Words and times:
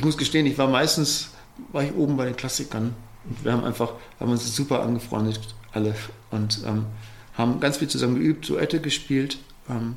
ich 0.00 0.04
muss 0.04 0.16
gestehen, 0.16 0.46
ich 0.46 0.56
war 0.56 0.66
meistens, 0.66 1.28
war 1.72 1.84
ich 1.84 1.92
oben 1.92 2.16
bei 2.16 2.24
den 2.24 2.34
Klassikern. 2.34 2.94
Und 3.28 3.44
wir 3.44 3.52
haben 3.52 3.64
einfach, 3.64 3.92
haben 4.18 4.30
uns 4.30 4.56
super 4.56 4.80
angefreundet, 4.80 5.38
alle. 5.72 5.94
Und 6.30 6.62
ähm, 6.66 6.86
haben 7.34 7.60
ganz 7.60 7.76
viel 7.76 7.88
zusammen 7.88 8.14
geübt, 8.14 8.48
Duette 8.48 8.80
gespielt. 8.80 9.36
Ähm, 9.68 9.96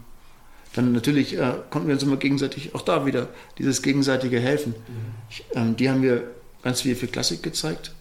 dann 0.75 0.91
natürlich 0.91 1.37
äh, 1.37 1.53
konnten 1.69 1.87
wir 1.87 1.93
uns 1.93 2.03
immer 2.03 2.17
gegenseitig, 2.17 2.75
auch 2.75 2.81
da 2.81 3.05
wieder, 3.05 3.29
dieses 3.57 3.81
gegenseitige 3.81 4.41
Helfen. 4.41 4.73
Mhm. 4.73 5.13
Ich, 5.29 5.45
ähm, 5.53 5.77
die 5.77 5.89
haben 5.89 6.01
wir 6.01 6.31
ganz 6.63 6.81
viel 6.81 6.97
für 6.97 7.07
Klassik 7.07 7.41
gezeigt. 7.41 7.93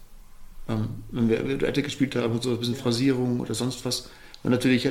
Ähm, 0.69 0.89
wenn 1.13 1.29
wir 1.29 1.57
Duette 1.57 1.85
gespielt 1.85 2.17
haben, 2.17 2.43
so 2.43 2.51
ein 2.51 2.59
bisschen 2.59 2.75
Phrasierung 2.75 3.39
oder 3.39 3.55
sonst 3.55 3.85
was. 3.85 4.11
Und 4.43 4.51
natürlich, 4.51 4.91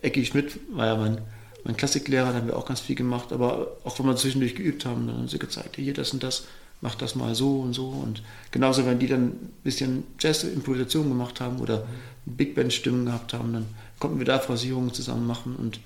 Ecki 0.00 0.24
Schmidt 0.24 0.58
war 0.72 0.86
ja 0.86 0.96
mein, 0.96 1.18
mein 1.64 1.76
Klassiklehrer, 1.76 2.32
da 2.32 2.38
haben 2.38 2.46
wir 2.46 2.56
auch 2.56 2.66
ganz 2.66 2.80
viel 2.80 2.96
gemacht. 2.96 3.32
Aber 3.32 3.76
auch 3.84 3.98
wenn 3.98 4.06
wir 4.06 4.16
zwischendurch 4.16 4.54
geübt 4.54 4.84
haben, 4.84 5.06
dann 5.06 5.16
haben 5.16 5.28
sie 5.28 5.38
gezeigt, 5.38 5.76
hier 5.76 5.94
das 5.94 6.12
und 6.12 6.22
das, 6.22 6.46
mach 6.80 6.94
das 6.94 7.14
mal 7.14 7.34
so 7.34 7.60
und 7.60 7.74
so. 7.74 7.88
Und 7.88 8.22
genauso, 8.50 8.86
wenn 8.86 8.98
die 8.98 9.06
dann 9.06 9.26
ein 9.26 9.52
bisschen 9.64 10.04
Jazz-Improvisation 10.18 11.08
gemacht 11.08 11.40
haben 11.40 11.58
oder 11.60 11.86
Big 12.24 12.54
Band-Stimmen 12.54 13.06
gehabt 13.06 13.32
haben, 13.32 13.52
dann 13.52 13.66
konnten 13.98 14.18
wir 14.18 14.26
da 14.26 14.38
Phrasierungen 14.38 14.92
zusammen 14.92 15.26
machen 15.26 15.56
und 15.56 15.80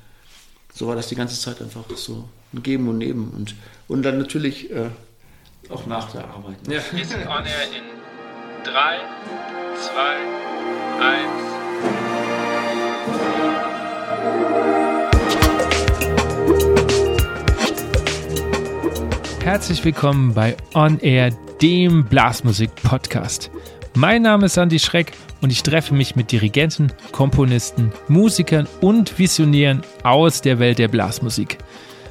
so 0.75 0.87
war 0.89 0.97
das 0.97 1.09
die 1.09 1.15
ganze 1.15 1.39
Zeit 1.39 1.61
einfach 1.61 1.85
so 1.97 2.29
ein 2.53 2.63
Geben 2.63 2.89
und 2.89 2.99
Nehmen 2.99 3.31
und, 3.37 3.55
und 3.89 4.03
dann 4.03 4.19
natürlich 4.19 4.71
äh, 4.71 4.89
auch 5.69 5.87
nach 5.87 6.11
der 6.13 6.25
Arbeit. 6.25 6.57
Ja. 6.69 6.81
Wir 6.93 7.05
sind 7.05 7.27
on 7.27 7.45
air 7.45 7.65
in 7.77 8.65
3, 8.65 9.01
2, 9.77 11.05
1. 11.05 11.52
Herzlich 19.43 19.85
willkommen 19.85 20.35
bei 20.35 20.57
On 20.73 21.01
Air, 21.01 21.33
dem 21.61 22.05
Blasmusik-Podcast. 22.05 23.51
Mein 23.93 24.23
Name 24.23 24.47
ist 24.47 24.57
Andy 24.57 24.79
Schreck 24.79 25.15
und 25.41 25.51
ich 25.51 25.65
treffe 25.65 25.95
mich 25.95 26.15
mit 26.15 26.31
Dirigenten, 26.31 26.93
Komponisten, 27.11 27.93
Musikern 28.07 28.69
und 28.81 29.19
Visionären 29.19 29.83
aus 30.05 30.43
der 30.43 30.61
Welt 30.61 30.79
der 30.79 30.87
Blasmusik. 30.87 31.59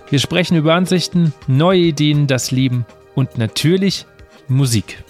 Wir 0.10 0.20
sprechen 0.20 0.58
über 0.58 0.74
Ansichten, 0.74 1.34
neue 1.48 1.80
Ideen, 1.80 2.28
das 2.28 2.52
Leben 2.52 2.86
und 3.16 3.38
natürlich 3.38 4.06
Musik. 4.50 5.02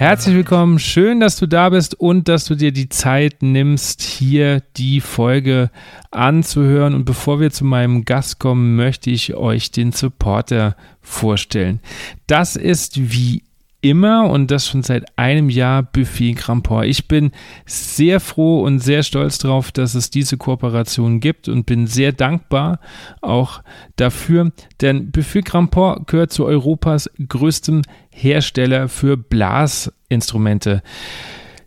Herzlich 0.00 0.34
willkommen, 0.34 0.78
schön, 0.78 1.20
dass 1.20 1.36
du 1.36 1.46
da 1.46 1.68
bist 1.68 1.94
und 1.94 2.26
dass 2.26 2.46
du 2.46 2.54
dir 2.54 2.72
die 2.72 2.88
Zeit 2.88 3.42
nimmst, 3.42 4.00
hier 4.00 4.62
die 4.78 5.02
Folge 5.02 5.70
anzuhören. 6.10 6.94
Und 6.94 7.04
bevor 7.04 7.38
wir 7.38 7.50
zu 7.50 7.66
meinem 7.66 8.06
Gast 8.06 8.38
kommen, 8.38 8.76
möchte 8.76 9.10
ich 9.10 9.34
euch 9.34 9.72
den 9.72 9.92
Supporter 9.92 10.74
vorstellen. 11.02 11.80
Das 12.26 12.56
ist 12.56 13.12
wie 13.12 13.42
immer 13.80 14.28
und 14.28 14.50
das 14.50 14.66
schon 14.66 14.82
seit 14.82 15.06
einem 15.18 15.48
Jahr 15.48 15.82
Buffet 15.82 16.34
Grandport. 16.34 16.86
Ich 16.86 17.08
bin 17.08 17.32
sehr 17.66 18.20
froh 18.20 18.62
und 18.62 18.78
sehr 18.78 19.02
stolz 19.02 19.38
darauf, 19.38 19.72
dass 19.72 19.94
es 19.94 20.10
diese 20.10 20.36
Kooperation 20.36 21.20
gibt 21.20 21.48
und 21.48 21.66
bin 21.66 21.86
sehr 21.86 22.12
dankbar 22.12 22.80
auch 23.20 23.62
dafür, 23.96 24.52
denn 24.80 25.10
Buffet 25.10 25.42
Grandport 25.42 26.06
gehört 26.06 26.32
zu 26.32 26.44
Europas 26.44 27.10
größtem 27.26 27.82
Hersteller 28.10 28.88
für 28.88 29.16
Blasinstrumente. 29.16 30.82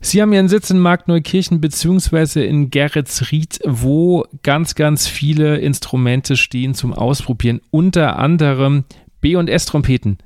Sie 0.05 0.22
haben 0.22 0.33
ihren 0.33 0.50
Sitz 0.50 0.70
in 0.70 0.80
Markneukirchen 0.80 1.61
beziehungsweise 1.61 2.44
in 2.44 2.70
Geretsried, 2.70 3.59
wo 3.66 4.25
ganz, 4.44 4.75
ganz 4.75 5.08
viele 5.08 5.59
Instrumente 5.59 6.36
stehen 6.36 6.73
zum 6.73 6.92
Ausprobieren, 6.92 7.61
unter 7.72 8.20
anderem 8.20 8.83
B- 9.22 9.38
und 9.38 9.50
S-Trompeten. 9.50 10.17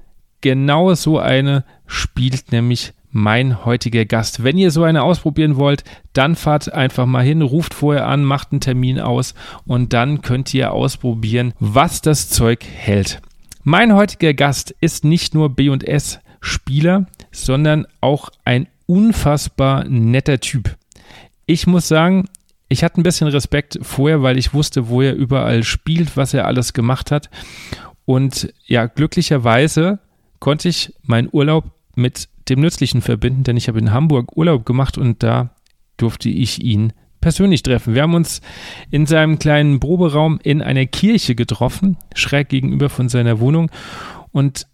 Genau 0.41 0.95
so 0.95 1.19
eine 1.19 1.63
spielt 1.87 2.51
nämlich 2.51 2.93
mein 3.09 3.65
heutiger 3.65 4.05
Gast. 4.05 4.43
Wenn 4.43 4.57
ihr 4.57 4.69
so 4.69 4.83
eine 4.83 5.03
ausprobieren 5.03 5.55
wollt, 5.55 5.83
dann 6.13 6.35
fahrt 6.35 6.71
einfach 6.71 7.05
mal 7.05 7.23
hin, 7.23 7.41
ruft 7.41 7.73
vorher 7.73 8.07
an, 8.07 8.23
macht 8.23 8.51
einen 8.51 8.61
Termin 8.61 8.99
aus 8.99 9.33
und 9.65 9.93
dann 9.93 10.21
könnt 10.21 10.53
ihr 10.53 10.71
ausprobieren, 10.71 11.53
was 11.59 12.01
das 12.01 12.29
Zeug 12.29 12.63
hält. 12.63 13.21
Mein 13.63 13.95
heutiger 13.95 14.33
Gast 14.33 14.75
ist 14.81 15.03
nicht 15.03 15.33
nur 15.33 15.49
B&S 15.49 16.19
Spieler, 16.39 17.07
sondern 17.31 17.87
auch 18.01 18.29
ein 18.45 18.67
unfassbar 18.85 19.83
netter 19.85 20.39
Typ. 20.39 20.77
Ich 21.45 21.67
muss 21.67 21.87
sagen, 21.87 22.29
ich 22.69 22.83
hatte 22.83 22.99
ein 22.99 23.03
bisschen 23.03 23.27
Respekt 23.27 23.79
vorher, 23.81 24.21
weil 24.21 24.37
ich 24.37 24.53
wusste, 24.53 24.89
wo 24.89 25.01
er 25.01 25.15
überall 25.15 25.63
spielt, 25.63 26.17
was 26.17 26.33
er 26.33 26.45
alles 26.45 26.73
gemacht 26.73 27.11
hat. 27.11 27.29
Und 28.05 28.53
ja, 28.65 28.85
glücklicherweise 28.85 29.99
konnte 30.39 30.69
ich 30.69 30.93
meinen 31.03 31.29
Urlaub 31.31 31.71
mit 31.97 32.29
dem 32.49 32.61
Nützlichen 32.61 33.01
verbinden, 33.01 33.43
denn 33.43 33.57
ich 33.57 33.67
habe 33.67 33.79
in 33.79 33.91
Hamburg 33.91 34.35
Urlaub 34.37 34.65
gemacht 34.65 34.97
und 34.97 35.23
da 35.23 35.49
durfte 35.97 36.29
ich 36.29 36.63
ihn 36.63 36.93
persönlich 37.19 37.63
treffen. 37.63 37.95
Wir 37.95 38.03
haben 38.03 38.13
uns 38.13 38.41
in 38.91 39.05
seinem 39.05 39.39
kleinen 39.39 39.79
Proberaum 39.79 40.39
in 40.43 40.61
einer 40.61 40.85
Kirche 40.85 41.35
getroffen, 41.35 41.97
schräg 42.13 42.49
gegenüber 42.49 42.89
von 42.89 43.09
seiner 43.09 43.39
Wohnung 43.39 43.71
und 44.31 44.67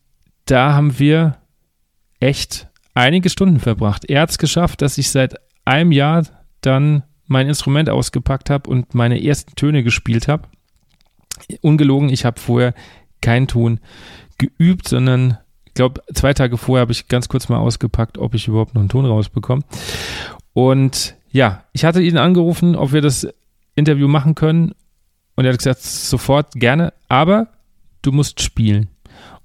da 0.45 0.73
haben 0.73 0.99
wir 0.99 1.37
echt 2.19 2.67
einige 2.93 3.29
Stunden 3.29 3.59
verbracht. 3.59 4.05
Er 4.09 4.21
hat 4.21 4.29
es 4.29 4.37
geschafft, 4.37 4.81
dass 4.81 4.97
ich 4.97 5.09
seit 5.09 5.35
einem 5.65 5.91
Jahr 5.91 6.25
dann 6.61 7.03
mein 7.27 7.47
Instrument 7.47 7.89
ausgepackt 7.89 8.49
habe 8.49 8.69
und 8.69 8.93
meine 8.93 9.23
ersten 9.23 9.55
Töne 9.55 9.83
gespielt 9.83 10.27
habe. 10.27 10.47
Ungelogen, 11.61 12.09
ich 12.09 12.25
habe 12.25 12.39
vorher 12.39 12.73
keinen 13.21 13.47
Ton 13.47 13.79
geübt, 14.37 14.87
sondern 14.87 15.37
ich 15.73 15.75
glaube, 15.75 16.03
zwei 16.13 16.35
Tage 16.35 16.59
vorher 16.59 16.81
habe 16.81 16.91
ich 16.91 17.07
ganz 17.07 17.27
kurz 17.29 17.49
mal 17.49 17.57
ausgepackt, 17.57 18.19
ob 18.19 18.35
ich 18.35 18.47
überhaupt 18.47 18.75
noch 18.75 18.81
einen 18.81 18.89
Ton 18.89 19.07
rausbekomme. 19.07 19.63
Und 20.53 21.15
ja, 21.31 21.63
ich 21.73 21.83
hatte 21.83 21.99
ihn 21.99 22.19
angerufen, 22.19 22.75
ob 22.75 22.93
wir 22.93 23.01
das 23.01 23.27
Interview 23.73 24.07
machen 24.07 24.35
können. 24.35 24.75
Und 25.35 25.45
er 25.45 25.51
hat 25.51 25.57
gesagt, 25.57 25.81
sofort 25.81 26.51
gerne, 26.53 26.93
aber 27.09 27.47
du 28.03 28.11
musst 28.11 28.43
spielen. 28.43 28.89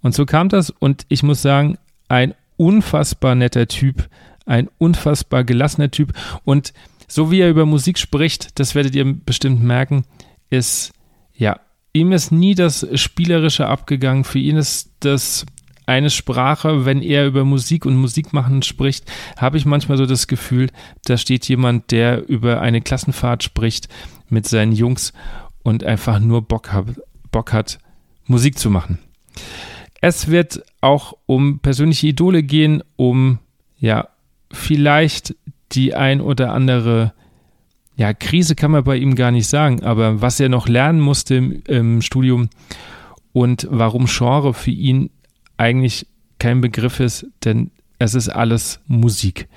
Und 0.02 0.14
so 0.14 0.26
kam 0.26 0.50
das. 0.50 0.68
Und 0.68 1.06
ich 1.08 1.22
muss 1.22 1.40
sagen, 1.40 1.78
ein 2.08 2.34
unfassbar 2.58 3.34
netter 3.34 3.66
Typ, 3.66 4.10
ein 4.44 4.68
unfassbar 4.76 5.44
gelassener 5.44 5.90
Typ. 5.90 6.12
Und 6.44 6.74
so 7.06 7.30
wie 7.30 7.40
er 7.40 7.48
über 7.48 7.64
Musik 7.64 7.96
spricht, 7.96 8.58
das 8.60 8.74
werdet 8.74 8.94
ihr 8.94 9.10
bestimmt 9.10 9.62
merken, 9.62 10.04
ist, 10.50 10.92
ja, 11.32 11.58
ihm 11.94 12.12
ist 12.12 12.32
nie 12.32 12.54
das 12.54 12.86
Spielerische 13.00 13.66
abgegangen. 13.66 14.24
Für 14.24 14.40
ihn 14.40 14.58
ist 14.58 14.90
das 15.00 15.46
eine 15.88 16.10
Sprache, 16.10 16.84
wenn 16.84 17.00
er 17.00 17.26
über 17.26 17.44
Musik 17.44 17.86
und 17.86 17.96
Musikmachen 17.96 18.62
spricht, 18.62 19.10
habe 19.38 19.56
ich 19.56 19.64
manchmal 19.64 19.96
so 19.96 20.04
das 20.04 20.26
Gefühl, 20.26 20.68
da 21.06 21.16
steht 21.16 21.48
jemand, 21.48 21.90
der 21.90 22.28
über 22.28 22.60
eine 22.60 22.82
Klassenfahrt 22.82 23.42
spricht 23.42 23.88
mit 24.28 24.46
seinen 24.46 24.72
Jungs 24.72 25.14
und 25.62 25.84
einfach 25.84 26.20
nur 26.20 26.42
Bock, 26.42 26.72
hab, 26.72 26.86
Bock 27.32 27.54
hat, 27.54 27.78
Musik 28.26 28.58
zu 28.58 28.68
machen. 28.68 28.98
Es 30.02 30.28
wird 30.28 30.62
auch 30.82 31.14
um 31.24 31.60
persönliche 31.60 32.08
Idole 32.08 32.42
gehen, 32.42 32.82
um 32.96 33.38
ja, 33.78 34.08
vielleicht 34.52 35.34
die 35.72 35.94
ein 35.94 36.20
oder 36.20 36.52
andere 36.52 37.14
ja, 37.96 38.12
Krise 38.12 38.54
kann 38.54 38.70
man 38.70 38.84
bei 38.84 38.96
ihm 38.96 39.14
gar 39.14 39.30
nicht 39.30 39.48
sagen, 39.48 39.82
aber 39.82 40.20
was 40.20 40.38
er 40.38 40.50
noch 40.50 40.68
lernen 40.68 41.00
musste 41.00 41.34
im, 41.34 41.62
im 41.66 42.02
Studium 42.02 42.50
und 43.32 43.66
warum 43.70 44.06
Genre 44.06 44.54
für 44.54 44.70
ihn 44.70 45.10
eigentlich 45.58 46.06
kein 46.38 46.60
Begriff 46.60 47.00
ist, 47.00 47.26
denn 47.44 47.70
es 47.98 48.14
ist 48.14 48.28
alles 48.28 48.80
Musik. 48.86 49.48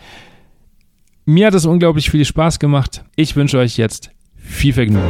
Mir 1.26 1.48
hat 1.48 1.54
es 1.54 1.66
unglaublich 1.66 2.10
viel 2.10 2.26
Spaß 2.26 2.60
gemacht. 2.60 3.06
Ich 3.16 3.36
wünsche 3.36 3.60
euch 3.60 3.78
jetzt 3.78 4.12
viel 4.36 4.74
Vergnügen. 4.74 5.08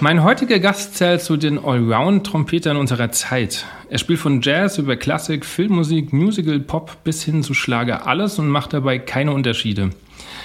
Mein 0.00 0.22
heutiger 0.22 0.58
Gast 0.58 0.96
zählt 0.96 1.22
zu 1.22 1.38
den 1.38 1.58
Allround-Trompetern 1.58 2.76
unserer 2.76 3.12
Zeit. 3.12 3.64
Er 3.88 3.96
spielt 3.96 4.18
von 4.18 4.42
Jazz 4.42 4.76
über 4.76 4.96
Klassik, 4.96 5.46
Filmmusik, 5.46 6.12
Musical, 6.12 6.60
Pop 6.60 7.02
bis 7.02 7.22
hin 7.22 7.42
zu 7.42 7.54
Schlager 7.54 8.06
alles 8.06 8.38
und 8.38 8.48
macht 8.48 8.74
dabei 8.74 8.98
keine 8.98 9.32
Unterschiede. 9.32 9.90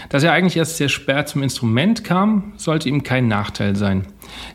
Dass 0.08 0.24
er 0.24 0.32
eigentlich 0.32 0.56
erst 0.56 0.78
sehr 0.78 0.88
spät 0.88 1.28
zum 1.28 1.44
Instrument 1.44 2.04
kam, 2.06 2.54
sollte 2.56 2.88
ihm 2.88 3.04
kein 3.04 3.28
Nachteil 3.28 3.76
sein. 3.76 4.08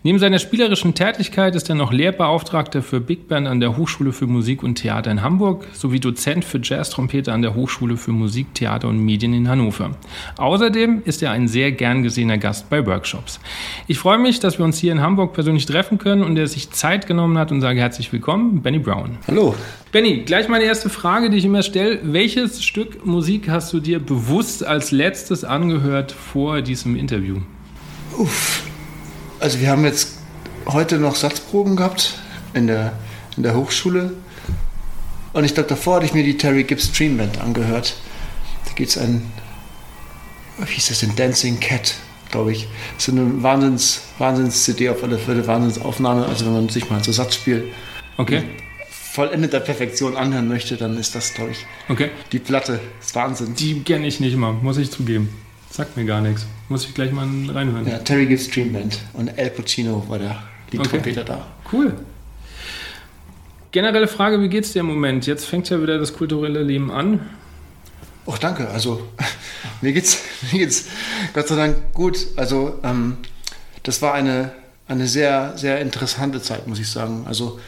Neben 0.03 0.19
seiner 0.19 0.39
spielerischen 0.39 0.95
Tätigkeit 0.95 1.55
ist 1.55 1.69
er 1.69 1.75
noch 1.75 1.93
Lehrbeauftragter 1.93 2.83
für 2.83 3.01
Big 3.01 3.29
Band 3.29 3.47
an 3.47 3.61
der 3.61 3.77
Hochschule 3.77 4.13
für 4.13 4.27
Musik 4.27 4.63
und 4.63 4.77
Theater 4.77 5.11
in 5.11 5.23
Hamburg 5.23 5.67
sowie 5.73 6.01
Dozent 6.01 6.45
für 6.45 6.61
Jazz-Trompete 6.63 7.33
an 7.33 7.43
der 7.43 7.55
Hochschule 7.55 7.97
für 7.97 8.13
Musik, 8.13 8.55
Theater 8.55 8.89
und 8.89 8.99
Medien 8.99 9.35
in 9.35 9.49
Hannover. 9.49 9.91
Außerdem 10.39 11.03
ist 11.05 11.23
er 11.23 11.33
ein 11.33 11.49
sehr 11.49 11.73
gern 11.73 12.03
gesehener 12.03 12.39
Gast 12.39 12.71
bei 12.71 12.87
Workshops. 12.87 13.41
Ich 13.87 13.99
freue 13.99 14.19
mich, 14.19 14.41
dass 14.41 14.59
wir 14.59 14.65
uns 14.65 14.79
hier 14.79 14.93
in 14.93 15.01
Hamburg 15.01 15.33
persönlich 15.33 15.67
treffen 15.67 15.99
können 15.99 16.23
und 16.23 16.37
er 16.37 16.47
sich 16.47 16.71
Zeit 16.71 17.07
genommen 17.07 17.39
hat 17.39 17.53
und 17.53 17.61
sage 17.61 17.81
herzlich 17.81 18.13
willkommen, 18.13 18.63
Benny 18.63 18.79
Brown. 18.79 19.19
Hallo. 19.27 19.55
Benny, 19.93 20.19
gleich 20.27 20.49
meine 20.49 20.65
erste 20.65 20.91
Frage, 20.91 21.31
die 21.31 21.39
ich 21.39 21.45
immer 21.45 21.63
stelle. 21.63 22.01
Welches 22.03 22.63
Stück 22.63 23.07
Musik 23.07 23.49
hast 23.49 23.73
du 23.73 23.81
dir 23.81 23.99
bewusst 23.99 24.65
als 24.65 24.91
letztes 24.91 25.45
angehört 25.45 26.13
vor 26.13 26.61
diesem 26.61 26.97
Interview? 26.97 27.39
Uff. 28.19 28.63
Also 29.41 29.61
wir 29.61 29.71
haben 29.71 29.85
jetzt 29.85 30.15
heute 30.67 30.99
noch 30.99 31.15
Satzproben 31.17 31.77
gehabt 31.77 32.15
in 32.55 32.67
der, 32.67 32.93
in 33.37 33.43
der 33.43 33.55
Hochschule. 33.55 34.15
Und 35.33 35.45
ich 35.45 35.55
glaube, 35.55 35.69
davor 35.69 35.97
hatte 35.97 36.07
ich 36.07 36.15
mir 36.15 36.25
die 36.25 36.39
Terry 36.39 36.65
Gibbs 36.65 36.93
Dream 36.93 37.19
Band 37.19 37.39
angehört. 37.41 37.97
Da 38.65 38.73
geht 38.73 38.89
es 38.89 38.97
ein, 38.99 39.31
wie 40.59 40.73
hieß 40.73 40.89
das 40.89 41.01
denn, 41.01 41.15
Dancing 41.15 41.61
Cat, 41.61 41.95
glaube 42.31 42.53
ich. 42.53 42.67
Das 42.97 43.09
ist 43.09 43.15
eine 43.15 43.43
Wahnsinns, 43.43 44.01
Wahnsinns-CD 44.19 44.89
auf 44.89 45.03
alle 45.03 45.19
Fälle, 45.19 45.47
Wahnsinnsaufnahme. 45.47 46.27
Also 46.27 46.47
wenn 46.47 46.55
man 46.55 46.69
sich 46.71 46.89
mal 46.89 47.05
so 47.05 47.13
Satzspiel 47.13 47.73
Okay. 48.17 48.45
vollendeter 49.13 49.61
Perfektion 49.61 50.17
anhören 50.17 50.49
möchte, 50.49 50.79
dann 50.79 50.97
ist 50.97 51.15
das, 51.15 51.35
glaube 51.35 51.51
ich, 51.51 51.67
Okay. 51.91 52.11
die 52.33 52.39
Platte. 52.39 52.81
Das 52.99 53.09
ist 53.09 53.15
Wahnsinn. 53.15 53.55
Die 53.55 53.83
kenne 53.83 54.07
ich 54.07 54.21
nicht 54.21 54.37
mal, 54.39 54.55
muss 54.55 54.79
ich 54.79 54.91
zugeben. 54.91 55.29
Sagt 55.71 55.99
mir 55.99 56.07
gar 56.07 56.23
nichts. 56.23 56.47
Muss 56.69 56.85
ich 56.85 56.95
gleich 56.95 57.13
mal 57.13 57.29
reinhören. 57.49 57.87
Ja, 57.87 57.99
Terry 57.99 58.27
Gibbs 58.27 58.51
Dream 58.51 58.73
Band. 58.73 58.99
Und 59.13 59.39
Al 59.39 59.51
Pacino 59.51 60.05
war 60.09 60.19
der 60.19 60.43
Lead-Trompeter 60.73 61.25
da. 61.25 61.47
Cool. 61.73 61.95
Generelle 63.71 64.09
Frage, 64.09 64.41
wie 64.41 64.49
geht's 64.49 64.73
dir 64.73 64.81
im 64.81 64.87
Moment? 64.87 65.27
Jetzt 65.27 65.45
fängt 65.45 65.69
ja 65.71 65.81
wieder 65.81 65.99
das 65.99 66.13
kulturelle 66.13 66.63
Leben 66.63 66.91
an. 66.91 67.21
Och, 68.27 68.39
danke. 68.39 68.69
Also, 68.69 69.07
mir 69.81 69.93
geht's, 69.93 70.23
mir 70.51 70.61
geht's 70.61 70.87
Gott 71.35 71.47
sei 71.47 71.57
Dank 71.57 71.93
gut. 71.93 72.19
Also, 72.37 72.81
ähm, 72.83 73.19
das 73.85 74.03
war 74.03 74.15
eine, 74.15 74.53
eine 74.89 75.07
sehr, 75.07 75.57
sehr 75.57 75.81
interessante 75.81 76.43
Zeit, 76.43 76.67
muss 76.67 76.81
ich 76.81 76.89
sagen. 76.89 77.25
Also, 77.27 77.61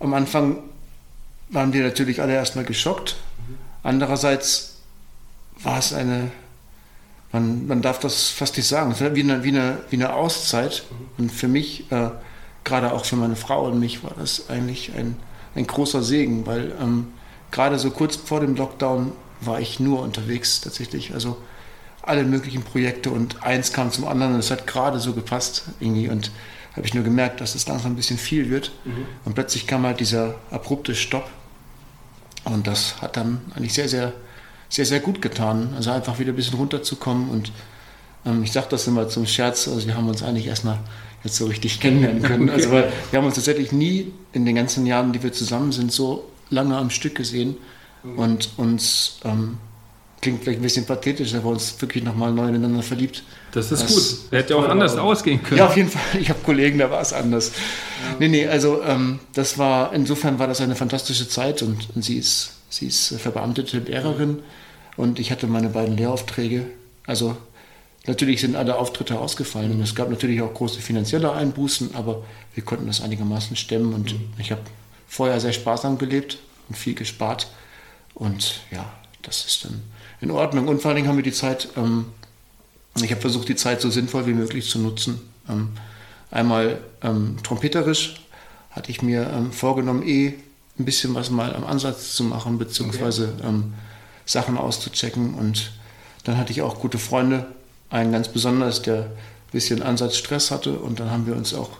am 0.00 0.12
Anfang 0.12 0.58
waren 1.48 1.72
wir 1.72 1.82
natürlich 1.82 2.20
alle 2.20 2.34
erstmal 2.34 2.64
geschockt. 2.64 3.16
Andererseits 3.82 4.76
war 5.62 5.78
es 5.78 5.92
eine, 5.92 6.30
man, 7.34 7.66
man 7.66 7.82
darf 7.82 7.98
das 7.98 8.28
fast 8.30 8.56
nicht 8.56 8.68
sagen, 8.68 8.92
es 8.92 9.00
war 9.00 9.14
wie 9.16 9.22
eine, 9.22 9.42
wie 9.42 9.48
eine, 9.48 9.78
wie 9.90 9.96
eine 9.96 10.14
Auszeit. 10.14 10.84
Und 11.18 11.32
für 11.32 11.48
mich, 11.48 11.90
äh, 11.90 12.10
gerade 12.62 12.92
auch 12.92 13.04
für 13.04 13.16
meine 13.16 13.34
Frau 13.34 13.66
und 13.66 13.80
mich, 13.80 14.04
war 14.04 14.12
das 14.16 14.48
eigentlich 14.48 14.92
ein, 14.96 15.16
ein 15.56 15.66
großer 15.66 16.04
Segen, 16.04 16.46
weil 16.46 16.72
ähm, 16.80 17.08
gerade 17.50 17.78
so 17.80 17.90
kurz 17.90 18.14
vor 18.14 18.38
dem 18.38 18.54
Lockdown 18.54 19.12
war 19.40 19.60
ich 19.60 19.80
nur 19.80 20.00
unterwegs 20.00 20.60
tatsächlich. 20.60 21.12
Also 21.12 21.36
alle 22.02 22.22
möglichen 22.22 22.62
Projekte 22.62 23.10
und 23.10 23.42
eins 23.42 23.72
kam 23.72 23.90
zum 23.90 24.06
anderen 24.06 24.34
und 24.34 24.38
es 24.38 24.52
hat 24.52 24.68
gerade 24.68 25.00
so 25.00 25.12
gepasst 25.12 25.64
irgendwie 25.80 26.08
und 26.08 26.30
habe 26.76 26.86
ich 26.86 26.94
nur 26.94 27.02
gemerkt, 27.02 27.40
dass 27.40 27.56
es 27.56 27.66
langsam 27.66 27.92
ein 27.92 27.96
bisschen 27.96 28.18
viel 28.18 28.48
wird 28.48 28.70
und 29.24 29.34
plötzlich 29.34 29.66
kam 29.66 29.84
halt 29.84 30.00
dieser 30.00 30.34
abrupte 30.50 30.94
Stopp 30.94 31.28
und 32.44 32.66
das 32.66 33.00
hat 33.00 33.16
dann 33.16 33.40
eigentlich 33.54 33.72
sehr, 33.72 33.88
sehr, 33.88 34.12
sehr, 34.68 34.86
sehr 34.86 35.00
gut 35.00 35.22
getan. 35.22 35.70
Also 35.76 35.90
einfach 35.90 36.18
wieder 36.18 36.32
ein 36.32 36.36
bisschen 36.36 36.58
runterzukommen 36.58 37.28
und 37.30 37.52
ähm, 38.26 38.42
ich 38.44 38.52
sage 38.52 38.66
das 38.70 38.86
immer 38.86 39.08
zum 39.08 39.26
Scherz, 39.26 39.68
also 39.68 39.86
wir 39.86 39.96
haben 39.96 40.08
uns 40.08 40.22
eigentlich 40.22 40.46
erstmal 40.46 40.78
jetzt 41.22 41.36
so 41.36 41.46
richtig 41.46 41.80
kennenlernen 41.80 42.22
können. 42.24 42.50
Also 42.50 42.70
weil 42.70 42.92
wir 43.10 43.18
haben 43.18 43.26
uns 43.26 43.34
tatsächlich 43.36 43.72
nie 43.72 44.12
in 44.32 44.44
den 44.44 44.54
ganzen 44.56 44.86
Jahren, 44.86 45.12
die 45.12 45.22
wir 45.22 45.32
zusammen 45.32 45.72
sind, 45.72 45.92
so 45.92 46.28
lange 46.50 46.76
am 46.76 46.90
Stück 46.90 47.14
gesehen 47.14 47.56
und 48.16 48.50
uns 48.58 49.18
ähm, 49.24 49.56
klingt 50.20 50.42
vielleicht 50.42 50.60
ein 50.60 50.62
bisschen 50.62 50.84
pathetisch, 50.86 51.34
aber 51.34 51.50
uns 51.50 51.80
wirklich 51.80 52.02
nochmal 52.04 52.32
neu 52.32 52.48
ineinander 52.48 52.82
verliebt. 52.82 53.22
Das 53.52 53.70
ist 53.72 53.82
Das- 53.82 53.94
gut. 53.94 54.32
Hätte 54.32 54.56
auch 54.56 54.68
anders 54.68 54.96
ausgehen 54.96 55.42
können. 55.42 55.58
Ja, 55.58 55.66
auf 55.66 55.76
jeden 55.76 55.88
Fall. 55.90 56.20
Ich 56.20 56.28
habe 56.28 56.40
Kollegen, 56.44 56.78
da 56.78 56.90
war 56.90 57.00
es 57.00 57.12
anders. 57.12 57.52
Nee, 58.18 58.28
nee, 58.28 58.46
also 58.46 58.82
ähm, 58.82 59.20
das 59.34 59.58
war, 59.58 59.92
insofern 59.92 60.38
war 60.38 60.46
das 60.46 60.60
eine 60.60 60.76
fantastische 60.76 61.28
Zeit 61.28 61.62
und, 61.62 61.88
und 61.94 62.02
sie 62.02 62.16
ist, 62.18 62.52
sie 62.76 62.86
ist 62.86 63.12
äh, 63.12 63.18
verbeamtete 63.18 63.78
Lehrerin 63.78 64.42
und 64.96 65.18
ich 65.18 65.30
hatte 65.30 65.46
meine 65.46 65.68
beiden 65.68 65.96
Lehraufträge. 65.96 66.66
Also 67.06 67.36
natürlich 68.06 68.40
sind 68.40 68.56
alle 68.56 68.76
Auftritte 68.76 69.18
ausgefallen 69.18 69.72
und 69.72 69.80
es 69.80 69.94
gab 69.94 70.10
natürlich 70.10 70.40
auch 70.42 70.52
große 70.52 70.80
finanzielle 70.80 71.32
Einbußen, 71.32 71.94
aber 71.94 72.24
wir 72.54 72.64
konnten 72.64 72.86
das 72.86 73.00
einigermaßen 73.00 73.56
stemmen 73.56 73.94
und 73.94 74.14
ich 74.38 74.50
habe 74.50 74.62
vorher 75.06 75.40
sehr 75.40 75.52
sparsam 75.52 75.98
gelebt 75.98 76.38
und 76.68 76.76
viel 76.76 76.94
gespart 76.94 77.48
und 78.14 78.60
ja, 78.70 78.92
das 79.22 79.44
ist 79.44 79.64
dann 79.64 79.82
in 80.20 80.30
Ordnung. 80.30 80.68
Und 80.68 80.80
vor 80.80 80.90
allen 80.90 80.96
Dingen 80.96 81.08
haben 81.08 81.16
wir 81.16 81.24
die 81.24 81.32
Zeit 81.32 81.68
ähm, 81.76 82.06
ich 83.02 83.10
habe 83.10 83.20
versucht, 83.20 83.48
die 83.48 83.56
Zeit 83.56 83.80
so 83.80 83.90
sinnvoll 83.90 84.26
wie 84.26 84.34
möglich 84.34 84.68
zu 84.68 84.78
nutzen. 84.78 85.20
Ähm, 85.48 85.70
einmal 86.30 86.80
ähm, 87.02 87.36
trompeterisch 87.42 88.20
hatte 88.70 88.90
ich 88.90 89.02
mir 89.02 89.30
ähm, 89.34 89.52
vorgenommen, 89.52 90.06
eh 90.06 90.34
ein 90.78 90.84
bisschen 90.84 91.14
was 91.14 91.30
mal 91.30 91.54
am 91.54 91.64
Ansatz 91.64 92.14
zu 92.14 92.24
machen, 92.24 92.58
beziehungsweise 92.58 93.34
ähm, 93.44 93.74
Sachen 94.24 94.56
auszuchecken. 94.58 95.34
Und 95.34 95.72
dann 96.24 96.36
hatte 96.36 96.52
ich 96.52 96.62
auch 96.62 96.80
gute 96.80 96.98
Freunde, 96.98 97.46
einen 97.90 98.12
ganz 98.12 98.28
besonders, 98.28 98.82
der 98.82 99.02
ein 99.02 99.10
bisschen 99.52 99.82
Ansatzstress 99.82 100.50
hatte. 100.50 100.78
Und 100.78 101.00
dann 101.00 101.10
haben 101.10 101.26
wir 101.26 101.36
uns 101.36 101.54
auch 101.54 101.70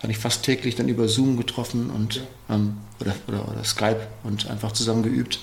eigentlich 0.00 0.18
fast 0.18 0.42
täglich 0.42 0.76
dann 0.76 0.88
über 0.88 1.08
Zoom 1.08 1.36
getroffen 1.36 1.90
und, 1.90 2.22
ähm, 2.48 2.76
oder, 3.00 3.14
oder, 3.26 3.48
oder 3.48 3.64
Skype 3.64 4.06
und 4.22 4.48
einfach 4.48 4.72
zusammen 4.72 5.02
geübt 5.02 5.40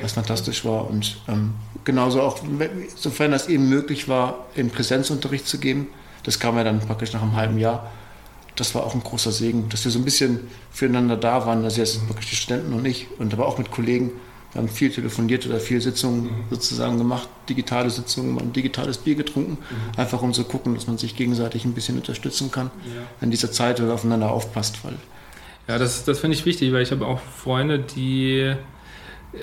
was 0.00 0.12
fantastisch 0.12 0.64
war. 0.64 0.88
Und 0.88 1.16
ähm, 1.28 1.54
genauso 1.84 2.22
auch, 2.22 2.40
sofern 2.96 3.30
das 3.30 3.48
eben 3.48 3.68
möglich 3.68 4.08
war, 4.08 4.46
in 4.54 4.70
Präsenzunterricht 4.70 5.46
zu 5.46 5.58
geben, 5.58 5.88
das 6.22 6.38
kam 6.38 6.56
ja 6.56 6.64
dann 6.64 6.80
praktisch 6.80 7.12
nach 7.12 7.22
einem 7.22 7.36
halben 7.36 7.58
Jahr. 7.58 7.90
Das 8.60 8.74
war 8.74 8.84
auch 8.84 8.94
ein 8.94 9.02
großer 9.02 9.32
Segen, 9.32 9.70
dass 9.70 9.84
wir 9.86 9.90
so 9.90 9.98
ein 9.98 10.04
bisschen 10.04 10.40
füreinander 10.70 11.16
da 11.16 11.46
waren, 11.46 11.64
also 11.64 11.80
jetzt 11.80 12.06
wirklich 12.08 12.28
die 12.28 12.36
Studenten 12.36 12.74
und 12.74 12.84
ich, 12.84 13.06
und 13.18 13.32
aber 13.32 13.46
auch 13.46 13.56
mit 13.56 13.70
Kollegen. 13.70 14.12
Wir 14.52 14.60
haben 14.60 14.68
viel 14.68 14.90
telefoniert 14.90 15.46
oder 15.46 15.60
viel 15.60 15.80
Sitzungen 15.80 16.28
sozusagen 16.50 16.98
gemacht, 16.98 17.28
digitale 17.48 17.88
Sitzungen, 17.88 18.34
mal 18.34 18.42
ein 18.42 18.52
digitales 18.52 18.98
Bier 18.98 19.14
getrunken, 19.14 19.56
einfach 19.96 20.20
um 20.20 20.34
zu 20.34 20.44
gucken, 20.44 20.74
dass 20.74 20.86
man 20.86 20.98
sich 20.98 21.16
gegenseitig 21.16 21.64
ein 21.64 21.72
bisschen 21.72 21.96
unterstützen 21.96 22.50
kann 22.50 22.70
in 23.22 23.30
dieser 23.30 23.50
Zeit 23.50 23.80
oder 23.80 23.94
aufeinander 23.94 24.30
aufpasst, 24.30 24.84
weil 24.84 24.94
Ja, 25.68 25.78
das, 25.78 26.04
das 26.04 26.18
finde 26.18 26.36
ich 26.36 26.44
wichtig, 26.44 26.72
weil 26.72 26.82
ich 26.82 26.90
habe 26.90 27.06
auch 27.06 27.20
Freunde, 27.20 27.78
die 27.78 28.54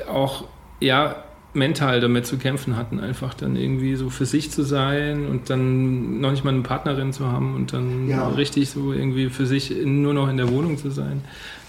auch 0.07 0.43
ja 0.79 1.23
mental 1.57 1.99
damit 1.99 2.25
zu 2.25 2.37
kämpfen 2.37 2.77
hatten, 2.77 2.99
einfach 2.99 3.33
dann 3.33 3.55
irgendwie 3.55 3.95
so 3.95 4.09
für 4.09 4.25
sich 4.25 4.51
zu 4.51 4.63
sein 4.63 5.25
und 5.27 5.49
dann 5.49 6.21
noch 6.21 6.31
nicht 6.31 6.43
mal 6.45 6.53
eine 6.53 6.63
Partnerin 6.63 7.11
zu 7.11 7.27
haben 7.31 7.55
und 7.55 7.73
dann 7.73 8.07
Ja. 8.07 8.27
richtig 8.29 8.69
so 8.69 8.93
irgendwie 8.93 9.29
für 9.29 9.45
sich 9.45 9.71
nur 9.83 10.13
noch 10.13 10.29
in 10.29 10.37
der 10.37 10.49
Wohnung 10.51 10.77
zu 10.77 10.89
sein. 10.91 11.21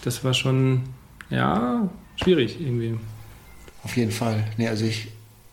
Das 0.05 0.23
war 0.25 0.35
schon, 0.35 0.83
ja, 1.31 1.89
schwierig 2.17 2.61
irgendwie. 2.61 2.97
Auf 3.83 3.97
jeden 3.97 4.13
Fall. 4.13 4.45
Nee, 4.57 4.69
also 4.69 4.85
ich, 4.85 5.09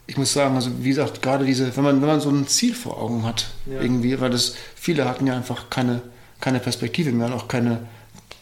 ich 0.07 0.17
muss 0.17 0.33
sagen, 0.33 0.55
also 0.55 0.69
wie 0.81 0.89
gesagt, 0.89 1.21
gerade 1.21 1.45
diese, 1.45 1.75
wenn 1.75 1.83
man, 1.83 2.01
wenn 2.01 2.07
man 2.07 2.19
so 2.19 2.29
ein 2.29 2.47
Ziel 2.47 2.73
vor 2.75 3.01
Augen 3.01 3.23
hat, 3.23 3.47
Ja. 3.65 3.81
irgendwie, 3.81 4.19
weil 4.19 4.29
das, 4.29 4.55
viele 4.75 5.05
hatten 5.05 5.25
ja 5.25 5.35
einfach 5.35 5.69
keine, 5.69 6.01
keine 6.41 6.59
Perspektive 6.59 7.11
mehr 7.11 7.27
und 7.27 7.33
auch 7.33 7.47
keine, 7.47 7.79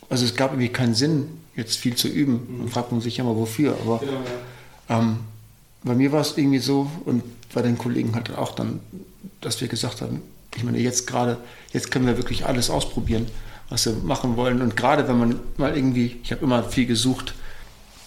also 0.10 0.26
es 0.26 0.36
gab 0.36 0.52
irgendwie 0.52 0.70
keinen 0.70 0.96
Sinn, 0.96 1.28
jetzt 1.56 1.78
viel 1.78 1.96
zu 1.96 2.08
üben. 2.08 2.58
Dann 2.60 2.70
fragt 2.70 2.92
man 2.92 3.00
sich 3.00 3.18
ja 3.18 3.24
mal 3.24 3.36
wofür, 3.36 3.76
aber 3.84 4.02
ähm, 4.90 5.18
bei 5.84 5.96
mir 5.96 6.12
war 6.12 6.22
es 6.22 6.38
irgendwie 6.38 6.60
so 6.60 6.90
und 7.06 7.24
bei 7.54 7.62
den 7.62 7.78
Kollegen 7.78 8.16
halt 8.16 8.36
auch 8.36 8.56
dann, 8.56 8.80
dass 9.42 9.60
wir 9.62 9.68
gesagt 9.68 10.02
haben, 10.02 10.22
ich 10.56 10.64
meine, 10.64 10.80
jetzt 10.80 11.08
gerade, 11.08 11.38
jetzt 11.72 11.92
können 11.92 12.06
wir 12.06 12.18
wirklich 12.18 12.46
alles 12.46 12.70
ausprobieren, 12.70 13.28
was 13.70 13.86
wir 13.86 13.94
machen 13.94 14.38
wollen. 14.38 14.62
Und 14.62 14.78
gerade 14.78 15.08
wenn 15.08 15.18
man 15.18 15.40
mal 15.58 15.76
irgendwie, 15.76 16.20
ich 16.24 16.32
habe 16.32 16.44
immer 16.44 16.64
viel 16.64 16.86
gesucht, 16.86 17.34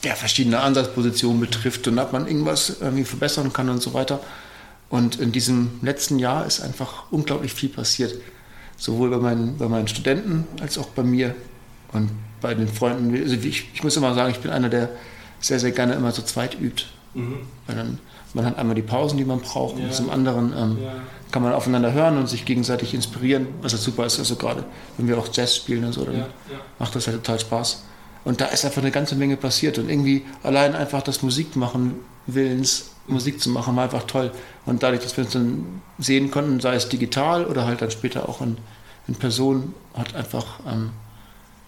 ja, 0.05 0.15
verschiedene 0.15 0.61
Ansatzpositionen 0.61 1.41
betrifft 1.41 1.89
und 1.89 1.99
ob 1.99 2.13
man 2.13 2.27
irgendwas 2.27 2.77
irgendwie 2.81 3.05
verbessern 3.05 3.53
kann 3.53 3.69
und 3.69 3.83
so 3.83 3.95
weiter. 3.95 4.21
Und 4.89 5.17
in 5.17 5.33
diesem 5.33 5.81
letzten 5.83 6.19
Jahr 6.19 6.47
ist 6.47 6.61
einfach 6.61 7.11
unglaublich 7.11 7.53
viel 7.53 7.69
passiert. 7.69 8.15
Sowohl 8.77 9.11
bei 9.11 9.17
meinen, 9.17 9.57
bei 9.59 9.69
meinen 9.69 9.89
Studenten 9.89 10.47
als 10.61 10.79
auch 10.79 10.89
bei 10.89 11.03
mir 11.03 11.35
und 11.93 12.11
bei 12.41 12.55
den 12.55 12.69
Freunden. 12.69 13.15
Also 13.21 13.35
ich, 13.35 13.71
ich 13.75 13.83
muss 13.83 13.97
immer 13.97 14.15
sagen, 14.15 14.31
ich 14.31 14.39
bin 14.39 14.53
einer, 14.53 14.69
der 14.69 14.91
sehr, 15.41 15.59
sehr 15.59 15.73
gerne 15.73 15.95
immer 15.95 16.13
zu 16.13 16.23
zweit 16.23 16.61
übt. 16.61 16.85
Weil 17.67 17.77
dann, 17.77 17.99
man 18.35 18.45
hat 18.47 18.59
einmal 18.59 18.75
die 18.75 18.83
Pausen, 18.83 19.17
die 19.19 19.25
man 19.25 19.41
braucht, 19.41 19.77
und 19.77 19.83
Ja. 19.85 19.91
zum 19.91 20.11
anderen 20.11 20.53
ähm, 20.57 20.79
Ja. 20.83 20.93
kann 21.31 21.43
man 21.43 21.53
aufeinander 21.53 21.93
hören 21.93 22.19
und 22.19 22.29
sich 22.29 22.45
gegenseitig 22.45 22.95
inspirieren, 22.95 23.49
was 23.63 23.73
halt 23.73 23.83
super 23.83 24.07
ist. 24.07 24.19
Also 24.19 24.37
gerade, 24.37 24.65
wenn 24.97 25.09
wir 25.09 25.19
auch 25.19 25.29
Jazz 25.33 25.57
spielen 25.57 25.85
und 25.85 25.93
so, 25.93 26.05
dann 26.05 26.17
ja. 26.19 26.27
macht 26.79 26.95
das 26.95 27.07
halt 27.07 27.17
total 27.25 27.41
Spaß. 27.41 27.85
Und 28.25 28.41
da 28.41 28.47
ist 28.47 28.65
einfach 28.65 28.83
eine 28.83 28.91
ganze 28.91 29.15
Menge 29.15 29.37
passiert 29.37 29.79
und 29.79 29.89
irgendwie 29.89 30.25
allein 30.43 30.75
einfach 30.75 31.03
das 31.03 31.23
Musikmachen 31.23 31.95
Willens, 32.27 32.91
Musik 33.07 33.41
zu 33.41 33.51
machen, 33.51 33.77
war 33.77 33.85
einfach 33.85 34.03
toll. 34.03 34.33
Und 34.65 34.83
dadurch, 34.83 35.01
dass 35.03 35.17
wir 35.17 35.23
uns 35.25 35.33
dann 35.33 35.81
sehen 35.99 36.31
konnten, 36.33 36.59
sei 36.59 36.75
es 36.75 36.89
digital 36.89 37.45
oder 37.47 37.65
halt 37.67 37.81
dann 37.83 37.91
später 37.93 38.29
auch 38.29 38.41
in, 38.41 38.57
in 39.07 39.15
Person, 39.15 39.75
hat 39.95 40.17
einfach, 40.17 40.59
ähm, 40.67 40.91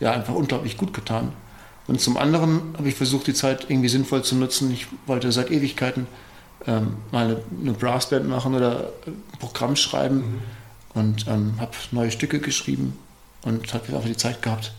ja, 0.01 0.11
einfach 0.11 0.35
unglaublich 0.35 0.77
gut 0.77 0.93
getan. 0.93 1.33
Und 1.89 2.01
zum 2.01 2.17
anderen 2.17 2.61
habe 2.77 2.89
ich 2.89 2.95
versucht, 2.95 3.27
die 3.27 3.35
Zeit 3.35 3.67
irgendwie 3.69 3.89
sinnvoll 3.89 4.23
zu 4.23 4.37
nutzen. 4.37 4.71
Ich 4.71 4.87
wollte 5.07 5.33
seit 5.33 5.51
Ewigkeiten 5.51 6.07
ähm, 6.67 6.97
mal 7.11 7.25
eine, 7.25 7.37
eine 7.63 7.73
Brassband 7.73 8.29
machen 8.29 8.55
oder 8.55 8.93
ein 9.07 9.23
Programm 9.41 9.75
schreiben 9.75 10.23
und 10.95 11.27
ähm, 11.27 11.55
habe 11.59 11.73
neue 11.91 12.11
Stücke 12.11 12.41
geschrieben 12.41 12.93
und 13.43 13.73
habe 13.73 13.87
einfach 13.87 14.05
die 14.05 14.17
Zeit 14.17 14.43
gehabt, 14.43 14.73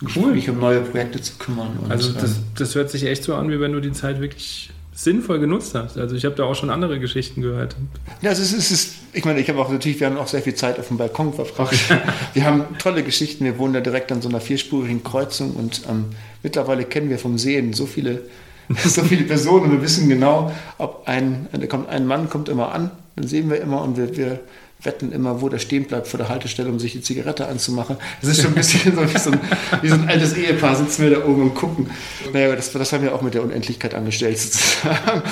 mich, 0.00 0.16
Cool. 0.16 0.32
mich 0.32 0.50
um 0.50 0.58
neue 0.58 0.80
Projekte 0.80 1.20
zu 1.22 1.34
kümmern. 1.38 1.78
Und, 1.80 1.92
Also 1.92 2.12
das, 2.12 2.38
ähm, 2.38 2.44
das 2.56 2.74
hört 2.74 2.90
sich 2.90 3.04
echt 3.04 3.22
so 3.22 3.36
an, 3.36 3.48
wie 3.50 3.60
wenn 3.60 3.72
du 3.72 3.80
die 3.80 3.92
Zeit 3.92 4.20
wirklich 4.20 4.71
sinnvoll 4.94 5.38
genutzt 5.38 5.74
hast. 5.74 5.96
Also 5.96 6.14
ich 6.14 6.24
habe 6.24 6.34
da 6.34 6.44
auch 6.44 6.54
schon 6.54 6.70
andere 6.70 7.00
Geschichten 7.00 7.40
gehört. 7.42 7.76
Ja, 8.20 8.30
also 8.30 8.42
es 8.42 8.52
ist, 8.52 8.70
es 8.70 8.70
ist 8.70 8.94
ich 9.14 9.24
meine, 9.24 9.40
ich 9.40 9.48
habe 9.48 9.58
auch 9.58 9.70
natürlich, 9.70 10.00
wir 10.00 10.06
haben 10.06 10.16
auch 10.16 10.26
sehr 10.26 10.42
viel 10.42 10.54
Zeit 10.54 10.78
auf 10.78 10.88
dem 10.88 10.96
Balkon 10.96 11.34
verbracht. 11.34 11.76
wir 12.34 12.44
haben 12.44 12.64
tolle 12.78 13.02
Geschichten. 13.02 13.44
Wir 13.44 13.58
wohnen 13.58 13.74
da 13.74 13.80
direkt 13.80 14.10
an 14.10 14.22
so 14.22 14.28
einer 14.28 14.40
vierspurigen 14.40 15.04
Kreuzung 15.04 15.52
und 15.52 15.82
ähm, 15.88 16.06
mittlerweile 16.42 16.84
kennen 16.84 17.10
wir 17.10 17.18
vom 17.18 17.38
Sehen 17.38 17.72
so 17.72 17.86
viele, 17.86 18.22
so 18.84 19.02
viele 19.02 19.24
Personen 19.24 19.66
und 19.66 19.72
wir 19.72 19.82
wissen 19.82 20.08
genau, 20.08 20.52
ob 20.78 21.02
ein, 21.06 21.48
ein 21.88 22.06
Mann 22.06 22.30
kommt 22.30 22.48
immer 22.48 22.72
an, 22.72 22.90
dann 23.16 23.26
sehen 23.26 23.50
wir 23.50 23.60
immer 23.60 23.82
und 23.82 23.96
wir, 23.96 24.16
wir 24.16 24.40
wetten 24.82 25.12
immer, 25.12 25.40
wo 25.40 25.48
der 25.48 25.58
stehen 25.58 25.84
bleibt 25.84 26.08
vor 26.08 26.18
der 26.18 26.28
Haltestelle, 26.28 26.68
um 26.68 26.78
sich 26.78 26.92
die 26.92 27.00
Zigarette 27.00 27.46
anzumachen. 27.46 27.96
Das 28.20 28.30
ist 28.30 28.42
schon 28.42 28.52
ein 28.52 28.56
bisschen 28.56 28.94
so 28.94 29.02
wie 29.02 29.18
so 29.18 29.30
ein, 29.30 29.40
wie 29.80 29.88
so 29.88 29.94
ein 29.94 30.08
altes 30.08 30.34
Ehepaar, 30.34 30.74
sitzen 30.76 31.02
wir 31.02 31.10
da 31.10 31.24
oben 31.24 31.42
und 31.42 31.54
gucken. 31.54 31.90
Naja, 32.32 32.54
das, 32.54 32.72
das 32.72 32.92
haben 32.92 33.02
wir 33.02 33.14
auch 33.14 33.22
mit 33.22 33.34
der 33.34 33.42
Unendlichkeit 33.42 33.94
angestellt 33.94 34.38
sozusagen. 34.38 35.22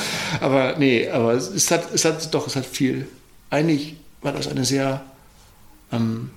Aber 0.41 0.77
nee, 0.79 1.09
aber 1.09 1.33
es 1.35 1.71
hat, 1.71 1.93
es 1.93 2.05
hat 2.05 2.33
doch, 2.33 2.47
es 2.47 2.57
hat 2.57 2.67
viel. 2.67 3.07
Eigentlich 3.51 3.97
war 4.23 4.33
das 4.33 4.47
eine 4.47 4.65
sehr 4.65 5.03
ähm, 5.93 6.31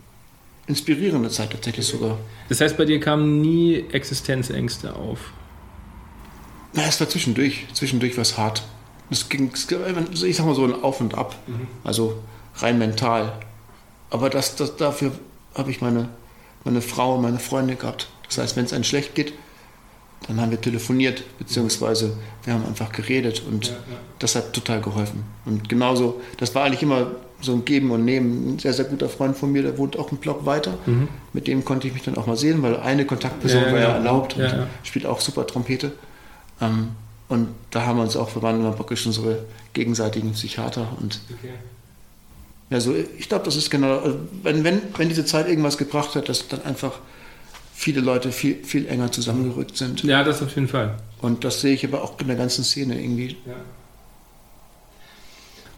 inspirierende 0.67 1.29
Zeit 1.29 1.51
tatsächlich 1.51 1.85
sogar. 1.85 2.17
Das 2.49 2.61
heißt, 2.61 2.77
bei 2.77 2.85
dir 2.85 2.99
kamen 2.99 3.41
nie 3.41 3.85
Existenzängste 3.91 4.95
auf? 4.95 5.19
Na, 6.73 6.83
es 6.87 6.99
war 6.99 7.07
zwischendurch. 7.07 7.67
Zwischendurch 7.73 8.17
war 8.17 8.23
es 8.23 8.37
hart. 8.37 8.63
Es 9.11 9.29
ging, 9.29 9.51
ich 9.53 10.35
sag 10.35 10.45
mal 10.45 10.55
so 10.55 10.63
ein 10.63 10.73
Auf 10.73 11.01
und 11.01 11.13
Ab. 11.13 11.35
Mhm. 11.45 11.67
Also 11.83 12.23
rein 12.55 12.77
mental. 12.77 13.33
Aber 14.09 14.29
das, 14.29 14.55
das, 14.55 14.75
dafür 14.75 15.11
habe 15.55 15.71
ich 15.71 15.81
meine, 15.81 16.09
meine 16.63 16.81
Frau 16.81 17.15
und 17.15 17.21
meine 17.21 17.39
Freunde 17.39 17.75
gehabt. 17.75 18.07
Das 18.27 18.37
heißt, 18.37 18.55
wenn 18.55 18.65
es 18.65 18.73
einem 18.73 18.83
schlecht 18.83 19.15
geht, 19.15 19.33
dann 20.27 20.39
haben 20.39 20.51
wir 20.51 20.61
telefoniert, 20.61 21.23
beziehungsweise 21.37 22.15
wir 22.43 22.53
haben 22.53 22.65
einfach 22.65 22.91
geredet 22.91 23.43
und 23.45 23.67
ja, 23.67 23.73
ja. 23.73 23.79
das 24.19 24.35
hat 24.35 24.53
total 24.53 24.81
geholfen. 24.81 25.23
Und 25.45 25.67
genauso, 25.67 26.21
das 26.37 26.55
war 26.55 26.63
eigentlich 26.63 26.81
immer 26.81 27.07
so 27.41 27.53
ein 27.53 27.65
Geben 27.65 27.91
und 27.91 28.05
Nehmen. 28.05 28.53
Ein 28.53 28.59
sehr, 28.59 28.71
sehr 28.71 28.85
guter 28.85 29.09
Freund 29.09 29.35
von 29.35 29.51
mir, 29.51 29.63
der 29.63 29.77
wohnt 29.77 29.99
auch 29.99 30.09
einen 30.09 30.19
Block 30.19 30.45
weiter. 30.45 30.77
Mhm. 30.85 31.09
Mit 31.33 31.47
dem 31.47 31.65
konnte 31.65 31.87
ich 31.87 31.93
mich 31.93 32.03
dann 32.03 32.17
auch 32.17 32.25
mal 32.25 32.37
sehen, 32.37 32.61
weil 32.63 32.77
eine 32.77 33.05
Kontaktperson 33.05 33.63
ja, 33.63 33.71
war 33.71 33.79
ja 33.79 33.89
erlaubt 33.89 34.37
und 34.37 34.67
spielt 34.83 35.05
auch 35.05 35.19
super 35.19 35.45
Trompete. 35.45 35.91
Ähm, 36.61 36.89
und 37.27 37.49
da 37.71 37.85
haben 37.85 37.97
wir 37.97 38.03
uns 38.03 38.15
auch, 38.15 38.33
wir 38.35 38.41
waren 38.41 38.59
immer 38.59 38.77
wirklich 38.77 39.05
unsere 39.05 39.45
gegenseitigen 39.73 40.31
Psychiater 40.33 40.87
und 41.01 41.19
okay. 41.29 41.53
Also 42.73 42.95
ich 43.17 43.29
glaube, 43.29 43.45
das 43.45 43.55
ist 43.55 43.69
genau, 43.69 43.99
also 43.99 44.19
wenn, 44.41 44.63
wenn, 44.63 44.81
wenn 44.97 45.09
diese 45.09 45.25
Zeit 45.25 45.47
irgendwas 45.47 45.77
gebracht 45.77 46.15
hat, 46.15 46.29
dass 46.29 46.47
dann 46.47 46.63
einfach 46.63 46.99
viele 47.73 48.01
Leute 48.01 48.31
viel, 48.31 48.63
viel 48.63 48.87
enger 48.87 49.11
zusammengerückt 49.11 49.77
sind. 49.77 50.03
Ja, 50.03 50.23
das 50.23 50.41
auf 50.41 50.55
jeden 50.55 50.67
Fall. 50.67 50.97
Und 51.21 51.43
das 51.43 51.61
sehe 51.61 51.73
ich 51.73 51.85
aber 51.85 52.03
auch 52.03 52.19
in 52.19 52.27
der 52.27 52.35
ganzen 52.35 52.63
Szene 52.63 52.99
irgendwie. 53.01 53.37
Ja. 53.45 53.55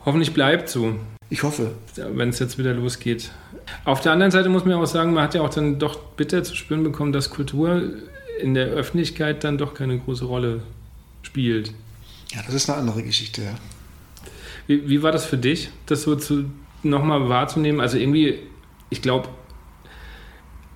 Hoffentlich 0.05 0.33
bleibt 0.33 0.69
so. 0.69 0.95
Ich 1.29 1.43
hoffe. 1.43 1.71
Wenn 1.95 2.29
es 2.29 2.39
jetzt 2.39 2.57
wieder 2.57 2.73
losgeht. 2.73 3.31
Auf 3.83 4.01
der 4.01 4.11
anderen 4.11 4.31
Seite 4.31 4.49
muss 4.49 4.65
man 4.65 4.75
auch 4.75 4.85
sagen, 4.85 5.13
man 5.13 5.23
hat 5.23 5.33
ja 5.33 5.41
auch 5.41 5.49
dann 5.49 5.79
doch 5.79 5.99
bitter 5.99 6.43
zu 6.43 6.55
spüren 6.55 6.83
bekommen, 6.83 7.11
dass 7.11 7.31
Kultur 7.31 7.93
in 8.39 8.53
der 8.53 8.67
Öffentlichkeit 8.67 9.43
dann 9.43 9.57
doch 9.57 9.73
keine 9.73 9.97
große 9.97 10.25
Rolle 10.25 10.61
spielt. 11.23 11.73
Ja, 12.31 12.41
das 12.45 12.53
ist 12.53 12.69
eine 12.69 12.77
andere 12.77 13.01
Geschichte, 13.01 13.41
ja. 13.41 13.55
Wie, 14.67 14.87
wie 14.89 15.01
war 15.01 15.11
das 15.11 15.25
für 15.25 15.37
dich, 15.37 15.69
das 15.85 16.03
so 16.03 16.15
zu 16.15 16.45
nochmal 16.85 17.27
wahrzunehmen. 17.29 17.81
Also 17.81 17.97
irgendwie, 17.97 18.39
ich 18.89 19.01
glaube, 19.01 19.29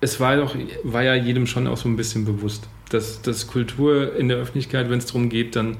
es 0.00 0.20
war, 0.20 0.36
doch, 0.36 0.54
war 0.82 1.02
ja 1.02 1.14
jedem 1.14 1.46
schon 1.46 1.66
auch 1.66 1.76
so 1.76 1.88
ein 1.88 1.96
bisschen 1.96 2.24
bewusst, 2.24 2.68
dass, 2.90 3.22
dass 3.22 3.46
Kultur 3.46 4.16
in 4.16 4.28
der 4.28 4.38
Öffentlichkeit, 4.38 4.90
wenn 4.90 4.98
es 4.98 5.06
darum 5.06 5.28
geht, 5.28 5.56
dann 5.56 5.76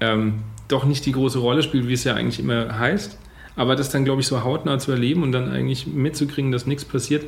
ähm, 0.00 0.42
doch 0.68 0.84
nicht 0.84 1.04
die 1.06 1.12
große 1.12 1.38
Rolle 1.38 1.62
spielt, 1.62 1.88
wie 1.88 1.92
es 1.92 2.04
ja 2.04 2.14
eigentlich 2.14 2.40
immer 2.40 2.78
heißt. 2.78 3.18
Aber 3.56 3.76
das 3.76 3.90
dann, 3.90 4.04
glaube 4.04 4.20
ich, 4.20 4.26
so 4.26 4.42
hautnah 4.42 4.78
zu 4.78 4.92
erleben 4.92 5.22
und 5.22 5.32
dann 5.32 5.50
eigentlich 5.50 5.86
mitzukriegen, 5.86 6.52
dass 6.52 6.66
nichts 6.66 6.84
passiert. 6.84 7.24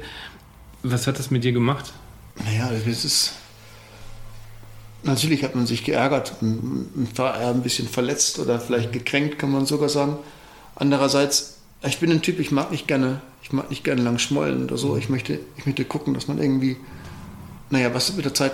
Was 0.82 1.06
hat 1.06 1.18
das 1.18 1.30
mit 1.30 1.44
dir 1.44 1.52
gemacht? 1.52 1.92
Naja, 2.44 2.70
es 2.72 3.04
ist. 3.04 3.34
Natürlich 5.04 5.42
hat 5.42 5.56
man 5.56 5.66
sich 5.66 5.82
geärgert 5.82 6.34
und 6.40 7.10
war 7.16 7.34
ein 7.34 7.62
bisschen 7.62 7.88
verletzt 7.88 8.38
oder 8.38 8.60
vielleicht 8.60 8.92
gekränkt, 8.92 9.38
kann 9.38 9.50
man 9.50 9.66
sogar 9.66 9.88
sagen. 9.88 10.16
Andererseits 10.76 11.61
ich 11.88 11.98
bin 11.98 12.10
ein 12.10 12.22
Typ, 12.22 12.38
ich 12.38 12.50
mag 12.50 12.70
nicht 12.70 12.86
gerne, 12.86 13.20
ich 13.42 13.52
mag 13.52 13.70
nicht 13.70 13.84
gerne 13.84 14.02
lang 14.02 14.18
schmollen 14.18 14.64
oder 14.64 14.76
so. 14.76 14.96
Ich 14.96 15.08
möchte, 15.08 15.40
ich 15.56 15.66
möchte 15.66 15.84
gucken, 15.84 16.14
dass 16.14 16.28
man 16.28 16.38
irgendwie, 16.38 16.76
naja, 17.70 17.92
was 17.92 18.14
mit 18.14 18.24
der 18.24 18.34
Zeit 18.34 18.52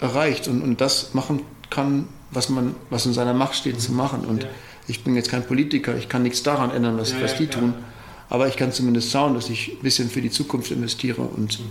erreicht 0.00 0.48
und, 0.48 0.62
und 0.62 0.80
das 0.80 1.14
machen 1.14 1.42
kann, 1.70 2.08
was 2.30 2.48
man, 2.48 2.74
was 2.90 3.06
in 3.06 3.12
seiner 3.12 3.34
Macht 3.34 3.54
steht, 3.54 3.80
zu 3.80 3.92
machen. 3.92 4.24
Und 4.24 4.42
ja. 4.42 4.48
ich 4.88 5.04
bin 5.04 5.14
jetzt 5.14 5.30
kein 5.30 5.46
Politiker, 5.46 5.96
ich 5.96 6.08
kann 6.08 6.22
nichts 6.22 6.42
daran 6.42 6.70
ändern, 6.70 6.98
was, 6.98 7.12
ja, 7.12 7.22
was 7.22 7.36
die 7.36 7.44
ja, 7.44 7.50
tun. 7.50 7.74
Aber 8.28 8.48
ich 8.48 8.56
kann 8.56 8.72
zumindest 8.72 9.12
schauen, 9.12 9.34
dass 9.34 9.48
ich 9.50 9.72
ein 9.72 9.82
bisschen 9.82 10.10
für 10.10 10.20
die 10.20 10.30
Zukunft 10.30 10.70
investiere 10.72 11.22
und, 11.22 11.60
mhm. 11.60 11.66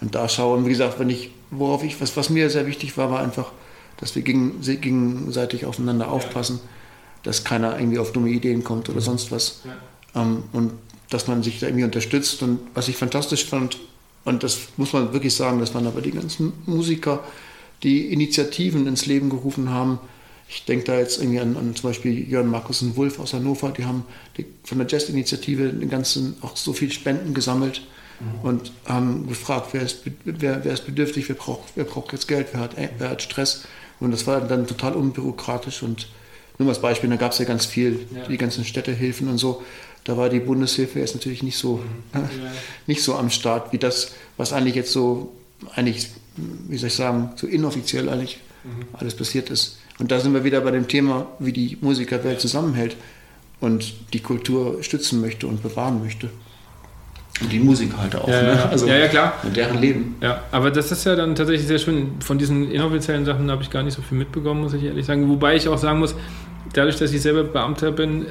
und 0.00 0.14
da 0.14 0.28
schaue. 0.28 0.56
Und 0.56 0.64
wie 0.64 0.70
gesagt, 0.70 0.98
wenn 0.98 1.10
ich, 1.10 1.30
worauf 1.50 1.84
ich, 1.84 2.00
was, 2.00 2.16
was 2.16 2.30
mir 2.30 2.50
sehr 2.50 2.66
wichtig 2.66 2.96
war, 2.96 3.10
war 3.10 3.20
einfach, 3.20 3.52
dass 3.98 4.16
wir 4.16 4.22
gegenseitig 4.22 5.66
aufeinander 5.66 6.10
aufpassen, 6.10 6.60
dass 7.22 7.44
keiner 7.44 7.78
irgendwie 7.78 7.98
auf 7.98 8.12
dumme 8.12 8.30
Ideen 8.30 8.64
kommt 8.64 8.88
oder 8.88 9.00
sonst 9.00 9.30
was. 9.30 9.62
Ähm, 10.18 10.44
und 10.52 10.72
dass 11.10 11.26
man 11.26 11.42
sich 11.42 11.60
da 11.60 11.66
irgendwie 11.66 11.84
unterstützt. 11.84 12.42
Und 12.42 12.60
was 12.74 12.88
ich 12.88 12.96
fantastisch 12.96 13.44
fand, 13.44 13.78
und 14.24 14.42
das 14.42 14.68
muss 14.76 14.92
man 14.92 15.12
wirklich 15.12 15.34
sagen, 15.34 15.60
das 15.60 15.74
waren 15.74 15.86
aber 15.86 16.00
die 16.00 16.10
ganzen 16.10 16.52
Musiker, 16.66 17.24
die 17.82 18.12
Initiativen 18.12 18.86
ins 18.86 19.06
Leben 19.06 19.30
gerufen 19.30 19.70
haben. 19.70 20.00
Ich 20.48 20.64
denke 20.64 20.84
da 20.84 20.98
jetzt 20.98 21.18
irgendwie 21.18 21.40
an, 21.40 21.56
an 21.56 21.74
zum 21.74 21.90
Beispiel 21.90 22.28
Jörn 22.28 22.50
Markus 22.50 22.82
und 22.82 22.96
Wulf 22.96 23.18
aus 23.18 23.34
Hannover, 23.34 23.70
die 23.70 23.84
haben 23.84 24.04
die, 24.36 24.46
von 24.64 24.78
der 24.78 24.86
Jazz-Initiative 24.86 25.68
den 25.68 25.88
ganzen 25.88 26.36
auch 26.40 26.56
so 26.56 26.72
viel 26.72 26.90
Spenden 26.90 27.34
gesammelt 27.34 27.82
mhm. 28.20 28.48
und 28.48 28.72
haben 28.86 29.28
gefragt, 29.28 29.68
wer 29.72 29.82
ist, 29.82 30.00
wer, 30.24 30.64
wer 30.64 30.72
ist 30.72 30.86
bedürftig, 30.86 31.28
wer 31.28 31.36
braucht, 31.36 31.72
wer 31.74 31.84
braucht 31.84 32.12
jetzt 32.12 32.28
Geld, 32.28 32.48
wer 32.52 32.60
hat, 32.60 32.76
wer 32.98 33.10
hat 33.10 33.22
Stress. 33.22 33.64
Und 34.00 34.10
das 34.10 34.26
war 34.26 34.40
dann 34.40 34.66
total 34.66 34.94
unbürokratisch 34.94 35.82
und 35.82 36.08
nur 36.58 36.70
als 36.70 36.80
Beispiel, 36.80 37.08
da 37.08 37.16
gab 37.16 37.32
es 37.32 37.38
ja 37.38 37.44
ganz 37.44 37.66
viel, 37.66 38.06
ja. 38.14 38.26
die 38.26 38.36
ganzen 38.36 38.64
Städtehilfen 38.64 39.28
und 39.28 39.38
so 39.38 39.62
da 40.08 40.16
war 40.16 40.30
die 40.30 40.40
Bundeshilfe 40.40 41.00
jetzt 41.00 41.14
natürlich 41.14 41.42
nicht 41.42 41.58
so, 41.58 41.82
mhm. 42.14 42.20
ja. 42.20 42.28
nicht 42.86 43.02
so 43.02 43.14
am 43.14 43.28
Start 43.28 43.74
wie 43.74 43.78
das, 43.78 44.14
was 44.38 44.54
eigentlich 44.54 44.74
jetzt 44.74 44.90
so, 44.90 45.36
eigentlich, 45.74 46.08
wie 46.34 46.78
soll 46.78 46.86
ich 46.86 46.94
sagen, 46.94 47.32
so 47.36 47.46
inoffiziell 47.46 48.08
eigentlich 48.08 48.40
mhm. 48.64 48.86
alles 48.94 49.14
passiert 49.14 49.50
ist. 49.50 49.76
Und 49.98 50.10
da 50.10 50.18
sind 50.18 50.32
wir 50.32 50.44
wieder 50.44 50.62
bei 50.62 50.70
dem 50.70 50.88
Thema, 50.88 51.26
wie 51.38 51.52
die 51.52 51.76
Musikerwelt 51.82 52.40
zusammenhält 52.40 52.96
und 53.60 53.92
die 54.14 54.20
Kultur 54.20 54.82
stützen 54.82 55.20
möchte 55.20 55.46
und 55.46 55.62
bewahren 55.62 56.02
möchte. 56.02 56.30
Und 57.42 57.52
die 57.52 57.58
Musiker 57.58 57.98
halt 57.98 58.16
auch. 58.16 58.28
Ja, 58.28 58.42
ne? 58.42 58.68
also 58.70 58.86
ja, 58.86 58.96
ja, 58.96 59.08
klar. 59.08 59.34
Und 59.42 59.58
deren 59.58 59.78
Leben. 59.78 60.16
Ja, 60.22 60.44
aber 60.52 60.70
das 60.70 60.90
ist 60.90 61.04
ja 61.04 61.16
dann 61.16 61.34
tatsächlich 61.34 61.66
sehr 61.66 61.78
schön. 61.78 62.12
Von 62.20 62.38
diesen 62.38 62.70
inoffiziellen 62.70 63.26
Sachen 63.26 63.50
habe 63.50 63.62
ich 63.62 63.68
gar 63.68 63.82
nicht 63.82 63.94
so 63.94 64.00
viel 64.00 64.16
mitbekommen, 64.16 64.62
muss 64.62 64.72
ich 64.72 64.84
ehrlich 64.84 65.04
sagen. 65.04 65.28
Wobei 65.28 65.54
ich 65.54 65.68
auch 65.68 65.76
sagen 65.76 65.98
muss, 65.98 66.14
dadurch, 66.72 66.96
dass 66.96 67.12
ich 67.12 67.20
selber 67.20 67.44
Beamter 67.44 67.92
bin, 67.92 68.28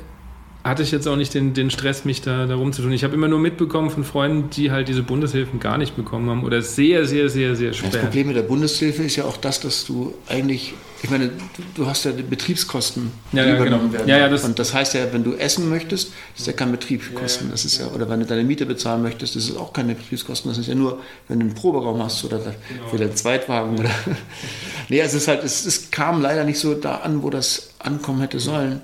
hatte 0.68 0.84
ich 0.84 0.92
jetzt 0.92 1.08
auch 1.08 1.16
nicht 1.16 1.34
den, 1.34 1.54
den 1.54 1.70
Stress, 1.70 2.06
mich 2.06 2.22
da 2.22 2.46
darum 2.46 2.74
zu 2.74 2.82
tun. 2.82 2.92
Ich 2.92 3.04
habe 3.04 3.14
immer 3.14 3.28
nur 3.28 3.40
mitbekommen 3.40 3.90
von 3.90 4.04
Freunden, 4.04 4.50
die 4.50 4.72
halt 4.72 4.88
diese 4.88 5.04
Bundeshilfen 5.04 5.60
gar 5.60 5.78
nicht 5.78 5.96
bekommen 5.96 6.30
haben 6.30 6.44
oder 6.44 6.62
sehr, 6.62 7.06
sehr, 7.06 7.30
sehr, 7.30 7.56
sehr 7.56 7.74
schwer. 7.74 7.90
Das 7.90 8.02
Problem 8.02 8.28
mit 8.28 8.36
der 8.36 8.44
Bundeshilfe 8.44 9.04
ist 9.04 9.16
ja 9.16 9.26
auch 9.26 9.38
das, 9.38 9.60
dass 9.60 9.86
du 9.86 10.14
eigentlich, 10.28 10.74
ich 11.04 11.10
meine, 11.10 11.32
du, 11.76 11.86
hast 11.86 12.06
ja 12.06 12.12
die 12.12 12.24
Betriebskosten, 12.24 13.12
die 13.32 13.38
ja, 13.38 13.46
ja, 13.46 13.56
übernommen 13.56 13.92
genau. 13.92 13.94
werden. 13.94 14.10
Ja, 14.10 14.18
ja, 14.18 14.30
das 14.30 14.44
Und 14.44 14.60
das 14.60 14.74
heißt 14.74 14.94
ja, 14.94 15.12
wenn 15.12 15.24
du 15.24 15.34
essen 15.34 15.70
möchtest, 15.70 16.12
das 16.34 16.42
ist 16.42 16.48
ja 16.48 16.54
kein 16.54 16.72
Betriebskosten. 16.72 17.52
Das 17.52 17.66
ist 17.66 17.80
ja, 17.80 17.88
oder 17.88 18.10
wenn 18.10 18.20
du 18.20 18.26
deine 18.26 18.44
Miete 18.44 18.66
bezahlen 18.66 19.02
möchtest, 19.02 19.36
das 19.36 19.46
ist 19.46 19.58
auch 19.58 19.74
keine 19.74 19.96
Betriebskosten. 19.96 20.50
Das 20.50 20.58
ist 20.58 20.68
ja 20.68 20.76
nur, 20.76 21.00
wenn 21.28 21.40
du 21.40 21.46
einen 21.46 21.56
Proberaum 21.56 22.02
hast 22.04 22.26
oder 22.26 22.40
genau. 22.40 22.88
für 22.90 22.98
den 22.98 23.16
Zweitwagen. 23.16 23.78
Oder 23.80 23.92
nee, 24.90 25.00
es 25.00 25.14
ist 25.14 25.28
halt, 25.28 25.44
es, 25.44 25.66
es 25.66 25.92
kam 25.92 26.22
leider 26.22 26.44
nicht 26.44 26.60
so 26.60 26.74
da 26.74 26.98
an, 26.98 27.24
wo 27.24 27.30
das 27.30 27.70
ankommen 27.80 28.22
hätte 28.22 28.40
sollen. 28.40 28.82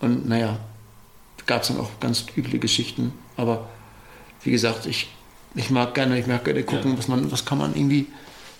Und 0.00 0.28
naja, 0.28 0.58
gab 1.48 1.62
es 1.62 1.68
dann 1.68 1.78
auch 1.78 1.90
ganz 1.98 2.26
üble 2.36 2.60
Geschichten. 2.60 3.12
Aber 3.36 3.68
wie 4.44 4.52
gesagt, 4.52 4.86
ich, 4.86 5.08
ich 5.56 5.70
mag 5.70 5.94
gerne, 5.94 6.16
ich 6.20 6.28
mag 6.28 6.44
gerne 6.44 6.62
gucken, 6.62 6.92
ja. 6.92 6.98
was, 6.98 7.08
man, 7.08 7.32
was 7.32 7.44
kann 7.44 7.58
man 7.58 7.74
irgendwie 7.74 8.06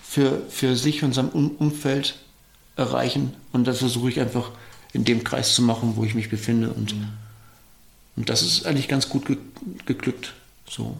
für, 0.03 0.41
für 0.49 0.75
sich 0.75 1.03
und 1.03 1.13
sein 1.13 1.29
Umfeld 1.29 2.15
erreichen. 2.75 3.35
Und 3.53 3.67
das 3.67 3.77
versuche 3.77 4.09
ich 4.09 4.19
einfach 4.19 4.51
in 4.91 5.05
dem 5.05 5.23
Kreis 5.23 5.55
zu 5.55 5.61
machen, 5.61 5.93
wo 5.95 6.03
ich 6.03 6.15
mich 6.15 6.29
befinde. 6.29 6.71
Und, 6.71 6.95
mhm. 6.95 7.07
und 8.17 8.29
das 8.29 8.41
ist 8.41 8.65
eigentlich 8.65 8.89
ganz 8.89 9.07
gut 9.07 9.25
ge 9.25 9.37
geglückt. 9.85 10.33
So. 10.67 10.97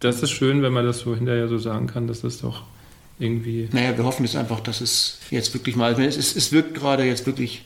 Das 0.00 0.22
ist 0.22 0.30
schön, 0.30 0.62
wenn 0.62 0.72
man 0.72 0.84
das 0.84 1.00
so 1.00 1.14
hinterher 1.14 1.48
so 1.48 1.58
sagen 1.58 1.86
kann, 1.86 2.08
dass 2.08 2.22
das 2.22 2.38
doch 2.38 2.64
irgendwie. 3.18 3.68
Naja, 3.72 3.96
wir 3.96 4.04
hoffen 4.04 4.24
jetzt 4.24 4.36
einfach, 4.36 4.60
dass 4.60 4.80
es 4.80 5.18
jetzt 5.30 5.52
wirklich 5.54 5.76
mal. 5.76 5.98
Es, 6.00 6.16
es 6.34 6.52
wirkt 6.52 6.74
gerade 6.74 7.04
jetzt 7.04 7.26
wirklich, 7.26 7.64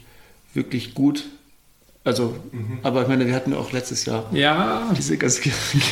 wirklich 0.55 0.95
gut. 0.95 1.25
Also, 2.05 2.35
mhm. 2.53 2.79
aber 2.83 3.03
ich 3.03 3.09
meine, 3.09 3.27
wir 3.27 3.35
hatten 3.35 3.53
auch 3.53 3.73
letztes 3.73 4.05
Jahr 4.05 4.25
ja. 4.33 4.91
diese 4.97 5.19
ganze 5.19 5.43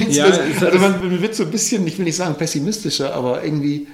ja, 0.08 0.24
Also 0.60 0.78
man, 0.78 1.20
wird 1.20 1.34
so 1.34 1.44
ein 1.44 1.50
bisschen, 1.50 1.86
ich 1.86 1.98
will 1.98 2.04
nicht 2.04 2.16
sagen 2.16 2.36
pessimistischer, 2.36 3.12
aber 3.12 3.44
irgendwie, 3.44 3.88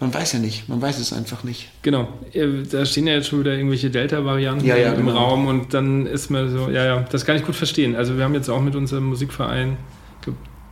man 0.00 0.14
weiß 0.14 0.32
ja 0.32 0.38
nicht, 0.38 0.68
man 0.68 0.80
weiß 0.80 0.98
es 0.98 1.12
einfach 1.12 1.44
nicht. 1.44 1.68
Genau, 1.82 2.08
Äh, 2.32 2.62
da 2.70 2.86
stehen 2.86 3.06
ja 3.06 3.14
jetzt 3.14 3.28
schon 3.28 3.40
wieder 3.40 3.54
irgendwelche 3.54 3.90
Delta-Varianten 3.90 4.64
Ja, 4.64 4.76
ja, 4.76 4.92
im 4.92 5.06
genau. 5.06 5.18
Raum 5.18 5.46
und 5.46 5.74
dann 5.74 6.06
ist 6.06 6.30
man 6.30 6.50
so, 6.50 6.70
ja, 6.70 6.84
ja, 6.84 7.00
das 7.10 7.26
kann 7.26 7.36
ich 7.36 7.44
gut 7.44 7.56
verstehen. 7.56 7.96
Also 7.96 8.16
wir 8.16 8.24
haben 8.24 8.34
jetzt 8.34 8.48
auch 8.48 8.62
mit 8.62 8.74
unserem 8.74 9.04
Musikverein 9.04 9.76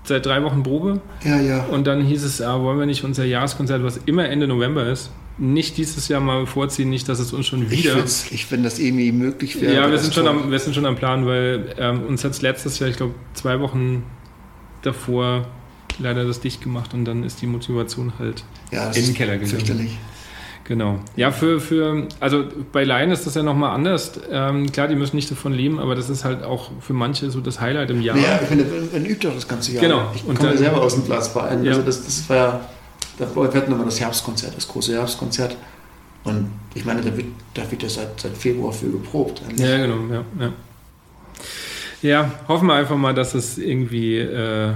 seit 0.05 0.25
drei 0.25 0.43
Wochen 0.43 0.63
Probe 0.63 1.01
Ja, 1.25 1.41
ja. 1.41 1.65
und 1.65 1.87
dann 1.87 2.03
hieß 2.03 2.25
es, 2.25 2.39
ja, 2.39 2.61
wollen 2.61 2.79
wir 2.79 2.87
nicht 2.87 3.05
unser 3.05 3.25
Jahreskonzert, 3.25 3.83
was 3.83 3.99
immer 4.07 4.29
Ende 4.29 4.47
November 4.47 4.87
ist, 4.87 5.11
nicht 5.41 5.77
dieses 5.79 6.07
Jahr 6.09 6.21
mal 6.21 6.47
vorziehen, 6.47 6.91
nicht, 6.91 7.09
dass 7.09 7.19
es 7.19 7.33
uns 7.33 7.47
schon 7.47 7.63
Ich, 7.63 7.71
wieder... 7.85 7.97
würd's- 7.97 8.27
ich, 8.31 8.51
wenn 8.53 8.63
das 8.63 8.79
irgendwie 8.79 9.11
möglich 9.11 9.61
wäre. 9.61 9.75
ja, 9.75 9.91
wir 9.91 9.99
sind, 9.99 10.15
schon 10.15 10.27
toll. 10.27 10.43
am, 10.45 10.51
wir 10.51 10.59
sind 10.59 10.75
schon 10.75 10.85
am 10.87 10.97
Plan, 10.97 11.27
weil 11.27 11.75
ähm, 11.79 12.03
uns 12.07 12.23
hat 12.25 12.33
es 12.33 12.43
letztes 12.43 12.79
Jahr, 12.79 12.91
ich 12.91 12.97
glaube, 12.97 13.15
zwei 13.35 13.59
Wochen 13.61 14.05
davor 14.83 15.47
leider 15.99 16.25
das 16.25 16.41
dicht 16.41 16.63
gemacht 16.63 16.95
und 16.95 17.05
dann 17.05 17.25
ist 17.25 17.43
die 17.43 17.47
Motivation 17.47 18.13
halt 18.19 18.45
ja, 18.71 18.91
in 18.91 19.05
den 19.07 19.15
Keller 19.15 19.33
gegangen. 19.35 19.51
fürchterlich. 19.51 19.99
Genau. 20.65 21.01
Ja, 21.17 21.33
für, 21.33 21.59
für 21.61 22.07
also 22.21 22.45
bei 22.71 22.85
Laien 22.85 23.11
ist 23.11 23.27
das 23.27 23.35
ja 23.35 23.43
nochmal 23.43 23.75
anders. 23.75 24.13
Ähm, 24.31 24.71
klar, 24.71 24.87
die 24.87 24.95
müssen 24.95 25.17
nicht 25.17 25.29
davon 25.31 25.53
leben, 25.53 25.81
aber 25.81 25.97
das 25.97 26.09
ist 26.09 26.25
halt 26.25 26.45
auch 26.45 26.71
für 26.81 26.93
manche 26.93 27.29
so 27.31 27.41
das 27.41 27.61
Highlight 27.61 27.91
im 27.91 28.01
Jahr. 28.01 28.17
Ja, 28.17 28.39
ich 28.41 28.49
finde, 28.49 28.67
man 28.93 29.05
übt 29.05 29.27
doch 29.27 29.35
das 29.35 29.49
ganze 29.49 29.73
Jahr. 29.73 29.83
Genau. 29.83 30.13
Ich 30.15 30.25
Und 30.25 30.37
komme 30.39 30.51
dann- 30.51 30.59
selber 30.59 30.81
aus 30.83 30.95
dem 30.95 31.05
Blasverein. 31.05 31.65
Ja. 31.65 31.73
Also 31.73 31.83
das, 31.83 32.05
das 32.05 32.29
war 32.29 32.37
ja, 32.37 32.61
wir 33.21 33.55
hatten 33.55 33.73
immer 33.73 33.85
das 33.85 34.01
Herbstkonzert, 34.01 34.57
das 34.57 34.67
große 34.69 34.93
Herbstkonzert. 34.95 35.57
Und 36.25 36.51
ich 36.75 36.85
meine, 36.85 37.01
da 37.01 37.17
wird, 37.17 37.27
da 37.55 37.71
wird 37.71 37.83
ja 37.83 37.89
seit, 37.89 38.21
seit 38.21 38.37
Februar 38.37 38.73
für 38.73 38.91
geprobt. 38.91 39.43
eigentlich. 39.49 39.69
Ja, 39.69 39.79
genau, 39.79 40.13
ja, 40.13 40.25
ja. 40.39 40.53
Ja, 42.03 42.31
hoffen 42.49 42.67
wir 42.67 42.75
einfach 42.75 42.97
mal, 42.97 43.13
dass 43.15 43.35
es 43.35 43.59
irgendwie 43.59 44.19
äh, 44.19 44.73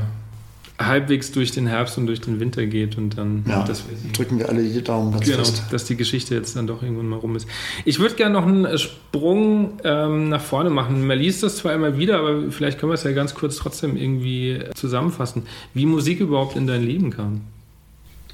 halbwegs 0.79 1.33
durch 1.33 1.53
den 1.53 1.67
Herbst 1.67 1.97
und 1.99 2.07
durch 2.07 2.21
den 2.21 2.41
Winter 2.41 2.67
geht 2.67 2.99
und 2.99 3.17
dann 3.17 3.45
Ja, 3.49 3.63
dass 3.65 3.85
wir 3.89 3.97
drücken 4.13 4.39
wir 4.39 4.49
alle 4.49 4.63
die 4.63 4.83
Daumen 4.83 5.13
ganz 5.13 5.25
Genau, 5.25 5.39
fest. 5.39 5.63
dass 5.71 5.85
die 5.85 5.97
Geschichte 5.97 6.35
jetzt 6.35 6.57
dann 6.57 6.67
doch 6.67 6.83
irgendwann 6.83 7.09
mal 7.09 7.19
rum 7.19 7.37
ist. 7.37 7.47
Ich 7.85 7.99
würde 7.99 8.15
gerne 8.17 8.35
noch 8.35 8.47
einen 8.47 8.77
Sprung 8.79 9.79
ähm, 9.85 10.29
nach 10.29 10.43
vorne 10.43 10.69
machen. 10.71 11.07
Man 11.07 11.19
liest 11.19 11.43
das 11.43 11.57
zwar 11.57 11.73
immer 11.75 11.97
wieder, 11.97 12.19
aber 12.19 12.51
vielleicht 12.51 12.79
können 12.79 12.91
wir 12.91 12.95
es 12.95 13.05
ja 13.05 13.13
ganz 13.13 13.35
kurz 13.35 13.57
trotzdem 13.57 13.97
irgendwie 13.97 14.61
zusammenfassen, 14.75 15.45
wie 15.73 15.87
Musik 15.87 16.21
überhaupt 16.21 16.57
in 16.57 16.67
dein 16.67 16.83
Leben 16.83 17.11
kam. 17.11 17.43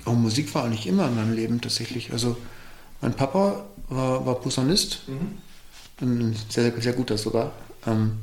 Auch 0.05 0.15
Musik 0.15 0.55
war 0.55 0.65
eigentlich 0.65 0.87
immer 0.87 1.09
in 1.09 1.17
meinem 1.17 1.35
Leben 1.35 1.61
tatsächlich. 1.61 2.13
Also 2.13 2.37
mein 3.01 3.15
Papa 3.15 3.65
war, 3.89 4.25
war 4.27 4.35
Posaunist, 4.37 5.03
ein 6.01 6.37
sehr, 6.49 6.73
sehr 6.81 6.93
guter 6.93 7.19
sogar. 7.19 7.53
Ähm, 7.87 8.19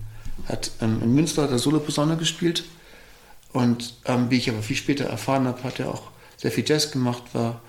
hat 0.48 0.72
ähm, 0.82 1.02
in 1.04 1.14
Münster 1.14 1.44
hat 1.44 1.52
er 1.52 1.60
Solo-Posaune 1.60 2.18
gespielt. 2.18 2.66
Und 3.54 3.96
ähm, 4.06 4.30
wie 4.30 4.38
ich 4.38 4.50
aber 4.50 4.62
viel 4.62 4.76
später 4.76 5.06
erfahren 5.06 5.48
habe, 5.48 5.64
hat 5.64 5.80
er 5.80 5.90
auch 5.90 6.04
sehr 6.38 6.52
viel 6.52 6.64
Jazz 6.68 6.92
gemacht, 6.92 7.24
war 7.34 7.62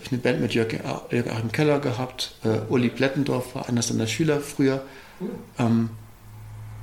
ich 0.00 0.12
eine 0.12 0.20
Band 0.20 0.40
mit 0.40 0.54
Jörg 0.54 0.72
Jörg 0.72 1.30
Achim 1.30 1.52
Keller 1.52 1.78
gehabt, 1.78 2.34
äh, 2.44 2.60
Uli 2.68 2.88
Plettendorf 2.88 3.54
war 3.54 3.68
einer 3.68 3.82
seiner 3.82 4.06
Schüler 4.06 4.40
früher. 4.40 4.82
Ähm, 5.58 5.90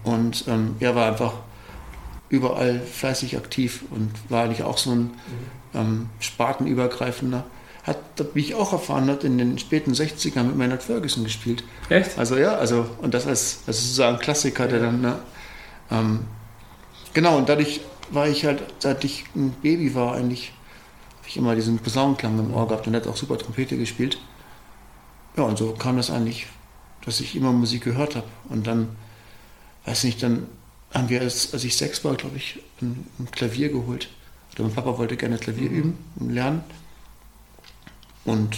und 0.04 0.46
ähm, 0.48 0.76
er 0.80 0.96
war 0.96 1.08
einfach 1.12 1.34
überall 2.30 2.80
fleißig 2.80 3.38
aktiv 3.38 3.84
und 3.92 4.12
war 4.30 4.46
eigentlich 4.46 4.64
auch 4.64 4.78
so 4.78 4.92
ein 4.92 5.12
ähm, 5.74 6.10
spartenübergreifender. 6.20 7.46
Hat, 7.84 7.98
wie 8.36 8.42
ich 8.42 8.54
auch 8.54 8.74
erfahren 8.74 9.10
habe, 9.10 9.26
in 9.26 9.40
den 9.40 9.58
späten 9.58 9.94
60ern 9.94 10.44
mit 10.44 10.56
Maynard 10.56 10.84
Ferguson 10.84 11.24
gespielt. 11.24 11.64
Echt? 11.90 12.18
Also 12.18 12.38
ja, 12.38 12.56
also 12.56 12.86
und 13.02 13.16
das 13.16 13.26
als, 13.26 13.62
als 13.66 13.78
sozusagen 13.82 14.20
Klassiker, 14.20 14.68
der 14.68 14.82
dann, 14.82 15.02
ne, 15.02 15.20
ähm, 15.90 16.20
genau, 17.14 17.38
und 17.38 17.50
dadurch 17.50 17.82
war 18.12 18.28
ich 18.28 18.46
halt, 18.46 18.62
seit 18.80 19.04
ich 19.04 19.26
ein 19.36 19.52
Baby 19.62 19.96
war, 19.96 20.14
eigentlich, 20.14 20.52
habe 21.18 21.28
ich 21.28 21.38
immer 21.38 21.56
diesen 21.56 21.80
Posaunenklang 21.80 22.38
im 22.38 22.54
Ohr 22.54 22.68
gehabt 22.68 22.86
und 22.88 22.96
hat 22.96 23.08
auch 23.08 23.18
super 23.18 23.38
Trompete 23.38 23.78
gespielt. 23.78 24.20
Ja, 25.38 25.44
und 25.44 25.58
so 25.58 25.72
kam 25.74 25.98
das 25.98 26.12
eigentlich, 26.12 26.48
dass 27.06 27.20
ich 27.20 27.36
immer 27.36 27.52
Musik 27.52 27.84
gehört 27.84 28.16
habe. 28.16 28.28
Und 28.50 28.68
dann, 28.68 28.90
weiß 29.86 30.04
nicht, 30.04 30.22
dann 30.22 30.48
haben 30.94 31.10
wir, 31.10 31.22
als, 31.22 31.54
als 31.54 31.64
ich 31.64 31.78
sechs 31.78 32.04
war, 32.04 32.16
glaube 32.16 32.38
ich, 32.38 32.60
ein, 32.82 33.08
ein 33.18 33.32
Klavier 33.32 33.70
geholt. 33.70 34.10
Mein 34.58 34.74
Papa 34.74 34.98
wollte 34.98 35.18
gerne 35.18 35.38
Klavier 35.38 35.70
üben 35.70 35.98
und 36.18 36.30
lernen. 36.32 36.64
Und 38.26 38.58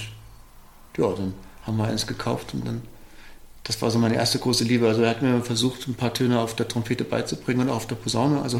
ja, 0.97 1.11
dann 1.13 1.33
haben 1.65 1.77
wir 1.77 1.85
eins 1.85 2.05
gekauft 2.07 2.53
und 2.53 2.67
dann, 2.67 2.81
das 3.63 3.81
war 3.81 3.89
so 3.89 3.99
meine 3.99 4.15
erste 4.15 4.39
große 4.39 4.63
Liebe. 4.65 4.87
Also 4.87 5.01
er 5.03 5.11
hat 5.11 5.21
mir 5.21 5.41
versucht, 5.41 5.87
ein 5.87 5.95
paar 5.95 6.13
Töne 6.13 6.39
auf 6.39 6.55
der 6.55 6.67
Trompete 6.67 7.03
beizubringen 7.05 7.61
und 7.61 7.69
auch 7.69 7.77
auf 7.77 7.87
der 7.87 7.95
Posaune. 7.95 8.41
Also 8.41 8.59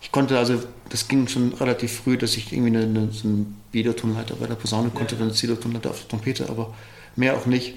ich 0.00 0.10
konnte, 0.10 0.38
also 0.38 0.62
das 0.88 1.08
ging 1.08 1.28
schon 1.28 1.52
relativ 1.54 1.92
früh, 2.00 2.16
dass 2.16 2.36
ich 2.36 2.52
irgendwie 2.52 2.76
eine, 2.76 2.86
eine, 2.86 3.12
so 3.12 3.28
einen 3.28 3.60
Biedertonleiter 3.70 4.36
bei 4.36 4.46
der 4.46 4.54
Posaune 4.54 4.90
konnte, 4.90 5.16
dann 5.16 5.28
eine 5.28 5.34
Zilotonleiter 5.36 5.90
auf 5.90 6.00
der 6.00 6.08
Trompete, 6.08 6.48
aber 6.48 6.72
mehr 7.16 7.36
auch 7.36 7.46
nicht. 7.46 7.74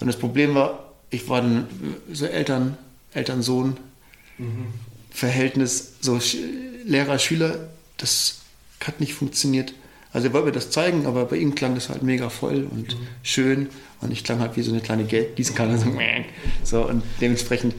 Und 0.00 0.08
das 0.08 0.16
Problem 0.18 0.54
war, 0.54 0.90
ich 1.10 1.28
war 1.28 1.40
dann 1.40 1.68
so 2.12 2.26
Eltern, 2.26 2.76
Eltern-Sohn, 3.12 3.76
Verhältnis, 5.10 5.94
so 6.00 6.14
Sch- 6.16 6.38
Lehrer-Schüler, 6.84 7.68
das 7.96 8.40
hat 8.84 9.00
nicht 9.00 9.14
funktioniert. 9.14 9.72
Also 10.12 10.28
er 10.28 10.32
wollte 10.32 10.46
mir 10.46 10.52
das 10.52 10.70
zeigen, 10.70 11.06
aber 11.06 11.24
bei 11.24 11.36
ihm 11.36 11.54
klang 11.54 11.74
das 11.74 11.88
halt 11.88 12.02
mega 12.02 12.28
voll 12.28 12.66
und 12.70 12.96
schön 13.22 13.68
und 14.00 14.12
ich 14.12 14.22
klang 14.22 14.38
halt 14.40 14.56
wie 14.56 14.62
so 14.62 14.70
eine 14.72 14.80
kleine 14.80 15.04
Geldgießkanne, 15.04 15.78
so, 15.78 15.90
so 16.62 16.88
und 16.88 17.02
dementsprechend 17.20 17.74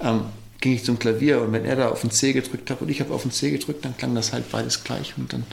ähm, 0.00 0.22
ging 0.60 0.72
ich 0.74 0.84
zum 0.84 0.98
Klavier 0.98 1.40
und 1.40 1.52
wenn 1.52 1.64
er 1.64 1.76
da 1.76 1.88
auf 1.88 2.02
den 2.02 2.10
C 2.10 2.32
gedrückt 2.32 2.70
hat 2.70 2.80
und 2.82 2.90
ich 2.90 3.00
habe 3.00 3.12
auf 3.12 3.22
den 3.22 3.32
C 3.32 3.50
gedrückt, 3.50 3.84
dann 3.84 3.96
klang 3.96 4.14
das 4.14 4.32
halt 4.32 4.50
beides 4.50 4.84
gleich 4.84 5.14
und 5.16 5.32
dann 5.32 5.44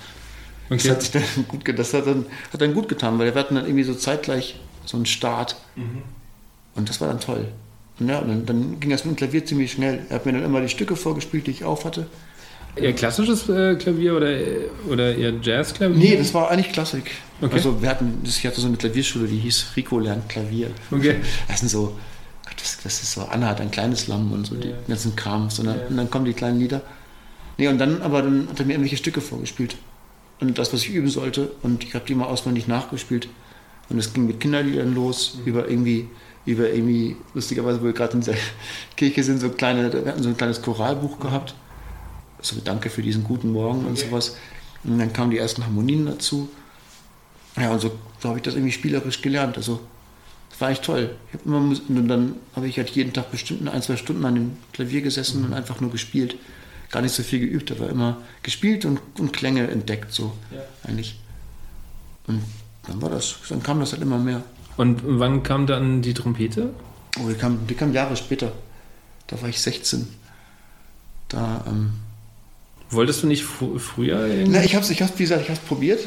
das 0.70 0.86
Okay. 0.86 0.90
hat 0.90 1.02
sich 1.02 1.12
dann 1.12 1.24
gut, 1.48 1.64
das 1.80 1.94
hat 1.94 2.08
dann, 2.08 2.26
hat 2.52 2.62
dann 2.62 2.74
gut 2.74 2.90
getan, 2.90 3.18
weil 3.20 3.34
wir 3.34 3.40
hatten 3.40 3.56
dann 3.56 3.66
irgendwie 3.66 3.84
so 3.86 3.96
zeitgleich 3.96 4.60
so 4.86 4.98
einen 4.98 5.06
Start 5.06 5.56
und 6.76 6.90
das 6.90 7.02
war 7.02 7.08
dann 7.08 7.20
toll. 7.20 7.48
Und 8.00 8.10
ja, 8.10 8.20
und 8.20 8.28
dann, 8.28 8.46
dann 8.46 8.80
ging 8.80 8.90
das 8.92 9.06
mit 9.06 9.16
dem 9.16 9.18
Klavier 9.18 9.46
ziemlich 9.46 9.72
schnell. 9.72 10.06
Er 10.10 10.16
hat 10.16 10.26
mir 10.26 10.34
dann 10.34 10.44
immer 10.44 10.62
die 10.62 10.70
Stücke 10.70 10.96
vorgespielt, 10.96 11.48
die 11.48 11.52
ich 11.52 11.64
auf 11.64 11.86
hatte. 11.86 12.08
Eher 12.80 12.94
klassisches 12.94 13.48
äh, 13.50 13.76
Klavier 13.76 14.16
oder, 14.16 14.36
oder 14.90 15.16
eher 15.16 15.34
Jazzklavier? 15.42 15.96
Nee, 15.98 16.18
das 16.18 16.34
war 16.34 16.50
eigentlich 16.52 16.72
Klassik. 16.74 17.12
Okay. 17.42 17.54
Also 17.56 17.82
wir 17.82 17.90
hatten, 17.90 18.20
ich 18.24 18.46
hatte 18.46 18.60
so 18.62 18.68
eine 18.68 18.78
Klavierschule, 18.78 19.28
die 19.28 19.38
hieß 19.38 19.68
Rico 19.76 20.00
lernt 20.00 20.28
Klavier. 20.30 20.72
Okay. 20.92 21.18
Das 21.48 21.60
sind 21.60 21.70
so, 21.70 21.96
das, 22.60 22.78
das 22.84 23.02
ist 23.04 23.14
so, 23.14 23.22
Anna 23.22 23.48
hat 23.48 23.62
ein 23.62 23.72
kleines 23.72 24.08
Lamm 24.08 24.32
und 24.32 24.46
so, 24.48 24.56
die 24.56 24.70
Ja. 24.70 24.76
ganzen 24.88 25.16
Krams. 25.16 25.60
Und 25.60 25.68
dann, 25.68 25.78
Ja. 25.80 25.86
und 25.88 25.98
dann 25.98 26.10
kommen 26.10 26.26
die 26.26 26.34
kleinen 26.34 26.60
Lieder. 26.60 26.82
Nee, 27.58 27.68
und 27.68 27.78
dann, 27.80 28.02
aber 28.02 28.22
dann 28.22 28.48
hat 28.50 28.60
er 28.60 28.66
mir 28.66 28.74
irgendwelche 28.74 28.98
Stücke 28.98 29.22
vorgespielt. 29.22 29.76
Und 30.40 30.58
das, 30.60 30.72
was 30.74 30.82
ich 30.84 30.90
üben 30.92 31.10
sollte. 31.10 31.52
Und 31.64 31.84
ich 31.84 31.94
habe 31.96 32.06
die 32.08 32.14
mal 32.16 32.26
auswendig 32.26 32.68
nachgespielt. 32.68 33.28
Und 33.90 33.98
es 33.98 34.14
ging 34.14 34.28
mit 34.28 34.40
Kinderliedern 34.40 34.94
los, 34.94 35.38
Mhm. 35.40 35.46
über 35.48 35.68
irgendwie, 35.70 36.08
über 36.46 36.70
irgendwie, 36.70 37.16
lustigerweise, 37.34 37.82
wo 37.82 37.86
wir 37.86 37.94
gerade 37.94 38.14
in 38.14 38.22
der 38.22 38.36
Kirche 38.96 39.24
sind, 39.24 39.40
so 39.40 39.50
kleine, 39.50 39.92
wir 39.92 40.12
hatten 40.12 40.22
so 40.24 40.30
ein 40.30 40.38
kleines 40.38 40.62
Choralbuch 40.62 41.20
gehabt. 41.20 41.56
So 42.42 42.56
Danke 42.64 42.90
für 42.90 43.02
diesen 43.02 43.24
guten 43.24 43.52
Morgen 43.52 43.86
und 43.86 43.94
Okay. 43.94 44.08
sowas. 44.10 44.36
Und 44.84 45.00
dann 45.00 45.12
kamen 45.12 45.32
die 45.32 45.38
ersten 45.38 45.64
Harmonien 45.66 46.06
dazu. 46.06 46.50
Ja, 47.58 47.72
und 47.72 47.80
so, 47.82 47.92
so 48.20 48.30
habe 48.30 48.38
ich 48.40 48.44
das 48.44 48.54
irgendwie 48.54 48.72
spielerisch 48.72 49.22
gelernt. 49.22 49.58
Also, 49.58 49.80
das 50.52 50.62
war 50.62 50.70
echt 50.70 50.84
toll. 50.84 51.16
Ich 51.34 51.44
immer, 51.46 51.58
und 51.58 52.08
dann 52.08 52.36
habe 52.56 52.68
ich 52.68 52.78
halt 52.78 52.90
jeden 52.92 53.12
Tag 53.14 53.32
bestimmt 53.32 53.68
ein, 53.68 53.82
zwei 53.82 53.98
Stunden 53.98 54.24
an 54.26 54.36
dem 54.36 54.58
Klavier 54.74 55.02
gesessen 55.02 55.44
und 55.46 55.54
einfach 55.54 55.82
nur 55.82 55.92
gespielt. 55.92 56.36
Gar 56.92 57.02
nicht 57.02 57.14
so 57.14 57.24
viel 57.24 57.40
geübt, 57.40 57.72
aber 57.72 57.90
immer 57.90 58.18
gespielt 58.44 58.86
und, 58.86 59.00
und 59.20 59.34
Klänge 59.34 59.68
entdeckt, 59.70 60.14
so 60.14 60.32
Ja. 60.52 60.62
eigentlich. 60.88 61.20
Und 62.28 62.44
dann 62.88 63.02
war 63.02 63.10
das, 63.10 63.36
dann 63.50 63.62
kam 63.64 63.80
das 63.80 63.92
halt 63.92 64.02
immer 64.02 64.20
mehr. 64.20 64.44
Und 64.78 65.02
wann 65.04 65.44
kam 65.44 65.66
dann 65.68 66.02
die 66.02 66.14
Trompete? 66.14 66.70
Oh, 67.20 67.28
die 67.28 67.34
kam, 67.36 67.66
die 67.68 67.74
kam 67.74 67.92
Jahre 67.94 68.16
später. 68.16 68.52
Da 69.26 69.42
war 69.42 69.50
ich 69.50 69.60
16. 69.60 70.08
Da, 71.28 71.66
ähm, 71.68 71.92
Wolltest 72.90 73.24
du 73.24 73.28
nicht 73.28 73.44
fr 73.44 73.78
früher 73.80 74.26
irgendwie? 74.28 74.52
na, 74.52 74.64
ich 74.64 74.76
habe 74.76 74.84
es, 74.84 74.90
ich 74.92 75.02
hab's, 75.02 75.14
wie 75.18 75.24
gesagt, 75.24 75.42
ich 75.42 75.50
habe 75.50 75.60
es 75.60 75.66
probiert, 75.66 76.00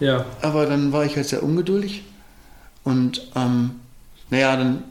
Ja. 0.00 0.24
aber 0.42 0.66
dann 0.66 0.92
war 0.92 1.04
ich 1.04 1.16
halt 1.16 1.26
sehr 1.26 1.42
ungeduldig. 1.42 2.04
Und 2.84 3.28
ähm, 3.34 3.70
naja, 4.30 4.56
dann, 4.56 4.84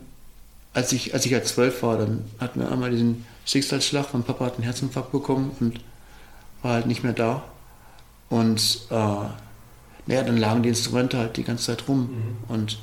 als 0.73 0.91
ich, 0.91 1.13
als 1.13 1.25
ich 1.25 1.33
halt 1.33 1.47
zwölf 1.47 1.81
war, 1.83 1.97
dann 1.97 2.25
hatten 2.39 2.59
wir 2.59 2.71
einmal 2.71 2.91
diesen 2.91 3.25
Schicksalsschlag. 3.45 4.13
Mein 4.13 4.23
Papa 4.23 4.45
hat 4.45 4.55
einen 4.55 4.63
Herzinfarkt 4.63 5.11
bekommen 5.11 5.51
und 5.59 5.79
war 6.61 6.73
halt 6.73 6.85
nicht 6.85 7.03
mehr 7.03 7.13
da. 7.13 7.43
Und 8.29 8.81
äh, 8.89 8.93
naja, 10.05 10.23
dann 10.23 10.37
lagen 10.37 10.63
die 10.63 10.69
Instrumente 10.69 11.17
halt 11.17 11.37
die 11.37 11.43
ganze 11.43 11.65
Zeit 11.65 11.87
rum. 11.87 12.09
Und 12.49 12.77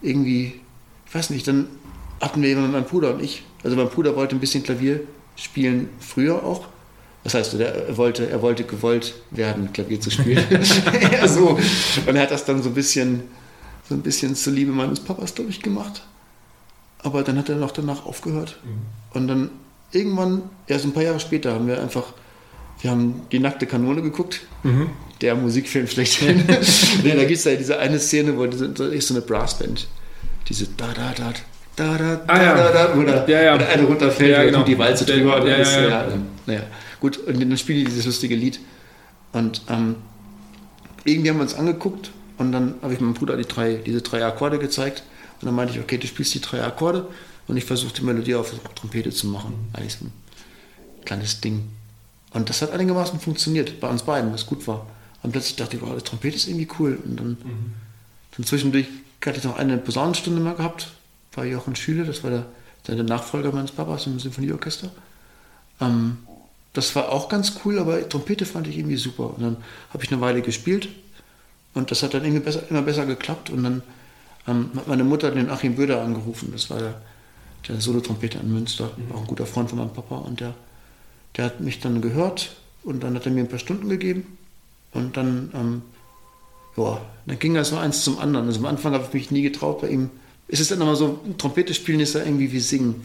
irgendwie, 0.00 0.60
ich 1.06 1.14
weiß 1.14 1.30
nicht, 1.30 1.46
dann 1.46 1.66
hatten 2.20 2.40
wir 2.42 2.52
immer 2.52 2.68
mein 2.68 2.84
Bruder 2.84 3.14
und 3.14 3.22
ich. 3.22 3.42
Also 3.64 3.76
mein 3.76 3.88
Bruder 3.88 4.16
wollte 4.16 4.34
ein 4.34 4.40
bisschen 4.40 4.62
Klavier 4.62 5.00
spielen, 5.36 5.88
früher 6.00 6.42
auch. 6.42 6.66
Das 7.24 7.34
heißt, 7.34 7.54
er 7.54 7.96
wollte, 7.96 8.28
er 8.28 8.42
wollte 8.42 8.64
gewollt 8.64 9.14
werden, 9.30 9.72
Klavier 9.72 10.00
zu 10.00 10.10
spielen. 10.10 10.44
ja, 11.12 11.28
so. 11.28 11.58
Und 12.06 12.16
er 12.16 12.22
hat 12.22 12.30
das 12.30 12.44
dann 12.44 12.62
so 12.62 12.70
ein 12.70 12.74
bisschen, 12.74 13.22
so 13.88 13.94
ein 13.94 14.02
bisschen 14.02 14.34
zur 14.34 14.52
Liebe 14.52 14.72
meines 14.72 15.00
Papas, 15.00 15.34
glaube 15.34 15.50
ich, 15.50 15.62
gemacht. 15.62 16.02
Aber 16.98 17.22
dann 17.22 17.38
hat 17.38 17.48
er 17.48 17.56
noch 17.56 17.70
danach 17.70 18.06
aufgehört. 18.06 18.58
Und 19.12 19.28
dann 19.28 19.50
irgendwann, 19.92 20.42
erst 20.66 20.84
ein 20.84 20.92
paar 20.92 21.04
Jahre 21.04 21.20
später, 21.20 21.54
haben 21.54 21.68
wir 21.68 21.80
einfach 21.80 22.12
wir 22.82 22.90
haben 22.90 23.22
die 23.30 23.38
nackte 23.38 23.66
Kanone 23.66 24.02
geguckt. 24.02 24.40
Mhm. 24.64 24.90
Der 25.20 25.36
Musikfilm 25.36 25.86
schlechthin. 25.86 26.44
nee, 27.04 27.14
da 27.14 27.24
gibt 27.24 27.38
es 27.38 27.44
ja 27.44 27.54
diese 27.54 27.78
eine 27.78 27.98
Szene, 28.00 28.36
wo 28.36 28.44
da 28.44 28.84
ist 28.86 29.08
so 29.08 29.14
eine 29.14 29.22
Brassband. 29.22 29.86
Diese 30.48 30.66
da 30.76 30.88
da 30.92 31.12
da 31.16 31.32
da 31.76 31.96
da 31.96 32.20
ah, 32.26 32.38
da, 32.38 32.42
ja. 32.42 32.54
da, 32.54 32.72
da 32.72 32.94
oder, 32.94 33.28
ja, 33.28 33.42
ja. 33.42 33.54
oder 33.54 33.68
eine 33.68 33.84
runterfällt 33.84 34.30
ja, 34.32 34.42
genau. 34.42 34.58
und 34.58 34.68
die 34.68 34.76
Walze 34.76 35.04
drüber. 35.04 35.46
Ja, 35.46 35.54
ist, 35.56 35.72
ja, 35.72 35.88
ja. 35.88 36.08
naja. 36.44 36.62
Gut, 37.02 37.16
und 37.16 37.40
dann 37.40 37.58
spiele 37.58 37.80
ich 37.80 37.86
dieses 37.86 38.06
lustige 38.06 38.36
Lied. 38.36 38.60
Und 39.32 39.62
ähm, 39.68 39.96
irgendwie 41.02 41.30
haben 41.30 41.38
wir 41.38 41.42
uns 41.42 41.54
angeguckt 41.54 42.12
und 42.38 42.52
dann 42.52 42.76
habe 42.80 42.94
ich 42.94 43.00
meinem 43.00 43.14
Bruder 43.14 43.36
die 43.36 43.44
drei, 43.44 43.74
diese 43.74 44.02
drei 44.02 44.24
Akkorde 44.24 44.60
gezeigt. 44.60 45.02
Und 45.40 45.46
dann 45.46 45.54
meinte 45.56 45.74
ich, 45.74 45.80
okay, 45.80 45.98
du 45.98 46.06
spielst 46.06 46.32
die 46.34 46.40
drei 46.40 46.62
Akkorde 46.62 47.08
und 47.48 47.56
ich 47.56 47.64
versuche 47.64 47.92
die 47.92 48.02
Melodie 48.02 48.36
auf 48.36 48.52
Trompete 48.76 49.10
zu 49.10 49.26
machen. 49.26 49.52
Eigentlich 49.72 49.94
so 49.94 50.04
ein 50.04 50.12
kleines 51.04 51.40
Ding. 51.40 51.70
Und 52.34 52.48
das 52.48 52.62
hat 52.62 52.70
einigermaßen 52.70 53.18
funktioniert, 53.18 53.80
bei 53.80 53.88
uns 53.88 54.04
beiden, 54.04 54.32
was 54.32 54.46
gut 54.46 54.64
war. 54.68 54.86
Und 55.24 55.32
plötzlich 55.32 55.56
dachte 55.56 55.74
ich, 55.74 55.82
wow, 55.82 55.96
die 55.96 56.04
Trompete 56.04 56.36
ist 56.36 56.46
irgendwie 56.46 56.68
cool. 56.78 57.00
Und 57.04 57.18
dann, 57.18 57.30
mhm. 57.30 57.72
dann 58.36 58.46
zwischendurch 58.46 58.86
hatte 59.26 59.38
ich 59.38 59.44
noch 59.44 59.56
eine 59.56 59.76
Posaunenstunde 59.76 60.40
mal 60.40 60.54
gehabt 60.54 60.92
bei 61.34 61.48
Jochen 61.48 61.74
Schüle, 61.74 62.04
das 62.04 62.22
war 62.22 62.30
der, 62.30 62.46
der 62.86 63.02
Nachfolger 63.02 63.50
meines 63.50 63.72
Papas 63.72 64.06
im 64.06 64.20
Symphonieorchester. 64.20 64.92
Ähm, 65.80 66.18
das 66.72 66.94
war 66.96 67.10
auch 67.10 67.28
ganz 67.28 67.60
cool, 67.64 67.78
aber 67.78 68.08
Trompete 68.08 68.46
fand 68.46 68.66
ich 68.66 68.78
irgendwie 68.78 68.96
super. 68.96 69.34
Und 69.34 69.42
dann 69.42 69.56
habe 69.92 70.04
ich 70.04 70.12
eine 70.12 70.20
Weile 70.20 70.42
gespielt 70.42 70.88
und 71.74 71.90
das 71.90 72.02
hat 72.02 72.14
dann 72.14 72.24
irgendwie 72.24 72.42
besser, 72.42 72.62
immer 72.70 72.82
besser 72.82 73.06
geklappt. 73.06 73.50
Und 73.50 73.62
dann 73.64 73.82
ähm, 74.48 74.70
hat 74.76 74.88
meine 74.88 75.04
Mutter 75.04 75.30
den 75.30 75.50
Achim 75.50 75.76
Böder 75.76 76.02
angerufen, 76.02 76.50
das 76.52 76.70
war 76.70 76.78
der, 76.78 76.94
der 77.68 77.80
Solo-Trompeter 77.80 78.40
in 78.40 78.52
Münster, 78.52 78.90
mhm. 78.96 79.14
auch 79.14 79.20
ein 79.20 79.26
guter 79.26 79.46
Freund 79.46 79.68
von 79.68 79.78
meinem 79.78 79.92
Papa. 79.92 80.16
Und 80.16 80.40
der, 80.40 80.54
der 81.36 81.46
hat 81.46 81.60
mich 81.60 81.80
dann 81.80 82.00
gehört 82.00 82.56
und 82.84 83.02
dann 83.02 83.14
hat 83.14 83.26
er 83.26 83.32
mir 83.32 83.40
ein 83.40 83.48
paar 83.48 83.58
Stunden 83.58 83.88
gegeben. 83.88 84.38
Und 84.92 85.16
dann, 85.16 85.50
ähm, 85.54 85.82
ja, 86.76 87.00
dann 87.26 87.38
ging 87.38 87.54
das 87.54 87.68
so 87.68 87.76
eins 87.76 88.02
zum 88.02 88.18
anderen. 88.18 88.46
Also 88.46 88.60
am 88.60 88.66
Anfang 88.66 88.94
habe 88.94 89.04
ich 89.04 89.12
mich 89.12 89.30
nie 89.30 89.42
getraut, 89.42 89.82
bei 89.82 89.88
ihm 89.88 90.10
ist 90.48 90.60
es 90.60 90.68
dann 90.68 90.78
nochmal 90.78 90.96
so, 90.96 91.20
Trompete 91.38 91.72
spielen 91.72 92.00
ist 92.00 92.14
ja 92.14 92.22
irgendwie 92.22 92.52
wie 92.52 92.60
singen. 92.60 93.04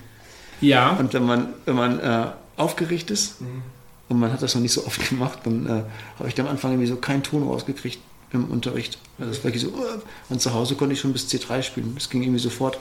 Ja. 0.60 0.92
Und 0.98 1.14
wenn 1.14 1.26
man, 1.26 1.54
wenn 1.66 1.76
man 1.76 2.00
äh, 2.00 2.28
aufgeregt 2.58 3.12
ist 3.12 3.42
mhm. 3.42 3.62
und 4.10 4.20
man 4.20 4.34
hat 4.34 4.42
das 4.42 4.56
noch 4.56 4.62
nicht 4.62 4.74
so 4.74 4.86
oft 4.86 5.10
gemacht, 5.10 5.40
dann 5.44 5.66
äh, 5.66 5.84
habe 6.20 6.28
ich 6.28 6.36
da 6.36 6.44
am 6.44 6.50
Anfang 6.50 6.72
irgendwie 6.72 6.90
so 6.90 6.98
keinen 6.98 7.24
Ton 7.24 7.44
rausgekriegt 7.44 8.00
im 8.34 8.46
Unterricht. 8.46 8.98
Also 9.20 9.32
das 9.32 9.44
war 9.44 9.58
so, 9.58 9.68
uh, 9.70 10.02
und 10.30 10.42
zu 10.42 10.54
Hause 10.54 10.76
konnte 10.76 10.94
ich 10.94 11.00
schon 11.00 11.14
bis 11.14 11.28
C3 11.30 11.62
spielen. 11.62 11.94
Das 11.96 12.10
ging 12.10 12.24
irgendwie 12.24 12.40
sofort. 12.40 12.78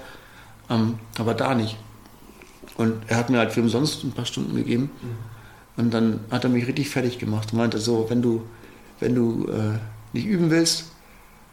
Ähm, 0.69 0.99
aber 1.19 1.35
da 1.35 1.55
nicht. 1.55 1.77
Und 2.77 2.95
er 3.07 3.17
hat 3.17 3.31
mir 3.31 3.39
halt 3.39 3.53
für 3.53 3.61
umsonst 3.61 4.03
ein 4.05 4.13
paar 4.13 4.27
Stunden 4.27 4.57
gegeben. 4.57 4.91
Mhm. 5.01 5.83
Und 5.83 5.95
dann 5.95 6.21
hat 6.31 6.45
er 6.45 6.51
mich 6.51 6.67
richtig 6.67 6.89
fertig 6.89 7.19
gemacht 7.19 7.53
und 7.53 7.59
meinte 7.59 7.79
so, 7.79 8.07
wenn 8.09 8.23
du, 8.23 8.43
wenn 8.99 9.15
du 9.15 9.47
äh, 9.47 9.79
nicht 10.13 10.27
üben 10.27 10.51
willst, 10.51 10.87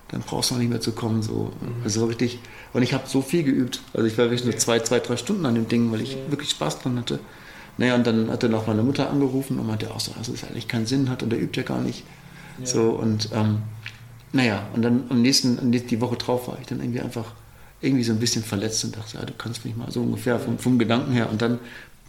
dann 0.09 0.21
brauchst 0.21 0.49
du 0.49 0.55
noch 0.55 0.61
nicht 0.61 0.69
mehr 0.69 0.81
zu 0.81 0.93
kommen. 0.93 1.21
So. 1.21 1.51
Mhm. 1.59 1.83
Also 1.83 2.05
richtig. 2.05 2.39
Und 2.73 2.83
ich 2.83 2.93
habe 2.93 3.07
so 3.07 3.21
viel 3.21 3.43
geübt. 3.43 3.81
Also 3.93 4.07
ich 4.07 4.17
war 4.17 4.25
wirklich 4.25 4.43
nur 4.43 4.57
zwei, 4.57 4.79
zwei, 4.79 4.99
drei 4.99 5.17
Stunden 5.17 5.45
an 5.45 5.55
dem 5.55 5.67
Ding, 5.67 5.91
weil 5.91 6.01
ich 6.01 6.17
wirklich 6.29 6.49
Spaß 6.51 6.79
dran 6.79 6.97
hatte. 6.97 7.19
Naja, 7.77 7.95
und 7.95 8.05
dann 8.05 8.29
hat 8.29 8.43
er 8.43 8.49
noch 8.49 8.67
meine 8.67 8.83
Mutter 8.83 9.09
angerufen 9.09 9.59
und 9.59 9.67
meinte 9.67 9.91
auch 9.91 9.99
so, 9.99 10.11
dass 10.17 10.27
es 10.27 10.43
eigentlich 10.43 10.67
keinen 10.67 10.85
Sinn 10.85 11.09
hat 11.09 11.23
und 11.23 11.33
er 11.33 11.39
übt 11.39 11.59
ja 11.59 11.65
gar 11.65 11.81
nicht. 11.81 12.03
Ja. 12.59 12.65
So 12.65 12.89
und 12.91 13.29
ähm, 13.33 13.63
naja, 14.31 14.67
und 14.73 14.81
dann 14.81 15.03
am 15.09 15.21
nächsten, 15.21 15.71
die 15.71 16.01
Woche 16.01 16.17
drauf 16.17 16.47
war 16.47 16.57
ich 16.59 16.67
dann 16.67 16.79
irgendwie 16.79 17.01
einfach 17.01 17.33
irgendwie 17.81 18.03
so 18.03 18.13
ein 18.13 18.19
bisschen 18.19 18.43
verletzt 18.43 18.83
und 18.85 18.95
dachte, 18.95 19.17
ja, 19.17 19.25
du 19.25 19.33
kannst 19.33 19.65
mich 19.65 19.75
mal 19.75 19.91
so 19.91 20.01
ungefähr 20.01 20.39
vom, 20.39 20.57
vom 20.57 20.79
Gedanken 20.79 21.11
her. 21.11 21.29
Und 21.29 21.41
dann, 21.41 21.59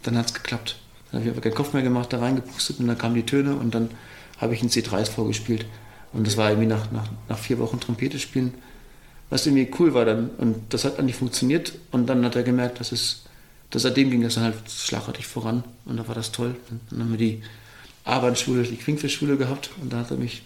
dann 0.03 0.17
hat 0.17 0.27
es 0.27 0.33
geklappt. 0.33 0.77
Dann 1.11 1.19
habe 1.19 1.29
ich 1.29 1.35
aber 1.35 1.41
keinen 1.41 1.53
Kopf 1.53 1.73
mehr 1.73 1.83
gemacht, 1.83 2.11
da 2.13 2.19
reingepustet 2.19 2.79
und 2.79 2.87
dann 2.87 2.97
kamen 2.97 3.15
die 3.15 3.25
Töne 3.25 3.55
und 3.55 3.75
dann 3.75 3.89
habe 4.37 4.53
ich 4.53 4.63
ein 4.63 4.69
C3s 4.69 5.11
vorgespielt. 5.11 5.65
Und 6.13 6.25
das 6.25 6.37
war 6.37 6.49
irgendwie 6.49 6.67
nach, 6.67 6.91
nach, 6.91 7.07
nach 7.27 7.37
vier 7.37 7.59
Wochen 7.59 7.79
Trompete 7.79 8.19
spielen, 8.19 8.53
was 9.29 9.45
irgendwie 9.45 9.69
cool 9.79 9.93
war 9.93 10.05
dann. 10.05 10.29
Und 10.37 10.73
das 10.73 10.85
hat 10.85 10.97
eigentlich 10.97 11.17
funktioniert. 11.17 11.73
Und 11.91 12.07
dann 12.07 12.23
hat 12.25 12.35
er 12.35 12.43
gemerkt, 12.43 12.79
dass 12.79 12.91
es, 12.91 13.24
dass 13.75 13.83
seitdem 13.83 14.09
ging 14.09 14.21
das 14.21 14.35
dann 14.35 14.45
halt 14.45 14.55
schlagartig 14.69 15.27
voran. 15.27 15.63
Und 15.85 15.97
da 15.97 16.07
war 16.07 16.15
das 16.15 16.31
toll. 16.31 16.55
Und 16.69 16.81
dann 16.89 16.99
haben 17.01 17.11
wir 17.11 17.17
die 17.17 17.43
Abendschule, 18.03 18.63
die 18.63 18.77
Quingfischschule 18.77 19.37
gehabt. 19.37 19.69
Und 19.81 19.93
da 19.93 19.97
hat 19.97 20.11
er 20.11 20.17
mich 20.17 20.43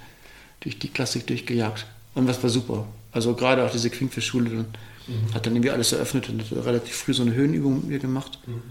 durch 0.60 0.80
die 0.80 0.90
Klassik 0.90 1.28
durchgejagt. 1.28 1.86
Und 2.16 2.28
das 2.28 2.42
war 2.44 2.50
super. 2.50 2.88
Also 3.12 3.34
gerade 3.34 3.64
auch 3.66 3.72
diese 3.72 3.90
Quingfischschule 3.90 4.50
dann 4.50 4.66
mhm. 5.08 5.34
hat 5.34 5.46
dann 5.46 5.56
irgendwie 5.56 5.72
alles 5.72 5.92
eröffnet 5.92 6.30
und 6.30 6.42
hat 6.42 6.66
relativ 6.66 6.96
früh 6.96 7.14
so 7.14 7.24
eine 7.24 7.34
Höhenübung 7.34 7.78
mit 7.78 7.86
mir 7.86 8.00
gemacht. 8.00 8.40
Mhm. 8.46 8.62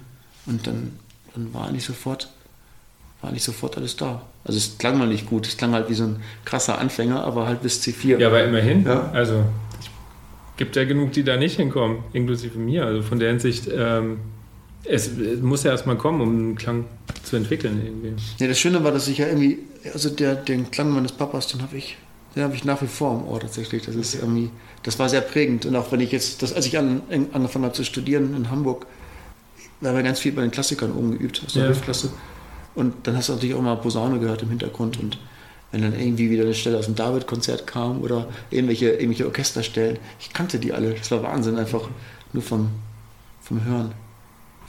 Und 0.47 0.67
dann, 0.67 0.99
dann 1.35 1.55
war 1.55 1.69
eigentlich 1.69 1.85
sofort 1.85 2.29
war 3.21 3.33
nicht 3.33 3.43
sofort 3.43 3.77
alles 3.77 3.97
da. 3.97 4.23
Also 4.45 4.59
es 4.59 4.79
klang 4.79 4.99
mal 4.99 5.09
nicht 5.09 5.27
gut, 5.27 5.47
es 5.47 5.57
klang 5.57 5.73
halt 5.73 5.89
wie 5.89 5.95
so 5.95 6.05
ein 6.05 6.23
krasser 6.45 6.79
Anfänger, 6.79 7.25
aber 7.25 7.47
halt 7.47 7.63
bis 7.63 7.83
C4. 7.83 8.19
Ja, 8.19 8.29
aber 8.29 8.45
immerhin. 8.45 8.85
Ja. 8.85 9.11
Also 9.11 9.45
es 9.81 9.87
gibt 10.57 10.77
ja 10.77 10.85
genug, 10.85 11.13
die 11.13 11.25
da 11.25 11.37
nicht 11.37 11.57
hinkommen, 11.57 12.05
inklusive 12.13 12.59
mir. 12.59 12.87
Also 12.87 13.03
von 13.03 13.19
der 13.19 13.31
Hinsicht, 13.31 13.69
ähm, 13.73 14.19
es, 14.85 15.09
es, 15.09 15.41
muss 15.41 15.65
ja 15.65 15.73
erstmal 15.73 15.97
kommen, 15.97 16.21
um 16.21 16.29
einen 16.29 16.57
Klang 16.57 16.85
zu 17.23 17.37
entwickeln 17.37 17.83
irgendwie. 17.85 18.15
Ja, 18.39 18.49
das 18.49 18.59
Schöne 18.59 18.83
war, 18.85 18.93
dass 18.93 19.09
ich 19.09 19.19
ja 19.19 19.27
irgendwie, 19.27 19.59
also 19.93 20.11
der, 20.11 20.35
den 20.35 20.71
Klang 20.71 20.91
meines 20.91 21.13
Papas, 21.13 21.49
den 21.49 21.63
habe 21.63 21.77
ich, 21.77 21.97
den 22.35 22.43
habe 22.43 22.55
ich 22.55 22.65
nach 22.65 22.81
wie 22.83 22.87
vor 22.87 23.15
im 23.15 23.29
Ohr 23.29 23.41
tatsächlich. 23.41 23.85
Das 23.85 23.95
ist 23.95 24.15
irgendwie, 24.15 24.51
das 24.83 24.99
war 24.99 25.09
sehr 25.09 25.21
prägend. 25.21 25.67
Und 25.67 25.77
auch 25.77 25.93
wenn 25.93 26.01
ich 26.01 26.13
jetzt, 26.13 26.43
das, 26.43 26.53
als 26.53 26.67
ich 26.67 26.79
an, 26.79 27.03
angefangen 27.33 27.65
habe 27.65 27.75
zu 27.75 27.85
studieren 27.85 28.35
in 28.35 28.51
Hamburg, 28.51 28.87
da 29.81 29.91
haben 29.91 29.97
wir 29.97 30.03
ganz 30.03 30.21
viel 30.21 30.33
bei 30.33 30.43
den 30.43 30.51
Klassikern 30.51 30.93
umgeübt, 30.93 31.43
aus 31.45 31.53
der 31.53 31.63
ja. 31.63 31.69
Hilfklasse. 31.69 32.11
Und 32.75 33.07
dann 33.07 33.17
hast 33.17 33.29
du 33.29 33.33
natürlich 33.33 33.55
auch 33.55 33.63
mal 33.63 33.77
Posaune 33.77 34.19
gehört 34.19 34.43
im 34.43 34.49
Hintergrund. 34.51 34.99
Und 34.99 35.19
wenn 35.71 35.83
dann 35.83 35.99
irgendwie 35.99 36.31
wieder 36.31 36.45
eine 36.45 36.55
Stelle 36.55 36.79
aus 36.79 36.87
dem 36.87 36.95
David-Konzert 36.95 37.67
kam 37.67 38.01
oder 38.03 38.29
irgendwelche, 38.51 38.91
irgendwelche 38.91 39.27
Orchesterstellen, 39.27 39.99
ich 40.19 40.33
kannte 40.33 40.59
die 40.59 40.73
alle. 40.73 40.95
Das 40.95 41.11
war 41.11 41.23
Wahnsinn, 41.23 41.57
einfach 41.57 41.89
nur 42.33 42.43
vom, 42.43 42.71
vom 43.43 43.65
Hören, 43.65 43.93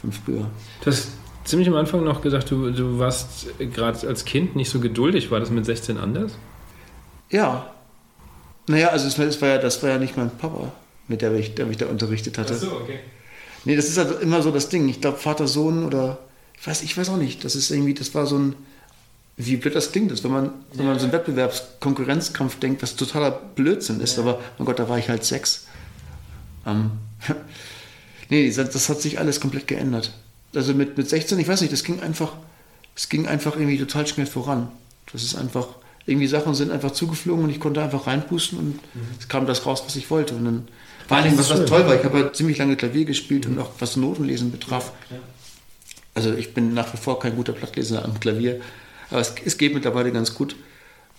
von 0.02 0.12
früher. 0.12 0.50
Du 0.82 0.92
hast 0.92 1.10
ziemlich 1.46 1.68
am 1.68 1.76
Anfang 1.76 2.04
noch 2.04 2.22
gesagt, 2.22 2.52
du, 2.52 2.72
du 2.72 3.00
warst 3.00 3.48
gerade 3.58 4.08
als 4.08 4.26
Kind 4.26 4.56
nicht 4.56 4.70
so 4.70 4.80
geduldig. 4.80 5.32
War 5.32 5.40
das 5.40 5.50
mit 5.50 5.66
16 5.66 5.98
anders? 5.98 6.34
Ja. 7.30 7.74
Naja, 8.68 8.90
also 8.90 9.08
es 9.08 9.42
war, 9.42 9.48
ja, 9.48 9.58
das 9.58 9.82
war 9.82 9.90
ja 9.90 9.98
nicht 9.98 10.16
mein 10.16 10.30
Papa, 10.30 10.72
mit 11.08 11.22
der 11.22 11.34
ich, 11.34 11.56
der 11.56 11.66
mich 11.66 11.78
da 11.78 11.88
unterrichtet 11.88 12.38
hatte. 12.38 12.54
Ach 12.56 12.60
so, 12.60 12.72
okay. 12.72 13.00
Nee, 13.66 13.76
das 13.76 13.88
ist 13.90 13.98
halt 13.98 14.22
immer 14.22 14.42
so 14.42 14.52
das 14.52 14.70
Ding. 14.70 14.88
Ich 14.88 15.02
glaube, 15.02 15.18
Vater, 15.18 15.48
Sohn 15.48 15.86
oder 15.86 16.20
ich 16.60 16.68
weiß, 16.68 16.84
ich 16.84 16.98
weiß 16.98 17.10
auch 17.10 17.18
nicht, 17.18 17.44
das 17.44 17.56
ist 17.56 17.72
irgendwie, 17.72 17.94
das 17.94 18.14
war 18.14 18.26
so 18.26 18.38
ein, 18.38 18.56
wie 19.38 19.56
blöd 19.56 19.76
das 19.76 19.92
klingt, 19.92 20.12
ist, 20.12 20.24
wenn 20.24 20.32
man, 20.32 20.52
wenn 20.74 20.86
man 20.86 21.00
so 21.00 21.06
einen 21.06 21.14
Wettbewerbskonkurrenzkampf 21.14 22.60
denkt, 22.60 22.84
was 22.84 22.96
totaler 22.96 23.32
Blödsinn 23.32 24.02
ist, 24.02 24.18
ja. 24.18 24.24
aber 24.24 24.40
mein 24.58 24.66
Gott, 24.66 24.80
da 24.80 24.90
war 24.90 24.98
ich 24.98 25.10
halt 25.10 25.24
sechs. 25.24 25.68
Ähm, 26.66 26.92
nee, 28.30 28.52
das, 28.52 28.90
hat 28.90 29.02
sich 29.02 29.20
alles 29.20 29.40
komplett 29.40 29.68
geändert. 29.68 30.14
Also 30.56 30.74
mit, 30.74 30.98
mit 30.98 31.10
16, 31.10 31.38
ich 31.40 31.48
weiß 31.48 31.62
nicht, 31.62 31.74
das 31.74 31.84
ging 31.84 32.00
einfach, 32.00 32.34
es 32.96 33.10
ging 33.10 33.28
einfach 33.28 33.56
irgendwie 33.56 33.78
total 33.78 34.08
schnell 34.08 34.26
voran. 34.26 34.70
Das 35.12 35.24
ist 35.24 35.36
einfach, 35.36 35.68
irgendwie 36.06 36.28
Sachen 36.28 36.56
sind 36.56 36.72
einfach 36.72 36.92
zugeflogen 36.92 37.44
und 37.44 37.50
ich 37.50 37.60
konnte 37.60 37.82
einfach 37.82 38.08
reinpusten 38.08 38.58
und 38.58 38.74
mhm. 38.76 39.02
es 39.20 39.28
kam 39.28 39.46
das 39.46 39.66
raus, 39.66 39.84
was 39.86 39.96
ich 39.96 40.10
wollte. 40.10 40.36
Und 40.36 40.46
dann, 40.46 40.68
vor 41.08 41.18
allem, 41.18 41.38
was, 41.38 41.50
was 41.50 41.66
toll 41.66 41.86
war, 41.86 41.96
ich 41.96 42.04
habe 42.04 42.18
halt 42.18 42.36
ziemlich 42.36 42.58
lange 42.58 42.76
Klavier 42.76 43.06
gespielt 43.06 43.48
mhm. 43.48 43.54
und 43.54 43.60
auch 43.62 43.72
was 43.80 43.96
Notenlesen 43.96 44.52
betraf. 44.52 44.92
Ja. 45.10 45.18
Also 46.16 46.34
ich 46.34 46.54
bin 46.54 46.74
nach 46.74 46.92
wie 46.94 46.98
vor 46.98 47.20
kein 47.20 47.36
guter 47.36 47.54
Blattleser 47.54 48.04
am 48.04 48.20
Klavier, 48.20 48.60
aber 49.10 49.22
es, 49.22 49.34
es 49.46 49.58
geht 49.58 49.74
mittlerweile 49.74 50.12
ganz 50.12 50.34
gut. 50.34 50.56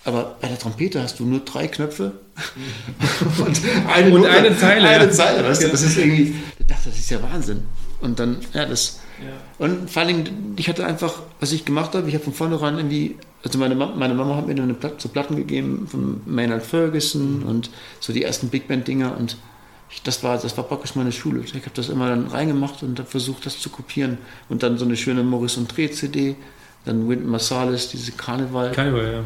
Aber 0.04 0.36
bei 0.40 0.48
der 0.48 0.58
Trompete 0.58 1.02
hast 1.02 1.20
du 1.20 1.26
nur 1.26 1.40
drei 1.40 1.68
Knöpfe 1.68 2.12
und 3.38 3.60
eine, 3.86 4.14
und 4.14 4.24
eine 4.24 4.56
Zeile. 4.56 4.88
Eine 4.88 5.10
Zeile, 5.10 5.46
weißt 5.46 5.62
du? 5.62 5.68
Das 5.68 5.82
ist 5.82 5.98
irgendwie, 5.98 6.34
ich 6.58 6.66
dachte, 6.66 6.88
das 6.88 6.98
ist 6.98 7.10
ja 7.10 7.22
Wahnsinn. 7.22 7.64
Und 8.00 8.18
dann, 8.18 8.38
ja, 8.54 8.64
das. 8.64 9.00
Ja. 9.20 9.66
Und 9.66 9.90
vor 9.90 10.02
allem, 10.02 10.24
ich 10.56 10.68
hatte 10.68 10.86
einfach, 10.86 11.20
was 11.38 11.52
ich 11.52 11.66
gemacht 11.66 11.94
habe, 11.94 12.08
ich 12.08 12.14
habe 12.14 12.24
von 12.24 12.32
vornherein 12.32 12.78
irgendwie, 12.78 13.16
also 13.44 13.58
meine, 13.58 13.74
Mama, 13.74 13.94
meine 13.94 14.14
Mama 14.14 14.36
hat 14.36 14.46
mir 14.46 14.54
dann 14.54 14.64
eine 14.64 14.74
Platte, 14.74 14.96
so 14.98 15.10
Platten 15.10 15.36
gegeben 15.36 15.86
von 15.86 16.22
Maynard 16.24 16.64
Ferguson 16.64 17.40
mhm. 17.40 17.46
und 17.46 17.70
so 18.00 18.14
die 18.14 18.24
ersten 18.24 18.48
Big 18.48 18.68
Band-Dinger 18.68 19.18
und 19.18 19.36
ich, 19.90 20.02
das, 20.02 20.22
war, 20.22 20.38
das 20.38 20.56
war 20.56 20.64
praktisch 20.64 20.94
meine 20.94 21.12
Schule. 21.12 21.40
Ich 21.40 21.52
habe 21.52 21.70
das 21.74 21.88
immer 21.88 22.08
dann 22.08 22.28
reingemacht 22.28 22.82
und 22.82 22.98
habe 22.98 23.10
versucht, 23.10 23.44
das 23.44 23.58
zu 23.58 23.70
kopieren. 23.70 24.18
Und 24.48 24.62
dann 24.62 24.78
so 24.78 24.84
eine 24.84 24.96
schöne 24.96 25.24
Maurice 25.24 25.58
und 25.58 25.76
Dreh 25.76 25.90
CD, 25.90 26.36
dann 26.84 27.08
Wynton 27.08 27.28
Marsalis, 27.28 27.88
diese 27.88 28.12
Karneval. 28.12 28.70
Karneval, 28.70 29.12
ja. 29.12 29.24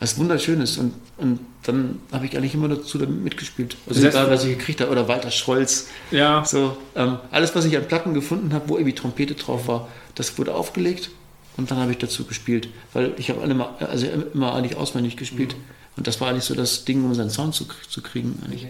Was 0.00 0.16
wunderschön 0.16 0.60
ist. 0.60 0.78
Und, 0.78 0.94
und 1.16 1.40
dann 1.64 1.98
habe 2.12 2.26
ich 2.26 2.36
eigentlich 2.36 2.54
immer 2.54 2.68
dazu 2.68 2.98
mitgespielt. 2.98 3.76
Also 3.88 4.00
das 4.00 4.14
heißt, 4.14 4.16
egal, 4.16 4.30
was 4.30 4.44
ich 4.44 4.56
gekriegt 4.56 4.80
habe. 4.80 4.90
Oder 4.90 5.08
Walter 5.08 5.30
Scholz. 5.30 5.88
Ja. 6.10 6.44
So, 6.44 6.76
ähm, 6.94 7.18
alles, 7.30 7.54
was 7.54 7.64
ich 7.64 7.76
an 7.76 7.84
Platten 7.86 8.14
gefunden 8.14 8.52
habe, 8.52 8.68
wo 8.68 8.76
irgendwie 8.76 8.94
Trompete 8.94 9.34
drauf 9.34 9.66
war, 9.66 9.88
das 10.14 10.38
wurde 10.38 10.54
aufgelegt 10.54 11.10
und 11.56 11.70
dann 11.70 11.78
habe 11.78 11.90
ich 11.90 11.98
dazu 11.98 12.24
gespielt. 12.24 12.68
Weil 12.92 13.12
ich 13.16 13.30
habe 13.30 13.44
immer, 13.48 13.76
also 13.80 14.06
immer 14.32 14.54
eigentlich 14.54 14.76
auswendig 14.76 15.16
gespielt. 15.16 15.56
Mhm. 15.56 15.62
Und 15.96 16.06
das 16.06 16.20
war 16.20 16.28
eigentlich 16.28 16.44
so 16.44 16.54
das 16.54 16.84
Ding, 16.84 17.04
um 17.04 17.12
seinen 17.14 17.30
Sound 17.30 17.56
zu, 17.56 17.66
zu 17.88 18.00
kriegen. 18.00 18.40
Eigentlich. 18.44 18.68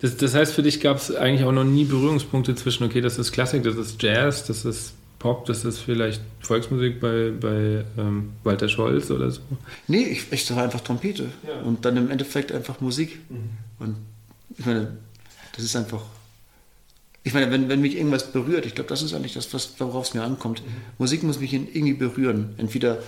Das, 0.00 0.16
das 0.16 0.34
heißt, 0.34 0.52
für 0.52 0.62
dich 0.62 0.80
gab 0.80 0.96
es 0.96 1.14
eigentlich 1.14 1.46
auch 1.46 1.52
noch 1.52 1.64
nie 1.64 1.84
Berührungspunkte 1.84 2.56
zwischen, 2.56 2.82
okay, 2.84 3.00
das 3.00 3.16
ist 3.16 3.30
Klassik, 3.30 3.62
das 3.62 3.76
ist 3.76 4.02
Jazz, 4.02 4.44
das 4.44 4.64
ist 4.64 4.92
Pop, 5.24 5.46
das 5.46 5.64
ist 5.64 5.78
vielleicht 5.78 6.20
Volksmusik 6.40 7.00
bei, 7.00 7.30
bei 7.30 7.82
ähm, 7.96 8.34
Walter 8.42 8.68
Scholz 8.68 9.10
oder 9.10 9.30
so? 9.30 9.40
Nee, 9.88 10.02
ich, 10.02 10.30
ich 10.30 10.44
sage 10.44 10.60
einfach 10.60 10.82
Trompete. 10.82 11.30
Ja. 11.48 11.62
Und 11.62 11.86
dann 11.86 11.96
im 11.96 12.10
Endeffekt 12.10 12.52
einfach 12.52 12.82
Musik. 12.82 13.20
Mhm. 13.30 13.48
Und 13.78 13.96
ich 14.58 14.66
meine, 14.66 14.98
das 15.56 15.64
ist 15.64 15.74
einfach. 15.76 16.02
Ich 17.22 17.32
meine, 17.32 17.50
wenn, 17.50 17.70
wenn 17.70 17.80
mich 17.80 17.96
irgendwas 17.96 18.32
berührt, 18.32 18.66
ich 18.66 18.74
glaube, 18.74 18.90
das 18.90 19.00
ist 19.00 19.14
eigentlich 19.14 19.32
das, 19.32 19.48
worauf 19.78 20.04
es 20.04 20.12
mir 20.12 20.22
ankommt. 20.22 20.60
Mhm. 20.62 20.70
Musik 20.98 21.22
muss 21.22 21.40
mich 21.40 21.54
irgendwie 21.54 21.94
berühren. 21.94 22.52
Entweder 22.58 22.98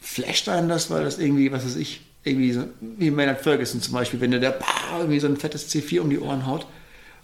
flasht 0.00 0.48
einen 0.48 0.68
das, 0.68 0.90
weil 0.90 1.04
das 1.04 1.20
irgendwie, 1.20 1.52
was 1.52 1.64
weiß 1.64 1.76
ich, 1.76 2.00
irgendwie 2.24 2.54
so, 2.54 2.64
wie 2.80 3.12
Maynard 3.12 3.40
Ferguson 3.40 3.80
zum 3.80 3.94
Beispiel, 3.94 4.20
wenn 4.20 4.32
der, 4.32 4.40
der 4.40 4.58
irgendwie 4.98 5.20
so 5.20 5.28
ein 5.28 5.36
fettes 5.36 5.72
C4 5.72 6.00
um 6.00 6.10
die 6.10 6.18
Ohren 6.18 6.44
haut 6.44 6.66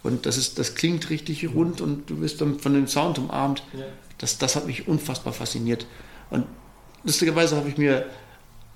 und 0.03 0.25
das, 0.25 0.37
ist, 0.37 0.59
das 0.59 0.75
klingt 0.75 1.09
richtig 1.09 1.47
rund 1.53 1.79
und 1.79 2.09
du 2.09 2.17
bist 2.17 2.41
dann 2.41 2.59
von 2.59 2.73
dem 2.73 2.87
Sound 2.87 3.17
umarmt. 3.17 3.63
Ja. 3.73 3.85
Das, 4.23 4.37
das 4.37 4.55
hat 4.55 4.65
mich 4.65 4.87
unfassbar 4.87 5.33
fasziniert. 5.33 5.85
Und 6.29 6.45
lustigerweise 7.03 7.57
habe 7.57 7.67
ich 7.67 7.77
mir 7.77 8.05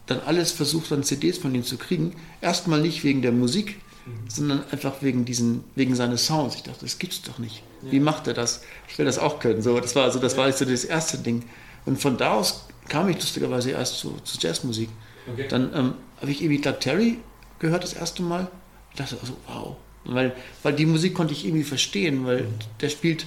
dann 0.05 0.19
alles 0.25 0.51
versucht, 0.51 0.91
dann 0.91 1.03
CDs 1.03 1.37
von 1.37 1.55
ihm 1.55 1.63
zu 1.63 1.77
kriegen. 1.77 2.17
Erstmal 2.41 2.81
nicht 2.81 3.05
wegen 3.05 3.21
der 3.21 3.31
Musik, 3.31 3.79
mhm. 4.05 4.29
sondern 4.29 4.63
einfach 4.71 5.01
wegen, 5.01 5.23
diesen, 5.23 5.63
wegen 5.73 5.95
seines 5.95 6.25
Sounds. 6.25 6.55
Ich 6.55 6.63
dachte, 6.63 6.81
das 6.81 6.99
gibt's 6.99 7.21
doch 7.21 7.39
nicht. 7.39 7.63
Ja. 7.81 7.93
Wie 7.93 8.01
macht 8.01 8.27
er 8.27 8.33
das? 8.33 8.61
Ich 8.89 8.97
will 8.97 9.05
das 9.05 9.17
auch 9.19 9.39
können. 9.39 9.61
So, 9.61 9.79
das 9.79 9.95
war 9.95 10.03
also 10.03 10.19
das 10.19 10.33
ja. 10.33 10.39
war 10.39 10.51
so 10.51 10.65
das 10.65 10.83
erste 10.83 11.17
Ding. 11.17 11.45
Und 11.85 12.01
von 12.01 12.17
da 12.17 12.33
aus 12.33 12.65
kam 12.89 13.07
ich 13.07 13.15
lustigerweise 13.15 13.71
erst 13.71 13.99
zu, 13.99 14.17
zu 14.25 14.37
Jazzmusik. 14.37 14.89
Okay. 15.31 15.47
Dann 15.47 15.73
ähm, 15.73 15.93
habe 16.19 16.29
ich 16.29 16.41
irgendwie 16.41 16.59
Clark 16.59 16.81
Terry 16.81 17.19
gehört 17.59 17.83
das 17.83 17.93
erste 17.93 18.21
Mal. 18.21 18.51
Ich 18.91 18.97
dachte 18.97 19.17
also, 19.21 19.37
wow. 19.47 19.77
Weil, 20.03 20.35
weil 20.61 20.73
die 20.73 20.85
Musik 20.85 21.13
konnte 21.13 21.31
ich 21.31 21.45
irgendwie 21.45 21.63
verstehen, 21.63 22.25
weil 22.25 22.41
mhm. 22.41 22.55
der 22.81 22.89
spielt, 22.89 23.25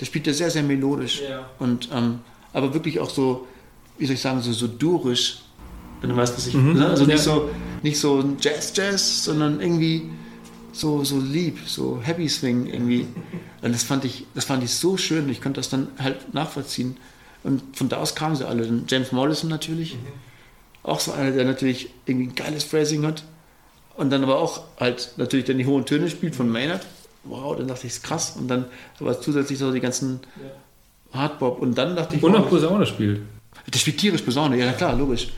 der 0.00 0.06
spielt 0.06 0.26
ja 0.26 0.32
sehr, 0.32 0.50
sehr 0.50 0.62
melodisch. 0.62 1.20
Ja. 1.28 1.50
Und, 1.58 1.90
ähm, 1.92 2.20
aber 2.52 2.72
wirklich 2.74 2.98
auch 2.98 3.10
so, 3.10 3.46
wie 3.98 4.06
soll 4.06 4.14
ich 4.14 4.20
sagen, 4.20 4.40
so, 4.40 4.52
so 4.52 4.66
durisch. 4.66 5.42
Wenn 6.00 6.10
du 6.10 6.16
weißt, 6.16 6.34
was 6.34 6.46
ich 6.46 6.54
mhm. 6.54 6.72
ne? 6.72 6.88
Also 6.88 7.04
nicht, 7.04 7.18
ja. 7.18 7.22
so, 7.22 7.50
nicht 7.82 7.98
so 7.98 8.24
Jazz-Jazz, 8.40 9.24
sondern 9.24 9.60
irgendwie 9.60 10.10
so, 10.72 11.04
so 11.04 11.18
lieb, 11.18 11.58
so 11.66 12.00
Happy 12.02 12.28
Swing 12.28 12.66
irgendwie. 12.66 13.06
Und 13.60 13.72
das 13.72 13.82
fand 13.82 14.06
ich, 14.06 14.26
das 14.34 14.46
fand 14.46 14.64
ich 14.64 14.72
so 14.72 14.96
schön. 14.96 15.28
Ich 15.28 15.42
konnte 15.42 15.60
das 15.60 15.68
dann 15.68 15.88
halt 15.98 16.32
nachvollziehen. 16.32 16.96
Und 17.42 17.76
von 17.76 17.90
da 17.90 17.98
aus 17.98 18.14
kamen 18.14 18.36
sie 18.36 18.48
alle. 18.48 18.82
James 18.88 19.12
Morrison 19.12 19.50
natürlich. 19.50 19.94
Mhm. 19.94 19.98
Auch 20.82 21.00
so 21.00 21.12
einer, 21.12 21.32
der 21.32 21.44
natürlich 21.44 21.90
irgendwie 22.06 22.28
ein 22.28 22.34
geiles 22.34 22.64
Phrasing 22.64 23.04
hat. 23.04 23.24
Und 23.96 24.08
dann 24.08 24.22
aber 24.22 24.38
auch 24.38 24.62
halt 24.78 25.12
natürlich 25.18 25.44
dann 25.44 25.58
die 25.58 25.66
hohen 25.66 25.84
Töne 25.84 26.08
spielt 26.08 26.34
von 26.34 26.50
Maynard. 26.50 26.86
Wow, 27.24 27.56
dann 27.56 27.68
dachte 27.68 27.86
ich, 27.86 27.94
ist 27.94 28.02
krass. 28.02 28.36
Und 28.36 28.48
dann 28.48 28.66
aber 28.98 29.20
zusätzlich 29.20 29.58
so 29.58 29.72
die 29.72 29.80
ganzen 29.80 30.20
Hardbop. 31.12 31.60
Und 31.60 31.76
dann 31.76 31.96
dachte 31.96 32.16
ich. 32.16 32.22
Und 32.22 32.32
noch 32.32 32.48
Posaune 32.48 32.86
spielt. 32.86 33.20
Der 33.72 33.78
spielt 33.78 33.98
tierisch 33.98 34.22
Posaune, 34.22 34.56
ja 34.56 34.72
klar, 34.72 34.94
logisch. 34.96 35.28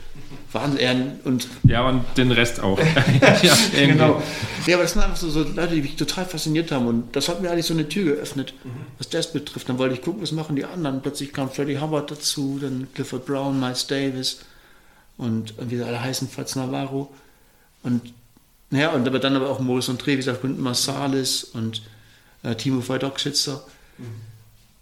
Wahnsinn. 0.51 1.19
Und 1.23 1.47
ja, 1.63 1.87
und 1.87 2.03
den 2.15 2.31
Rest 2.31 2.61
auch. 2.61 2.79
ja, 3.41 3.55
genau. 3.73 4.21
Ja, 4.65 4.75
aber 4.75 4.83
das 4.83 4.93
sind 4.93 5.01
einfach 5.01 5.17
so, 5.17 5.29
so, 5.29 5.43
Leute, 5.43 5.75
die 5.75 5.81
mich 5.81 5.95
total 5.95 6.25
fasziniert 6.25 6.71
haben. 6.71 6.87
Und 6.87 7.15
das 7.15 7.27
hat 7.27 7.41
mir 7.41 7.51
eigentlich 7.51 7.65
so 7.65 7.73
eine 7.73 7.89
Tür 7.89 8.15
geöffnet, 8.15 8.53
mhm. 8.63 8.69
was 8.97 9.09
das 9.09 9.33
betrifft. 9.33 9.67
Dann 9.67 9.77
wollte 9.77 9.95
ich 9.95 10.01
gucken, 10.01 10.21
was 10.21 10.31
machen 10.31 10.55
die 10.55 10.65
anderen. 10.65 11.01
Plötzlich 11.01 11.33
kam 11.33 11.49
Freddie 11.49 11.79
Hubbard 11.79 12.09
dazu, 12.11 12.59
dann 12.61 12.87
Clifford 12.93 13.25
Brown, 13.25 13.59
Miles 13.59 13.87
Davis 13.87 14.41
und 15.17 15.53
wie 15.59 15.77
sie 15.77 15.83
alle 15.83 16.01
heißen, 16.01 16.29
Fats 16.29 16.55
Navarro. 16.55 17.13
Und 17.83 18.13
ja, 18.73 18.89
und 18.89 19.07
aber 19.07 19.19
dann 19.19 19.35
aber 19.35 19.49
auch 19.49 19.59
Morris 19.59 19.89
und 19.89 20.03
Dreh, 20.03 20.13
wie 20.13 20.17
gesagt, 20.17 20.43
und 20.43 20.59
Marsalis 20.59 21.43
und 21.43 21.81
äh, 22.43 22.55
Timo 22.55 22.81
Feudokschitzer. 22.81 23.63
Mhm. 23.97 24.05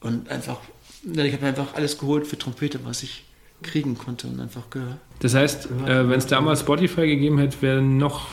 Und 0.01 0.30
einfach, 0.30 0.60
ich 1.04 1.34
habe 1.34 1.45
einfach 1.45 1.73
alles 1.75 1.97
geholt 1.97 2.25
für 2.25 2.38
Trompete, 2.38 2.80
was 2.84 3.04
ich 3.04 3.25
kriegen 3.62 3.97
konnte 3.97 4.27
und 4.27 4.39
einfach 4.39 4.69
gehört. 4.69 4.97
Das 5.19 5.36
heißt, 5.36 5.67
äh, 5.86 6.10
wenn 6.10 6.17
es 6.17 6.25
damals 6.25 6.62
Spotify 6.62 7.06
gegeben 7.06 7.38
hätte, 7.38 7.62
wäre 7.62 7.82
noch 7.82 8.27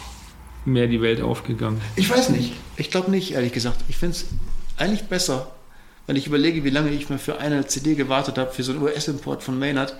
mehr 0.64 0.86
die 0.86 1.02
Welt 1.02 1.20
aufgegangen. 1.20 1.80
Ich 1.96 2.08
weiß 2.08 2.30
nicht. 2.30 2.54
Ich 2.76 2.90
glaube 2.90 3.10
nicht, 3.10 3.32
ehrlich 3.32 3.52
gesagt. 3.52 3.84
Ich 3.88 3.96
finde 3.96 4.16
es 4.16 4.26
eigentlich 4.76 5.04
besser, 5.04 5.50
wenn 6.06 6.16
ich 6.16 6.26
überlege, 6.26 6.64
wie 6.64 6.70
lange 6.70 6.90
ich 6.90 7.10
mal 7.10 7.18
für 7.18 7.38
eine 7.38 7.66
CD 7.66 7.94
gewartet 7.94 8.38
habe, 8.38 8.52
für 8.52 8.62
so 8.62 8.72
einen 8.72 8.82
US-Import 8.82 9.42
von 9.42 9.58
Maynard. 9.58 9.94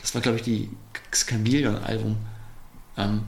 Das 0.00 0.14
war, 0.14 0.22
glaube 0.22 0.38
ich, 0.38 0.42
die 0.42 0.70
Chameleon-Album. 1.10 2.16
Ähm, 2.96 3.22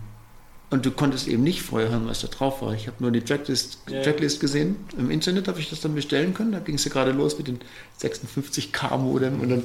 und 0.72 0.86
du 0.86 0.90
konntest 0.90 1.28
eben 1.28 1.42
nicht 1.42 1.60
vorher 1.60 1.90
hören, 1.90 2.06
was 2.06 2.22
da 2.22 2.28
drauf 2.28 2.62
war. 2.62 2.72
Ich 2.72 2.86
habe 2.86 2.96
nur 3.00 3.10
die 3.10 3.20
Tracklist, 3.20 3.78
yeah. 3.90 4.02
Tracklist 4.02 4.40
gesehen. 4.40 4.76
Im 4.96 5.10
Internet 5.10 5.46
habe 5.46 5.60
ich 5.60 5.68
das 5.68 5.80
dann 5.80 5.94
bestellen 5.94 6.32
können. 6.32 6.52
Da 6.52 6.60
ging 6.60 6.76
es 6.76 6.84
ja 6.84 6.90
gerade 6.90 7.12
los 7.12 7.36
mit 7.36 7.46
den 7.46 7.60
56K-Modem. 8.00 9.40
Und 9.40 9.50
dann, 9.50 9.64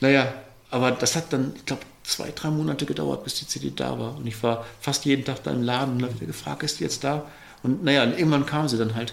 naja, 0.00 0.32
aber 0.70 0.92
das 0.92 1.16
hat 1.16 1.32
dann, 1.32 1.52
ich 1.56 1.66
glaube, 1.66 1.82
zwei, 2.04 2.32
drei 2.32 2.50
Monate 2.50 2.86
gedauert, 2.86 3.24
bis 3.24 3.34
die 3.34 3.48
CD 3.48 3.72
da 3.74 3.98
war. 3.98 4.16
Und 4.16 4.28
ich 4.28 4.40
war 4.44 4.64
fast 4.80 5.04
jeden 5.04 5.24
Tag 5.24 5.42
da 5.42 5.50
im 5.50 5.62
Laden 5.62 5.96
und 5.96 6.02
habe 6.04 6.14
wieder 6.14 6.26
gefragt, 6.26 6.62
ist 6.62 6.78
die 6.78 6.84
jetzt 6.84 7.02
da? 7.02 7.26
Und 7.64 7.82
naja, 7.82 8.04
irgendwann 8.04 8.46
kam 8.46 8.68
sie 8.68 8.78
dann 8.78 8.94
halt. 8.94 9.12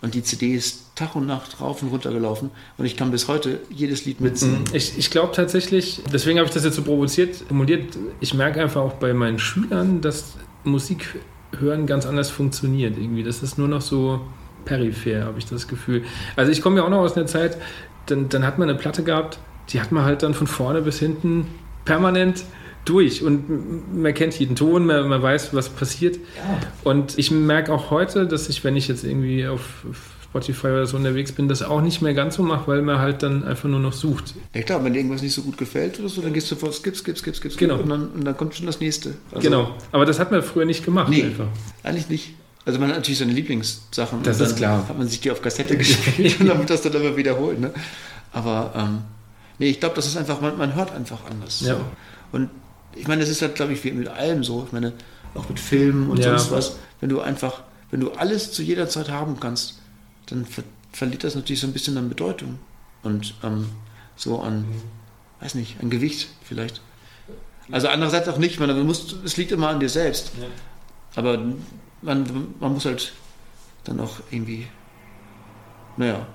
Und 0.00 0.14
die 0.14 0.22
CD 0.22 0.54
ist 0.54 0.96
Tag 0.96 1.14
und 1.14 1.26
Nacht 1.26 1.60
rauf 1.60 1.82
und 1.82 1.90
runter 1.90 2.12
gelaufen. 2.12 2.50
Und 2.78 2.86
ich 2.86 2.96
kann 2.96 3.10
bis 3.10 3.28
heute 3.28 3.60
jedes 3.70 4.04
Lied 4.04 4.20
mitsingen. 4.20 4.64
Ich, 4.72 4.98
ich 4.98 5.10
glaube 5.10 5.32
tatsächlich, 5.34 6.00
deswegen 6.12 6.38
habe 6.38 6.48
ich 6.48 6.54
das 6.54 6.64
jetzt 6.64 6.76
so 6.76 6.82
provoziert, 6.82 7.44
emuliert. 7.50 7.96
Ich 8.20 8.32
merke 8.32 8.60
einfach 8.60 8.80
auch 8.80 8.94
bei 8.94 9.12
meinen 9.12 9.38
Schülern, 9.38 10.00
dass 10.00 10.32
Musik 10.64 11.20
hören 11.58 11.86
ganz 11.86 12.06
anders 12.06 12.30
funktioniert 12.30 12.96
irgendwie. 12.96 13.22
Das 13.22 13.42
ist 13.42 13.58
nur 13.58 13.68
noch 13.68 13.80
so 13.80 14.20
peripher, 14.64 15.24
habe 15.24 15.38
ich 15.38 15.46
das 15.46 15.68
Gefühl. 15.68 16.04
Also 16.36 16.52
ich 16.52 16.62
komme 16.62 16.78
ja 16.78 16.84
auch 16.84 16.90
noch 16.90 17.00
aus 17.00 17.16
einer 17.16 17.26
Zeit, 17.26 17.58
dann, 18.06 18.28
dann 18.28 18.46
hat 18.46 18.58
man 18.58 18.68
eine 18.68 18.78
Platte 18.78 19.02
gehabt, 19.02 19.38
die 19.70 19.80
hat 19.80 19.92
man 19.92 20.04
halt 20.04 20.22
dann 20.22 20.34
von 20.34 20.46
vorne 20.46 20.82
bis 20.82 20.98
hinten 20.98 21.46
permanent 21.84 22.44
durch 22.84 23.22
und 23.22 23.96
man 23.96 24.12
kennt 24.14 24.38
jeden 24.38 24.56
Ton, 24.56 24.86
man, 24.86 25.08
man 25.08 25.22
weiß, 25.22 25.54
was 25.54 25.68
passiert. 25.68 26.16
Ja. 26.16 26.60
Und 26.84 27.18
ich 27.18 27.30
merke 27.30 27.72
auch 27.72 27.90
heute, 27.90 28.26
dass 28.26 28.48
ich, 28.48 28.64
wenn 28.64 28.76
ich 28.76 28.88
jetzt 28.88 29.04
irgendwie 29.04 29.46
auf 29.46 29.84
Spotify 30.32 30.68
oder 30.68 30.86
so 30.86 30.96
unterwegs 30.96 31.30
bin, 31.32 31.46
das 31.46 31.62
auch 31.62 31.82
nicht 31.82 32.00
mehr 32.00 32.14
ganz 32.14 32.36
so 32.36 32.42
mache, 32.42 32.66
weil 32.66 32.80
man 32.80 32.98
halt 32.98 33.22
dann 33.22 33.44
einfach 33.44 33.68
nur 33.68 33.80
noch 33.80 33.92
sucht. 33.92 34.34
Ja 34.54 34.62
klar, 34.62 34.82
wenn 34.82 34.94
dir 34.94 35.00
irgendwas 35.00 35.20
nicht 35.20 35.34
so 35.34 35.42
gut 35.42 35.58
gefällt 35.58 36.00
oder 36.00 36.08
so, 36.08 36.22
dann 36.22 36.32
gehst 36.32 36.50
du 36.50 36.56
vor 36.56 36.72
Skip, 36.72 36.96
Skip, 36.96 37.18
Skip, 37.18 37.36
Skip, 37.36 37.54
genau. 37.58 37.76
und, 37.76 37.88
dann, 37.90 38.08
und 38.08 38.24
dann 38.24 38.34
kommt 38.34 38.54
schon 38.54 38.64
das 38.64 38.80
nächste. 38.80 39.14
Also 39.30 39.46
genau, 39.46 39.74
aber 39.92 40.06
das 40.06 40.18
hat 40.18 40.30
man 40.30 40.42
früher 40.42 40.64
nicht 40.64 40.86
gemacht 40.86 41.10
nee, 41.10 41.24
einfach. 41.24 41.48
eigentlich 41.82 42.08
nicht. 42.08 42.34
Also 42.64 42.78
man 42.78 42.88
hat 42.88 42.96
natürlich 42.96 43.18
seine 43.18 43.32
Lieblingssachen. 43.32 44.22
Das 44.22 44.40
ist 44.40 44.56
klar. 44.56 44.88
Hat 44.88 44.96
man 44.96 45.06
sich 45.06 45.20
die 45.20 45.30
auf 45.30 45.42
Kassette 45.42 45.76
gespielt 45.76 46.40
und 46.40 46.46
dann 46.46 46.58
wird 46.58 46.70
das 46.70 46.80
dann 46.80 46.94
immer 46.94 47.14
wiederholt. 47.16 47.60
Ne? 47.60 47.70
Aber 48.32 48.72
ähm, 48.74 49.02
nee, 49.58 49.68
ich 49.68 49.80
glaube, 49.80 49.96
das 49.96 50.06
ist 50.06 50.16
einfach, 50.16 50.40
man, 50.40 50.56
man 50.56 50.74
hört 50.74 50.92
einfach 50.92 51.18
anders. 51.28 51.60
Ja. 51.60 51.74
So. 51.74 51.80
Und 52.32 52.48
ich 52.94 53.06
meine, 53.06 53.20
das 53.20 53.28
ist 53.28 53.42
halt, 53.42 53.56
glaube 53.56 53.74
ich, 53.74 53.84
wie 53.84 53.90
mit 53.90 54.08
allem 54.08 54.44
so. 54.44 54.64
Ich 54.66 54.72
meine, 54.72 54.92
auch 55.34 55.48
mit 55.48 55.60
Filmen 55.60 56.08
und 56.08 56.18
ja. 56.18 56.38
sonst 56.38 56.50
was. 56.52 56.76
Wenn 57.00 57.10
du 57.10 57.20
einfach, 57.20 57.62
wenn 57.90 58.00
du 58.00 58.12
alles 58.12 58.52
zu 58.52 58.62
jeder 58.62 58.88
Zeit 58.88 59.10
haben 59.10 59.40
kannst, 59.40 59.81
dann 60.26 60.46
verliert 60.92 61.24
das 61.24 61.34
natürlich 61.34 61.60
so 61.60 61.66
ein 61.66 61.72
bisschen 61.72 61.96
an 61.98 62.08
Bedeutung 62.08 62.58
und 63.02 63.34
ähm, 63.42 63.66
so 64.16 64.40
an, 64.40 64.60
mhm. 64.60 64.82
weiß 65.40 65.54
nicht, 65.54 65.80
an 65.80 65.90
Gewicht 65.90 66.28
vielleicht. 66.44 66.80
Also 67.70 67.88
andererseits 67.88 68.28
auch 68.28 68.38
nicht, 68.38 68.58
man, 68.60 68.86
muss, 68.86 69.16
es 69.24 69.36
liegt 69.36 69.52
immer 69.52 69.68
an 69.68 69.80
dir 69.80 69.88
selbst. 69.88 70.32
Ja. 70.40 70.46
Aber 71.14 71.38
man, 72.02 72.26
man 72.60 72.72
muss 72.72 72.84
halt 72.84 73.12
dann 73.84 74.00
auch 74.00 74.16
irgendwie, 74.30 74.66
naja. 75.96 76.26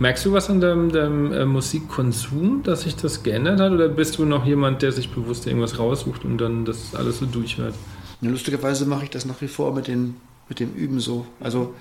Merkst 0.00 0.26
du 0.26 0.32
was 0.32 0.50
an 0.50 0.60
deinem, 0.60 0.90
deinem 0.90 1.32
äh, 1.32 1.44
Musikkonsum, 1.44 2.64
dass 2.64 2.82
sich 2.82 2.96
das 2.96 3.22
geändert 3.22 3.60
hat? 3.60 3.70
Oder 3.70 3.88
bist 3.88 4.18
du 4.18 4.24
noch 4.24 4.44
jemand, 4.44 4.82
der 4.82 4.90
sich 4.90 5.10
bewusst 5.10 5.46
irgendwas 5.46 5.78
raussucht 5.78 6.24
und 6.24 6.38
dann 6.38 6.64
das 6.64 6.94
alles 6.96 7.18
so 7.18 7.26
durchhört? 7.26 7.74
Ja, 8.20 8.30
lustigerweise 8.30 8.86
mache 8.86 9.04
ich 9.04 9.10
das 9.10 9.24
nach 9.24 9.40
wie 9.40 9.48
vor 9.48 9.72
mit, 9.72 9.86
den, 9.86 10.16
mit 10.48 10.58
dem 10.58 10.74
Üben 10.74 10.98
so. 10.98 11.26
Also 11.38 11.74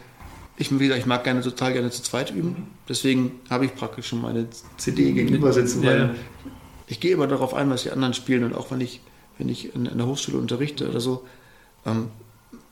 ich, 0.57 0.71
wie 0.71 0.83
gesagt, 0.83 0.99
ich 0.99 1.05
mag 1.05 1.23
gerne 1.23 1.41
total 1.41 1.73
gerne 1.73 1.89
zu 1.89 2.03
zweit 2.03 2.31
üben. 2.31 2.67
Deswegen 2.87 3.39
habe 3.49 3.65
ich 3.65 3.75
praktisch 3.75 4.07
schon 4.07 4.21
meine 4.21 4.47
CD 4.77 5.11
gegenüber 5.11 5.51
sitzen, 5.51 5.83
ja. 5.83 6.13
ich 6.87 6.99
gehe 6.99 7.13
immer 7.13 7.27
darauf 7.27 7.53
ein, 7.53 7.69
was 7.69 7.83
die 7.83 7.91
anderen 7.91 8.13
spielen 8.13 8.43
und 8.43 8.53
auch 8.53 8.69
wenn 8.71 8.81
ich, 8.81 9.01
wenn 9.37 9.49
ich 9.49 9.73
in, 9.73 9.85
in 9.85 9.97
der 9.97 10.07
Hochschule 10.07 10.37
unterrichte 10.37 10.87
oder 10.89 10.99
so, 10.99 11.25
ähm, 11.85 12.09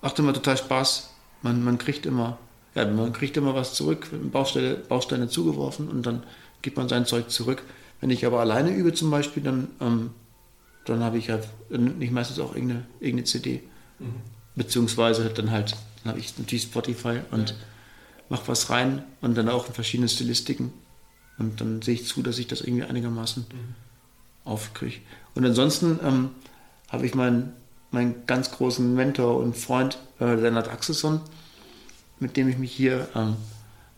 macht 0.02 0.20
immer 0.20 0.34
total 0.34 0.58
Spaß. 0.58 1.10
Man, 1.42 1.64
man 1.64 1.80
kriegt 1.80 2.06
immer, 2.06 2.38
ja, 2.76 2.86
man 2.86 3.14
kriegt 3.14 3.36
immer 3.36 3.56
was 3.56 3.74
zurück, 3.74 4.08
Baustelle, 4.32 4.76
Bausteine 4.76 5.28
zugeworfen 5.28 5.88
und 5.88 6.06
dann 6.06 6.24
gibt 6.62 6.78
man 6.78 6.88
sein 6.88 7.08
Zeug 7.08 7.32
zurück. 7.32 7.64
Wenn 8.00 8.12
ich 8.12 8.26
aber 8.26 8.40
alleine 8.40 8.72
übe 8.72 8.94
zum 8.94 9.10
Beispiel, 9.10 9.42
dann, 9.42 9.70
ähm, 9.80 10.12
dann 10.86 11.04
habe 11.04 11.18
ich 11.18 11.32
halt 11.32 11.48
nicht 11.72 12.12
meistens 12.12 12.40
auch 12.40 12.54
irgendeine, 12.54 12.86
irgendeine 13.00 13.26
CD. 13.26 13.64
Mhm. 13.98 14.06
Beziehungsweise 14.56 15.30
dann 15.30 15.50
halt, 15.50 15.76
dann 16.04 16.12
habe 16.12 16.20
ich 16.20 16.38
natürlich 16.38 16.64
Spotify 16.64 17.22
und 17.32 17.52
ja 17.52 17.56
mache 18.32 18.48
was 18.48 18.70
rein 18.70 19.04
und 19.20 19.38
dann 19.38 19.50
auch 19.50 19.68
in 19.68 19.74
verschiedene 19.74 20.10
Stilistiken. 20.10 20.74
Und 21.38 21.60
dann 21.62 21.82
sehe 21.82 21.96
ich 21.96 22.08
zu, 22.08 22.24
dass 22.24 22.40
ich 22.40 22.48
das 22.48 22.62
irgendwie 22.62 22.84
einigermaßen 22.84 23.46
mhm. 23.52 23.76
aufkriege. 24.46 24.98
Und 25.36 25.46
ansonsten 25.46 26.00
ähm, 26.04 26.30
habe 26.90 27.06
ich 27.06 27.14
meinen, 27.14 27.54
meinen 27.92 28.26
ganz 28.26 28.52
großen 28.52 28.96
Mentor 28.96 29.38
und 29.38 29.58
Freund 29.58 30.00
äh, 30.20 30.34
Lennart 30.34 30.70
Axelsson, 30.70 31.22
mit 32.20 32.38
dem 32.38 32.48
ich 32.48 32.58
mich 32.58 32.72
hier, 32.72 33.08
ähm, 33.16 33.36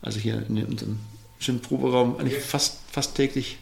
also 0.02 0.19
hier 0.19 0.43
in 0.48 0.65
unserem 0.65 1.00
schönen 1.39 1.62
Proberaum, 1.62 2.17
eigentlich 2.17 2.39
fast, 2.39 2.80
fast 2.91 3.15
täglich 3.15 3.60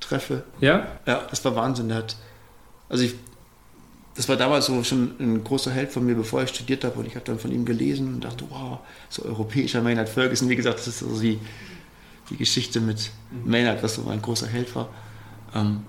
treffe. 0.00 0.44
Ja? 0.60 0.98
Ja, 1.06 1.26
das 1.30 1.44
war 1.44 1.56
Wahnsinn. 1.56 1.88
Der 1.88 1.98
hat, 1.98 2.16
also 2.88 3.04
ich, 3.04 3.14
das 4.14 4.28
war 4.28 4.36
damals 4.36 4.66
so 4.66 4.82
schon 4.82 5.14
ein 5.18 5.44
großer 5.44 5.70
Held 5.70 5.92
von 5.92 6.04
mir, 6.04 6.14
bevor 6.14 6.42
ich 6.42 6.50
studiert 6.50 6.84
habe. 6.84 6.98
Und 6.98 7.06
ich 7.06 7.14
habe 7.14 7.24
dann 7.24 7.38
von 7.38 7.52
ihm 7.52 7.64
gelesen 7.64 8.14
und 8.14 8.24
dachte, 8.24 8.44
wow, 8.50 8.80
so 9.08 9.24
europäischer 9.24 9.80
Maynard 9.82 10.08
Ferguson. 10.08 10.48
Wie 10.48 10.56
gesagt, 10.56 10.78
das 10.78 10.88
ist 10.88 10.98
so 11.00 11.20
die, 11.20 11.38
die 12.28 12.36
Geschichte 12.36 12.80
mit 12.80 13.10
Maynard, 13.44 13.82
was 13.82 13.94
so 13.94 14.08
ein 14.08 14.20
großer 14.20 14.48
Held 14.48 14.74
war. 14.74 14.88
Ähm, 15.54 15.82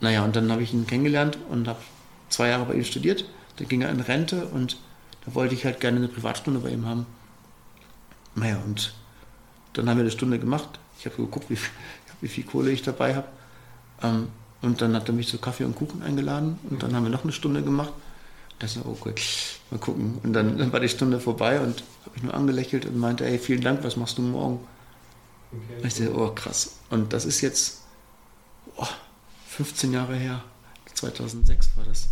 naja, 0.00 0.24
und 0.24 0.34
dann 0.34 0.50
habe 0.50 0.62
ich 0.62 0.72
ihn 0.72 0.86
kennengelernt 0.86 1.38
und 1.48 1.68
habe 1.68 1.80
zwei 2.28 2.48
Jahre 2.48 2.64
bei 2.64 2.74
ihm 2.74 2.84
studiert. 2.84 3.24
Dann 3.56 3.68
ging 3.68 3.82
er 3.82 3.90
in 3.90 4.00
Rente 4.00 4.46
und 4.46 4.78
da 5.24 5.34
wollte 5.34 5.54
ich 5.54 5.64
halt 5.64 5.80
gerne 5.80 5.98
eine 5.98 6.08
Privatstunde 6.08 6.60
bei 6.60 6.70
ihm 6.70 6.86
haben. 6.86 7.06
Naja, 8.34 8.60
und 8.64 8.94
dann 9.74 9.88
haben 9.88 9.98
wir 9.98 10.02
eine 10.02 10.10
Stunde 10.10 10.38
gemacht. 10.38 10.78
Ich 10.98 11.06
habe 11.06 11.16
geguckt, 11.16 11.50
wie, 11.50 11.58
wie, 12.20 12.28
viel 12.28 12.44
Kohle 12.44 12.70
ich 12.70 12.82
dabei 12.82 13.14
habe. 13.14 13.28
Ähm, 14.02 14.28
und 14.62 14.82
dann 14.82 14.94
hat 14.94 15.08
er 15.08 15.14
mich 15.14 15.28
zu 15.28 15.38
Kaffee 15.38 15.64
und 15.64 15.74
Kuchen 15.74 16.02
eingeladen 16.02 16.58
und 16.68 16.82
dann 16.82 16.94
haben 16.94 17.04
wir 17.04 17.10
noch 17.10 17.24
eine 17.24 17.32
Stunde 17.32 17.62
gemacht. 17.62 17.92
Das 18.58 18.76
ist 18.76 18.84
okay, 18.84 19.14
mal 19.70 19.78
gucken. 19.78 20.18
Und 20.22 20.34
dann, 20.34 20.58
dann 20.58 20.70
war 20.70 20.80
die 20.80 20.88
Stunde 20.88 21.18
vorbei 21.18 21.60
und 21.60 21.82
habe 22.04 22.16
ich 22.16 22.22
nur 22.22 22.34
angelächelt 22.34 22.84
und 22.84 22.98
meinte, 22.98 23.24
ey, 23.24 23.38
vielen 23.38 23.62
Dank, 23.62 23.82
was 23.82 23.96
machst 23.96 24.18
du 24.18 24.22
morgen? 24.22 24.60
Okay. 25.50 25.86
Ich 25.88 25.94
dachte, 25.94 26.14
oh 26.14 26.30
krass. 26.30 26.76
Und 26.90 27.12
das 27.14 27.24
ist 27.24 27.40
jetzt 27.40 27.80
oh, 28.76 28.86
15 29.48 29.92
Jahre 29.92 30.14
her. 30.14 30.44
2006 30.92 31.70
war 31.76 31.84
das. 31.84 32.08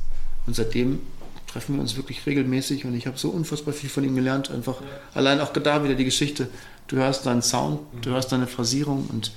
Und 0.47 0.57
seitdem 0.57 1.01
treffen 1.47 1.75
wir 1.75 1.83
uns 1.83 1.97
wirklich 1.97 2.25
regelmäßig 2.27 2.85
und 2.87 2.95
ich 2.95 3.07
habe 3.07 3.19
so 3.19 3.29
unfassbar 3.31 3.75
viel 3.75 3.91
von 3.91 4.05
ihm 4.05 4.15
gelernt. 4.15 4.51
Einfach 4.51 4.81
ja. 4.81 4.87
allein 5.15 5.41
auch 5.41 5.53
da 5.53 5.85
wieder 5.85 5.95
die 5.95 6.05
Geschichte. 6.05 6.49
Du 6.87 6.97
hörst 6.97 7.27
deinen 7.27 7.43
Sound, 7.43 7.81
mhm. 7.93 8.01
du 8.01 8.11
hörst 8.11 8.33
deine 8.33 8.47
Phrasierung 8.47 9.07
und 9.09 9.33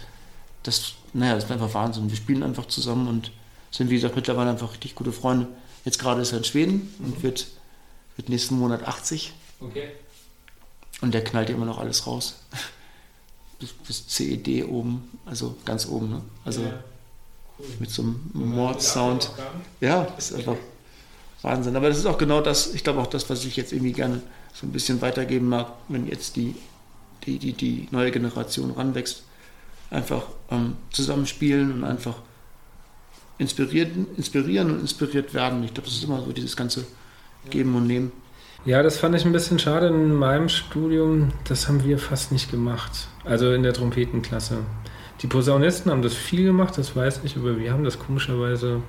das, 0.64 0.94
naja, 1.14 1.36
das 1.36 1.46
ist 1.46 1.52
einfach 1.52 1.74
Wahnsinn. 1.74 2.10
Wir 2.10 2.18
spielen 2.18 2.44
einfach 2.44 2.68
zusammen 2.68 3.08
und 3.08 3.32
sind, 3.72 3.90
wie 3.90 3.96
gesagt, 3.96 4.16
mittlerweile 4.16 4.50
einfach 4.50 4.72
richtig 4.72 4.96
gute 4.96 5.12
Freunde. 5.12 5.48
Jetzt 5.86 6.00
gerade 6.00 6.22
ist 6.22 6.32
er 6.32 6.40
in 6.40 6.44
Schweden 6.44 6.94
mhm. 7.00 7.06
und 7.06 7.24
wird, 7.24 7.48
wird 8.16 8.30
nächsten 8.30 8.58
Monat 8.60 8.88
80. 8.88 9.34
Okay. 9.60 9.90
Und 11.02 11.14
der 11.14 11.24
knallt 11.24 11.50
immer 11.50 11.66
noch 11.66 11.80
alles 11.80 12.06
raus. 12.06 12.36
bis, 13.60 13.72
bis 13.72 14.08
CED 14.08 14.66
oben, 14.68 15.20
also 15.26 15.56
ganz 15.66 15.88
oben. 15.88 16.10
Ne? 16.10 16.22
Also 16.44 16.64
ja. 16.64 16.84
cool. 17.60 17.66
mit 17.80 17.90
so 17.90 18.02
einem 18.02 18.20
Mord-Sound. 18.34 19.32
Ja, 19.80 20.04
ist 20.18 20.34
einfach 20.34 20.58
Wahnsinn. 21.42 21.76
Aber 21.76 21.90
das 21.90 21.98
ist 21.98 22.06
auch 22.06 22.18
genau 22.18 22.42
das, 22.42 22.74
ich 22.74 22.84
glaube 22.84 23.00
auch 23.00 23.08
das, 23.08 23.30
was 23.30 23.46
ich 23.46 23.56
jetzt 23.56 23.72
irgendwie 23.72 23.94
gerne 23.94 24.22
so 24.54 24.66
ein 24.66 24.72
bisschen 24.72 25.02
weitergeben 25.02 25.48
mag, 25.48 25.74
wenn 25.88 26.08
jetzt 26.08 26.36
die, 26.36 26.56
die, 27.26 27.40
die, 27.40 27.54
die 27.54 27.88
neue 27.92 28.12
Generation 28.12 28.72
ranwächst. 28.72 29.24
Einfach 29.92 30.24
ähm, 30.50 30.78
zusammenspielen 30.90 31.72
und 31.74 31.84
einfach 31.84 32.16
inspirieren, 33.38 34.08
inspirieren 34.18 34.72
und 34.72 34.80
inspiriert 34.80 35.36
werden. 35.36 35.64
Ich 35.64 35.74
glaube, 35.74 35.88
das 35.88 35.98
ist 35.98 36.04
immer 36.04 36.24
so 36.24 36.32
dieses 36.32 36.56
ganze 36.56 36.86
Geben 37.52 37.76
und 37.76 37.86
Nehmen. 37.86 38.12
Ja, 38.66 38.82
das 38.82 38.98
fand 38.98 39.16
ich 39.16 39.26
ein 39.26 39.32
bisschen 39.32 39.60
schade 39.60 39.88
in 39.88 40.14
meinem 40.14 40.50
Studium. 40.50 41.32
Das 41.44 41.68
haben 41.68 41.84
wir 41.84 42.00
fast 42.00 42.32
nicht 42.32 42.50
gemacht. 42.50 43.08
Also 43.26 43.54
in 43.54 43.64
der 43.64 43.74
Trompetenklasse. 43.74 44.60
Die 45.22 45.28
Posaunisten 45.28 45.92
haben 45.92 46.02
das 46.02 46.16
viel 46.16 46.46
gemacht, 46.46 46.78
das 46.78 46.96
weiß 46.96 47.22
ich, 47.24 47.38
aber 47.38 47.60
wir 47.60 47.72
haben 47.72 47.84
das 47.84 48.00
komischerweise 48.00 48.82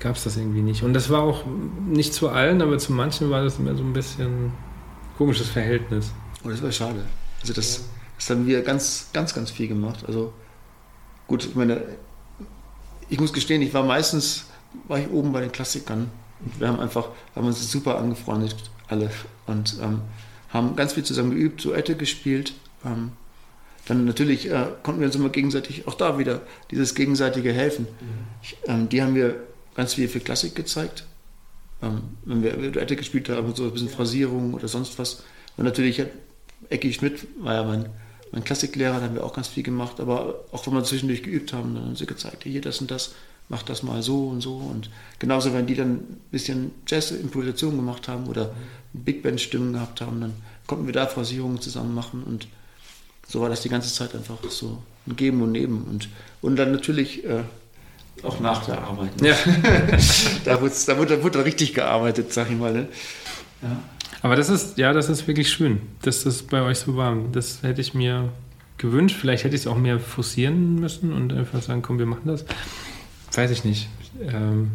gab 0.00 0.16
es 0.16 0.24
das 0.24 0.36
irgendwie 0.36 0.62
nicht. 0.62 0.82
Und 0.82 0.94
das 0.94 1.10
war 1.10 1.22
auch 1.22 1.44
nicht 1.86 2.14
zu 2.14 2.28
allen, 2.28 2.62
aber 2.62 2.78
zu 2.78 2.92
manchen 2.92 3.30
war 3.30 3.42
das 3.42 3.58
immer 3.58 3.74
so 3.74 3.82
ein 3.82 3.92
bisschen 3.92 4.52
komisches 5.16 5.48
Verhältnis. 5.48 6.12
Oh, 6.44 6.48
das 6.48 6.62
war 6.62 6.72
schade. 6.72 7.04
Also 7.40 7.52
das, 7.52 7.78
ja. 7.78 7.84
Das 8.18 8.30
haben 8.30 8.46
wir 8.46 8.62
ganz, 8.62 9.08
ganz, 9.12 9.32
ganz 9.32 9.50
viel 9.50 9.68
gemacht. 9.68 10.04
Also 10.06 10.32
gut, 11.28 11.44
ich 11.44 11.54
meine, 11.54 11.82
ich 13.08 13.20
muss 13.20 13.32
gestehen, 13.32 13.62
ich 13.62 13.72
war 13.72 13.84
meistens, 13.84 14.46
war 14.88 14.98
ich 14.98 15.08
oben 15.08 15.32
bei 15.32 15.40
den 15.40 15.52
Klassikern. 15.52 16.10
Und 16.44 16.60
wir 16.60 16.68
haben 16.68 16.80
einfach, 16.80 17.08
haben 17.34 17.46
uns 17.46 17.70
super 17.70 17.98
angefreundet, 17.98 18.56
alle. 18.88 19.10
Und 19.46 19.76
ähm, 19.80 20.02
haben 20.50 20.76
ganz 20.76 20.94
viel 20.94 21.04
zusammen 21.04 21.30
geübt, 21.30 21.64
Duette 21.64 21.96
gespielt. 21.96 22.54
Ähm, 22.84 23.12
dann 23.86 24.04
natürlich 24.04 24.50
äh, 24.50 24.66
konnten 24.82 25.00
wir 25.00 25.06
uns 25.06 25.16
immer 25.16 25.30
gegenseitig, 25.30 25.86
auch 25.86 25.94
da 25.94 26.18
wieder, 26.18 26.42
dieses 26.70 26.94
gegenseitige 26.94 27.52
Helfen. 27.52 27.86
Mhm. 27.86 28.06
Ich, 28.42 28.56
ähm, 28.66 28.88
die 28.88 29.02
haben 29.02 29.14
wir 29.14 29.36
ganz 29.74 29.94
viel 29.94 30.08
für 30.08 30.20
Klassik 30.20 30.54
gezeigt. 30.54 31.06
Ähm, 31.82 32.02
wenn 32.24 32.42
wir 32.42 32.72
Duette 32.72 32.96
gespielt 32.96 33.28
haben, 33.28 33.54
so 33.54 33.64
ein 33.64 33.72
bisschen 33.72 33.88
Phrasierung 33.88 34.54
oder 34.54 34.66
sonst 34.66 34.98
was. 34.98 35.22
Und 35.56 35.64
natürlich 35.64 36.00
hat 36.00 36.08
Ecki 36.68 36.92
Schmidt, 36.92 37.26
war 37.40 37.54
ja 37.54 37.62
mein, 37.62 37.88
mein 38.32 38.44
Klassiklehrer, 38.44 38.98
da 38.98 39.06
haben 39.06 39.14
wir 39.14 39.24
auch 39.24 39.34
ganz 39.34 39.48
viel 39.48 39.62
gemacht. 39.62 40.00
Aber 40.00 40.44
auch 40.52 40.66
wenn 40.66 40.74
wir 40.74 40.84
zwischendurch 40.84 41.22
geübt 41.22 41.52
haben, 41.52 41.74
dann 41.74 41.84
haben 41.84 41.96
sie 41.96 42.06
gezeigt, 42.06 42.44
hier 42.44 42.60
das 42.60 42.80
und 42.80 42.90
das, 42.90 43.14
mach 43.48 43.62
das 43.62 43.82
mal 43.82 44.02
so 44.02 44.28
und 44.28 44.40
so. 44.40 44.56
Und 44.56 44.90
genauso, 45.18 45.52
wenn 45.54 45.66
die 45.66 45.74
dann 45.74 45.92
ein 45.92 46.20
bisschen 46.30 46.72
Jazz-Improvisation 46.86 47.76
gemacht 47.76 48.08
haben 48.08 48.26
oder 48.26 48.54
Big 48.92 49.22
Band-Stimmen 49.22 49.72
gehabt 49.72 50.00
haben, 50.00 50.20
dann 50.20 50.34
konnten 50.66 50.86
wir 50.86 50.92
da 50.92 51.06
Phrasierungen 51.06 51.60
zusammen 51.60 51.94
machen. 51.94 52.22
Und 52.24 52.48
so 53.26 53.40
war 53.40 53.48
das 53.48 53.62
die 53.62 53.68
ganze 53.68 53.92
Zeit 53.92 54.14
einfach 54.14 54.38
so 54.48 54.82
ein 55.06 55.16
Geben 55.16 55.42
und 55.42 55.52
Nehmen. 55.52 55.84
Und, 55.84 56.08
und 56.40 56.56
dann 56.56 56.72
natürlich 56.72 57.24
äh, 57.24 57.42
auch 58.22 58.40
nach 58.40 58.64
der 58.66 58.82
Arbeit. 58.82 59.20
Ne? 59.20 59.28
Ja. 59.28 59.36
da, 60.44 60.60
wurde, 60.60 60.74
da, 60.86 60.98
wurde, 60.98 61.16
da 61.16 61.22
wurde 61.22 61.44
richtig 61.44 61.74
gearbeitet, 61.74 62.32
sag 62.32 62.50
ich 62.50 62.56
mal. 62.56 62.72
Ne? 62.72 62.88
Ja. 63.62 63.76
Aber 64.22 64.36
das 64.36 64.48
ist, 64.48 64.78
ja, 64.78 64.92
das 64.92 65.08
ist 65.08 65.26
wirklich 65.28 65.50
schön, 65.50 65.80
dass 66.02 66.24
das 66.24 66.42
bei 66.42 66.62
euch 66.62 66.78
so 66.78 66.96
war. 66.96 67.16
Das 67.32 67.62
hätte 67.62 67.80
ich 67.80 67.94
mir 67.94 68.30
gewünscht. 68.76 69.16
Vielleicht 69.18 69.44
hätte 69.44 69.54
ich 69.54 69.62
es 69.62 69.66
auch 69.66 69.76
mehr 69.76 70.00
forcieren 70.00 70.76
müssen 70.76 71.12
und 71.12 71.32
einfach 71.32 71.62
sagen, 71.62 71.82
komm, 71.82 71.98
wir 71.98 72.06
machen 72.06 72.26
das. 72.26 72.44
Weiß 73.32 73.50
ich 73.50 73.64
nicht. 73.64 73.88
Ähm, 74.20 74.72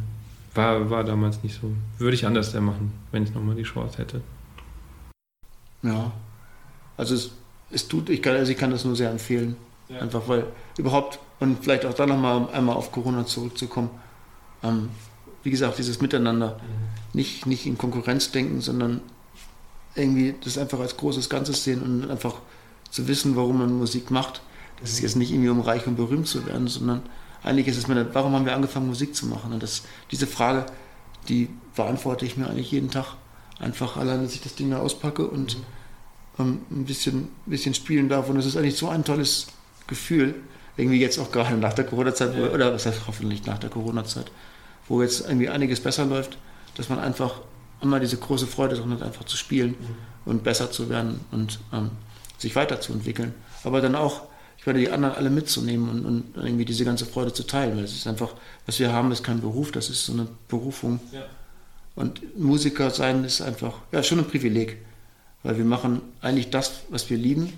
war, 0.53 0.89
war 0.89 1.03
damals 1.03 1.43
nicht 1.43 1.59
so. 1.59 1.71
Würde 1.97 2.15
ich 2.15 2.25
anders 2.25 2.53
machen, 2.53 2.93
wenn 3.11 3.23
ich 3.23 3.33
nochmal 3.33 3.55
die 3.55 3.63
Chance 3.63 3.97
hätte. 3.97 4.21
Ja. 5.81 6.11
Also 6.95 7.15
es, 7.15 7.31
es 7.71 7.87
tut, 7.87 8.09
ich 8.09 8.21
kann, 8.21 8.35
also 8.35 8.51
ich 8.51 8.57
kann 8.57 8.71
das 8.71 8.85
nur 8.85 8.95
sehr 8.95 9.09
empfehlen. 9.09 9.57
Ja. 9.89 9.99
Einfach 9.99 10.27
weil 10.27 10.45
überhaupt, 10.77 11.19
und 11.39 11.63
vielleicht 11.63 11.85
auch 11.85 11.93
da 11.93 12.05
nochmal 12.05 12.47
einmal 12.53 12.75
auf 12.75 12.91
Corona 12.91 13.25
zurückzukommen, 13.25 13.89
ähm, 14.63 14.89
wie 15.43 15.51
gesagt, 15.51 15.77
dieses 15.77 15.99
Miteinander, 15.99 16.59
mhm. 16.61 17.19
nicht, 17.19 17.45
nicht 17.45 17.65
in 17.65 17.77
Konkurrenz 17.77 18.31
denken, 18.31 18.61
sondern 18.61 19.01
irgendwie 19.95 20.35
das 20.43 20.57
einfach 20.57 20.79
als 20.79 20.97
großes 20.97 21.29
Ganzes 21.29 21.63
sehen 21.63 21.81
und 21.81 22.09
einfach 22.09 22.35
zu 22.89 23.07
wissen, 23.07 23.35
warum 23.35 23.59
man 23.59 23.77
Musik 23.77 24.11
macht. 24.11 24.41
Das 24.81 24.91
ist 24.91 25.01
jetzt 25.01 25.15
nicht 25.15 25.31
irgendwie, 25.31 25.49
um 25.49 25.61
reich 25.61 25.87
und 25.87 25.95
berühmt 25.95 26.27
zu 26.27 26.45
werden, 26.45 26.67
sondern 26.67 27.03
eigentlich 27.43 27.67
ist 27.67 27.77
es 27.77 27.87
mir, 27.87 28.13
warum 28.13 28.33
haben 28.33 28.45
wir 28.45 28.55
angefangen, 28.55 28.87
Musik 28.87 29.15
zu 29.15 29.25
machen? 29.27 29.53
Und 29.53 29.61
das, 29.63 29.83
diese 30.11 30.27
Frage, 30.27 30.65
die 31.29 31.49
beantworte 31.75 32.25
ich 32.25 32.37
mir 32.37 32.47
eigentlich 32.47 32.71
jeden 32.71 32.89
Tag. 32.89 33.15
Einfach 33.59 33.97
allein, 33.97 34.23
dass 34.23 34.33
ich 34.33 34.41
das 34.41 34.55
Ding 34.55 34.71
da 34.71 34.79
auspacke 34.79 35.27
und 35.27 35.57
mhm. 35.57 35.63
ähm, 36.39 36.59
ein 36.71 36.85
bisschen, 36.85 37.29
bisschen 37.45 37.73
spielen 37.73 38.09
darf. 38.09 38.29
Und 38.29 38.37
es 38.37 38.45
ist 38.45 38.57
eigentlich 38.57 38.77
so 38.77 38.89
ein 38.89 39.03
tolles 39.03 39.47
Gefühl, 39.87 40.35
irgendwie 40.77 40.99
jetzt 40.99 41.19
auch 41.19 41.31
gerade 41.31 41.55
nach 41.55 41.73
der 41.73 41.85
Corona-Zeit, 41.85 42.35
ja. 42.35 42.49
oder 42.49 42.73
was 42.73 42.85
heißt 42.85 43.01
hoffentlich 43.07 43.45
nach 43.45 43.59
der 43.59 43.69
Corona-Zeit, 43.69 44.31
wo 44.87 45.01
jetzt 45.01 45.21
irgendwie 45.21 45.49
einiges 45.49 45.79
besser 45.79 46.05
läuft, 46.05 46.37
dass 46.75 46.89
man 46.89 46.99
einfach 46.99 47.41
immer 47.83 47.99
diese 47.99 48.17
große 48.17 48.47
Freude 48.47 48.77
hat, 48.77 49.01
einfach 49.01 49.25
zu 49.25 49.37
spielen 49.37 49.71
mhm. 49.71 49.95
und 50.31 50.43
besser 50.43 50.71
zu 50.71 50.89
werden 50.89 51.19
und 51.31 51.59
ähm, 51.71 51.91
sich 52.37 52.55
weiterzuentwickeln. 52.55 53.33
Aber 53.63 53.81
dann 53.81 53.95
auch, 53.95 54.23
ich 54.57 54.65
werde 54.65 54.79
die 54.79 54.89
anderen 54.89 55.15
alle 55.15 55.29
mitzunehmen 55.29 55.89
und, 55.89 56.05
und, 56.05 56.37
irgendwie 56.37 56.65
diese 56.65 56.85
ganze 56.85 57.05
Freude 57.05 57.33
zu 57.33 57.43
teilen, 57.43 57.77
weil 57.77 57.83
es 57.83 57.93
ist 57.93 58.07
einfach, 58.07 58.33
was 58.65 58.79
wir 58.79 58.91
haben, 58.91 59.11
ist 59.11 59.23
kein 59.23 59.41
Beruf, 59.41 59.71
das 59.71 59.89
ist 59.89 60.05
so 60.05 60.13
eine 60.13 60.27
Berufung. 60.47 60.99
Ja. 61.11 61.25
Und 61.95 62.37
Musiker 62.39 62.89
sein 62.89 63.23
ist 63.23 63.41
einfach, 63.41 63.75
ja, 63.91 64.01
schon 64.01 64.19
ein 64.19 64.27
Privileg, 64.27 64.77
weil 65.43 65.57
wir 65.57 65.65
machen 65.65 66.01
eigentlich 66.21 66.49
das, 66.49 66.81
was 66.89 67.09
wir 67.09 67.17
lieben 67.17 67.53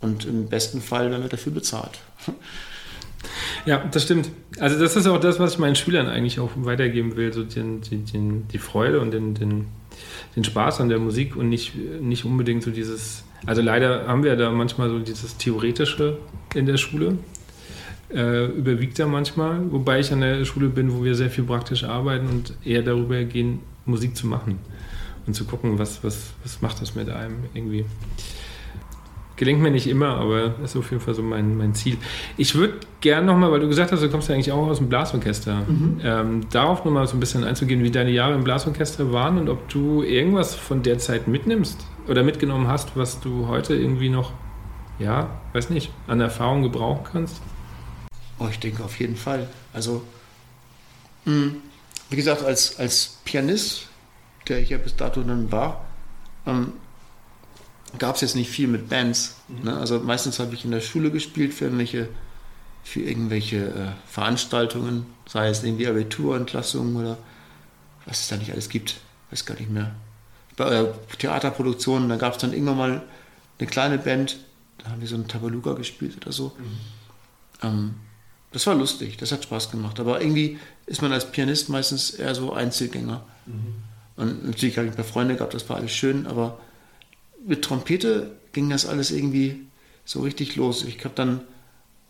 und 0.00 0.26
im 0.26 0.48
besten 0.48 0.82
Fall 0.82 1.10
werden 1.10 1.22
wir 1.22 1.30
dafür 1.30 1.52
bezahlt. 1.52 1.98
Ja, 3.66 3.78
das 3.90 4.04
stimmt. 4.04 4.30
Also 4.58 4.78
das 4.78 4.96
ist 4.96 5.06
auch 5.06 5.20
das, 5.20 5.38
was 5.38 5.54
ich 5.54 5.58
meinen 5.58 5.76
Schülern 5.76 6.06
eigentlich 6.06 6.40
auch 6.40 6.50
weitergeben 6.56 7.16
will, 7.16 7.32
so 7.32 7.42
den, 7.42 7.80
den, 7.82 8.48
die 8.48 8.58
Freude 8.58 9.00
und 9.00 9.12
den, 9.12 9.34
den, 9.34 9.66
den 10.36 10.44
Spaß 10.44 10.80
an 10.80 10.88
der 10.88 10.98
Musik 10.98 11.36
und 11.36 11.48
nicht, 11.48 11.74
nicht 12.00 12.24
unbedingt 12.24 12.62
so 12.62 12.70
dieses, 12.70 13.24
also 13.46 13.62
leider 13.62 14.06
haben 14.06 14.24
wir 14.24 14.36
da 14.36 14.50
manchmal 14.50 14.90
so 14.90 14.98
dieses 14.98 15.36
Theoretische 15.36 16.18
in 16.54 16.66
der 16.66 16.76
Schule, 16.76 17.18
äh, 18.12 18.46
überwiegt 18.46 18.98
da 18.98 19.06
manchmal, 19.06 19.72
wobei 19.72 20.00
ich 20.00 20.12
an 20.12 20.20
der 20.20 20.44
Schule 20.44 20.68
bin, 20.68 20.92
wo 20.92 21.04
wir 21.04 21.14
sehr 21.14 21.30
viel 21.30 21.44
praktisch 21.44 21.84
arbeiten 21.84 22.28
und 22.28 22.54
eher 22.64 22.82
darüber 22.82 23.22
gehen, 23.24 23.60
Musik 23.86 24.16
zu 24.16 24.26
machen 24.26 24.58
und 25.26 25.34
zu 25.34 25.44
gucken, 25.44 25.78
was, 25.78 26.04
was, 26.04 26.32
was 26.42 26.62
macht 26.62 26.80
das 26.80 26.94
mit 26.94 27.08
einem 27.08 27.44
irgendwie. 27.54 27.84
Gelingt 29.36 29.60
mir 29.60 29.72
nicht 29.72 29.88
immer, 29.88 30.16
aber 30.16 30.54
ist 30.62 30.76
auf 30.76 30.90
jeden 30.90 31.02
Fall 31.02 31.14
so 31.14 31.22
mein, 31.22 31.56
mein 31.56 31.74
Ziel. 31.74 31.96
Ich 32.36 32.54
würde 32.54 32.74
gerne 33.00 33.26
nochmal, 33.26 33.50
weil 33.50 33.58
du 33.58 33.68
gesagt 33.68 33.90
hast, 33.90 34.00
du 34.00 34.08
kommst 34.08 34.28
ja 34.28 34.34
eigentlich 34.34 34.52
auch 34.52 34.68
aus 34.68 34.78
dem 34.78 34.88
Blasorchester, 34.88 35.64
mhm. 35.66 36.00
ähm, 36.04 36.40
darauf 36.50 36.84
nochmal 36.84 37.06
so 37.08 37.16
ein 37.16 37.20
bisschen 37.20 37.42
einzugehen, 37.42 37.82
wie 37.82 37.90
deine 37.90 38.10
Jahre 38.10 38.34
im 38.34 38.44
Blasorchester 38.44 39.12
waren 39.12 39.38
und 39.38 39.48
ob 39.48 39.68
du 39.68 40.02
irgendwas 40.04 40.54
von 40.54 40.84
der 40.84 40.98
Zeit 40.98 41.26
mitnimmst 41.26 41.84
oder 42.06 42.22
mitgenommen 42.22 42.68
hast, 42.68 42.96
was 42.96 43.18
du 43.20 43.48
heute 43.48 43.74
irgendwie 43.74 44.08
noch, 44.08 44.32
ja, 45.00 45.28
weiß 45.52 45.70
nicht, 45.70 45.90
an 46.06 46.20
Erfahrung 46.20 46.62
gebrauchen 46.62 47.04
kannst. 47.10 47.40
Oh, 48.38 48.46
ich 48.48 48.60
denke 48.60 48.84
auf 48.84 48.98
jeden 49.00 49.16
Fall. 49.16 49.48
Also, 49.72 50.02
mh, 51.24 51.54
wie 52.10 52.16
gesagt, 52.16 52.44
als, 52.44 52.78
als 52.78 53.18
Pianist, 53.24 53.88
der 54.48 54.60
ich 54.60 54.70
ja 54.70 54.78
bis 54.78 54.94
dato 54.94 55.22
dann 55.22 55.50
war, 55.50 55.84
ähm, 56.46 56.74
gab 57.98 58.16
es 58.16 58.20
jetzt 58.20 58.36
nicht 58.36 58.50
viel 58.50 58.68
mit 58.68 58.88
Bands. 58.88 59.36
Ne? 59.48 59.76
Also 59.76 60.00
meistens 60.00 60.38
habe 60.38 60.54
ich 60.54 60.64
in 60.64 60.70
der 60.70 60.80
Schule 60.80 61.10
gespielt 61.10 61.54
für 61.54 61.64
irgendwelche, 61.64 62.08
für 62.82 63.00
irgendwelche 63.00 63.66
äh, 63.66 63.92
Veranstaltungen, 64.06 65.06
sei 65.26 65.48
es 65.48 65.62
irgendwie 65.62 65.86
Abiturentlassungen 65.86 66.96
oder 66.96 67.18
was 68.06 68.20
es 68.20 68.28
da 68.28 68.36
nicht 68.36 68.52
alles 68.52 68.68
gibt, 68.68 68.96
weiß 69.30 69.46
gar 69.46 69.54
nicht 69.58 69.70
mehr. 69.70 69.94
Bei 70.56 70.70
äh, 70.70 70.92
Theaterproduktionen, 71.18 72.08
da 72.08 72.16
gab 72.16 72.34
es 72.34 72.38
dann 72.38 72.52
irgendwann 72.52 72.76
mal 72.76 73.02
eine 73.58 73.68
kleine 73.68 73.98
Band, 73.98 74.38
da 74.78 74.90
haben 74.90 75.00
wir 75.00 75.08
so 75.08 75.14
einen 75.14 75.28
Tabaluga 75.28 75.72
gespielt 75.72 76.16
oder 76.18 76.32
so. 76.32 76.52
Mhm. 76.58 76.78
Ähm, 77.62 77.94
das 78.52 78.66
war 78.66 78.74
lustig, 78.74 79.16
das 79.16 79.32
hat 79.32 79.42
Spaß 79.42 79.70
gemacht. 79.70 79.98
Aber 79.98 80.20
irgendwie 80.20 80.58
ist 80.86 81.02
man 81.02 81.12
als 81.12 81.30
Pianist 81.30 81.68
meistens 81.70 82.10
eher 82.10 82.34
so 82.34 82.52
Einzelgänger. 82.52 83.24
Mhm. 83.46 83.74
Und 84.16 84.46
natürlich 84.46 84.76
habe 84.76 84.86
ich 84.86 84.92
ein 84.92 84.96
paar 84.96 85.04
Freunde 85.04 85.34
gehabt, 85.34 85.54
das 85.54 85.68
war 85.68 85.76
alles 85.76 85.90
schön, 85.90 86.26
aber 86.26 86.58
mit 87.46 87.62
Trompete 87.62 88.32
ging 88.52 88.70
das 88.70 88.86
alles 88.86 89.10
irgendwie 89.10 89.66
so 90.04 90.20
richtig 90.20 90.56
los. 90.56 90.84
Ich 90.84 91.04
habe 91.04 91.14
dann 91.14 91.40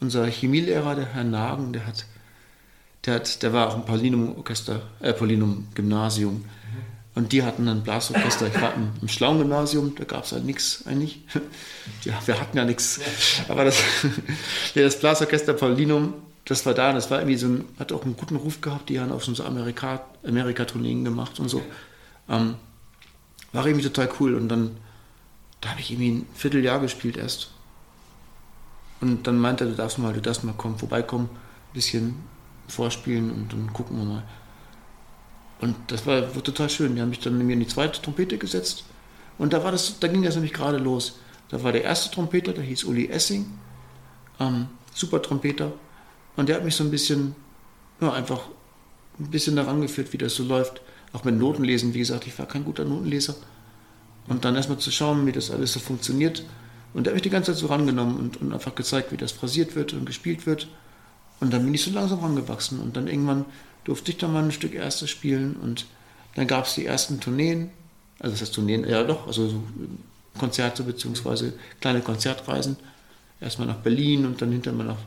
unser 0.00 0.26
Chemielehrer, 0.26 0.94
der 0.94 1.06
Herr 1.06 1.24
Nagen, 1.24 1.72
der 1.72 1.86
hat, 1.86 2.06
der 3.06 3.14
hat, 3.14 3.42
der 3.42 3.52
war 3.52 3.68
auch 3.68 3.76
im 3.76 3.84
Paulinum-Orchester, 3.84 4.82
äh, 5.00 5.12
Paulinum-Gymnasium. 5.12 6.34
Mhm. 6.34 6.44
Und 7.14 7.32
die 7.32 7.44
hatten 7.44 7.68
ein 7.68 7.82
Blasorchester. 7.82 8.48
Ich 8.48 8.60
war 8.60 8.74
im, 8.74 8.90
im 9.00 9.08
schlauen 9.08 9.38
Gymnasium, 9.38 9.94
da 9.96 10.04
gab 10.04 10.24
es 10.24 10.32
halt 10.32 10.44
nichts 10.44 10.84
eigentlich. 10.86 11.22
Ja, 12.02 12.14
wir 12.26 12.40
hatten 12.40 12.56
ja 12.56 12.64
nichts. 12.64 13.00
Aber 13.48 13.64
das, 13.64 13.78
ja, 14.74 14.82
das 14.82 14.98
Blasorchester 14.98 15.52
Paulinum, 15.52 16.14
das 16.44 16.64
war 16.66 16.74
da, 16.74 16.92
das 16.92 17.10
war 17.10 17.18
irgendwie 17.18 17.36
so 17.36 17.46
ein, 17.46 17.64
hat 17.78 17.92
auch 17.92 18.04
einen 18.04 18.16
guten 18.16 18.36
Ruf 18.36 18.60
gehabt, 18.60 18.88
die 18.88 19.00
haben 19.00 19.18
schon 19.20 19.34
so 19.34 19.44
Amerika, 19.44 20.04
Amerika-Tourneen 20.26 21.04
gemacht 21.04 21.40
und 21.40 21.48
so. 21.48 21.62
Ähm, 22.28 22.56
war 23.52 23.66
irgendwie 23.66 23.84
total 23.84 24.10
cool. 24.18 24.34
Und 24.34 24.48
dann 24.48 24.76
da 25.64 25.70
habe 25.70 25.80
ich 25.80 25.90
irgendwie 25.90 26.10
ein 26.10 26.26
Vierteljahr 26.34 26.78
gespielt 26.78 27.16
erst. 27.16 27.50
Und 29.00 29.26
dann 29.26 29.38
meinte 29.38 29.64
er, 29.64 29.70
du 29.70 29.76
darfst 29.76 29.98
mal, 29.98 30.12
du 30.12 30.20
darfst 30.20 30.44
mal 30.44 30.52
kommen, 30.52 30.76
vorbeikommen, 30.76 31.30
ein 31.32 31.72
bisschen 31.72 32.16
vorspielen 32.68 33.30
und 33.30 33.50
dann 33.50 33.72
gucken 33.72 33.96
wir 33.96 34.04
mal. 34.04 34.24
Und 35.62 35.74
das 35.86 36.06
war, 36.06 36.34
war 36.34 36.42
total 36.42 36.68
schön. 36.68 36.94
Die 36.94 37.00
haben 37.00 37.08
mich 37.08 37.20
dann 37.20 37.38
mir 37.38 37.54
in 37.54 37.60
die 37.60 37.66
zweite 37.66 38.02
Trompete 38.02 38.36
gesetzt. 38.36 38.84
Und 39.38 39.54
da 39.54 39.64
war 39.64 39.72
das, 39.72 39.98
da 40.00 40.08
ging 40.08 40.22
das 40.22 40.34
nämlich 40.34 40.52
gerade 40.52 40.76
los. 40.76 41.18
Da 41.48 41.62
war 41.62 41.72
der 41.72 41.82
erste 41.82 42.14
Trompeter, 42.14 42.52
der 42.52 42.64
hieß 42.64 42.84
Uli 42.84 43.08
Essing, 43.08 43.46
ähm, 44.40 44.66
super 44.92 45.22
Trompeter. 45.22 45.72
Und 46.36 46.50
der 46.50 46.56
hat 46.56 46.64
mich 46.64 46.76
so 46.76 46.84
ein 46.84 46.90
bisschen, 46.90 47.34
ja, 48.02 48.12
einfach 48.12 48.40
ein 49.18 49.30
bisschen 49.30 49.56
daran 49.56 49.80
geführt, 49.80 50.12
wie 50.12 50.18
das 50.18 50.34
so 50.34 50.44
läuft. 50.44 50.82
Auch 51.14 51.24
mit 51.24 51.38
Notenlesen, 51.38 51.94
wie 51.94 52.00
gesagt, 52.00 52.26
ich 52.26 52.38
war 52.38 52.44
kein 52.44 52.64
guter 52.64 52.84
Notenleser. 52.84 53.34
Und 54.26 54.44
dann 54.44 54.56
erstmal 54.56 54.78
zu 54.78 54.90
schauen, 54.90 55.26
wie 55.26 55.32
das 55.32 55.50
alles 55.50 55.72
so 55.72 55.80
funktioniert. 55.80 56.44
Und 56.94 57.06
er 57.06 57.10
hat 57.10 57.14
mich 57.14 57.22
die 57.22 57.30
ganze 57.30 57.52
Zeit 57.52 57.60
so 57.60 57.66
rangenommen 57.66 58.16
und, 58.16 58.40
und 58.40 58.52
einfach 58.52 58.74
gezeigt, 58.74 59.12
wie 59.12 59.16
das 59.16 59.32
phrasiert 59.32 59.74
wird 59.76 59.92
und 59.92 60.06
gespielt 60.06 60.46
wird. 60.46 60.68
Und 61.40 61.52
dann 61.52 61.64
bin 61.64 61.74
ich 61.74 61.82
so 61.82 61.90
langsam 61.90 62.20
rangewachsen. 62.20 62.80
Und 62.80 62.96
dann 62.96 63.08
irgendwann 63.08 63.44
durfte 63.84 64.12
ich 64.12 64.18
dann 64.18 64.32
mal 64.32 64.44
ein 64.44 64.52
Stück 64.52 64.74
Erstes 64.74 65.10
spielen. 65.10 65.56
Und 65.56 65.86
dann 66.34 66.46
gab 66.46 66.66
es 66.66 66.74
die 66.74 66.86
ersten 66.86 67.20
Tourneen. 67.20 67.70
Also 68.18 68.32
das 68.32 68.42
heißt 68.42 68.54
Tourneen, 68.54 68.88
ja 68.88 69.02
doch, 69.02 69.26
also 69.26 69.48
so 69.48 69.62
Konzerte 70.38 70.82
bzw. 70.82 71.52
kleine 71.80 72.00
Konzertreisen. 72.00 72.76
Erstmal 73.40 73.66
nach 73.66 73.76
Berlin 73.76 74.24
und 74.24 74.40
dann 74.40 74.52
hinterher 74.52 74.78
mal 74.78 74.86
nach 74.86 74.98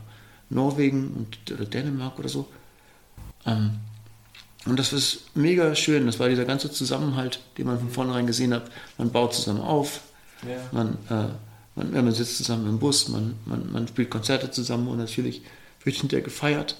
Norwegen 0.50 1.08
und, 1.16 1.52
oder 1.52 1.64
Dänemark 1.64 2.18
oder 2.18 2.28
so. 2.28 2.48
Ähm, 3.46 3.78
und 4.68 4.78
das 4.78 4.92
ist 4.92 5.34
mega 5.34 5.74
schön. 5.74 6.06
Das 6.06 6.18
war 6.18 6.28
dieser 6.28 6.44
ganze 6.44 6.70
Zusammenhalt, 6.70 7.40
den 7.56 7.66
man 7.66 7.78
von 7.78 7.90
vornherein 7.90 8.26
gesehen 8.26 8.52
hat. 8.52 8.70
Man 8.96 9.10
baut 9.10 9.34
zusammen 9.34 9.60
auf, 9.60 10.00
ja. 10.46 10.56
man, 10.72 10.98
äh, 11.08 11.28
man, 11.74 12.04
man, 12.04 12.12
sitzt 12.12 12.36
zusammen 12.36 12.68
im 12.68 12.78
Bus, 12.78 13.08
man, 13.08 13.34
man, 13.44 13.72
man 13.72 13.88
spielt 13.88 14.10
Konzerte 14.10 14.50
zusammen 14.50 14.88
und 14.88 14.98
natürlich 14.98 15.42
wird 15.84 15.96
hinterher 15.96 16.24
gefeiert. 16.24 16.76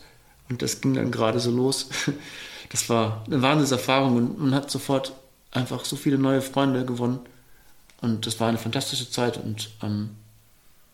Und 0.49 0.62
das 0.62 0.80
ging 0.80 0.95
dann 0.95 1.11
gerade 1.11 1.41
so 1.41 1.51
los. 1.51 1.89
Das 2.70 2.91
war 2.91 3.24
eine 3.26 3.41
Wahnsinnserfahrung 3.41 4.16
und 4.16 4.39
man 4.39 4.55
hat 4.55 4.70
sofort 4.70 5.14
einfach 5.53 5.86
so 5.86 5.97
viele 5.97 6.18
neue 6.18 6.43
Freunde 6.43 6.84
gewonnen. 6.84 7.20
Und 8.03 8.26
das 8.26 8.39
war 8.41 8.49
eine 8.49 8.59
fantastische 8.59 9.11
Zeit. 9.11 9.39
Und 9.39 9.70
ähm, 9.82 10.11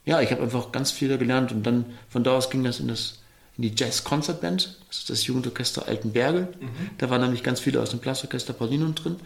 ja, 0.04 0.20
ich 0.20 0.30
habe 0.30 0.42
einfach 0.42 0.70
ganz 0.70 0.92
viel 0.92 1.18
gelernt. 1.18 1.50
Und 1.50 1.64
dann 1.64 1.86
von 2.08 2.22
da 2.22 2.36
aus 2.36 2.48
ging 2.50 2.62
das 2.62 2.78
in 2.78 2.86
das 2.86 3.18
in 3.56 3.62
die 3.62 3.72
Jazz 3.76 4.04
Concert 4.04 4.40
Band, 4.40 4.78
das 4.88 4.98
ist 4.98 5.10
das 5.10 5.26
Jugendorchester 5.26 5.86
Altenbergel. 5.86 6.54
Mhm. 6.60 6.68
Da 6.98 7.10
waren 7.10 7.20
nämlich 7.20 7.42
ganz 7.42 7.60
viele 7.60 7.80
aus 7.80 7.90
dem 7.90 8.00
Blasorchester 8.00 8.52
Paulinum 8.52 8.94
drin. 8.94 9.16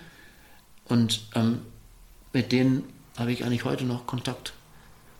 Und 0.85 1.23
ähm, 1.35 1.61
mit 2.33 2.53
denen 2.53 2.85
habe 3.17 3.33
ich 3.33 3.45
eigentlich 3.45 3.65
heute 3.65 3.85
noch 3.85 4.07
Kontakt. 4.07 4.53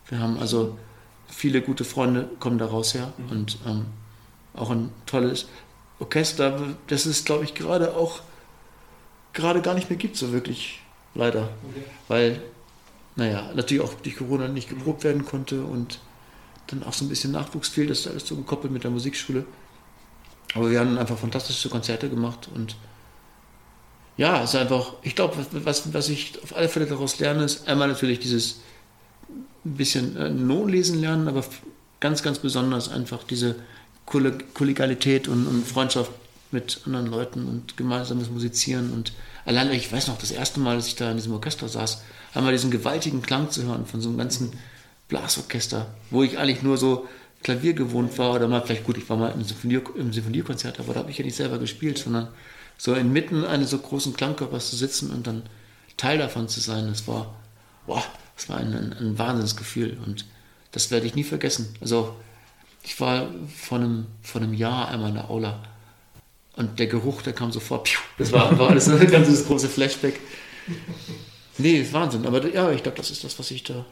Wir 0.09 0.19
haben 0.19 0.39
also 0.39 0.79
viele 1.27 1.63
gute 1.63 1.85
Freunde 1.85 2.29
kommen 2.39 2.59
daraus 2.59 2.95
her 2.95 3.13
mhm. 3.17 3.31
und 3.31 3.59
ähm, 3.67 3.87
auch 4.55 4.71
ein 4.71 4.91
tolles 5.07 5.47
Orchester, 6.01 6.77
das 6.87 7.07
es, 7.07 7.25
glaube 7.25 7.45
ich, 7.45 7.55
gerade 7.55 7.97
auch 7.97 8.21
gerade 9.33 9.63
gar 9.63 9.75
nicht 9.75 9.91
mehr 9.91 9.99
gibt, 9.99 10.17
so 10.17 10.33
wirklich, 10.33 10.81
leider. 11.15 11.43
Okay. 11.43 11.85
Weil, 12.09 12.43
naja, 13.17 13.51
natürlich 13.55 13.83
auch 13.83 13.95
durch 13.95 14.17
Corona 14.17 14.49
nicht 14.49 14.69
geprobt 14.69 15.05
werden 15.05 15.25
konnte 15.25 15.63
und 15.63 16.01
dann 16.69 16.83
auch 16.85 16.93
so 16.93 17.05
ein 17.05 17.09
bisschen 17.09 17.33
Nachwuchs 17.33 17.69
fehlt, 17.69 17.91
das 17.91 18.01
ist 18.01 18.07
alles 18.09 18.27
so 18.27 18.37
gekoppelt 18.37 18.73
mit 18.73 18.85
der 18.85 18.91
Musikschule. 18.91 19.45
Aber 20.55 20.71
wir 20.71 20.81
haben 20.81 20.97
einfach 20.97 21.19
fantastische 21.19 21.69
Konzerte 21.69 22.09
gemacht 22.09 22.49
und 22.55 22.77
ja, 24.17 24.43
es 24.43 24.51
ist 24.51 24.61
einfach, 24.61 24.95
ich 25.03 25.15
glaube, 25.15 25.37
was, 25.53 25.93
was 25.95 26.09
ich 26.09 26.43
auf 26.43 26.57
alle 26.57 26.69
Fälle 26.69 26.87
daraus 26.87 27.19
lerne, 27.21 27.45
ist 27.45 27.69
einmal 27.69 27.89
natürlich 27.89 28.19
dieses 28.19 28.61
ein 29.65 29.75
bisschen 29.75 30.17
äh, 30.17 30.31
Notlesen 30.31 31.01
lernen, 31.01 31.29
aber 31.29 31.45
ganz, 32.01 32.23
ganz 32.23 32.39
besonders 32.39 32.89
einfach 32.89 33.23
diese 33.25 33.57
Kollegialität 34.07 35.29
und, 35.29 35.47
und 35.47 35.67
Freundschaft 35.67 36.11
mit 36.51 36.81
anderen 36.87 37.07
Leuten 37.07 37.47
und 37.47 37.77
gemeinsames 37.77 38.31
Musizieren 38.31 38.93
und 38.93 39.13
allein, 39.45 39.71
ich 39.73 39.93
weiß 39.93 40.09
noch, 40.09 40.19
das 40.19 40.31
erste 40.31 40.61
Mal, 40.61 40.77
dass 40.77 40.87
ich 40.87 40.97
da 40.97 41.11
in 41.11 41.19
diesem 41.19 41.35
Orchester 41.35 41.69
saß, 41.69 42.03
einmal 42.35 42.53
diesen 42.53 42.71
gewaltigen 42.71 43.23
Klang 43.23 43.51
zu 43.51 43.65
hören 43.65 43.87
von 43.87 44.01
so 44.01 44.09
einem 44.09 44.19
ganzen 44.19 44.53
Blasorchester, 45.09 45.87
wo 46.11 46.23
ich 46.23 46.39
eigentlich 46.39 46.63
nur 46.63 46.77
so 46.77 47.09
Klavier 47.43 47.73
gewohnt 47.73 48.17
war 48.19 48.35
oder 48.35 48.49
mal 48.49 48.63
vielleicht 48.63 48.85
gut, 48.85 48.99
ich 48.99 49.09
war 49.09 49.17
mal 49.17 49.31
im, 49.31 49.43
Sinfonier, 49.43 49.83
im 49.97 50.13
Sinfoniekonzert, 50.13 50.81
aber 50.81 50.95
da 50.95 51.01
habe 51.01 51.11
ich 51.11 51.19
ja 51.19 51.25
nicht 51.25 51.37
selber 51.37 51.59
gespielt, 51.59 51.99
sondern 51.99 52.29
so 52.77 52.95
inmitten 52.95 53.45
eines 53.45 53.71
so 53.71 53.79
großen 53.79 54.15
Klangkörpers 54.15 54.71
zu 54.71 54.77
sitzen 54.77 55.11
und 55.11 55.27
dann 55.27 55.43
Teil 55.97 56.19
davon 56.19 56.49
zu 56.49 56.61
sein, 56.61 56.87
das 56.89 57.09
war, 57.09 57.35
boah, 57.87 58.03
das 58.37 58.49
war 58.49 58.59
ein, 58.59 58.73
ein, 58.75 58.93
ein 58.93 59.19
Wahnsinnsgefühl 59.19 59.99
und 60.05 60.27
das 60.73 60.91
werde 60.91 61.07
ich 61.07 61.15
nie 61.15 61.25
vergessen. 61.25 61.75
Also 61.81 62.15
ich 62.83 63.01
war 63.01 63.29
vor 63.57 63.79
einem, 63.79 64.07
vor 64.23 64.41
einem 64.41 64.55
Jahr 64.55 64.89
einmal 64.89 65.09
in 65.11 65.17
der 65.17 65.31
Aula 65.31 65.63
und 66.57 66.79
der 66.79 66.87
Geruch, 66.87 67.23
der 67.23 67.33
kam 67.33 67.51
sofort, 67.53 67.89
das 68.19 68.33
war, 68.33 68.57
war 68.59 68.71
alles 68.71 68.89
ein 68.89 69.11
ganz 69.11 69.47
große 69.47 69.69
Flashback. 69.69 70.21
Nee, 71.57 71.87
Wahnsinn, 71.93 72.27
aber 72.27 72.47
ja, 72.47 72.71
ich 72.73 72.83
glaube, 72.83 72.97
das 72.99 73.11
ist 73.11 73.25
das, 73.25 73.39
was 73.39 73.51
ich 73.51 73.65
da 73.65 73.85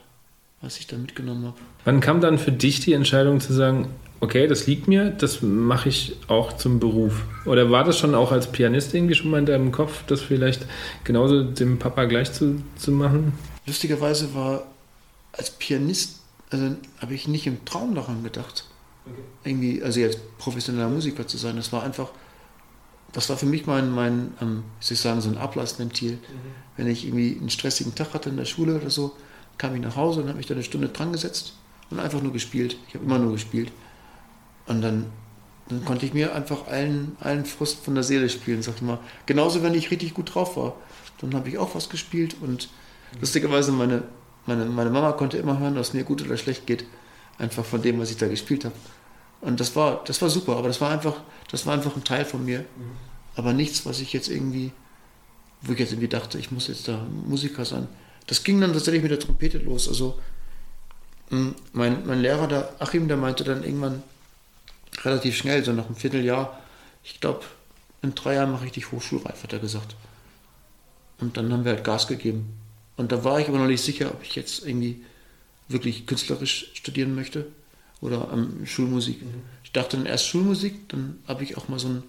was 0.60 0.78
ich 0.78 0.86
da 0.86 0.96
mitgenommen 0.96 1.46
habe. 1.46 1.56
Wann 1.84 2.00
kam 2.00 2.20
dann 2.20 2.38
für 2.38 2.52
dich 2.52 2.80
die 2.80 2.92
Entscheidung 2.92 3.40
zu 3.40 3.52
sagen, 3.52 3.88
okay, 4.20 4.46
das 4.46 4.66
liegt 4.66 4.88
mir, 4.88 5.10
das 5.10 5.42
mache 5.42 5.88
ich 5.88 6.16
auch 6.28 6.54
zum 6.54 6.80
Beruf? 6.80 7.24
Oder 7.44 7.70
war 7.70 7.84
das 7.84 7.98
schon 7.98 8.14
auch 8.14 8.32
als 8.32 8.50
Pianist 8.50 8.94
irgendwie 8.94 9.14
schon 9.14 9.30
mal 9.30 9.38
in 9.38 9.46
deinem 9.46 9.72
Kopf, 9.72 10.04
das 10.06 10.22
vielleicht 10.22 10.66
genauso 11.04 11.42
dem 11.44 11.78
Papa 11.78 12.04
gleich 12.04 12.32
zu, 12.32 12.62
zu 12.76 12.92
machen? 12.92 13.32
Lustigerweise 13.66 14.34
war 14.34 14.66
als 15.32 15.50
Pianist, 15.50 16.20
also 16.50 16.76
habe 16.98 17.14
ich 17.14 17.28
nicht 17.28 17.46
im 17.46 17.64
Traum 17.64 17.94
daran 17.94 18.22
gedacht, 18.22 18.64
okay. 19.04 19.16
irgendwie, 19.44 19.82
also 19.82 20.00
jetzt 20.00 20.18
professioneller 20.38 20.88
Musiker 20.88 21.26
zu 21.26 21.36
sein. 21.36 21.56
Das 21.56 21.72
war 21.72 21.82
einfach, 21.82 22.10
das 23.12 23.28
war 23.28 23.36
für 23.36 23.46
mich 23.46 23.66
mein, 23.66 23.90
mein 23.90 24.32
ähm, 24.40 24.62
wie 24.80 24.84
soll 24.84 24.94
ich 24.94 25.00
sagen, 25.00 25.20
so 25.20 25.28
ein 25.28 25.36
Ablassventil. 25.36 26.12
Mhm. 26.12 26.18
Wenn 26.76 26.86
ich 26.86 27.06
irgendwie 27.06 27.36
einen 27.38 27.50
stressigen 27.50 27.94
Tag 27.94 28.14
hatte 28.14 28.30
in 28.30 28.36
der 28.36 28.44
Schule 28.44 28.76
oder 28.76 28.90
so, 28.90 29.12
kam 29.58 29.74
ich 29.74 29.82
nach 29.82 29.96
Hause 29.96 30.20
und 30.20 30.28
habe 30.28 30.38
mich 30.38 30.46
da 30.46 30.54
eine 30.54 30.62
Stunde 30.62 30.88
dran 30.88 31.12
gesetzt 31.12 31.54
und 31.90 32.00
einfach 32.00 32.22
nur 32.22 32.32
gespielt. 32.32 32.76
Ich 32.88 32.94
habe 32.94 33.04
immer 33.04 33.18
nur 33.18 33.32
gespielt. 33.32 33.70
Und 34.66 34.82
dann, 34.82 35.06
dann 35.68 35.84
konnte 35.84 36.06
ich 36.06 36.14
mir 36.14 36.34
einfach 36.34 36.66
allen, 36.66 37.16
allen 37.20 37.44
Frust 37.44 37.84
von 37.84 37.94
der 37.94 38.04
Seele 38.04 38.28
spielen, 38.28 38.62
sag 38.62 38.76
ich 38.76 38.82
mal. 38.82 38.98
Genauso, 39.26 39.62
wenn 39.62 39.74
ich 39.74 39.90
richtig 39.90 40.14
gut 40.14 40.34
drauf 40.34 40.56
war. 40.56 40.74
Dann 41.20 41.34
habe 41.34 41.48
ich 41.48 41.58
auch 41.58 41.74
was 41.74 41.88
gespielt 41.88 42.36
und 42.40 42.68
lustigerweise 43.20 43.72
meine, 43.72 44.02
meine, 44.44 44.66
meine 44.66 44.90
Mama 44.90 45.12
konnte 45.12 45.38
immer 45.38 45.58
hören, 45.58 45.74
dass 45.74 45.94
mir 45.94 46.04
gut 46.04 46.22
oder 46.22 46.36
schlecht 46.36 46.66
geht. 46.66 46.84
Einfach 47.38 47.64
von 47.64 47.80
dem, 47.82 47.98
was 47.98 48.10
ich 48.10 48.16
da 48.16 48.28
gespielt 48.28 48.64
habe. 48.64 48.74
Und 49.40 49.60
das 49.60 49.76
war, 49.76 50.02
das 50.04 50.20
war 50.20 50.30
super, 50.30 50.56
aber 50.56 50.68
das 50.68 50.80
war 50.80 50.90
einfach, 50.90 51.14
das 51.50 51.66
war 51.66 51.74
einfach 51.74 51.94
ein 51.96 52.04
Teil 52.04 52.24
von 52.24 52.44
mir. 52.44 52.60
Mhm. 52.60 52.92
Aber 53.36 53.52
nichts, 53.52 53.86
was 53.86 54.00
ich 54.00 54.12
jetzt 54.12 54.28
irgendwie, 54.28 54.72
wo 55.62 55.72
ich 55.72 55.78
jetzt 55.78 55.92
irgendwie 55.92 56.08
dachte, 56.08 56.38
ich 56.38 56.50
muss 56.50 56.68
jetzt 56.68 56.88
da 56.88 57.06
Musiker 57.26 57.64
sein 57.64 57.88
das 58.26 58.44
ging 58.44 58.60
dann 58.60 58.72
tatsächlich 58.72 59.02
mit 59.02 59.10
der 59.10 59.20
Trompete 59.20 59.58
los. 59.58 59.88
Also 59.88 60.20
hm, 61.30 61.54
mein, 61.72 62.06
mein 62.06 62.20
Lehrer, 62.20 62.46
der 62.48 62.74
Achim, 62.78 63.08
der 63.08 63.16
meinte 63.16 63.44
dann 63.44 63.64
irgendwann, 63.64 64.02
relativ 65.04 65.36
schnell, 65.36 65.64
so 65.64 65.72
nach 65.72 65.86
einem 65.86 65.96
Vierteljahr. 65.96 66.58
Ich 67.02 67.20
glaube, 67.20 67.44
in 68.02 68.14
drei 68.14 68.34
Jahren 68.34 68.52
mache 68.52 68.66
ich 68.66 68.72
dich 68.72 68.92
hochschulreif, 68.92 69.42
hat 69.42 69.52
er 69.52 69.58
gesagt. 69.58 69.96
Und 71.18 71.36
dann 71.36 71.52
haben 71.52 71.64
wir 71.64 71.72
halt 71.72 71.84
Gas 71.84 72.06
gegeben. 72.06 72.54
Und 72.96 73.12
da 73.12 73.24
war 73.24 73.40
ich 73.40 73.48
aber 73.48 73.58
noch 73.58 73.66
nicht 73.66 73.82
sicher, 73.82 74.10
ob 74.10 74.22
ich 74.22 74.34
jetzt 74.36 74.66
irgendwie 74.66 75.04
wirklich 75.68 76.06
künstlerisch 76.06 76.70
studieren 76.74 77.14
möchte 77.14 77.46
oder 78.00 78.30
ähm, 78.32 78.64
Schulmusik. 78.66 79.22
Mhm. 79.22 79.42
Ich 79.64 79.72
dachte 79.72 79.96
dann 79.96 80.06
erst 80.06 80.26
Schulmusik, 80.26 80.88
dann 80.88 81.18
habe 81.26 81.42
ich 81.42 81.56
auch 81.56 81.68
mal 81.68 81.78
so 81.78 81.88
einen 81.88 82.02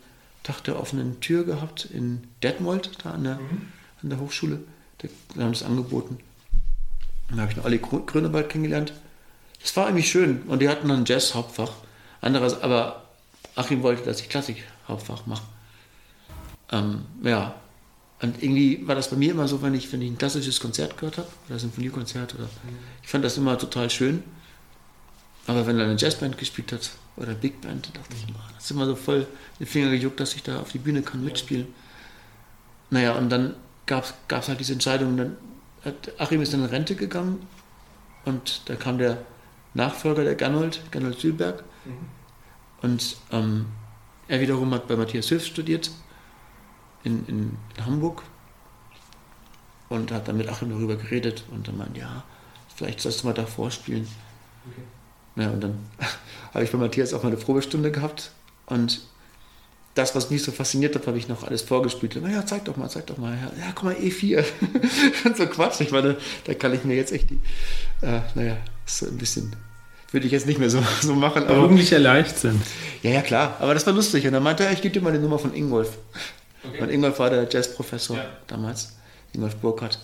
Tag 0.43 0.63
der 0.63 0.79
offenen 0.79 1.19
Tür 1.19 1.43
gehabt 1.43 1.85
in 1.91 2.23
Detmold, 2.43 2.91
da 3.03 3.11
an 3.11 3.23
der, 3.23 3.35
mhm. 3.35 3.67
an 4.03 4.09
der 4.09 4.19
Hochschule. 4.19 4.59
Da 4.99 5.07
haben 5.43 5.51
das 5.51 5.63
angeboten. 5.63 6.19
Dann 7.29 7.41
habe 7.41 7.51
ich 7.51 7.57
noch 7.57 7.65
Ali 7.65 7.79
Grünewald 7.79 8.49
kennengelernt. 8.49 8.93
Das 9.61 9.75
war 9.75 9.87
eigentlich 9.87 10.09
schön. 10.09 10.43
Und 10.43 10.61
die 10.61 10.69
hatten 10.69 10.87
dann 10.87 11.05
Jazz-Hauptfach. 11.05 11.71
Anderes, 12.21 12.61
aber 12.61 13.03
Achim 13.55 13.83
wollte, 13.83 14.03
dass 14.03 14.21
ich 14.21 14.29
Klassik-Hauptfach 14.29 15.25
mache. 15.25 15.43
Ähm, 16.71 17.05
ja. 17.23 17.55
Und 18.21 18.41
irgendwie 18.41 18.87
war 18.87 18.95
das 18.95 19.09
bei 19.09 19.15
mir 19.15 19.31
immer 19.31 19.47
so, 19.47 19.61
wenn 19.61 19.75
ich, 19.75 19.91
wenn 19.93 20.01
ich 20.01 20.09
ein 20.09 20.17
klassisches 20.17 20.59
Konzert 20.59 20.97
gehört 20.97 21.19
habe, 21.19 21.27
oder 21.47 21.59
Symphoniekonzert, 21.59 22.33
oder 22.33 22.49
ich 23.03 23.09
fand 23.09 23.23
das 23.23 23.37
immer 23.37 23.57
total 23.59 23.89
schön. 23.91 24.23
Aber 25.45 25.67
wenn 25.67 25.77
dann 25.77 25.89
eine 25.89 25.99
Jazzband 25.99 26.37
gespielt 26.37 26.71
hat 26.71 26.89
oder 27.15 27.27
eine 27.27 27.35
Big 27.35 27.61
Band, 27.61 27.89
dachte 27.95 28.15
ich, 28.15 28.25
man, 28.33 28.41
das 28.55 28.65
ist 28.65 28.71
immer 28.71 28.85
so 28.85 28.95
voll 28.95 29.27
den 29.59 29.67
Finger 29.67 29.91
gejuckt, 29.91 30.19
dass 30.19 30.33
ich 30.33 30.43
da 30.43 30.59
auf 30.59 30.71
die 30.71 30.79
Bühne 30.79 31.03
kann 31.03 31.23
mitspielen. 31.23 31.67
Naja, 32.89 33.13
und 33.13 33.29
dann 33.29 33.55
gab 33.87 34.13
es 34.29 34.47
halt 34.47 34.59
diese 34.59 34.73
Entscheidung, 34.73 35.17
dann 35.17 35.37
Achim 36.17 36.41
ist 36.41 36.53
in 36.53 36.63
Rente 36.63 36.95
gegangen 36.95 37.47
und 38.25 38.61
da 38.65 38.75
kam 38.75 38.97
der 38.97 39.19
Nachfolger 39.73 40.23
der 40.23 40.35
Gernhold, 40.35 40.81
Gernhold 40.91 41.19
Sühlberg. 41.19 41.63
Mhm. 41.85 41.91
Und 42.81 43.17
ähm, 43.31 43.65
er 44.27 44.41
wiederum 44.41 44.73
hat 44.73 44.87
bei 44.87 44.95
Matthias 44.95 45.29
Hilf 45.29 45.45
studiert 45.45 45.91
in, 47.03 47.25
in, 47.27 47.57
in, 47.75 47.85
Hamburg 47.85 48.23
und 49.89 50.11
hat 50.11 50.27
dann 50.27 50.37
mit 50.37 50.49
Achim 50.49 50.69
darüber 50.69 50.95
geredet 50.95 51.45
und 51.51 51.67
dann 51.67 51.77
meinte, 51.77 51.99
ja, 51.99 52.23
vielleicht 52.75 53.01
sollst 53.01 53.23
du 53.23 53.27
mal 53.27 53.33
da 53.33 53.45
vorspielen. 53.45 54.07
Okay. 54.69 55.43
Ja, 55.43 55.51
und 55.51 55.61
dann 55.61 55.77
habe 56.53 56.63
ich 56.63 56.71
bei 56.71 56.77
Matthias 56.77 57.13
auch 57.13 57.23
mal 57.23 57.29
eine 57.29 57.37
Probestunde 57.37 57.91
gehabt 57.91 58.31
und 58.65 59.01
das, 59.97 60.15
was 60.15 60.29
mich 60.29 60.43
so 60.43 60.51
fasziniert 60.51 60.95
hat, 60.95 61.07
habe 61.07 61.17
ich 61.17 61.27
noch 61.27 61.43
alles 61.43 61.61
vorgespielt. 61.61 62.21
Naja, 62.21 62.45
zeig 62.45 62.65
doch 62.65 62.77
mal, 62.77 62.89
zeig 62.89 63.07
doch 63.07 63.17
mal. 63.17 63.33
Ja, 63.33 63.51
ja 63.65 63.71
guck 63.73 63.85
mal, 63.85 63.95
E4. 63.95 64.43
so 65.35 65.47
Quatsch. 65.47 65.81
Ich 65.81 65.91
meine, 65.91 66.17
da 66.45 66.53
kann 66.53 66.73
ich 66.73 66.83
mir 66.83 66.95
jetzt 66.95 67.11
echt 67.11 67.29
die, 67.29 67.39
äh, 68.01 68.21
naja, 68.35 68.57
so 68.85 69.07
ein 69.07 69.17
bisschen, 69.17 69.55
würde 70.11 70.25
ich 70.25 70.31
jetzt 70.31 70.45
nicht 70.45 70.59
mehr 70.59 70.69
so, 70.69 70.83
so 71.01 71.15
machen. 71.15 71.47
Aber 71.47 71.61
Jugendlicher 71.61 71.99
Leichtsinn. 71.99 72.61
Ja, 73.01 73.11
ja, 73.11 73.21
klar. 73.21 73.57
Aber 73.59 73.73
das 73.73 73.85
war 73.87 73.93
lustig. 73.93 74.25
Und 74.27 74.33
dann 74.33 74.43
meinte 74.43 74.63
er, 74.63 74.71
ich 74.71 74.81
gebe 74.81 74.93
dir 74.93 75.01
mal 75.01 75.13
die 75.13 75.19
Nummer 75.19 75.39
von 75.39 75.53
Ingolf. 75.53 75.97
Okay. 76.63 76.81
Und 76.81 76.89
Ingolf 76.89 77.17
war 77.19 77.29
der 77.29 77.47
Jazzprofessor 77.49 78.17
ja. 78.17 78.25
damals, 78.47 78.95
Ingolf 79.33 79.55
Burkhardt. 79.55 79.99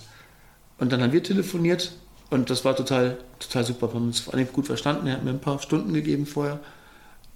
Und 0.80 0.92
dann 0.92 1.02
haben 1.02 1.14
wir 1.14 1.24
telefoniert 1.24 1.94
und 2.30 2.50
das 2.50 2.66
war 2.66 2.76
total, 2.76 3.18
total 3.40 3.64
super. 3.64 3.90
Wir 3.90 3.96
haben 3.96 4.08
uns 4.08 4.22
vor 4.22 4.34
allem 4.34 4.48
gut 4.52 4.66
verstanden. 4.66 5.08
Er 5.08 5.14
hat 5.14 5.24
mir 5.24 5.30
ein 5.30 5.40
paar 5.40 5.60
Stunden 5.60 5.94
gegeben 5.94 6.26
vorher. 6.26 6.60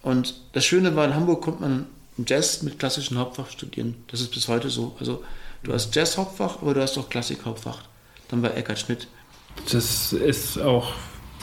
Und 0.02 0.42
das 0.54 0.66
Schöne 0.66 0.96
war, 0.96 1.06
in 1.06 1.14
Hamburg 1.14 1.42
kommt 1.42 1.62
man 1.62 1.86
Jazz 2.26 2.64
mit 2.64 2.80
klassischem 2.80 3.18
Hauptfach 3.18 3.50
studieren. 3.50 3.96
Das 4.08 4.22
ist 4.22 4.32
bis 4.32 4.48
heute 4.48 4.70
so. 4.70 4.96
Also 5.00 5.24
du 5.64 5.74
hast 5.74 5.94
Jazz-Hauptfach, 5.96 6.62
aber 6.62 6.74
du 6.74 6.82
hast 6.82 6.98
auch 6.98 7.10
Klassik-Hauptfach. 7.10 7.84
Dann 8.30 8.42
bei 8.42 8.50
Eckhard 8.50 8.80
Schmidt. 8.80 9.08
Das 9.72 10.14
ist 10.14 10.60
auch 10.60 10.94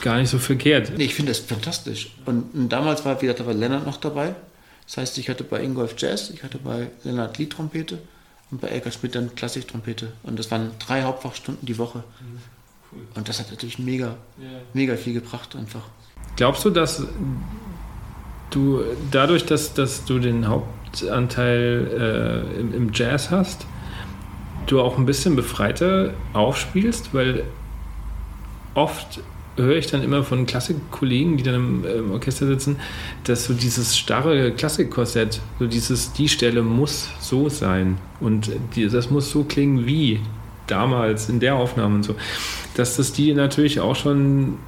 gar 0.00 0.18
nicht 0.18 0.30
so 0.30 0.38
verkehrt. 0.38 0.92
Nee, 0.96 1.04
ich 1.04 1.14
finde 1.14 1.32
das 1.32 1.40
fantastisch. 1.40 2.14
Und, 2.26 2.54
und 2.54 2.68
damals 2.68 3.04
war 3.04 3.20
wieder 3.22 3.34
da 3.34 3.46
war 3.46 3.54
Lennart 3.54 3.86
noch 3.86 3.96
dabei. 3.96 4.34
Das 4.86 4.98
heißt, 4.98 5.18
ich 5.18 5.28
hatte 5.28 5.44
bei 5.44 5.62
Ingolf 5.62 5.94
Jazz, 5.96 6.30
ich 6.30 6.42
hatte 6.42 6.58
bei 6.58 6.90
Lennart 7.04 7.38
Liedtrompete 7.38 7.98
und 8.50 8.60
bei 8.60 8.68
Eckhard 8.68 8.94
Schmidt 8.94 9.14
dann 9.14 9.34
Klassiktrompete. 9.34 10.12
Und 10.22 10.38
das 10.38 10.50
waren 10.50 10.72
drei 10.78 11.02
Hauptfachstunden 11.02 11.64
die 11.66 11.78
Woche. 11.78 11.98
Mhm. 11.98 12.38
Cool. 12.92 13.06
Und 13.14 13.28
das 13.28 13.40
hat 13.40 13.50
natürlich 13.50 13.78
mega, 13.78 14.16
yeah. 14.38 14.60
mega 14.72 14.96
viel 14.96 15.14
gebracht 15.14 15.56
einfach. 15.56 15.82
Glaubst 16.36 16.64
du, 16.64 16.70
dass 16.70 17.02
du 18.50 18.82
dadurch, 19.10 19.46
dass, 19.46 19.74
dass 19.74 20.04
du 20.04 20.18
den 20.18 20.48
Hauptanteil 20.48 22.46
äh, 22.56 22.60
im, 22.60 22.74
im, 22.74 22.90
Jazz 22.92 23.30
hast, 23.30 23.66
du 24.66 24.80
auch 24.80 24.98
ein 24.98 25.06
bisschen 25.06 25.36
befreiter 25.36 26.14
aufspielst, 26.32 27.12
weil 27.12 27.44
oft 28.74 29.20
höre 29.56 29.76
ich 29.76 29.86
dann 29.86 30.02
immer 30.02 30.24
von 30.24 30.46
Klassikkollegen, 30.46 31.36
die 31.36 31.44
dann 31.44 31.54
im, 31.54 31.84
im, 31.84 32.10
Orchester 32.10 32.46
sitzen, 32.46 32.76
dass 33.24 33.44
so 33.44 33.54
dieses 33.54 33.96
starre 33.96 34.52
Klassikkorsett, 34.52 35.40
so 35.58 35.66
dieses, 35.66 36.12
die 36.12 36.28
Stelle 36.28 36.62
muss 36.62 37.08
so 37.20 37.48
sein 37.48 37.98
und 38.20 38.50
die, 38.74 38.88
das 38.88 39.10
muss 39.10 39.30
so 39.30 39.44
klingen 39.44 39.86
wie 39.86 40.20
damals 40.66 41.28
in 41.28 41.40
der 41.40 41.56
Aufnahme 41.56 41.96
und 41.96 42.02
so, 42.02 42.14
dass 42.74 42.96
das 42.96 43.12
die 43.12 43.32
natürlich 43.34 43.80
auch 43.80 43.96
schon 43.96 44.58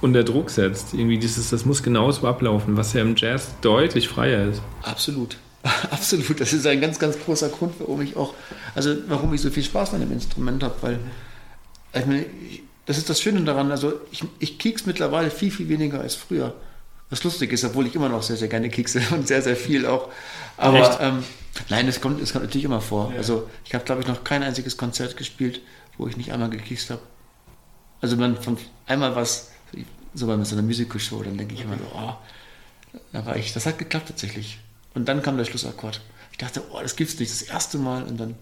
unter 0.00 0.24
Druck 0.24 0.50
setzt. 0.50 0.94
Irgendwie 0.94 1.18
dieses, 1.18 1.50
das 1.50 1.64
muss 1.64 1.82
genauso 1.82 2.26
ablaufen, 2.26 2.76
was 2.76 2.92
ja 2.92 3.02
im 3.02 3.16
Jazz 3.16 3.48
deutlich 3.60 4.08
freier 4.08 4.48
ist. 4.48 4.62
Absolut. 4.82 5.36
Absolut. 5.90 6.40
Das 6.40 6.52
ist 6.52 6.66
ein 6.66 6.80
ganz, 6.80 6.98
ganz 6.98 7.18
großer 7.18 7.48
Grund, 7.48 7.74
warum 7.78 8.00
ich 8.02 8.16
auch, 8.16 8.34
also 8.74 8.94
warum 9.08 9.32
ich 9.34 9.40
so 9.40 9.50
viel 9.50 9.64
Spaß 9.64 9.94
an 9.94 10.00
dem 10.00 10.12
Instrument 10.12 10.62
habe, 10.62 10.74
weil 10.80 10.98
ich 11.92 12.06
meine, 12.06 12.26
das 12.84 12.98
ist 12.98 13.10
das 13.10 13.20
Schöne 13.20 13.42
daran, 13.42 13.70
also 13.70 13.94
ich, 14.12 14.22
ich 14.38 14.58
kieks 14.58 14.86
mittlerweile 14.86 15.30
viel, 15.30 15.50
viel 15.50 15.68
weniger 15.68 16.00
als 16.00 16.14
früher. 16.14 16.54
Was 17.08 17.22
lustig 17.22 17.52
ist, 17.52 17.64
obwohl 17.64 17.86
ich 17.86 17.94
immer 17.94 18.08
noch 18.08 18.22
sehr, 18.22 18.36
sehr 18.36 18.48
gerne 18.48 18.68
kiekse 18.68 19.00
und 19.12 19.26
sehr, 19.26 19.42
sehr 19.42 19.56
viel 19.56 19.86
auch. 19.86 20.10
Aber 20.56 21.00
ähm, 21.00 21.22
nein, 21.68 21.86
es 21.88 22.00
kommt, 22.00 22.20
es 22.20 22.32
kommt 22.32 22.44
natürlich 22.44 22.64
immer 22.64 22.80
vor. 22.80 23.10
Ja. 23.12 23.18
Also 23.18 23.48
ich 23.64 23.74
habe, 23.74 23.84
glaube 23.84 24.02
ich, 24.02 24.08
noch 24.08 24.24
kein 24.24 24.42
einziges 24.42 24.76
Konzert 24.76 25.16
gespielt, 25.16 25.60
wo 25.98 26.06
ich 26.06 26.16
nicht 26.16 26.32
einmal 26.32 26.50
gekiekst 26.50 26.90
habe. 26.90 27.02
Also 28.00 28.16
man 28.16 28.36
von 28.36 28.58
einmal 28.86 29.16
was 29.16 29.50
so 30.16 30.26
bei 30.26 30.42
so 30.44 30.54
einer 30.54 30.62
Musical-Show, 30.62 31.22
dann 31.22 31.36
denke 31.38 31.54
ich 31.54 31.62
immer 31.62 31.76
so, 31.76 31.84
oh, 31.94 32.14
da 33.12 33.26
war 33.26 33.36
ich, 33.36 33.52
das 33.52 33.66
hat 33.66 33.78
geklappt 33.78 34.08
tatsächlich. 34.08 34.58
Und 34.94 35.06
dann 35.06 35.22
kam 35.22 35.36
der 35.36 35.44
Schlussakkord. 35.44 36.00
Ich 36.32 36.38
dachte, 36.38 36.62
oh, 36.70 36.80
das 36.80 36.96
gibt's 36.96 37.18
nicht, 37.18 37.30
das 37.30 37.42
erste 37.42 37.78
Mal. 37.78 38.02
Und 38.04 38.18
dann 38.18 38.34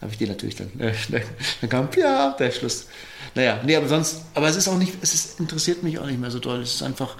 habe 0.00 0.12
ich 0.12 0.18
den 0.18 0.28
natürlich 0.28 0.56
dann, 0.56 0.70
äh, 0.78 0.94
dann 1.60 1.70
kam, 1.70 1.88
ja, 1.96 2.30
der 2.38 2.50
Schluss. 2.50 2.86
Naja, 3.34 3.60
nee, 3.64 3.76
aber 3.76 3.88
sonst, 3.88 4.22
aber 4.34 4.48
es 4.48 4.56
ist 4.56 4.68
auch 4.68 4.78
nicht, 4.78 4.94
es 5.00 5.14
ist, 5.14 5.40
interessiert 5.40 5.82
mich 5.82 5.98
auch 5.98 6.06
nicht 6.06 6.20
mehr 6.20 6.30
so 6.30 6.38
doll. 6.38 6.60
Es 6.60 6.76
ist 6.76 6.82
einfach, 6.82 7.16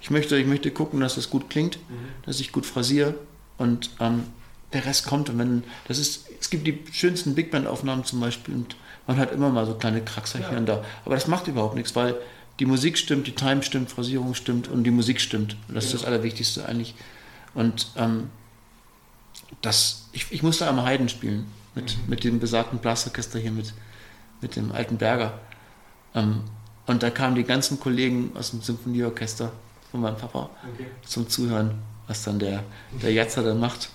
ich 0.00 0.10
möchte, 0.10 0.36
ich 0.36 0.46
möchte 0.46 0.70
gucken, 0.70 1.00
dass 1.00 1.14
das 1.14 1.30
gut 1.30 1.50
klingt, 1.50 1.78
mhm. 1.88 2.08
dass 2.24 2.40
ich 2.40 2.52
gut 2.52 2.66
phrasiere 2.66 3.14
und 3.56 3.90
ähm, 4.00 4.24
der 4.72 4.84
Rest 4.84 5.06
kommt. 5.06 5.30
Und 5.30 5.38
wenn, 5.38 5.64
das 5.88 5.98
ist, 5.98 6.26
es 6.38 6.50
gibt 6.50 6.66
die 6.66 6.84
schönsten 6.92 7.34
Big 7.34 7.50
Band-Aufnahmen 7.50 8.04
zum 8.04 8.20
Beispiel 8.20 8.54
und 8.54 8.76
man 9.06 9.16
hat 9.16 9.32
immer 9.32 9.48
mal 9.48 9.64
so 9.64 9.74
kleine 9.74 10.02
Kraxerchen 10.02 10.52
ja. 10.54 10.60
da. 10.60 10.84
Aber 11.06 11.14
das 11.14 11.26
macht 11.26 11.48
überhaupt 11.48 11.74
nichts, 11.76 11.96
weil 11.96 12.14
die 12.58 12.66
Musik 12.66 12.98
stimmt, 12.98 13.26
die 13.26 13.34
Time 13.34 13.62
stimmt, 13.62 13.90
Phrasierung 13.90 14.34
stimmt 14.34 14.68
und 14.68 14.84
die 14.84 14.90
Musik 14.90 15.20
stimmt. 15.20 15.56
Das 15.68 15.86
ist 15.86 15.94
das 15.94 16.04
Allerwichtigste 16.04 16.66
eigentlich. 16.66 16.94
Und 17.54 17.88
ähm, 17.96 18.30
das, 19.62 20.08
ich, 20.12 20.26
ich 20.30 20.42
musste 20.42 20.68
einmal 20.68 20.86
Haydn 20.86 21.08
spielen 21.08 21.46
mit, 21.74 21.96
mhm. 21.96 22.10
mit 22.10 22.24
dem 22.24 22.40
besagten 22.40 22.78
Blasorchester 22.78 23.38
hier, 23.38 23.52
mit, 23.52 23.72
mit 24.40 24.56
dem 24.56 24.72
alten 24.72 24.98
Berger. 24.98 25.38
Ähm, 26.14 26.42
und 26.86 27.02
da 27.02 27.10
kamen 27.10 27.36
die 27.36 27.44
ganzen 27.44 27.78
Kollegen 27.78 28.32
aus 28.34 28.50
dem 28.50 28.62
Symphonieorchester 28.62 29.52
von 29.90 30.00
meinem 30.00 30.16
Papa 30.16 30.50
okay. 30.74 30.86
zum 31.04 31.28
Zuhören, 31.28 31.78
was 32.06 32.24
dann 32.24 32.38
der, 32.38 32.64
der 33.02 33.12
Jatzer 33.12 33.42
dann 33.42 33.60
macht. 33.60 33.90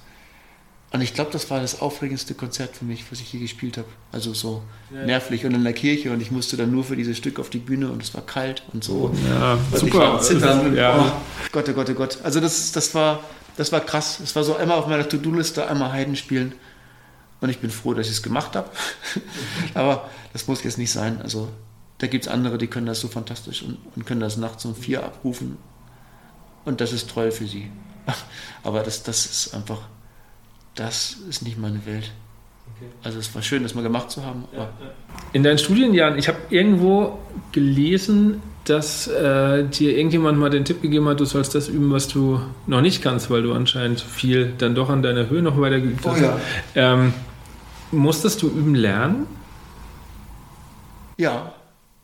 Und 0.94 1.02
ich 1.02 1.16
glaube, 1.16 1.32
das 1.32 1.50
war 1.50 1.60
das 1.60 1.82
aufregendste 1.82 2.36
Konzert 2.36 2.76
für 2.76 2.86
mich, 2.86 3.04
was 3.12 3.20
ich 3.20 3.34
je 3.34 3.40
gespielt 3.40 3.78
habe. 3.78 3.88
Also 4.12 4.36
so 4.36 4.62
ja. 4.94 5.04
nervlich 5.04 5.44
und 5.44 5.56
in 5.56 5.64
der 5.64 5.74
Kirche 5.74 6.12
und 6.12 6.22
ich 6.22 6.30
musste 6.30 6.56
dann 6.56 6.70
nur 6.70 6.84
für 6.84 6.96
dieses 6.96 7.18
Stück 7.18 7.40
auf 7.40 7.50
die 7.50 7.58
Bühne 7.58 7.90
und 7.90 8.04
es 8.04 8.14
war 8.14 8.24
kalt 8.24 8.62
und 8.74 8.84
so. 8.84 9.12
Ja, 9.28 9.58
und 9.72 9.80
super. 9.80 10.20
Zittern 10.22 10.76
ja. 10.76 11.00
oh, 11.00 11.50
Gott, 11.52 11.68
oh 11.68 11.74
Gott, 11.74 11.90
oh 11.90 11.94
Gott. 11.96 12.20
Also 12.22 12.40
das, 12.40 12.72
das, 12.74 12.94
war, 12.94 13.22
das 13.58 13.72
war 13.72 13.80
krass. 13.80 14.20
Es 14.20 14.36
war 14.36 14.44
so 14.44 14.56
einmal 14.56 14.78
auf 14.78 14.86
meiner 14.86 15.10
To-Do-Liste, 15.10 15.68
einmal 15.68 15.92
Heiden 15.92 16.16
spielen. 16.16 16.54
Und 17.42 17.50
ich 17.50 17.58
bin 17.58 17.72
froh, 17.72 17.96
dass 17.96 18.06
ich 18.06 18.14
es 18.14 18.22
gemacht 18.22 18.56
habe. 18.56 18.70
Aber 19.74 20.08
das 20.32 20.48
muss 20.48 20.64
jetzt 20.64 20.78
nicht 20.78 20.92
sein. 20.92 21.24
Also 21.24 21.50
da 21.98 22.06
gibt 22.06 22.26
es 22.26 22.32
andere, 22.32 22.60
die 22.60 22.68
können 22.68 22.86
das 22.86 23.00
so 23.00 23.08
fantastisch 23.08 23.64
und, 23.64 23.80
und 23.96 24.06
können 24.06 24.22
das 24.22 24.38
nachts 24.38 24.64
um 24.64 24.76
vier 24.76 25.04
abrufen. 25.04 25.58
Und 26.66 26.82
das 26.82 26.94
ist 26.94 27.10
toll 27.10 27.32
für 27.32 27.48
sie. 27.48 27.72
Aber 28.64 28.84
das, 28.84 29.02
das 29.02 29.26
ist 29.26 29.56
einfach 29.56 29.80
das 30.76 31.18
ist 31.30 31.44
nicht 31.44 31.58
meine 31.58 31.86
Welt. 31.86 32.12
Okay. 32.76 32.88
Also 33.04 33.20
es 33.20 33.34
war 33.36 33.42
schön, 33.42 33.64
das 33.64 33.76
mal 33.76 33.82
gemacht 33.82 34.10
zu 34.10 34.26
haben. 34.26 34.46
In 35.34 35.44
deinen 35.44 35.58
Studienjahren, 35.58 36.18
ich 36.18 36.28
habe 36.28 36.38
irgendwo 36.50 37.20
gelesen, 37.52 38.42
dass 38.66 39.08
äh, 39.08 39.68
dir 39.68 39.98
irgendjemand 39.98 40.40
mal 40.40 40.50
den 40.50 40.64
Tipp 40.64 40.82
gegeben 40.82 41.08
hat, 41.10 41.20
du 41.20 41.26
sollst 41.26 41.54
das 41.54 41.68
üben, 41.68 41.92
was 41.92 42.08
du 42.08 42.40
noch 42.66 42.82
nicht 42.82 43.02
kannst, 43.02 43.30
weil 43.30 43.44
du 43.44 43.54
anscheinend 43.54 44.00
viel 44.00 44.54
dann 44.58 44.74
doch 44.74 44.90
an 44.90 45.04
deiner 45.04 45.30
Höhe 45.30 45.42
noch 45.42 45.60
weiter 45.60 45.82
geübt 45.82 46.06
hast. 46.06 46.22
Oh 46.22 46.24
ja. 46.24 46.40
ähm, 46.76 47.14
musstest 47.92 48.42
du 48.42 48.48
üben 48.48 48.76
lernen? 48.76 49.28
Ja, 51.18 51.54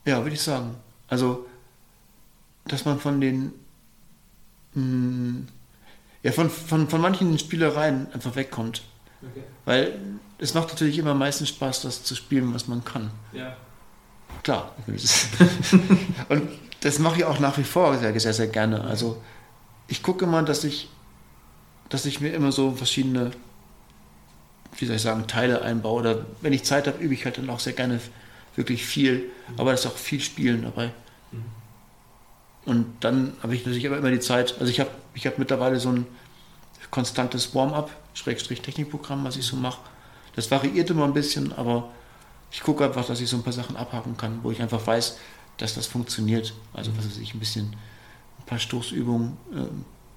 ja, 0.05 0.21
würde 0.21 0.35
ich 0.35 0.41
sagen. 0.41 0.75
Also, 1.07 1.45
dass 2.65 2.85
man 2.85 2.99
von 2.99 3.21
den 3.21 3.53
mh, 4.73 4.81
hm, 4.81 5.47
ja, 6.23 6.31
von, 6.31 6.49
von, 6.49 6.89
von 6.89 7.01
manchen 7.01 7.37
Spielereien 7.39 8.07
einfach 8.13 8.35
wegkommt. 8.35 8.81
Okay. 9.21 9.43
Weil 9.65 9.99
es 10.37 10.53
macht 10.53 10.69
natürlich 10.69 10.97
immer 10.97 11.13
meistens 11.13 11.49
Spaß, 11.49 11.81
das 11.81 12.03
zu 12.03 12.15
spielen, 12.15 12.53
was 12.53 12.67
man 12.67 12.83
kann. 12.83 13.11
Ja. 13.33 13.55
Klar. 14.43 14.73
und 16.29 16.49
das 16.81 16.99
mache 16.99 17.17
ich 17.17 17.25
auch 17.25 17.39
nach 17.39 17.57
wie 17.57 17.63
vor 17.63 17.97
sehr, 17.97 18.17
sehr, 18.19 18.33
sehr 18.33 18.47
gerne. 18.47 18.83
Also 18.83 19.21
ich 19.87 20.01
gucke 20.01 20.25
immer, 20.25 20.43
dass 20.43 20.63
ich, 20.63 20.89
dass 21.89 22.05
ich 22.05 22.21
mir 22.21 22.33
immer 22.33 22.51
so 22.51 22.71
verschiedene, 22.71 23.31
wie 24.77 24.85
soll 24.85 24.95
ich 24.95 25.01
sagen, 25.01 25.27
Teile 25.27 25.61
einbaue. 25.61 25.99
Oder 25.99 26.25
wenn 26.41 26.53
ich 26.53 26.63
Zeit 26.63 26.87
habe, 26.87 26.99
übe 26.99 27.13
ich 27.13 27.25
halt 27.25 27.37
dann 27.37 27.49
auch 27.49 27.59
sehr 27.59 27.73
gerne 27.73 27.99
wirklich 28.55 28.85
viel. 28.85 29.29
Aber 29.57 29.73
es 29.73 29.81
ist 29.81 29.87
auch 29.87 29.97
viel 29.97 30.21
Spielen 30.21 30.63
dabei. 30.63 30.91
Und 32.69 32.85
dann 32.99 33.33
habe 33.41 33.55
ich 33.55 33.65
natürlich 33.65 33.87
aber 33.87 33.97
immer 33.97 34.11
die 34.11 34.19
Zeit, 34.19 34.53
also 34.59 34.71
ich 34.71 34.79
habe 34.79 34.91
ich 35.15 35.25
hab 35.25 35.39
mittlerweile 35.39 35.79
so 35.79 35.89
ein 35.89 36.05
konstantes 36.91 37.55
Warm-up, 37.55 37.89
Schrägstrich 38.13 38.61
Technikprogramm, 38.61 39.23
was 39.23 39.37
ich 39.37 39.45
so 39.45 39.55
mache. 39.55 39.79
Das 40.35 40.51
variiert 40.51 40.87
immer 40.91 41.05
ein 41.05 41.13
bisschen, 41.13 41.51
aber 41.51 41.89
ich 42.51 42.61
gucke 42.61 42.85
einfach, 42.85 43.07
dass 43.07 43.21
ich 43.21 43.27
so 43.27 43.37
ein 43.37 43.43
paar 43.43 43.53
Sachen 43.53 43.75
abhaken 43.75 44.17
kann, 44.17 44.39
wo 44.43 44.51
ich 44.51 44.61
einfach 44.61 44.85
weiß, 44.85 45.17
dass 45.57 45.73
das 45.73 45.87
funktioniert. 45.87 46.53
Also 46.71 46.95
was 46.95 47.07
weiß 47.07 47.17
ich, 47.17 47.33
ein 47.33 47.39
bisschen, 47.39 47.75
ein 48.37 48.45
paar 48.45 48.59
Stoßübungen, 48.59 49.37
äh, 49.51 49.65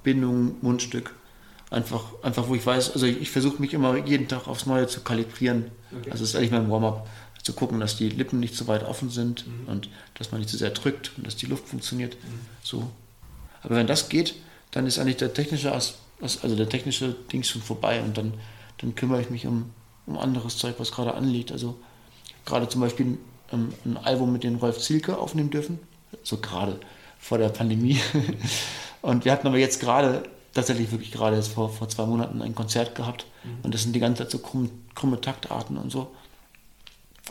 Bindung, 0.03 0.57
Mundstück. 0.61 1.15
Einfach, 1.71 2.05
einfach, 2.23 2.49
wo 2.49 2.55
ich 2.55 2.67
weiß, 2.67 2.93
also 2.93 3.07
ich, 3.07 3.19
ich 3.23 3.31
versuche 3.31 3.63
mich 3.63 3.73
immer 3.73 3.97
jeden 3.97 4.29
Tag 4.29 4.47
aufs 4.47 4.67
Neue 4.67 4.89
zu 4.89 5.01
kalibrieren. 5.01 5.71
Okay. 5.91 6.11
Also 6.11 6.25
das 6.25 6.31
ist 6.31 6.37
eigentlich 6.37 6.51
mein 6.51 6.71
Warm-up, 6.71 7.09
zu 7.43 7.53
gucken, 7.53 7.81
dass 7.81 7.97
die 7.97 8.09
Lippen 8.09 8.41
nicht 8.41 8.57
zu 8.57 8.69
weit 8.69 8.85
offen 8.85 9.11
sind 9.11 9.47
mhm. 9.47 9.69
und 9.69 9.89
dass 10.15 10.31
man 10.31 10.41
nicht 10.41 10.51
zu 10.51 10.57
sehr 10.57 10.71
drückt 10.71 11.13
und 11.17 11.27
dass 11.27 11.37
die 11.37 11.47
Luft 11.47 11.69
funktioniert. 11.69 12.15
Mhm. 12.15 12.41
So. 12.63 12.91
Aber 13.63 13.77
wenn 13.77 13.87
das 13.87 14.09
geht, 14.09 14.35
dann 14.71 14.87
ist 14.87 14.99
eigentlich 14.99 15.17
der 15.17 15.35
technische, 15.35 15.73
also 15.73 16.57
der 16.57 16.69
technische 16.69 17.15
Ding 17.33 17.43
schon 17.43 17.63
vorbei 17.63 18.01
und 18.03 18.17
dann, 18.17 18.35
dann 18.79 18.95
kümmere 18.95 19.21
ich 19.21 19.31
mich 19.31 19.47
um, 19.47 19.71
um 20.07 20.19
anderes 20.19 20.57
Zeug, 20.57 20.77
was 20.79 20.93
gerade 20.93 21.15
anliegt. 21.15 21.53
Also 21.53 21.77
gerade 22.45 22.69
zum 22.69 22.81
Beispiel 22.81 23.19
ein, 23.51 23.73
ein 23.85 23.97
Album 23.97 24.33
mit 24.33 24.45
dem 24.45 24.57
Rolf 24.57 24.79
Zielke 24.79 25.19
aufnehmen 25.19 25.51
dürfen, 25.51 25.79
so 26.23 26.39
gerade 26.39 26.79
vor 27.19 27.39
der 27.39 27.49
Pandemie. 27.49 28.01
und 29.03 29.25
wir 29.25 29.33
hatten 29.33 29.47
aber 29.47 29.59
jetzt 29.59 29.81
gerade, 29.81 30.25
tatsächlich 30.55 30.91
wirklich 30.91 31.13
gerade 31.13 31.37
jetzt 31.37 31.49
vor, 31.49 31.71
vor 31.71 31.89
zwei 31.89 32.07
Monaten 32.07 32.43
ein 32.43 32.55
Konzert 32.55 32.95
gehabt 32.95 33.27
mhm. 33.45 33.65
und 33.65 33.75
das 33.75 33.83
sind 33.83 33.95
die 33.95 34.01
ganze 34.01 34.23
Zeit 34.23 34.31
so 34.31 34.39
krumme, 34.39 34.71
krumme 34.95 35.21
Taktarten 35.21 35.77
und 35.77 35.91
so. 35.91 36.13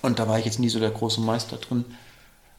Und 0.02 0.20
da 0.20 0.28
war 0.28 0.40
ich 0.40 0.46
jetzt 0.46 0.60
nie 0.60 0.70
so 0.70 0.80
der 0.80 0.92
große 0.92 1.22
Meister 1.22 1.58
drin. 1.58 1.86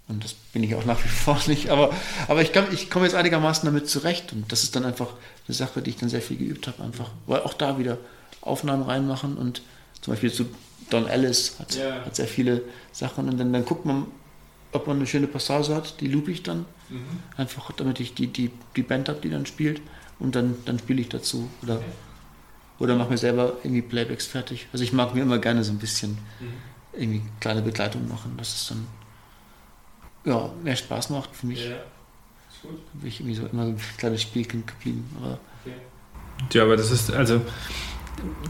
Und 0.09 0.25
das 0.25 0.35
bin 0.35 0.63
ich 0.63 0.75
auch 0.75 0.85
nach 0.85 1.03
wie 1.03 1.09
vor 1.09 1.39
nicht. 1.47 1.71
Aber, 1.71 1.91
aber 2.29 2.43
ich, 2.43 2.53
ich 2.73 2.91
komme 2.91 3.07
jetzt 3.07 3.15
einigermaßen 3.15 3.65
damit 3.67 3.89
zurecht. 3.89 4.33
Und 4.33 4.51
das 4.53 4.63
ist 4.63 4.77
dann 4.77 4.85
einfach 4.85 5.09
eine 5.47 5.55
Sache, 5.55 5.83
die 5.83 5.91
ich 5.91 5.97
dann 5.97 6.09
sehr 6.09 6.23
viel 6.23 6.37
geübt 6.37 6.67
habe. 6.67 6.83
Einfach. 6.83 7.11
Weil 7.27 7.41
auch 7.41 7.55
da 7.55 7.79
wieder 7.79 7.99
Aufnahmen 8.41 8.83
reinmachen 8.83 9.37
und 9.37 9.63
zum 10.01 10.13
Beispiel 10.13 10.33
zu 10.33 10.47
Don 10.91 11.07
Ellis 11.07 11.59
hat, 11.59 11.77
yeah. 11.77 12.05
hat 12.05 12.17
sehr 12.17 12.27
viele 12.27 12.63
Sachen 12.91 13.29
und 13.29 13.39
dann, 13.39 13.53
dann 13.53 13.65
guckt 13.65 13.87
man, 13.87 14.07
ob 14.73 14.87
man 14.87 14.97
eine 14.97 15.07
schöne 15.07 15.27
Passage 15.27 15.75
hat, 15.75 16.01
die 16.01 16.09
loop 16.09 16.29
ich 16.29 16.43
dann. 16.43 16.67
Mhm. 16.89 17.05
Einfach 17.37 17.71
damit 17.73 18.01
ich 18.01 18.15
die, 18.15 18.27
die, 18.27 18.51
die 18.77 18.83
Band 18.83 19.09
habe, 19.09 19.21
die 19.21 19.31
dann 19.31 19.47
spielt 19.47 19.81
und 20.19 20.35
dann, 20.35 20.57
dann 20.65 20.79
spiele 20.79 21.01
ich 21.01 21.09
dazu. 21.09 21.49
Oder, 21.63 21.77
okay. 21.77 21.85
oder 22.81 22.97
mache 22.97 23.11
mir 23.11 23.19
selber 23.19 23.55
irgendwie 23.63 23.83
Playbacks 23.83 24.27
fertig. 24.27 24.67
Also 24.73 24.85
ich 24.85 24.93
mag 24.93 25.15
mir 25.15 25.23
immer 25.23 25.39
gerne 25.39 25.63
so 25.65 25.73
ein 25.73 25.79
bisschen 25.79 26.19
mhm. 26.41 26.53
Irgendwie 26.93 27.23
kleine 27.41 27.63
Begleitung 27.63 28.09
machen, 28.09 28.35
dass 28.37 28.55
es 28.55 28.69
dann 28.69 28.87
ja, 30.25 30.51
mehr 30.63 30.77
Spaß 30.77 31.11
macht 31.11 31.35
für 31.35 31.47
mich. 31.47 31.65
Ja. 31.65 31.73
Ist 31.73 32.63
gut. 32.63 32.79
Bin 32.95 33.09
ich 33.09 33.21
irgendwie 33.21 33.35
so 33.35 33.47
immer 33.47 33.65
so 33.65 33.71
ein 33.71 33.81
kleines 33.99 34.23
Spielkind 34.23 34.67
geblieben. 34.67 35.05
Aber 35.21 35.39
okay. 35.65 35.77
Ja, 36.53 36.63
aber 36.63 36.77
das 36.77 36.91
ist, 36.91 37.13
also 37.13 37.41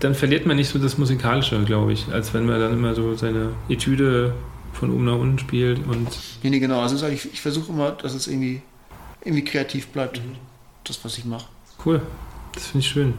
dann 0.01 0.14
verliert 0.14 0.47
man 0.47 0.57
nicht 0.57 0.68
so 0.68 0.78
das 0.78 0.99
Musikalische, 0.99 1.62
glaube 1.64 1.93
ich, 1.93 2.09
als 2.09 2.34
wenn 2.34 2.47
man 2.47 2.61
dann 2.61 2.72
immer 2.72 2.95
so 2.95 3.14
seine 3.14 3.51
Etüde 3.68 4.34
von 4.72 4.90
oben 4.90 5.05
nach 5.05 5.18
unten 5.18 5.38
spielt 5.38 5.86
und. 5.86 6.09
Nee, 6.43 6.51
nee, 6.51 6.59
genau. 6.59 6.80
Also 6.80 7.07
ich, 7.07 7.32
ich 7.32 7.40
versuche 7.40 7.72
immer, 7.72 7.93
dass 7.93 8.14
es 8.14 8.26
irgendwie, 8.26 8.62
irgendwie 9.24 9.45
kreativ 9.45 9.88
bleibt. 9.88 10.18
Mhm. 10.18 10.36
Das, 10.84 11.05
was 11.05 11.16
ich 11.16 11.24
mache. 11.24 11.47
Cool. 11.84 12.03
Das 12.55 12.66
finde 12.66 12.84
ich 12.84 12.90
schön. 12.90 13.14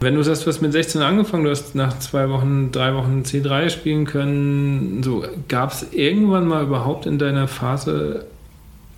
Wenn 0.00 0.14
du 0.14 0.22
sagst, 0.22 0.44
du 0.44 0.48
hast 0.48 0.60
mit 0.60 0.72
16 0.72 1.02
angefangen, 1.02 1.44
du 1.44 1.50
hast 1.50 1.74
nach 1.74 1.98
zwei 1.98 2.28
Wochen, 2.28 2.72
drei 2.72 2.94
Wochen 2.94 3.22
C3 3.24 3.70
spielen 3.70 4.06
können, 4.06 5.02
so 5.02 5.24
gab 5.48 5.72
es 5.72 5.86
irgendwann 5.92 6.46
mal 6.46 6.64
überhaupt 6.64 7.06
in 7.06 7.18
deiner 7.18 7.48
Phase 7.48 8.26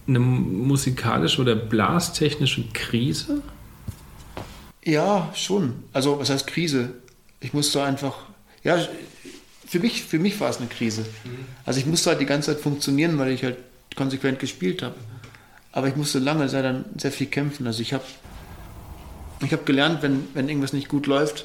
eine 0.08 0.18
musikalische 0.18 1.40
oder 1.40 1.56
blastechnische 1.56 2.64
Krise? 2.72 3.42
Ja, 4.84 5.30
schon. 5.34 5.74
Also, 5.92 6.18
was 6.20 6.30
heißt 6.30 6.46
Krise? 6.46 6.90
Ich 7.40 7.52
musste 7.52 7.82
einfach, 7.82 8.14
ja, 8.62 8.78
für 9.66 9.80
mich, 9.80 10.04
für 10.04 10.18
mich 10.18 10.38
war 10.40 10.48
es 10.48 10.58
eine 10.58 10.68
Krise. 10.68 11.02
Mhm. 11.02 11.44
Also, 11.64 11.80
ich 11.80 11.86
musste 11.86 12.10
halt 12.10 12.20
die 12.20 12.26
ganze 12.26 12.52
Zeit 12.52 12.62
funktionieren, 12.62 13.18
weil 13.18 13.32
ich 13.32 13.42
halt 13.42 13.56
konsequent 13.96 14.38
gespielt 14.38 14.82
habe. 14.82 14.94
Aber 15.72 15.88
ich 15.88 15.96
musste 15.96 16.20
lange 16.20 16.48
sehr, 16.48 16.62
dann 16.62 16.84
sehr 16.96 17.10
viel 17.10 17.26
kämpfen. 17.26 17.66
Also, 17.66 17.82
ich 17.82 17.92
habe 17.92 18.04
ich 19.40 19.52
hab 19.52 19.66
gelernt, 19.66 20.02
wenn, 20.02 20.28
wenn 20.34 20.48
irgendwas 20.48 20.72
nicht 20.72 20.88
gut 20.88 21.06
läuft, 21.06 21.44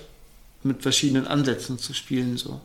mit 0.64 0.82
verschiedenen 0.82 1.28
Ansätzen 1.28 1.78
zu 1.78 1.94
spielen. 1.94 2.38
So. 2.38 2.50
Okay. 2.52 2.62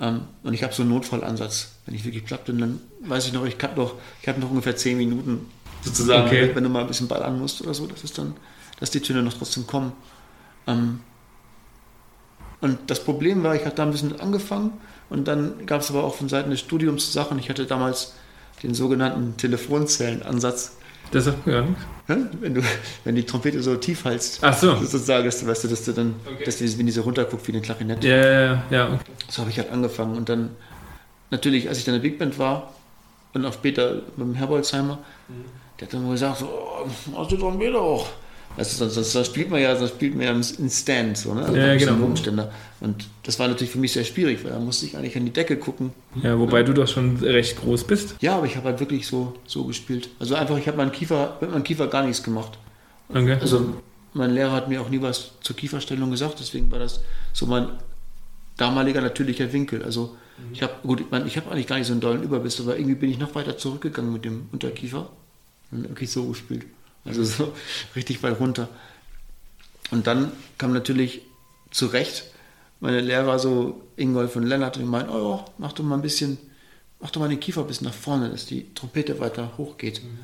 Ähm, 0.00 0.20
und 0.42 0.54
ich 0.54 0.62
habe 0.62 0.72
so 0.72 0.82
einen 0.82 0.92
Notfallansatz. 0.92 1.72
Wenn 1.86 1.94
ich 1.94 2.04
wirklich 2.04 2.24
platt 2.24 2.44
bin, 2.44 2.58
dann 2.58 2.80
weiß 3.00 3.26
ich 3.26 3.32
noch, 3.32 3.44
ich 3.44 3.56
habe 3.62 3.76
noch, 3.76 3.94
hab 4.26 4.38
noch 4.38 4.50
ungefähr 4.50 4.76
zehn 4.76 4.96
Minuten 4.96 5.46
sozusagen, 5.82 6.26
okay. 6.26 6.50
wenn 6.54 6.64
du 6.64 6.70
mal 6.70 6.82
ein 6.82 6.88
bisschen 6.88 7.08
ballern 7.08 7.38
musst 7.38 7.60
oder 7.60 7.74
so. 7.74 7.86
Das 7.86 8.04
ist 8.04 8.16
dann 8.18 8.34
dass 8.80 8.90
die 8.90 9.00
Töne 9.00 9.22
noch 9.22 9.34
trotzdem 9.34 9.66
kommen. 9.66 9.92
Ähm, 10.66 11.00
und 12.60 12.78
das 12.88 13.04
Problem 13.04 13.42
war, 13.42 13.54
ich 13.54 13.64
hatte 13.64 13.76
da 13.76 13.82
ein 13.84 13.92
bisschen 13.92 14.20
angefangen 14.20 14.72
und 15.10 15.28
dann 15.28 15.66
gab 15.66 15.80
es 15.80 15.90
aber 15.90 16.04
auch 16.04 16.14
von 16.14 16.28
Seiten 16.28 16.50
des 16.50 16.60
Studiums 16.60 17.12
Sachen. 17.12 17.38
Ich 17.38 17.48
hatte 17.48 17.66
damals 17.66 18.14
den 18.62 18.74
sogenannten 18.74 19.36
Telefonzellenansatz. 19.36 20.76
Das 21.10 21.24
sagt 21.24 21.46
mir 21.46 21.54
gar 21.54 21.62
nichts. 21.62 21.82
Wenn 22.06 22.54
du, 22.54 22.62
wenn 23.04 23.14
die 23.14 23.24
Trompete 23.24 23.62
so 23.62 23.76
tief 23.76 24.04
hältst, 24.04 24.38
Ach 24.42 24.56
so. 24.56 24.74
sozusagen, 24.76 25.26
dass 25.26 25.40
du, 25.40 25.46
weißt 25.46 25.64
du, 25.64 25.68
dass 25.68 25.84
du 25.84 25.92
dann, 25.92 26.14
okay. 26.24 26.44
dass 26.44 26.56
die, 26.56 26.78
wenn 26.78 26.86
die 26.86 26.92
so 26.92 27.02
runterguckt 27.02 27.46
wie 27.46 27.52
eine 27.52 27.60
Klarinette. 27.60 28.08
Ja, 28.08 28.16
ja, 28.16 28.40
ja. 28.40 28.62
ja 28.70 28.86
okay. 28.86 29.12
So 29.28 29.42
habe 29.42 29.50
ich 29.50 29.58
halt 29.58 29.70
angefangen. 29.70 30.16
Und 30.16 30.28
dann, 30.28 30.50
natürlich, 31.30 31.68
als 31.68 31.78
ich 31.78 31.84
dann 31.84 31.94
in 31.94 32.02
der 32.02 32.08
Big 32.08 32.18
Band 32.18 32.38
war 32.38 32.72
und 33.34 33.44
auch 33.44 33.52
später 33.52 33.96
mit 34.16 34.26
dem 34.26 34.34
Herbolzheimer, 34.34 34.98
mhm. 35.28 35.44
der 35.78 35.86
hat 35.86 35.94
dann 35.94 36.04
mal 36.04 36.12
gesagt, 36.12 36.38
so, 36.38 36.46
oh, 36.46 37.18
hast 37.18 37.30
du 37.30 37.36
Trompete 37.36 37.78
auch? 37.78 38.06
Also 38.58 38.88
sonst, 38.88 39.12
sonst 39.12 39.26
spielt 39.28 39.50
man 39.50 39.60
ja, 39.60 39.76
sonst 39.76 39.92
spielt 39.92 40.16
man 40.16 40.24
ja 40.24 40.32
in 40.32 40.70
Stand, 40.70 41.16
so, 41.16 41.32
ne? 41.32 41.44
Also 41.44 41.56
ja, 41.56 41.76
genau. 41.76 42.04
Umstände. 42.04 42.50
Und 42.80 43.06
das 43.22 43.38
war 43.38 43.46
natürlich 43.46 43.70
für 43.70 43.78
mich 43.78 43.92
sehr 43.92 44.02
schwierig, 44.04 44.42
weil 44.42 44.50
da 44.50 44.58
musste 44.58 44.84
ich 44.84 44.96
eigentlich 44.96 45.16
an 45.16 45.24
die 45.24 45.32
Decke 45.32 45.56
gucken. 45.56 45.92
Ja, 46.22 46.36
wobei 46.38 46.58
ja. 46.58 46.62
du 46.64 46.74
doch 46.74 46.88
schon 46.88 47.18
recht 47.18 47.56
groß 47.60 47.84
bist. 47.84 48.16
Ja, 48.20 48.36
aber 48.36 48.46
ich 48.46 48.56
habe 48.56 48.66
halt 48.66 48.80
wirklich 48.80 49.06
so, 49.06 49.34
so 49.46 49.64
gespielt. 49.64 50.08
Also 50.18 50.34
einfach, 50.34 50.58
ich 50.58 50.66
habe 50.66 50.76
meinen 50.76 50.90
Kiefer, 50.90 51.38
mit 51.40 51.52
meinem 51.52 51.62
Kiefer 51.62 51.86
gar 51.86 52.02
nichts 52.02 52.22
gemacht. 52.24 52.58
Okay. 53.10 53.38
Also 53.40 53.74
mein 54.12 54.32
Lehrer 54.32 54.52
hat 54.52 54.68
mir 54.68 54.80
auch 54.80 54.90
nie 54.90 55.00
was 55.00 55.32
zur 55.40 55.54
Kieferstellung 55.54 56.10
gesagt, 56.10 56.40
deswegen 56.40 56.70
war 56.72 56.80
das 56.80 57.00
so 57.32 57.46
mein 57.46 57.68
damaliger 58.56 59.00
natürlicher 59.00 59.52
Winkel. 59.52 59.84
Also 59.84 60.16
mhm. 60.36 60.52
ich 60.52 60.62
habe, 60.64 60.72
gut, 60.82 61.00
ich, 61.00 61.06
mein, 61.10 61.26
ich 61.28 61.36
habe 61.36 61.50
eigentlich 61.52 61.68
gar 61.68 61.78
nicht 61.78 61.86
so 61.86 61.92
einen 61.92 62.00
dollen 62.00 62.24
Überbiss, 62.24 62.60
aber 62.60 62.76
irgendwie 62.76 62.96
bin 62.96 63.10
ich 63.10 63.18
noch 63.18 63.36
weiter 63.36 63.56
zurückgegangen 63.56 64.12
mit 64.12 64.24
dem 64.24 64.48
Unterkiefer 64.50 65.10
und 65.70 65.88
wirklich 65.88 66.10
so 66.10 66.26
gespielt. 66.26 66.66
Also 67.08 67.24
so 67.24 67.54
richtig 67.96 68.22
weit 68.22 68.38
runter. 68.38 68.68
Und 69.90 70.06
dann 70.06 70.32
kam 70.58 70.72
natürlich 70.72 71.22
zu 71.70 71.86
Recht 71.86 72.24
meine 72.80 73.00
Lehrer, 73.00 73.38
so 73.38 73.82
Ingolf 73.96 74.36
und 74.36 74.44
Lennart, 74.44 74.76
die 74.76 74.82
meinen, 74.82 75.08
oh, 75.08 75.44
mach 75.58 75.72
doch 75.72 75.84
mal 75.84 75.96
ein 75.96 76.02
bisschen, 76.02 76.38
mach 77.00 77.10
doch 77.10 77.20
mal 77.20 77.28
den 77.28 77.40
Kiefer 77.40 77.64
bis 77.64 77.80
nach 77.80 77.92
vorne, 77.92 78.30
dass 78.30 78.46
die 78.46 78.72
Trompete 78.74 79.18
weiter 79.20 79.52
hochgeht. 79.58 80.02
Mhm. 80.02 80.18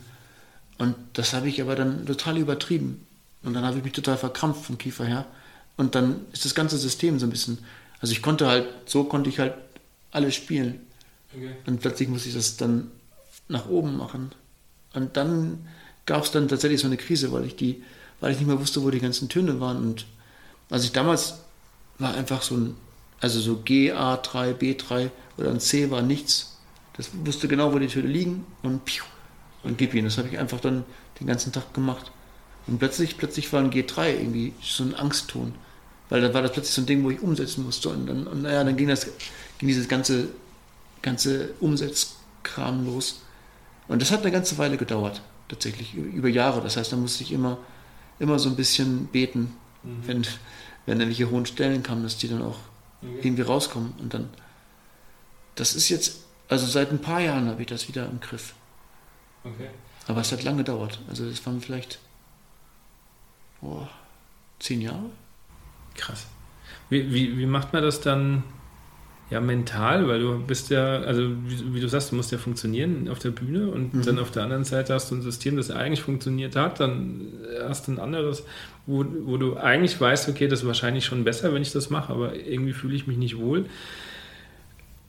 Und 0.79 0.95
das 1.15 1.33
habe 1.33 1.49
ich 1.49 1.61
aber 1.61 1.77
dann 1.77 2.07
total 2.07 2.39
übertrieben. 2.39 3.07
Und 3.43 3.55
dann 3.55 3.65
habe 3.65 3.79
ich 3.79 3.85
mich 3.85 3.93
total 3.93 4.17
verkrampft 4.17 4.65
vom 4.65 4.79
Kiefer 4.79 5.05
her. 5.05 5.27
Und 5.77 5.95
dann 5.95 6.25
ist 6.33 6.45
das 6.45 6.55
ganze 6.55 6.79
System 6.79 7.19
so 7.19 7.27
ein 7.27 7.31
bisschen, 7.31 7.59
also 8.01 8.13
ich 8.13 8.23
konnte 8.23 8.47
halt, 8.47 8.67
so 8.87 9.05
konnte 9.05 9.31
ich 9.31 9.39
halt 9.39 9.55
alles 10.11 10.35
spielen. 10.35 10.81
Okay. 11.35 11.51
Und 11.67 11.81
plötzlich 11.81 12.09
muss 12.09 12.27
ich 12.27 12.35
das 12.35 12.57
dann 12.57 12.91
nach 13.49 13.69
oben 13.69 13.97
machen. 13.97 14.33
Und 14.95 15.17
dann 15.17 15.67
gab 16.07 16.25
es 16.25 16.31
dann 16.31 16.49
tatsächlich 16.49 16.81
so 16.81 16.87
eine 16.87 16.97
Krise, 16.97 17.33
weil 17.33 17.45
ich 17.45 17.57
die, 17.57 17.83
weil 18.21 18.33
ich 18.33 18.39
nicht 18.39 18.47
mehr 18.47 18.61
wusste, 18.61 18.83
wo 18.83 18.91
die 18.91 19.01
ganzen 19.01 19.29
Töne 19.29 19.61
waren. 19.61 19.79
Und 19.79 20.07
also 20.71 20.85
ich 20.85 20.93
damals 20.93 21.41
war 21.99 22.15
einfach 22.15 22.43
so 22.43 22.57
ein, 22.57 22.77
also 23.21 23.41
so 23.41 23.57
G, 23.57 23.93
A3, 23.93 24.55
B3 24.55 25.11
oder 25.39 25.51
ein 25.51 25.61
C 25.61 25.91
war 25.91 26.03
nichts. 26.03 26.59
Das 26.97 27.11
wusste 27.25 27.49
genau, 27.49 27.73
wo 27.73 27.79
die 27.79 27.89
Töne 27.89 28.09
liegen 28.09 28.47
und 28.63 28.85
piu, 28.85 29.05
und 29.63 29.79
gib 29.79 29.95
ihn. 29.95 30.05
Das 30.05 30.19
habe 30.19 30.29
ich 30.29 30.39
einfach 30.39 30.61
dann 30.61 30.85
den 31.19 31.27
ganzen 31.27 31.53
Tag 31.53 31.73
gemacht. 31.75 32.13
Und 32.67 32.79
plötzlich, 32.79 33.17
plötzlich 33.19 33.53
war 33.53 33.61
ein 33.61 33.71
G3 33.71 34.11
irgendwie 34.11 34.53
so 34.63 34.85
ein 34.85 34.95
Angstton. 34.95 35.55
Weil 36.11 36.21
dann 36.21 36.35
war 36.35 36.43
das 36.43 36.53
plötzlich 36.53 36.75
so 36.75 36.83
ein 36.83 36.87
Ding, 36.87 37.03
wo 37.03 37.11
ich 37.11 37.21
umsetzen 37.21 37.65
musste. 37.65 37.89
Und 37.89 38.07
dann, 38.07 38.27
und 38.27 38.43
naja, 38.43 38.63
dann 38.63 38.77
ging 38.77 38.89
das, 38.89 39.07
ging 39.59 39.69
dieses 39.69 39.89
ganze, 39.89 40.29
ganze 41.03 41.51
Umsetzkram 41.61 42.85
los. 42.85 43.23
Und 43.89 44.01
das 44.01 44.11
hat 44.11 44.21
eine 44.21 44.31
ganze 44.31 44.57
Weile 44.59 44.77
gedauert 44.77 45.23
tatsächlich 45.49 45.95
über 45.95 46.29
Jahre. 46.29 46.61
Das 46.61 46.77
heißt, 46.77 46.93
da 46.93 46.97
musste 46.97 47.23
ich 47.23 47.33
immer 47.33 47.59
immer 48.19 48.39
so 48.39 48.49
ein 48.49 48.57
bisschen 48.57 49.07
beten, 49.07 49.57
mhm. 49.83 50.07
wenn, 50.07 50.27
wenn 50.87 51.01
irgendwelche 51.01 51.31
hohen 51.31 51.47
Stellen 51.47 51.83
kamen, 51.83 52.03
dass 52.03 52.17
die 52.17 52.29
dann 52.29 52.43
auch 52.43 52.59
okay. 53.03 53.19
irgendwie 53.23 53.43
rauskommen. 53.43 53.95
Und 53.99 54.15
dann, 54.15 54.31
das 55.55 55.75
ist 55.75 55.89
jetzt, 55.89 56.21
also 56.49 56.67
seit 56.67 56.91
ein 56.91 57.01
paar 57.01 57.21
Jahren 57.21 57.49
habe 57.49 57.63
ich 57.63 57.69
das 57.69 57.89
wieder 57.89 58.07
im 58.07 58.21
Griff. 58.21 58.55
Okay. 59.45 59.71
Aber 60.07 60.21
es 60.21 60.33
hat 60.33 60.43
lange 60.43 60.59
gedauert. 60.59 61.01
Also 61.09 61.29
das 61.29 61.45
waren 61.47 61.61
vielleicht 61.61 61.99
oh, 63.63 63.87
zehn 64.59 64.81
Jahre. 64.81 65.11
Krass. 65.95 66.27
Wie, 66.91 67.13
wie, 67.13 67.39
wie 67.39 67.47
macht 67.47 67.73
man 67.73 67.83
das 67.83 68.01
dann 68.01 68.43
ja 69.31 69.41
mental? 69.41 70.09
Weil 70.09 70.21
du 70.21 70.39
bist 70.39 70.71
ja, 70.71 70.99
also 71.01 71.23
wie, 71.47 71.75
wie 71.75 71.81
du 71.81 71.89
sagst, 71.89 72.13
du 72.13 72.17
musst 72.17 72.33
ja 72.33 72.39
funktionieren 72.39 73.09
auf 73.09 73.19
der 73.19 73.31
Bühne 73.31 73.71
und 73.71 73.95
mhm. 73.95 74.03
dann 74.03 74.19
auf 74.19 74.31
der 74.31 74.45
anderen 74.45 74.65
Seite 74.65 74.95
hast 74.95 75.11
du 75.11 75.17
ein 75.17 75.23
System, 75.23 75.57
das 75.57 75.71
eigentlich 75.71 76.03
funktioniert 76.03 76.57
hat, 76.57 76.81
dann 76.81 77.33
hast 77.67 77.87
du 77.87 77.93
ein 77.93 77.99
anderes, 77.99 78.45
wo, 78.87 79.05
wo 79.25 79.37
du 79.37 79.57
eigentlich 79.57 80.01
weißt, 80.01 80.29
okay, 80.29 80.49
das 80.49 80.61
ist 80.61 80.67
wahrscheinlich 80.67 81.05
schon 81.05 81.25
besser, 81.25 81.53
wenn 81.55 81.63
ich 81.63 81.73
das 81.73 81.91
mache, 81.91 82.13
aber 82.13 82.35
irgendwie 82.35 82.73
fühle 82.73 82.95
ich 82.95 83.07
mich 83.07 83.17
nicht 83.17 83.39
wohl. 83.39 83.67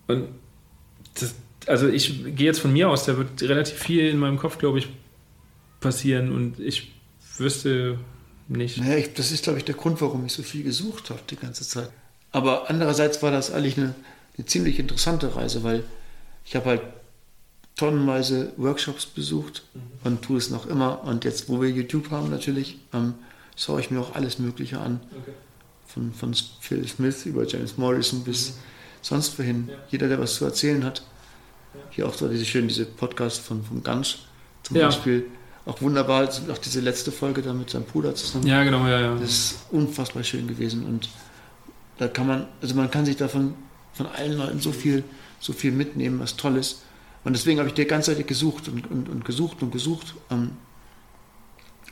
Und 0.07 0.27
das, 1.19 1.35
also 1.67 1.87
ich 1.87 2.35
gehe 2.35 2.47
jetzt 2.47 2.59
von 2.59 2.71
mir 2.71 2.89
aus, 2.89 3.05
da 3.05 3.17
wird 3.17 3.41
relativ 3.41 3.77
viel 3.77 4.07
in 4.07 4.17
meinem 4.17 4.37
Kopf, 4.37 4.57
glaube 4.57 4.79
ich, 4.79 4.87
passieren 5.79 6.31
und 6.31 6.59
ich 6.59 6.93
wüsste 7.37 7.97
nicht. 8.47 8.77
Naja, 8.77 8.97
ich, 8.97 9.13
das 9.13 9.31
ist, 9.31 9.43
glaube 9.43 9.59
ich, 9.59 9.65
der 9.65 9.75
Grund, 9.75 10.01
warum 10.01 10.25
ich 10.25 10.33
so 10.33 10.43
viel 10.43 10.63
gesucht 10.63 11.09
habe 11.09 11.19
die 11.29 11.35
ganze 11.35 11.67
Zeit. 11.67 11.89
Aber 12.35 12.69
andererseits 12.69 13.23
war 13.23 13.31
das 13.31 13.49
eigentlich 13.49 13.77
eine, 13.77 13.95
eine 14.37 14.45
ziemlich 14.45 14.77
interessante 14.77 15.37
Reise, 15.37 15.63
weil 15.63 15.85
ich 16.43 16.57
habe 16.57 16.65
halt 16.65 16.81
tonnenweise 17.77 18.51
Workshops 18.57 19.05
besucht 19.05 19.63
mhm. 19.73 19.81
und 20.03 20.21
tue 20.21 20.37
es 20.37 20.49
noch 20.49 20.65
immer. 20.65 21.05
Und 21.05 21.23
jetzt, 21.23 21.47
wo 21.47 21.61
wir 21.61 21.69
YouTube 21.69 22.11
haben 22.11 22.29
natürlich, 22.29 22.77
ähm, 22.93 23.13
schaue 23.55 23.79
ich 23.79 23.89
mir 23.89 24.01
auch 24.01 24.15
alles 24.15 24.37
Mögliche 24.37 24.81
an. 24.81 24.99
Okay. 25.21 25.31
Von, 25.87 26.13
von 26.13 26.35
Phil 26.59 26.85
Smith 26.85 27.25
über 27.25 27.47
James 27.47 27.77
Morrison 27.77 28.25
bis 28.25 28.49
mhm. 28.49 28.53
sonst 29.01 29.39
wohin. 29.39 29.69
Ja. 29.69 29.75
Jeder, 29.91 30.09
der 30.09 30.19
was 30.19 30.35
zu 30.35 30.43
erzählen 30.43 30.83
hat. 30.83 31.03
Ja. 31.73 31.79
Hier 31.91 32.05
auch 32.05 32.15
so 32.15 32.27
diese 32.27 32.43
schön, 32.43 32.67
diese 32.67 32.85
Podcast 32.85 33.39
von, 33.39 33.63
von 33.63 33.81
Ganz 33.81 34.17
zum 34.63 34.75
ja. 34.75 34.87
Beispiel 34.87 35.27
auch 35.65 35.81
wunderbar, 35.81 36.27
auch 36.51 36.57
diese 36.57 36.81
letzte 36.81 37.13
Folge 37.13 37.41
da 37.41 37.53
mit 37.53 37.69
seinem 37.69 37.85
Bruder 37.85 38.13
zusammen. 38.13 38.45
Ja, 38.45 38.65
genau, 38.65 38.85
ja, 38.87 38.99
ja. 38.99 39.15
Das 39.15 39.29
ist 39.29 39.55
unfassbar 39.71 40.25
schön 40.25 40.49
gewesen 40.49 40.85
und 40.85 41.07
da 41.97 42.07
kann 42.07 42.27
man, 42.27 42.47
also 42.61 42.75
man 42.75 42.91
kann 42.91 43.05
sich 43.05 43.17
davon 43.17 43.55
von 43.93 44.07
allen 44.07 44.37
Leuten 44.37 44.59
so 44.59 44.71
viel, 44.71 45.03
so 45.39 45.53
viel 45.53 45.71
mitnehmen, 45.71 46.19
was 46.19 46.35
toll 46.35 46.57
ist. 46.57 46.83
Und 47.23 47.33
deswegen 47.33 47.59
habe 47.59 47.69
ich 47.69 47.73
die 47.73 47.85
ganze 47.85 48.15
Zeit 48.15 48.27
gesucht 48.27 48.67
und, 48.67 48.89
und, 48.91 49.09
und 49.09 49.25
gesucht 49.25 49.61
und 49.63 49.71
gesucht 49.71 50.13
ähm, 50.29 50.51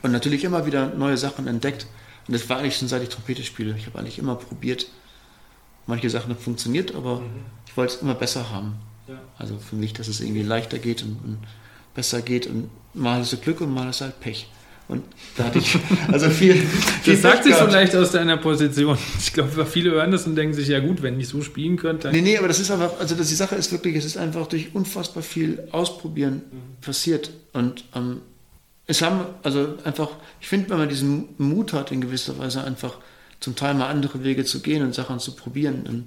und 0.02 0.12
natürlich 0.12 0.44
immer 0.44 0.66
wieder 0.66 0.94
neue 0.94 1.16
Sachen 1.16 1.46
entdeckt. 1.46 1.86
Und 2.28 2.34
das 2.34 2.48
war 2.48 2.58
eigentlich 2.58 2.76
schon 2.76 2.88
seit 2.88 3.02
ich 3.02 3.08
Trompete 3.08 3.42
spiele. 3.42 3.74
Ich 3.76 3.86
habe 3.86 3.98
eigentlich 3.98 4.18
immer 4.18 4.36
probiert. 4.36 4.86
Manche 5.86 6.08
Sachen 6.08 6.30
haben 6.30 6.40
funktioniert, 6.40 6.94
aber 6.94 7.20
mhm. 7.20 7.26
ich 7.66 7.76
wollte 7.76 7.94
es 7.94 8.02
immer 8.02 8.14
besser 8.14 8.50
haben. 8.50 8.76
Ja. 9.08 9.20
Also 9.38 9.58
für 9.58 9.76
mich, 9.76 9.92
dass 9.92 10.08
es 10.08 10.20
irgendwie 10.20 10.42
leichter 10.42 10.78
geht 10.78 11.02
und, 11.02 11.18
und 11.24 11.38
besser 11.94 12.22
geht. 12.22 12.46
Und 12.46 12.70
mal 12.94 13.20
ist 13.20 13.32
es 13.32 13.40
Glück 13.40 13.60
und 13.60 13.72
mal 13.72 13.88
ist 13.90 14.00
halt 14.00 14.20
Pech. 14.20 14.48
Und 14.86 15.02
da 15.36 15.44
hatte 15.44 15.58
ich 15.58 15.78
also 16.12 16.28
viel. 16.28 16.54
viel 17.02 17.14
das 17.14 17.22
sagt 17.22 17.44
sich 17.44 17.54
so 17.54 17.66
leicht 17.66 17.96
aus 17.96 18.12
deiner 18.12 18.36
Position. 18.36 18.98
Ich 19.18 19.32
glaube, 19.32 19.64
viele 19.64 19.92
hören 19.92 20.10
das 20.10 20.26
und 20.26 20.36
denken 20.36 20.54
sich, 20.54 20.68
ja 20.68 20.80
gut, 20.80 21.02
wenn 21.02 21.18
ich 21.18 21.28
so 21.28 21.40
spielen 21.40 21.76
könnte. 21.76 22.10
Nee, 22.10 22.20
nee, 22.20 22.36
aber 22.36 22.48
das 22.48 22.60
ist 22.60 22.70
einfach, 22.70 23.00
also 23.00 23.14
das, 23.14 23.28
die 23.28 23.34
Sache 23.34 23.54
ist 23.54 23.72
wirklich, 23.72 23.96
es 23.96 24.04
ist 24.04 24.18
einfach 24.18 24.46
durch 24.46 24.74
unfassbar 24.74 25.22
viel 25.22 25.68
Ausprobieren 25.72 26.42
passiert. 26.82 27.30
Und 27.54 27.84
ähm, 27.94 28.20
es 28.86 29.00
haben, 29.00 29.24
also 29.42 29.74
einfach, 29.84 30.10
ich 30.40 30.48
finde, 30.48 30.70
wenn 30.70 30.78
man 30.78 30.88
diesen 30.90 31.30
Mut 31.38 31.72
hat, 31.72 31.90
in 31.90 32.02
gewisser 32.02 32.38
Weise 32.38 32.62
einfach 32.62 32.98
zum 33.40 33.56
Teil 33.56 33.74
mal 33.74 33.88
andere 33.88 34.22
Wege 34.22 34.44
zu 34.44 34.60
gehen 34.60 34.82
und 34.82 34.94
Sachen 34.94 35.18
zu 35.18 35.32
probieren, 35.32 35.84
dann 35.84 36.04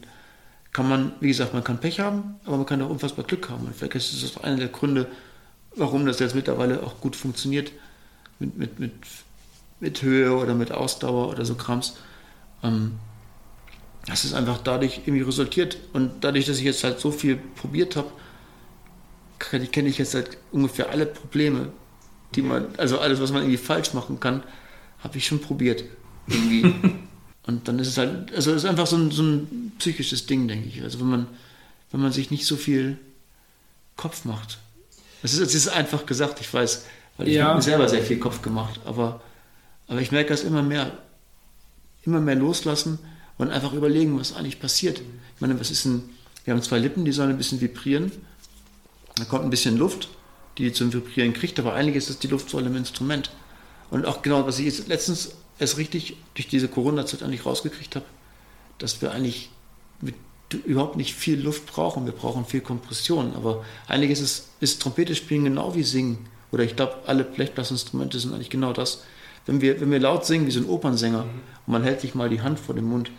kann 0.72 0.88
man, 0.88 1.14
wie 1.20 1.30
gesagt, 1.30 1.56
man 1.56 1.64
kann 1.64 1.80
Pech 1.80 2.00
haben, 2.00 2.36
aber 2.46 2.58
man 2.58 2.68
kann 2.68 2.82
auch 2.84 2.90
unfassbar 2.92 3.26
Glück 3.26 3.50
haben. 3.50 3.66
Und 3.66 3.76
vielleicht 3.76 3.96
ist 3.96 4.24
das 4.24 4.38
auch 4.38 4.44
einer 4.44 4.58
der 4.58 4.68
Gründe, 4.68 5.08
warum 5.76 6.06
das 6.06 6.20
jetzt 6.20 6.36
mittlerweile 6.36 6.84
auch 6.84 7.02
gut 7.02 7.16
funktioniert 7.16 7.72
mit, 8.40 8.58
mit, 8.58 8.80
mit, 8.80 8.94
mit 9.80 10.02
Höhe 10.02 10.36
oder 10.36 10.54
mit 10.54 10.72
Ausdauer 10.72 11.30
oder 11.30 11.46
so 11.46 11.56
Krams. 11.56 11.98
Ähm, 12.64 13.00
das 14.06 14.24
ist 14.24 14.34
einfach 14.34 14.60
dadurch 14.64 15.02
irgendwie 15.06 15.24
resultiert. 15.24 15.78
Und 15.94 16.24
dadurch, 16.24 16.46
dass 16.46 16.58
ich 16.58 16.64
jetzt 16.64 16.84
halt 16.84 17.00
so 17.00 17.12
viel 17.12 17.36
probiert 17.36 17.96
habe, 17.96 18.10
kenne 19.40 19.90
ich 19.90 19.98
jetzt 19.98 20.16
halt 20.16 20.38
ungefähr 20.52 20.90
alle 20.90 21.06
Probleme, 21.06 21.72
die 22.36 22.42
man, 22.42 22.68
also 22.78 23.00
alles, 23.00 23.22
was 23.22 23.32
man 23.32 23.44
irgendwie 23.44 23.58
falsch 23.58 23.94
machen 23.94 24.20
kann, 24.20 24.44
habe 25.00 25.18
ich 25.18 25.28
schon 25.28 25.40
probiert. 25.40 25.84
Irgendwie. 26.28 26.74
Und 27.48 27.68
dann 27.68 27.80
ist 27.80 27.88
es 27.88 27.98
halt, 27.98 28.34
also 28.34 28.52
es 28.52 28.64
ist 28.64 28.70
einfach 28.70 28.88
so 28.88 28.98
ein, 28.98 29.12
so 29.12 29.24
ein 29.24 29.72
psychisches 29.78 30.26
Ding, 30.26 30.48
denke 30.48 30.68
ich. 30.68 30.82
Also 30.82 31.00
wenn 31.00 31.08
man, 31.08 31.28
wenn 31.92 32.02
man 32.02 32.12
sich 32.12 32.32
nicht 32.32 32.46
so 32.46 32.58
viel 32.58 32.98
Kopf 33.96 34.26
macht. 34.26 34.60
Es 35.24 35.34
ist, 35.34 35.40
es 35.40 35.56
ist 35.56 35.68
einfach 35.70 36.06
gesagt, 36.06 36.40
ich 36.42 36.54
weiß, 36.54 36.86
weil 37.18 37.28
ich 37.28 37.36
ja. 37.36 37.46
habe 37.46 37.56
mir 37.56 37.62
selber 37.62 37.90
sehr 37.90 38.02
viel 38.02 38.20
Kopf 38.20 38.42
gemacht. 38.42 38.80
Aber, 38.86 39.22
aber 39.88 40.02
ich 40.02 40.12
merke 40.12 40.30
das 40.30 40.44
immer 40.44 40.64
mehr, 40.64 40.92
immer 42.04 42.20
mehr 42.20 42.36
loslassen 42.36 43.00
und 43.38 43.50
einfach 43.50 43.74
überlegen, 43.74 44.20
was 44.20 44.36
eigentlich 44.36 44.60
passiert. 44.60 45.00
Ich 45.00 45.42
meine, 45.42 45.60
was 45.60 45.72
ist 45.72 45.86
ein, 45.86 46.10
wir 46.46 46.54
haben 46.54 46.62
zwei 46.62 46.80
Lippen, 46.80 47.06
die 47.06 47.12
sollen 47.12 47.32
ein 47.32 47.38
bisschen 47.38 47.62
vibrieren. 47.62 48.12
Da 49.16 49.26
kommt 49.26 49.44
ein 49.44 49.50
bisschen 49.50 49.78
Luft, 49.78 50.10
die 50.58 50.72
zum 50.72 50.94
Vibrieren 50.94 51.34
kriegt, 51.34 51.60
aber 51.60 51.74
eigentlich 51.74 51.96
ist 51.96 52.10
es 52.10 52.20
die 52.20 52.28
Luftsäule 52.28 52.68
im 52.68 52.76
Instrument. 52.76 53.32
Und 53.90 54.06
auch 54.06 54.22
genau, 54.22 54.46
was 54.46 54.60
ich 54.60 54.66
jetzt 54.66 54.88
letztens 54.88 55.36
erst 55.60 55.78
richtig 55.78 56.18
durch 56.36 56.48
diese 56.48 56.68
Corona-Zeit 56.68 57.24
eigentlich 57.24 57.46
rausgekriegt 57.46 57.96
habe, 57.96 58.06
dass 58.78 59.02
wir 59.02 59.12
eigentlich 59.12 59.50
mit 60.02 60.16
überhaupt 60.66 60.96
nicht 60.98 61.16
viel 61.16 61.42
Luft 61.42 61.66
brauchen. 61.66 62.06
Wir 62.06 62.14
brauchen 62.14 62.46
viel 62.46 62.62
Kompression. 62.62 63.36
Aber 63.36 63.66
eigentlich 63.88 64.12
ist 64.12 64.22
es 64.22 64.50
ist 64.60 64.82
Trompete 64.82 65.16
spielen 65.16 65.44
genau 65.44 65.76
wie 65.76 65.84
Singen. 65.84 66.28
Oder 66.52 66.64
ich 66.64 66.76
glaube, 66.76 66.96
alle 67.06 67.24
Blechblasinstrumente 67.24 68.20
sind 68.20 68.34
eigentlich 68.34 68.50
genau 68.50 68.74
das. 68.74 69.04
Wenn 69.46 69.62
wir, 69.62 69.80
wenn 69.80 69.92
wir 69.92 70.00
laut 70.00 70.26
singen 70.26 70.48
wie 70.48 70.52
so 70.52 70.60
ein 70.60 70.70
Opernsänger 70.70 71.24
mhm. 71.24 71.42
und 71.66 71.72
man 71.74 71.84
hält 71.84 72.02
sich 72.02 72.16
mal 72.16 72.30
die 72.30 72.42
Hand 72.42 72.60
vor 72.60 72.76
den 72.76 72.86
Mund, 72.86 73.12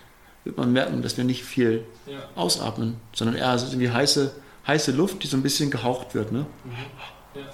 wird 0.44 0.56
man 0.56 0.72
merken, 0.72 1.02
dass 1.02 1.16
wir 1.16 1.24
nicht 1.24 1.44
viel 1.44 1.84
ja. 2.06 2.18
ausatmen, 2.34 2.96
sondern 3.12 3.36
eher 3.36 3.58
so 3.58 3.78
wie 3.78 3.90
heiße, 3.90 4.32
heiße 4.66 4.92
Luft, 4.92 5.22
die 5.22 5.26
so 5.26 5.36
ein 5.36 5.42
bisschen 5.42 5.70
gehaucht 5.70 6.14
wird. 6.14 6.32
Ne? 6.32 6.46
Mhm. 6.64 7.40
Ja. 7.40 7.48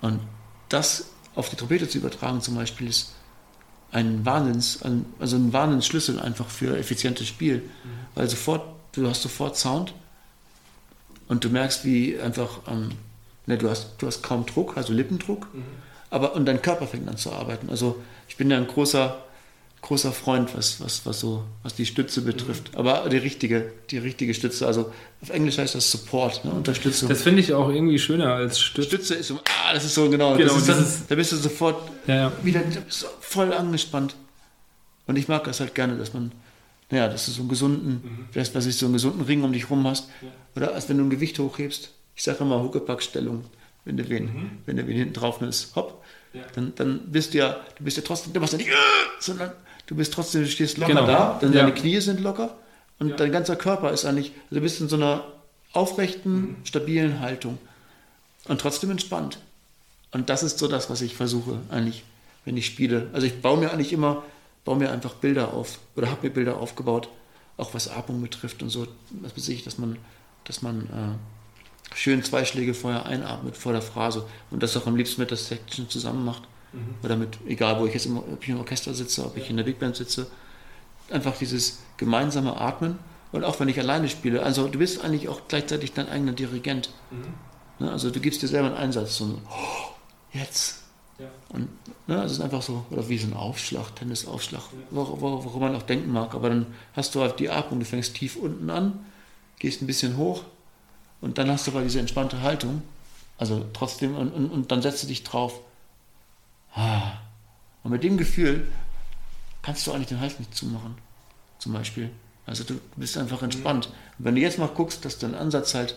Und 0.00 0.20
das 0.68 1.10
auf 1.34 1.48
die 1.48 1.56
Trompete 1.56 1.88
zu 1.88 1.98
übertragen 1.98 2.40
zum 2.40 2.54
Beispiel 2.54 2.88
ist 2.88 3.14
ein 3.92 4.24
Wahnsinns, 4.24 4.80
also 5.18 5.36
ein 5.36 5.52
Wahnsinnsschlüssel 5.52 6.20
einfach 6.20 6.48
für 6.48 6.76
effizientes 6.76 7.26
Spiel, 7.26 7.58
mhm. 7.58 7.88
weil 8.14 8.28
sofort, 8.28 8.62
du 8.92 9.08
hast 9.08 9.22
sofort 9.22 9.56
Sound 9.56 9.94
und 11.28 11.44
du 11.44 11.48
merkst, 11.48 11.84
wie 11.84 12.18
einfach 12.18 12.60
ähm, 12.68 12.90
Ne, 13.50 13.58
du, 13.58 13.68
hast, 13.68 13.94
du 13.98 14.06
hast 14.06 14.22
kaum 14.22 14.46
Druck, 14.46 14.76
also 14.76 14.92
Lippendruck, 14.92 15.52
mhm. 15.52 15.64
aber 16.08 16.34
und 16.36 16.46
dein 16.46 16.62
Körper 16.62 16.86
fängt 16.86 17.08
an 17.08 17.16
zu 17.16 17.32
arbeiten. 17.32 17.68
Also 17.68 18.00
ich 18.28 18.36
bin 18.36 18.48
ja 18.48 18.56
ein 18.56 18.68
großer, 18.68 19.24
großer 19.82 20.12
Freund, 20.12 20.56
was, 20.56 20.80
was, 20.80 21.04
was, 21.04 21.18
so, 21.18 21.42
was 21.64 21.74
die 21.74 21.84
Stütze 21.84 22.22
betrifft. 22.22 22.72
Mhm. 22.72 22.78
Aber 22.78 23.08
die 23.08 23.16
richtige, 23.16 23.72
die 23.90 23.98
richtige 23.98 24.34
Stütze, 24.34 24.68
also 24.68 24.92
auf 25.20 25.30
Englisch 25.30 25.58
heißt 25.58 25.74
das 25.74 25.90
Support, 25.90 26.44
ne, 26.44 26.52
Unterstützung. 26.52 27.08
Das 27.08 27.22
finde 27.22 27.40
ich 27.40 27.52
auch 27.52 27.70
irgendwie 27.70 27.98
schöner 27.98 28.34
als 28.34 28.60
Stütze. 28.60 28.88
Stütze 28.88 29.14
ist 29.16 29.26
so, 29.26 29.40
ah, 29.44 29.72
das 29.74 29.84
ist 29.84 29.94
so 29.94 30.08
genau. 30.08 30.36
genau 30.36 30.54
das 30.54 30.58
ist 30.58 30.68
dann, 30.68 31.06
da 31.08 31.14
bist 31.16 31.32
du 31.32 31.36
sofort 31.36 31.90
ja, 32.06 32.14
ja. 32.14 32.32
wieder 32.44 32.62
voll 33.18 33.52
angespannt. 33.52 34.14
Und 35.08 35.16
ich 35.16 35.26
mag 35.26 35.42
das 35.42 35.58
halt 35.58 35.74
gerne, 35.74 35.96
dass 35.96 36.14
man, 36.14 36.30
naja, 36.88 37.08
dass 37.08 37.26
du 37.26 37.32
so 37.32 37.40
einen 37.40 37.48
gesunden, 37.48 37.90
mhm. 37.94 38.28
dass, 38.32 38.52
dass 38.52 38.64
du 38.64 38.70
so 38.70 38.86
einen 38.86 38.92
gesunden 38.92 39.22
Ring 39.22 39.42
um 39.42 39.52
dich 39.52 39.68
rum 39.70 39.88
hast. 39.88 40.08
Ja. 40.22 40.28
Oder 40.54 40.74
als 40.74 40.88
wenn 40.88 40.98
du 40.98 41.02
ein 41.02 41.10
Gewicht 41.10 41.36
hochhebst 41.40 41.90
ich 42.20 42.24
sage 42.24 42.44
immer 42.44 42.62
Huckepackstellung, 42.62 43.46
wenn 43.86 43.96
du 43.96 44.06
wen, 44.10 44.24
mhm. 44.24 44.50
wenn 44.66 44.76
du 44.76 44.86
wen 44.86 44.94
hinten 44.94 45.14
drauf 45.14 45.40
nimmst, 45.40 45.74
hopp, 45.74 46.04
ja. 46.34 46.42
dann, 46.54 46.74
dann 46.74 47.10
bist 47.10 47.32
du 47.32 47.38
ja, 47.38 47.58
du 47.78 47.84
bist 47.84 47.96
ja 47.96 48.02
trotzdem, 48.06 48.34
du 48.34 48.40
machst 48.40 48.52
ja 48.52 48.58
nicht, 48.58 48.68
sondern 49.20 49.52
du 49.86 49.94
bist 49.94 50.12
trotzdem, 50.12 50.42
du 50.42 50.48
stehst 50.50 50.76
locker 50.76 50.92
genau. 50.92 51.06
da, 51.06 51.38
dann 51.40 51.54
ja. 51.54 51.60
deine 51.60 51.72
Knie 51.72 51.98
sind 51.98 52.20
locker 52.20 52.58
und 52.98 53.08
ja. 53.08 53.16
dein 53.16 53.32
ganzer 53.32 53.56
Körper 53.56 53.90
ist 53.90 54.04
eigentlich, 54.04 54.32
also 54.50 54.56
du 54.56 54.60
bist 54.60 54.82
in 54.82 54.90
so 54.90 54.96
einer 54.96 55.24
aufrechten, 55.72 56.34
mhm. 56.34 56.56
stabilen 56.64 57.20
Haltung 57.20 57.56
und 58.48 58.60
trotzdem 58.60 58.90
entspannt. 58.90 59.38
Und 60.10 60.28
das 60.28 60.42
ist 60.42 60.58
so 60.58 60.68
das, 60.68 60.90
was 60.90 61.00
ich 61.00 61.16
versuche 61.16 61.58
eigentlich, 61.70 62.04
wenn 62.44 62.58
ich 62.58 62.66
spiele. 62.66 63.08
Also 63.14 63.26
ich 63.26 63.40
baue 63.40 63.56
mir 63.56 63.72
eigentlich 63.72 63.94
immer, 63.94 64.24
baue 64.66 64.76
mir 64.76 64.92
einfach 64.92 65.14
Bilder 65.14 65.54
auf 65.54 65.78
oder 65.96 66.10
habe 66.10 66.26
mir 66.26 66.34
Bilder 66.34 66.58
aufgebaut, 66.58 67.08
auch 67.56 67.72
was 67.72 67.88
Atmung 67.88 68.20
betrifft 68.20 68.62
und 68.62 68.68
so, 68.68 68.86
was 69.08 69.34
weiß 69.34 69.48
ich, 69.48 69.64
dass 69.64 69.78
man, 69.78 69.96
dass 70.44 70.60
man 70.60 70.82
äh, 70.82 71.39
schön 71.94 72.22
zwei 72.22 72.44
Schläge 72.44 72.74
vorher 72.74 73.06
einatmet 73.06 73.56
vor 73.56 73.72
der 73.72 73.82
Phrase 73.82 74.26
und 74.50 74.62
das 74.62 74.76
auch 74.76 74.86
am 74.86 74.96
liebsten 74.96 75.20
mit 75.20 75.30
der 75.30 75.36
Section 75.36 75.88
zusammen 75.88 76.24
macht. 76.24 76.42
Mhm. 76.72 76.94
Oder 77.02 77.16
mit, 77.16 77.38
egal 77.46 77.80
wo 77.80 77.86
ich 77.86 77.94
jetzt 77.94 78.06
im, 78.06 78.18
ob 78.18 78.42
ich 78.42 78.48
im 78.48 78.58
Orchester 78.58 78.94
sitze, 78.94 79.24
ob 79.24 79.36
ich 79.36 79.50
in 79.50 79.56
der 79.56 79.64
Big 79.64 79.78
Band 79.78 79.96
sitze, 79.96 80.26
einfach 81.10 81.36
dieses 81.36 81.80
gemeinsame 81.96 82.56
Atmen 82.56 82.98
und 83.32 83.44
auch 83.44 83.58
wenn 83.60 83.68
ich 83.68 83.78
alleine 83.78 84.08
spiele, 84.08 84.42
also 84.42 84.68
du 84.68 84.78
bist 84.78 85.04
eigentlich 85.04 85.28
auch 85.28 85.42
gleichzeitig 85.48 85.92
dein 85.92 86.08
eigener 86.08 86.32
Dirigent. 86.32 86.90
Mhm. 87.10 87.34
Ne, 87.84 87.90
also 87.90 88.10
du 88.10 88.20
gibst 88.20 88.42
dir 88.42 88.48
selber 88.48 88.68
einen 88.68 88.76
Einsatz, 88.76 89.16
so 89.16 89.38
oh, 89.48 89.92
jetzt. 90.32 90.82
Ja. 91.18 91.26
Und 91.50 91.68
ne, 92.06 92.22
es 92.22 92.32
ist 92.32 92.40
einfach 92.40 92.62
so, 92.62 92.84
oder 92.90 93.08
wie 93.08 93.18
so 93.18 93.26
ein 93.26 93.34
Aufschlag, 93.34 93.94
Tennisaufschlag, 93.96 94.62
ja. 94.72 94.78
worauf, 94.90 95.20
worauf 95.20 95.60
man 95.60 95.74
auch 95.74 95.82
denken 95.82 96.12
mag. 96.12 96.34
Aber 96.34 96.48
dann 96.48 96.66
hast 96.94 97.14
du 97.14 97.20
halt 97.20 97.40
die 97.40 97.50
Atmung, 97.50 97.80
du 97.80 97.86
fängst 97.86 98.14
tief 98.14 98.36
unten 98.36 98.70
an, 98.70 99.04
gehst 99.58 99.82
ein 99.82 99.86
bisschen 99.86 100.16
hoch 100.16 100.44
und 101.20 101.38
dann 101.38 101.50
hast 101.50 101.66
du 101.66 101.72
aber 101.72 101.82
diese 101.82 102.00
entspannte 102.00 102.42
Haltung. 102.42 102.82
Also 103.38 103.66
trotzdem, 103.72 104.16
und, 104.16 104.32
und, 104.32 104.50
und 104.50 104.70
dann 104.70 104.82
setzt 104.82 105.02
du 105.02 105.06
dich 105.06 105.24
drauf. 105.24 105.60
Ah. 106.74 107.12
Und 107.82 107.90
mit 107.90 108.02
dem 108.02 108.16
Gefühl 108.16 108.66
kannst 109.62 109.86
du 109.86 109.92
eigentlich 109.92 110.08
den 110.08 110.20
Hals 110.20 110.38
nicht 110.38 110.54
zumachen, 110.54 110.96
zum 111.58 111.72
Beispiel. 111.72 112.10
Also 112.46 112.64
du 112.64 112.80
bist 112.96 113.16
einfach 113.16 113.42
entspannt. 113.42 113.86
Und 114.18 114.24
wenn 114.24 114.34
du 114.34 114.40
jetzt 114.40 114.58
mal 114.58 114.68
guckst, 114.68 115.04
dass 115.04 115.18
dein 115.18 115.34
Ansatz 115.34 115.74
halt, 115.74 115.96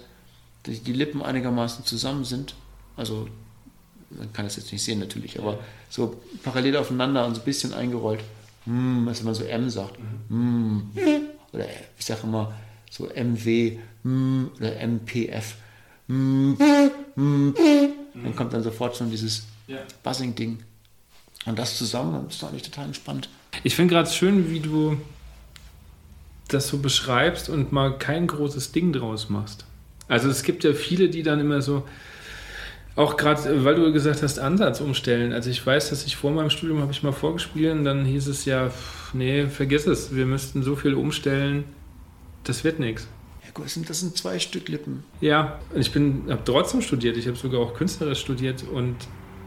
die 0.65 0.93
Lippen 0.93 1.21
einigermaßen 1.21 1.86
zusammen 1.86 2.24
sind, 2.24 2.55
also 2.95 3.28
man 4.09 4.32
kann 4.34 4.45
das 4.45 4.55
jetzt 4.55 4.71
nicht 4.71 4.84
sehen 4.84 4.99
natürlich, 4.99 5.39
aber 5.39 5.59
so 5.89 6.21
parallel 6.43 6.78
aufeinander 6.78 7.26
und 7.26 7.36
so 7.36 7.41
ein 7.41 7.45
bisschen 7.45 7.74
eingerollt, 7.74 8.24
mm, 8.65 9.05
was 9.05 9.24
man 9.24 9.34
so 9.34 9.43
M 9.43 9.69
sagt, 9.69 9.97
mm, 10.30 10.80
oder 11.51 11.65
ich 11.97 12.05
sage 12.05 12.21
immer 12.24 12.53
so 12.89 13.09
MW 13.09 13.80
MPF, 14.04 15.56
mm, 16.08 16.54
mm, 17.16 17.54
dann 18.14 18.36
kommt 18.36 18.54
dann 18.54 18.64
sofort 18.64 18.95
schon 18.95 19.10
dieses 19.10 19.45
Buzzing-Ding. 20.04 20.60
Und 21.45 21.60
das 21.60 21.78
zusammen, 21.78 22.14
dann 22.14 22.28
bist 22.28 22.41
du 22.41 22.47
eigentlich 22.47 22.64
total 22.64 22.86
entspannt. 22.86 23.30
Ich 23.64 23.76
finde 23.76 23.93
gerade 23.93 24.10
schön, 24.10 24.49
wie 24.49 24.60
du 24.60 24.97
das 26.47 26.68
so 26.68 26.78
beschreibst 26.78 27.49
und 27.49 27.72
mal 27.72 27.97
kein 27.97 28.28
großes 28.28 28.72
Ding 28.72 28.93
draus 28.93 29.30
machst. 29.30 29.66
Also 30.08 30.30
es 30.30 30.43
gibt 30.43 30.64
ja 30.64 30.74
viele, 30.74 31.10
die 31.10 31.24
dann 31.24 31.39
immer 31.39 31.62
so, 31.62 31.84
auch 32.95 33.18
gerade, 33.18 33.66
weil 33.66 33.76
du 33.76 33.91
gesagt 33.91 34.22
hast, 34.22 34.38
Ansatz 34.38 34.80
umstellen. 34.80 35.34
Also 35.34 35.49
ich 35.49 35.66
weiß, 35.66 35.89
dass 35.89 36.06
ich 36.06 36.16
vor 36.16 36.32
meinem 36.32 36.49
Studium 36.49 36.80
habe 36.82 36.91
ich 36.91 37.01
mal 37.01 37.12
vorgespielt 37.12 37.74
und 37.74 37.86
dann 37.86 38.06
hieß 38.06 38.28
es 38.28 38.45
ja, 38.45 38.72
nee, 39.14 39.47
vergiss 39.47 39.88
es, 39.88 40.16
wir 40.16 40.26
müssten 40.26 40.62
so 40.62 40.76
viel 40.76 40.93
umstellen, 40.93 41.64
das 42.43 42.64
wird 42.64 42.80
nichts. 42.80 43.08
Das 43.56 43.74
sind, 43.74 43.89
das 43.89 43.99
sind 43.99 44.18
zwei 44.18 44.39
Stück 44.39 44.68
Lippen. 44.68 45.04
Ja, 45.22 45.60
ich 45.76 45.93
habe 45.93 46.39
trotzdem 46.45 46.82
studiert, 46.82 47.18
ich 47.18 47.28
habe 47.28 47.38
sogar 47.38 47.62
auch 47.62 47.74
künstlerisch 47.74 48.20
studiert 48.20 48.64
und 48.64 48.95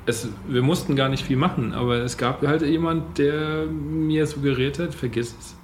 es, 0.07 0.29
wir 0.47 0.63
mussten 0.63 0.95
gar 0.97 1.09
nicht 1.09 1.25
viel 1.25 1.37
machen, 1.37 1.73
aber 1.73 1.97
es 1.97 2.17
gab 2.17 2.47
halt 2.47 2.63
jemand, 2.63 3.19
der 3.19 3.67
mir 3.67 4.27
suggeriert 4.27 4.79
hat, 4.79 4.95
vergiss 4.95 5.35
es. 5.39 5.57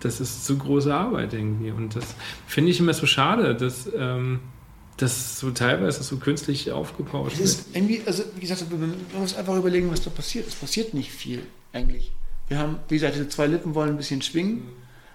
Das 0.00 0.20
ist 0.20 0.44
zu 0.44 0.58
große 0.58 0.92
Arbeit 0.92 1.32
irgendwie. 1.32 1.70
Und 1.70 1.96
das 1.96 2.14
finde 2.46 2.70
ich 2.70 2.80
immer 2.80 2.92
so 2.92 3.06
schade, 3.06 3.54
dass 3.54 3.88
ähm, 3.96 4.40
das 4.96 5.38
so 5.38 5.50
teilweise 5.52 6.02
so 6.02 6.16
künstlich 6.16 6.72
aufgebaut 6.72 7.38
wird. 7.38 7.56
Irgendwie, 7.72 8.02
also 8.04 8.24
wie 8.34 8.40
gesagt, 8.40 8.66
man 8.70 8.94
muss 9.18 9.34
einfach 9.34 9.56
überlegen, 9.56 9.90
was 9.90 10.02
da 10.02 10.10
passiert. 10.10 10.48
Es 10.48 10.54
passiert 10.54 10.92
nicht 10.92 11.10
viel 11.10 11.42
eigentlich. 11.72 12.12
Wir 12.48 12.58
haben, 12.58 12.76
wie 12.88 12.96
gesagt, 12.96 13.14
diese 13.14 13.28
zwei 13.28 13.46
Lippen 13.46 13.74
wollen 13.74 13.90
ein 13.90 13.96
bisschen 13.96 14.22
schwingen. 14.22 14.62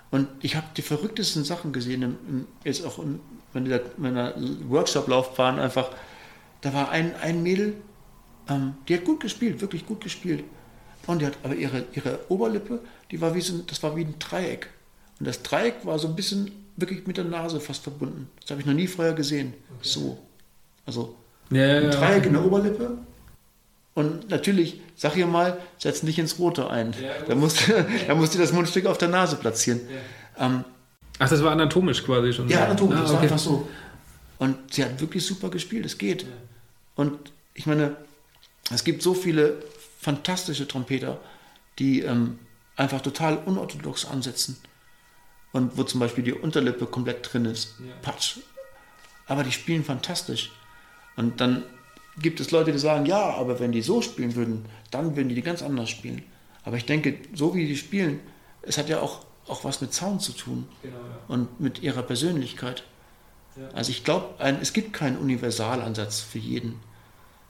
Und 0.10 0.28
ich 0.41 0.55
habe 0.55 0.68
die 0.76 0.82
verrücktesten 0.82 1.43
Sachen 1.43 1.74
gesehen, 1.74 2.01
im, 2.01 2.18
im, 2.30 2.47
jetzt 2.64 2.86
auch 2.86 2.99
in 2.99 3.20
meiner, 3.53 3.82
meiner 3.97 4.34
Workshop-Laufbahn 4.68 5.60
einfach. 5.60 5.89
Da 6.62 6.74
war 6.74 6.89
ein, 6.89 7.16
ein 7.16 7.43
Mädel, 7.43 7.76
ähm, 8.49 8.76
die 8.88 8.95
hat 8.95 9.03
gut 9.03 9.20
gespielt, 9.20 9.62
wirklich 9.62 9.86
gut 9.86 10.01
gespielt. 10.01 10.43
Und 11.05 11.22
die 11.22 11.26
hat 11.26 11.38
aber 11.43 11.55
ihre, 11.55 11.86
ihre 11.93 12.20
Oberlippe, 12.30 12.80
die 13.12 13.22
war 13.22 13.34
wie 13.34 13.41
so, 13.41 13.60
das 13.60 13.82
war 13.84 13.95
wie 13.95 14.03
ein 14.03 14.16
Dreieck. 14.20 14.70
Und 15.20 15.28
das 15.28 15.41
Dreieck 15.41 15.86
war 15.86 15.97
so 15.99 16.08
ein 16.08 16.16
bisschen 16.16 16.51
wirklich 16.76 17.08
mit 17.08 17.18
der 17.18 17.26
Nase 17.26 17.60
fast 17.60 17.84
verbunden. 17.84 18.30
Das 18.41 18.51
habe 18.51 18.62
ich 18.62 18.68
noch 18.68 18.74
nie 18.74 18.88
vorher 18.88 19.14
gesehen. 19.14 19.53
Okay. 19.78 19.88
So. 19.88 20.18
Also 20.86 21.16
ja, 21.49 21.66
ja, 21.66 21.78
ein 21.78 21.91
Dreieck 21.91 22.24
ja. 22.24 22.28
in 22.28 22.34
der 22.34 22.45
Oberlippe. 22.45 22.97
Und 23.97 24.29
natürlich, 24.29 24.79
sag 24.95 25.17
ihr 25.17 25.25
mal, 25.25 25.59
setz 25.79 26.03
nicht 26.03 26.19
ins 26.19 26.37
Rote 26.37 26.69
ein. 26.69 26.93
da 27.27 27.33
musst, 27.33 27.67
da 28.07 28.13
musst 28.13 28.35
du 28.35 28.37
das 28.37 28.53
Mundstück 28.53 28.85
auf 28.85 28.99
der 28.99 29.07
Nase 29.07 29.37
platzieren. 29.37 29.81
Ähm, 30.37 30.63
Ach, 31.17 31.27
das 31.27 31.43
war 31.43 31.51
anatomisch 31.51 32.03
quasi 32.03 32.31
schon. 32.31 32.47
Ja, 32.47 32.65
anatomisch, 32.65 32.99
ah, 32.99 33.01
das 33.01 33.13
war 33.13 33.21
einfach 33.21 33.39
so. 33.39 33.67
Und 34.37 34.71
sie 34.71 34.85
hat 34.85 35.01
wirklich 35.01 35.25
super 35.25 35.49
gespielt, 35.49 35.83
es 35.83 35.97
geht. 35.97 36.27
Und 36.93 37.31
ich 37.55 37.65
meine, 37.65 37.97
es 38.69 38.83
gibt 38.83 39.01
so 39.01 39.15
viele 39.15 39.63
fantastische 39.99 40.67
Trompeter, 40.67 41.19
die 41.79 42.01
ähm, 42.01 42.37
einfach 42.75 43.01
total 43.01 43.37
unorthodox 43.47 44.05
ansetzen. 44.05 44.57
Und 45.53 45.75
wo 45.75 45.81
zum 45.81 45.99
Beispiel 45.99 46.23
die 46.23 46.33
Unterlippe 46.33 46.85
komplett 46.85 47.33
drin 47.33 47.45
ist. 47.45 47.73
Ja. 47.79 47.95
Patsch. 48.03 48.37
Aber 49.25 49.43
die 49.43 49.51
spielen 49.51 49.83
fantastisch. 49.83 50.51
Und 51.15 51.41
dann 51.41 51.63
gibt 52.20 52.39
es 52.39 52.51
Leute, 52.51 52.72
die 52.72 52.80
sagen, 52.80 53.05
ja, 53.05 53.36
aber 53.36 53.59
wenn 53.59 53.72
die 53.72 53.82
so 53.82 54.01
spielen 54.01 54.36
würden, 54.36 54.65
dann 54.91 55.15
würden 55.15 55.30
die 55.30 55.36
die 55.36 55.41
ganz 55.41 55.61
anders 55.61 55.89
spielen. 55.89 56.24
Aber 56.63 56.78
ich 56.78 56.86
denke, 56.86 57.15
so 57.34 57.55
wie 57.55 57.68
die 57.68 57.78
spielen, 57.78 58.20
es 58.61 58.78
hat 58.78 58.89
ja 58.89 58.99
auch, 58.99 59.26
auch 59.47 59.63
was 59.63 59.82
mit 59.82 59.93
Sound 59.93 60.22
zu 60.22 60.34
tun 60.34 60.68
genau, 60.82 60.95
ja. 60.95 61.20
und 61.28 61.59
mit 61.59 61.82
ihrer 61.82 62.03
Persönlichkeit. 62.03 62.84
Ja. 63.55 63.70
Also 63.74 63.91
ich 63.91 64.03
glaube, 64.03 64.36
es 64.61 64.74
gibt 64.74 64.93
keinen 64.93 65.18
Universalansatz 65.18 66.20
für 66.20 66.39
jeden. 66.39 66.80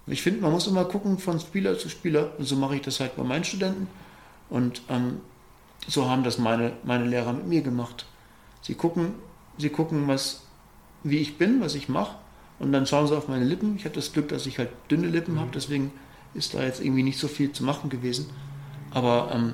Ich 0.05 0.21
finde, 0.21 0.41
man 0.41 0.51
muss 0.51 0.67
immer 0.67 0.85
gucken 0.85 1.17
von 1.19 1.39
Spieler 1.39 1.77
zu 1.77 1.89
Spieler. 1.89 2.31
Und 2.37 2.45
so 2.45 2.55
mache 2.55 2.75
ich 2.75 2.81
das 2.81 2.99
halt 2.99 3.17
bei 3.17 3.23
meinen 3.23 3.43
Studenten. 3.43 3.87
Und 4.49 4.81
ähm, 4.89 5.19
so 5.87 6.09
haben 6.09 6.23
das 6.23 6.37
meine, 6.37 6.73
meine 6.83 7.05
Lehrer 7.05 7.33
mit 7.33 7.47
mir 7.47 7.61
gemacht. 7.61 8.05
Sie 8.61 8.75
gucken, 8.75 9.15
sie 9.57 9.69
gucken, 9.69 10.07
was, 10.07 10.43
wie 11.03 11.17
ich 11.17 11.37
bin, 11.37 11.59
was 11.59 11.75
ich 11.75 11.89
mache. 11.89 12.15
Und 12.59 12.71
dann 12.71 12.87
schauen 12.87 13.07
sie 13.07 13.15
auf 13.15 13.27
meine 13.27 13.45
Lippen. 13.45 13.75
Ich 13.75 13.85
habe 13.85 13.95
das 13.95 14.13
Glück, 14.13 14.29
dass 14.29 14.45
ich 14.45 14.57
halt 14.57 14.69
dünne 14.89 15.07
Lippen 15.07 15.35
mhm. 15.35 15.39
habe, 15.39 15.51
deswegen 15.53 15.91
ist 16.33 16.53
da 16.53 16.63
jetzt 16.63 16.81
irgendwie 16.81 17.03
nicht 17.03 17.19
so 17.19 17.27
viel 17.27 17.51
zu 17.51 17.63
machen 17.63 17.89
gewesen. 17.89 18.29
Aber 18.91 19.31
ähm, 19.33 19.53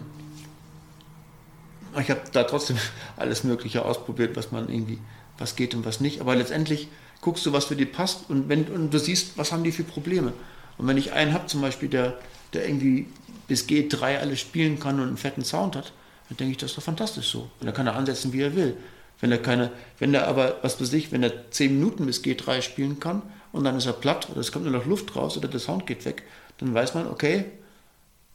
ich 1.99 2.09
habe 2.09 2.21
da 2.31 2.43
trotzdem 2.43 2.77
alles 3.17 3.43
Mögliche 3.43 3.85
ausprobiert, 3.85 4.35
was 4.35 4.51
man 4.51 4.69
irgendwie, 4.69 4.99
was 5.37 5.55
geht 5.55 5.75
und 5.75 5.85
was 5.85 5.99
nicht. 5.99 6.21
Aber 6.21 6.35
letztendlich 6.35 6.87
guckst 7.21 7.45
du, 7.45 7.53
was 7.53 7.65
für 7.65 7.75
die 7.75 7.85
passt 7.85 8.29
und, 8.29 8.49
wenn, 8.49 8.65
und 8.65 8.93
du 8.93 8.99
siehst, 8.99 9.37
was 9.37 9.51
haben 9.51 9.63
die 9.63 9.71
für 9.71 9.83
Probleme. 9.83 10.33
Und 10.77 10.87
wenn 10.87 10.97
ich 10.97 11.13
einen 11.13 11.33
habe, 11.33 11.47
zum 11.47 11.61
Beispiel, 11.61 11.89
der, 11.89 12.17
der 12.53 12.67
irgendwie 12.67 13.07
bis 13.47 13.67
G3 13.67 14.19
alles 14.19 14.39
spielen 14.39 14.79
kann 14.79 14.99
und 14.99 15.07
einen 15.07 15.17
fetten 15.17 15.43
Sound 15.43 15.75
hat, 15.75 15.93
dann 16.29 16.37
denke 16.37 16.51
ich, 16.51 16.57
das 16.57 16.71
ist 16.71 16.77
doch 16.77 16.83
fantastisch 16.83 17.29
so. 17.29 17.49
Und 17.59 17.65
dann 17.65 17.73
kann 17.73 17.87
er 17.87 17.95
ansetzen, 17.95 18.33
wie 18.33 18.41
er 18.41 18.55
will. 18.55 18.77
Wenn 19.23 19.31
er 19.31 19.37
keine, 19.37 19.71
wenn 19.99 20.13
er 20.13 20.27
aber, 20.27 20.57
was 20.63 20.73
für 20.73 20.85
sich, 20.85 21.13
wenn 21.13 21.23
er 21.23 21.49
10 21.49 21.75
Minuten 21.79 22.05
bis 22.05 22.21
G3 22.25 22.61
spielen 22.61 22.99
kann 22.99 23.21
und 23.53 23.63
dann 23.63 23.77
ist 23.77 23.85
er 23.85 23.93
platt 23.93 24.29
oder 24.29 24.41
es 24.41 24.51
kommt 24.51 24.65
nur 24.65 24.73
noch 24.73 24.85
Luft 24.85 25.15
raus 25.15 25.37
oder 25.37 25.47
der 25.47 25.61
Sound 25.61 25.87
geht 25.87 26.03
weg, 26.03 26.23
dann 26.57 26.73
weiß 26.73 26.93
man, 26.93 27.07
okay, 27.07 27.45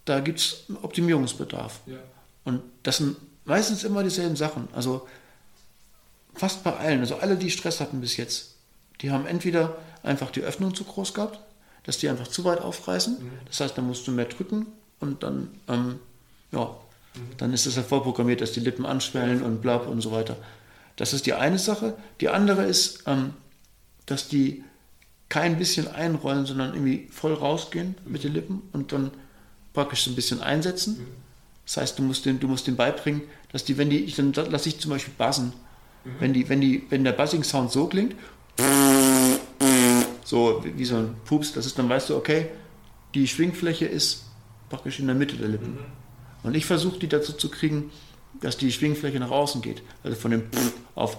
da 0.06 0.20
gibt 0.20 0.38
es 0.38 0.64
Optimierungsbedarf. 0.80 1.80
Ja. 1.84 1.98
Und 2.44 2.62
das 2.84 2.96
sind 2.96 3.18
meistens 3.44 3.84
immer 3.84 4.02
dieselben 4.02 4.34
Sachen. 4.34 4.66
Also 4.72 5.06
fast 6.32 6.64
bei 6.64 6.74
allen, 6.74 7.00
also 7.00 7.16
alle, 7.16 7.36
die 7.36 7.50
Stress 7.50 7.80
hatten 7.80 8.00
bis 8.00 8.16
jetzt, 8.16 8.54
die 9.02 9.10
haben 9.10 9.26
entweder 9.26 9.76
einfach 10.02 10.30
die 10.30 10.40
Öffnung 10.40 10.74
zu 10.74 10.84
groß 10.84 11.12
gehabt, 11.12 11.38
dass 11.82 11.98
die 11.98 12.08
einfach 12.08 12.28
zu 12.28 12.46
weit 12.46 12.62
aufreißen. 12.62 13.12
Mhm. 13.12 13.30
Das 13.44 13.60
heißt, 13.60 13.76
dann 13.76 13.86
musst 13.86 14.06
du 14.06 14.12
mehr 14.12 14.24
drücken 14.24 14.68
und 15.00 15.22
dann, 15.22 15.50
ähm, 15.68 15.98
ja, 16.50 16.64
mhm. 16.64 17.36
dann 17.36 17.52
ist 17.52 17.66
es 17.66 17.76
ja 17.76 17.82
vorprogrammiert, 17.82 18.40
dass 18.40 18.52
die 18.52 18.60
Lippen 18.60 18.86
anschwellen 18.86 19.42
und 19.42 19.60
blab 19.60 19.86
und 19.86 20.00
so 20.00 20.12
weiter. 20.12 20.38
Das 20.98 21.12
ist 21.12 21.26
die 21.26 21.32
eine 21.32 21.58
Sache. 21.58 21.96
Die 22.20 22.28
andere 22.28 22.64
ist, 22.64 23.04
ähm, 23.06 23.32
dass 24.04 24.28
die 24.28 24.64
kein 25.28 25.58
bisschen 25.58 25.88
einrollen, 25.88 26.44
sondern 26.44 26.74
irgendwie 26.74 27.08
voll 27.10 27.34
rausgehen 27.34 27.94
mit 28.04 28.24
den 28.24 28.34
Lippen 28.34 28.62
und 28.72 28.92
dann 28.92 29.12
praktisch 29.72 30.02
so 30.02 30.10
ein 30.10 30.16
bisschen 30.16 30.42
einsetzen. 30.42 31.06
Das 31.64 31.76
heißt, 31.76 31.98
du 31.98 32.02
musst 32.02 32.26
den, 32.26 32.40
du 32.40 32.48
musst 32.48 32.66
den 32.66 32.76
beibringen, 32.76 33.22
dass 33.52 33.64
die, 33.64 33.78
wenn 33.78 33.90
die, 33.90 34.00
ich, 34.00 34.16
dann 34.16 34.32
lasse 34.32 34.68
ich 34.68 34.80
zum 34.80 34.90
Beispiel 34.90 35.14
buzzen. 35.16 35.52
Mhm. 36.04 36.10
Wenn, 36.18 36.32
die, 36.32 36.48
wenn, 36.48 36.60
die, 36.60 36.84
wenn 36.90 37.04
der 37.04 37.12
Buzzing-Sound 37.12 37.70
so 37.70 37.86
klingt, 37.86 38.16
so 40.24 40.64
wie 40.64 40.84
so 40.84 40.96
ein 40.96 41.14
Pups, 41.26 41.52
das 41.52 41.66
ist, 41.66 41.78
dann 41.78 41.88
weißt 41.88 42.10
du, 42.10 42.16
okay, 42.16 42.48
die 43.14 43.28
Schwingfläche 43.28 43.86
ist 43.86 44.24
praktisch 44.68 44.98
in 44.98 45.06
der 45.06 45.14
Mitte 45.14 45.36
der 45.36 45.48
Lippen. 45.48 45.74
Mhm. 45.74 45.78
Und 46.42 46.56
ich 46.56 46.66
versuche 46.66 46.98
die 46.98 47.08
dazu 47.08 47.34
zu 47.34 47.50
kriegen, 47.50 47.90
dass 48.40 48.56
die 48.56 48.72
Schwingfläche 48.72 49.18
nach 49.18 49.30
außen 49.30 49.62
geht. 49.62 49.82
Also 50.02 50.16
von 50.16 50.30
dem 50.30 50.44
auf. 50.94 51.18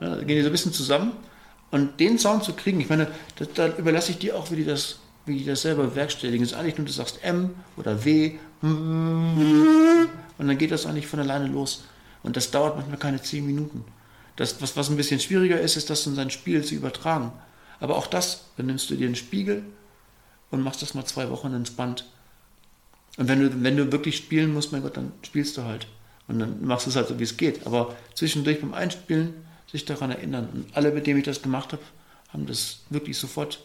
Ja, 0.00 0.16
gehen 0.16 0.28
die 0.28 0.42
so 0.42 0.48
ein 0.48 0.52
bisschen 0.52 0.72
zusammen. 0.72 1.12
Und 1.70 1.98
den 1.98 2.18
Sound 2.18 2.44
zu 2.44 2.52
kriegen, 2.52 2.80
ich 2.80 2.88
meine, 2.88 3.08
da, 3.36 3.46
da 3.52 3.76
überlasse 3.76 4.12
ich 4.12 4.18
dir 4.18 4.36
auch, 4.36 4.50
wie 4.50 4.56
die 4.56 4.64
das, 4.64 5.00
wie 5.26 5.38
die 5.38 5.44
das 5.44 5.62
selber 5.62 5.84
bewerkstelligen. 5.84 6.44
Es 6.44 6.52
ist 6.52 6.58
eigentlich 6.58 6.78
nur, 6.78 6.86
du 6.86 6.92
sagst 6.92 7.24
M 7.24 7.50
oder 7.76 8.04
W. 8.04 8.34
Und 8.62 10.08
dann 10.38 10.58
geht 10.58 10.70
das 10.70 10.86
eigentlich 10.86 11.06
von 11.06 11.20
alleine 11.20 11.48
los. 11.48 11.84
Und 12.22 12.36
das 12.36 12.50
dauert 12.50 12.76
manchmal 12.76 12.98
keine 12.98 13.20
zehn 13.20 13.44
Minuten. 13.44 13.84
Das, 14.36 14.60
was, 14.62 14.76
was 14.76 14.88
ein 14.88 14.96
bisschen 14.96 15.20
schwieriger 15.20 15.60
ist, 15.60 15.76
ist 15.76 15.90
das 15.90 16.06
in 16.06 16.14
sein 16.14 16.30
Spiel 16.30 16.64
zu 16.64 16.74
übertragen. 16.74 17.32
Aber 17.80 17.96
auch 17.96 18.06
das, 18.06 18.46
dann 18.56 18.66
nimmst 18.66 18.88
du 18.90 18.96
dir 18.96 19.06
einen 19.06 19.16
Spiegel 19.16 19.64
und 20.50 20.62
machst 20.62 20.80
das 20.82 20.94
mal 20.94 21.04
zwei 21.04 21.28
Wochen 21.30 21.52
entspannt. 21.52 22.06
Und 23.16 23.28
wenn 23.28 23.40
du, 23.40 23.62
wenn 23.62 23.76
du 23.76 23.92
wirklich 23.92 24.16
spielen 24.16 24.52
musst, 24.52 24.72
mein 24.72 24.82
Gott, 24.82 24.96
dann 24.96 25.12
spielst 25.22 25.56
du 25.56 25.62
halt. 25.62 25.86
Und 26.26 26.38
dann 26.38 26.64
machst 26.64 26.86
du 26.86 26.90
es 26.90 26.96
halt 26.96 27.08
so, 27.08 27.18
wie 27.18 27.24
es 27.24 27.36
geht. 27.36 27.66
Aber 27.66 27.94
zwischendurch 28.14 28.60
beim 28.60 28.74
Einspielen 28.74 29.34
sich 29.70 29.84
daran 29.84 30.10
erinnern. 30.10 30.48
Und 30.52 30.76
alle, 30.76 30.90
mit 30.90 31.06
denen 31.06 31.18
ich 31.18 31.24
das 31.24 31.42
gemacht 31.42 31.72
habe, 31.72 31.82
haben 32.28 32.46
das 32.46 32.80
wirklich 32.90 33.16
sofort 33.16 33.60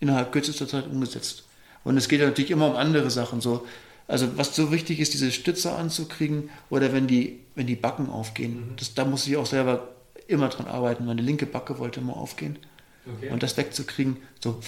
innerhalb 0.00 0.32
kürzester 0.32 0.68
Zeit 0.68 0.86
umgesetzt. 0.86 1.44
Und 1.84 1.96
es 1.96 2.08
geht 2.08 2.20
ja 2.20 2.26
natürlich 2.26 2.50
immer 2.50 2.70
um 2.70 2.76
andere 2.76 3.10
Sachen. 3.10 3.40
So. 3.40 3.66
Also 4.06 4.36
was 4.36 4.54
so 4.54 4.72
wichtig 4.72 5.00
ist, 5.00 5.14
diese 5.14 5.30
Stütze 5.30 5.72
anzukriegen 5.72 6.50
oder 6.68 6.92
wenn 6.92 7.06
die, 7.06 7.40
wenn 7.54 7.66
die 7.66 7.76
Backen 7.76 8.10
aufgehen. 8.10 8.70
Mhm. 8.70 8.76
Das, 8.76 8.94
da 8.94 9.04
muss 9.04 9.26
ich 9.26 9.36
auch 9.36 9.46
selber 9.46 9.94
immer 10.26 10.48
dran 10.48 10.66
arbeiten. 10.66 11.06
Meine 11.06 11.22
linke 11.22 11.46
Backe 11.46 11.78
wollte 11.78 12.00
immer 12.00 12.16
aufgehen. 12.16 12.58
Okay. 13.06 13.30
Und 13.30 13.42
das 13.42 13.56
wegzukriegen, 13.56 14.16
so 14.40 14.60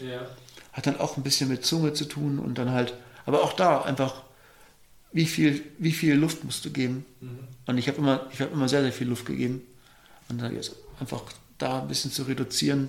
ja. 0.00 0.26
hat 0.72 0.86
dann 0.86 0.98
auch 0.98 1.16
ein 1.16 1.22
bisschen 1.22 1.48
mit 1.48 1.64
Zunge 1.64 1.92
zu 1.92 2.06
tun 2.06 2.38
und 2.38 2.56
dann 2.56 2.70
halt, 2.70 2.94
aber 3.26 3.42
auch 3.42 3.52
da 3.52 3.82
einfach, 3.82 4.22
wie 5.12 5.26
viel, 5.26 5.62
wie 5.78 5.92
viel 5.92 6.14
Luft 6.14 6.44
musst 6.44 6.64
du 6.64 6.70
geben? 6.70 7.04
Mhm. 7.20 7.38
Und 7.66 7.78
ich 7.78 7.88
habe 7.88 7.98
immer, 7.98 8.26
ich 8.32 8.40
habe 8.40 8.52
immer 8.52 8.68
sehr, 8.68 8.82
sehr 8.82 8.92
viel 8.92 9.08
Luft 9.08 9.26
gegeben. 9.26 9.62
Und 10.28 10.40
dann 10.40 10.54
jetzt 10.54 10.74
einfach 11.00 11.22
da 11.58 11.82
ein 11.82 11.88
bisschen 11.88 12.10
zu 12.10 12.24
reduzieren 12.24 12.88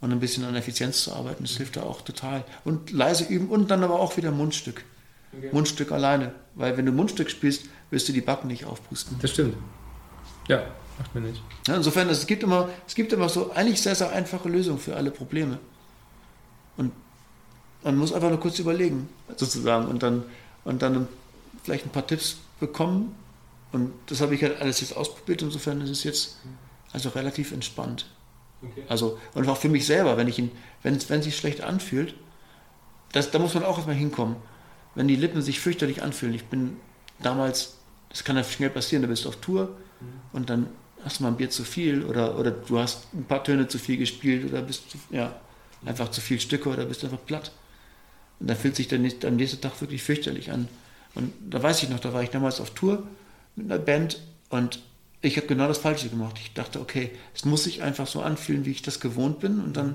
und 0.00 0.12
ein 0.12 0.20
bisschen 0.20 0.44
an 0.44 0.54
Effizienz 0.56 1.04
zu 1.04 1.12
arbeiten, 1.12 1.44
das 1.44 1.56
hilft 1.56 1.76
da 1.76 1.82
auch 1.82 2.02
total. 2.02 2.44
Und 2.64 2.90
leise 2.90 3.24
üben 3.24 3.48
und 3.48 3.70
dann 3.70 3.82
aber 3.84 4.00
auch 4.00 4.16
wieder 4.16 4.30
Mundstück. 4.30 4.84
Okay. 5.36 5.48
Mundstück 5.52 5.92
alleine. 5.92 6.34
Weil 6.54 6.76
wenn 6.76 6.86
du 6.86 6.92
Mundstück 6.92 7.30
spielst, 7.30 7.64
wirst 7.90 8.08
du 8.08 8.12
die 8.12 8.20
Backen 8.20 8.48
nicht 8.48 8.64
aufpusten. 8.64 9.16
Das 9.22 9.30
stimmt. 9.30 9.56
Ja, 10.48 10.64
macht 10.98 11.14
man 11.14 11.24
nicht. 11.24 11.40
Ja, 11.68 11.76
insofern, 11.76 12.08
es 12.08 12.26
gibt, 12.26 12.42
immer, 12.42 12.68
es 12.86 12.94
gibt 12.94 13.12
immer 13.12 13.28
so 13.28 13.52
eigentlich 13.52 13.80
sehr, 13.80 13.94
sehr 13.94 14.10
einfache 14.10 14.48
Lösungen 14.48 14.78
für 14.78 14.96
alle 14.96 15.10
Probleme. 15.10 15.58
Und 16.76 16.92
man 17.84 17.96
muss 17.96 18.12
einfach 18.12 18.28
nur 18.28 18.40
kurz 18.40 18.58
überlegen, 18.58 19.08
sozusagen, 19.36 19.88
und 19.88 20.02
dann, 20.02 20.24
und 20.64 20.82
dann 20.82 21.08
vielleicht 21.62 21.86
ein 21.86 21.90
paar 21.90 22.06
Tipps 22.06 22.38
bekommen. 22.60 23.14
Und 23.72 23.92
das 24.06 24.20
habe 24.20 24.34
ich 24.34 24.42
halt 24.42 24.60
alles 24.60 24.80
jetzt 24.80 24.96
ausprobiert, 24.96 25.42
insofern 25.42 25.80
ist 25.80 25.90
es 25.90 26.04
jetzt 26.04 26.36
also 26.92 27.08
relativ 27.10 27.52
entspannt. 27.52 28.06
Okay. 28.62 28.84
Also, 28.88 29.18
und 29.34 29.48
auch 29.48 29.56
für 29.56 29.68
mich 29.68 29.86
selber, 29.86 30.16
wenn 30.16 30.28
ich 30.28 30.38
ihn, 30.38 30.50
wenn, 30.82 30.98
wenn 31.08 31.20
es 31.20 31.24
sich 31.24 31.36
schlecht 31.36 31.62
anfühlt, 31.62 32.14
das, 33.12 33.30
da 33.30 33.38
muss 33.38 33.54
man 33.54 33.64
auch 33.64 33.76
erstmal 33.76 33.96
hinkommen. 33.96 34.36
Wenn 34.94 35.08
die 35.08 35.16
Lippen 35.16 35.42
sich 35.42 35.58
fürchterlich 35.58 36.02
anfühlen. 36.02 36.34
Ich 36.34 36.44
bin 36.44 36.76
damals, 37.20 37.76
das 38.10 38.24
kann 38.24 38.36
ja 38.36 38.44
schnell 38.44 38.70
passieren, 38.70 39.02
du 39.02 39.08
bist 39.08 39.26
auf 39.26 39.36
Tour 39.36 39.64
mhm. 40.00 40.06
und 40.32 40.50
dann 40.50 40.68
hast 41.04 41.18
du 41.18 41.24
mal 41.24 41.30
ein 41.30 41.36
Bier 41.36 41.50
zu 41.50 41.64
viel 41.64 42.04
oder, 42.04 42.38
oder 42.38 42.50
du 42.50 42.78
hast 42.78 43.12
ein 43.14 43.24
paar 43.24 43.42
Töne 43.42 43.68
zu 43.68 43.78
viel 43.78 43.96
gespielt 43.96 44.50
oder 44.50 44.62
bist 44.62 44.90
zu, 44.90 44.98
ja, 45.10 45.34
einfach 45.84 46.10
zu 46.10 46.20
viel 46.20 46.38
Stücke 46.40 46.68
oder 46.68 46.84
bist 46.84 47.04
einfach 47.04 47.24
platt. 47.24 47.52
Und 48.42 48.50
dann 48.50 48.56
fühlt 48.56 48.74
sich 48.74 48.88
dann 48.88 49.08
am 49.24 49.36
nächsten 49.36 49.60
Tag 49.60 49.80
wirklich 49.80 50.02
fürchterlich 50.02 50.50
an. 50.50 50.66
Und 51.14 51.32
da 51.48 51.62
weiß 51.62 51.84
ich 51.84 51.88
noch, 51.88 52.00
da 52.00 52.12
war 52.12 52.24
ich 52.24 52.30
damals 52.30 52.60
auf 52.60 52.70
Tour 52.70 53.06
mit 53.54 53.70
einer 53.70 53.80
Band 53.80 54.20
und 54.48 54.80
ich 55.20 55.36
habe 55.36 55.46
genau 55.46 55.68
das 55.68 55.78
Falsche 55.78 56.08
gemacht. 56.08 56.40
Ich 56.42 56.52
dachte, 56.52 56.80
okay, 56.80 57.10
es 57.36 57.44
muss 57.44 57.62
sich 57.62 57.82
einfach 57.82 58.08
so 58.08 58.20
anfühlen, 58.20 58.64
wie 58.64 58.72
ich 58.72 58.82
das 58.82 58.98
gewohnt 58.98 59.38
bin. 59.38 59.60
Und 59.60 59.76
dann 59.76 59.94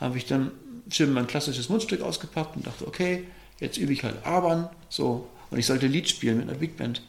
habe 0.00 0.18
ich 0.18 0.26
dann 0.26 0.50
schön 0.90 1.12
mein 1.12 1.28
klassisches 1.28 1.68
Mundstück 1.68 2.00
ausgepackt 2.00 2.56
und 2.56 2.66
dachte, 2.66 2.88
okay, 2.88 3.22
jetzt 3.60 3.78
übe 3.78 3.92
ich 3.92 4.02
halt 4.02 4.26
Abern, 4.26 4.68
so. 4.88 5.28
Und 5.52 5.58
ich 5.58 5.66
sollte 5.66 5.86
Lied 5.86 6.08
spielen 6.08 6.38
mit 6.38 6.48
einer 6.48 6.58
Big 6.58 6.76
Band. 6.76 7.02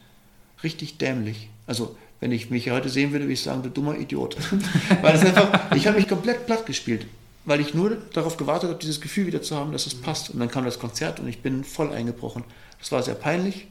Richtig 0.62 0.98
dämlich. 0.98 1.48
Also 1.66 1.96
wenn 2.20 2.30
ich 2.30 2.50
mich 2.50 2.70
heute 2.70 2.88
sehen 2.88 3.10
würde, 3.10 3.24
würde 3.24 3.32
ich 3.32 3.42
sagen, 3.42 3.64
du 3.64 3.70
dummer 3.70 3.98
Idiot. 3.98 4.36
weil 5.02 5.16
es 5.16 5.24
einfach, 5.24 5.74
ich 5.74 5.88
habe 5.88 5.96
mich 5.98 6.08
komplett 6.08 6.46
platt 6.46 6.64
gespielt, 6.64 7.06
weil 7.48 7.60
ich 7.60 7.74
nur 7.74 7.96
darauf 8.12 8.36
gewartet 8.36 8.70
habe, 8.70 8.78
dieses 8.78 9.00
Gefühl 9.00 9.26
wieder 9.26 9.42
zu 9.42 9.56
haben, 9.56 9.72
dass 9.72 9.86
es 9.86 9.94
passt. 9.94 10.30
Und 10.30 10.38
dann 10.38 10.50
kam 10.50 10.64
das 10.64 10.78
Konzert 10.78 11.18
und 11.18 11.28
ich 11.28 11.40
bin 11.40 11.64
voll 11.64 11.92
eingebrochen. 11.92 12.44
Das 12.78 12.92
war 12.92 13.02
sehr 13.02 13.14
peinlich. 13.14 13.66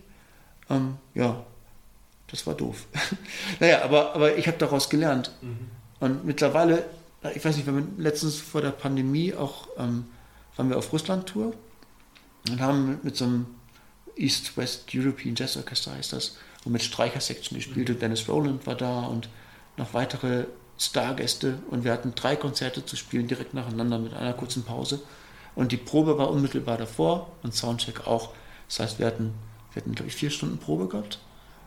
Ähm, 0.70 0.98
ja, 1.14 1.46
das 2.30 2.48
war 2.48 2.56
doof. 2.56 2.88
naja, 3.60 3.84
aber, 3.84 4.16
aber 4.16 4.36
ich 4.38 4.48
habe 4.48 4.58
daraus 4.58 4.90
gelernt. 4.90 5.32
Mhm. 5.42 5.68
Und 6.00 6.26
mittlerweile, 6.26 6.86
ich 7.36 7.44
weiß 7.46 7.56
nicht, 7.56 7.68
wir 7.68 7.74
haben 7.74 7.96
letztens 7.98 8.38
vor 8.38 8.62
der 8.62 8.72
Pandemie 8.72 9.34
auch, 9.34 9.68
ähm, 9.78 10.06
waren 10.56 10.70
wir 10.70 10.78
auf 10.78 10.92
Russland-Tour 10.92 11.54
und 12.50 12.60
haben 12.60 13.00
mit 13.04 13.16
so 13.16 13.26
einem 13.26 13.46
East-West 14.16 14.90
European 14.94 15.36
Jazz 15.36 15.56
Orchestra 15.56 15.92
heißt 15.94 16.14
das, 16.14 16.38
und 16.66 16.72
mit 16.72 16.84
Streichersection 16.84 17.58
gespielt. 17.58 17.90
Und 17.90 18.02
Dennis 18.02 18.28
Rowland 18.28 18.66
war 18.66 18.76
da 18.76 19.02
und 19.02 19.30
noch 19.78 19.94
weitere 19.94 20.46
Stargäste. 20.78 21.60
Und 21.70 21.84
wir 21.84 21.92
hatten 21.92 22.14
drei 22.16 22.36
Konzerte 22.36 22.86
zu 22.86 22.96
spielen, 22.96 23.28
direkt 23.28 23.54
nacheinander 23.54 24.00
mit 24.00 24.14
einer 24.14 24.34
kurzen 24.34 24.64
Pause. 24.64 25.00
Und 25.56 25.72
die 25.72 25.78
Probe 25.78 26.18
war 26.18 26.30
unmittelbar 26.30 26.78
davor 26.78 27.32
und 27.44 27.56
Soundcheck 27.56 28.06
auch. 28.06 28.30
Das 28.68 28.80
heißt, 28.80 29.00
wir 29.00 29.08
hatten, 29.08 29.34
wir 29.74 29.82
hatten 29.82 29.96
glaube 29.96 30.10
ich, 30.10 30.16
vier 30.16 30.30
Stunden 30.30 30.58
Probe 30.60 30.88
gehabt. 30.88 31.20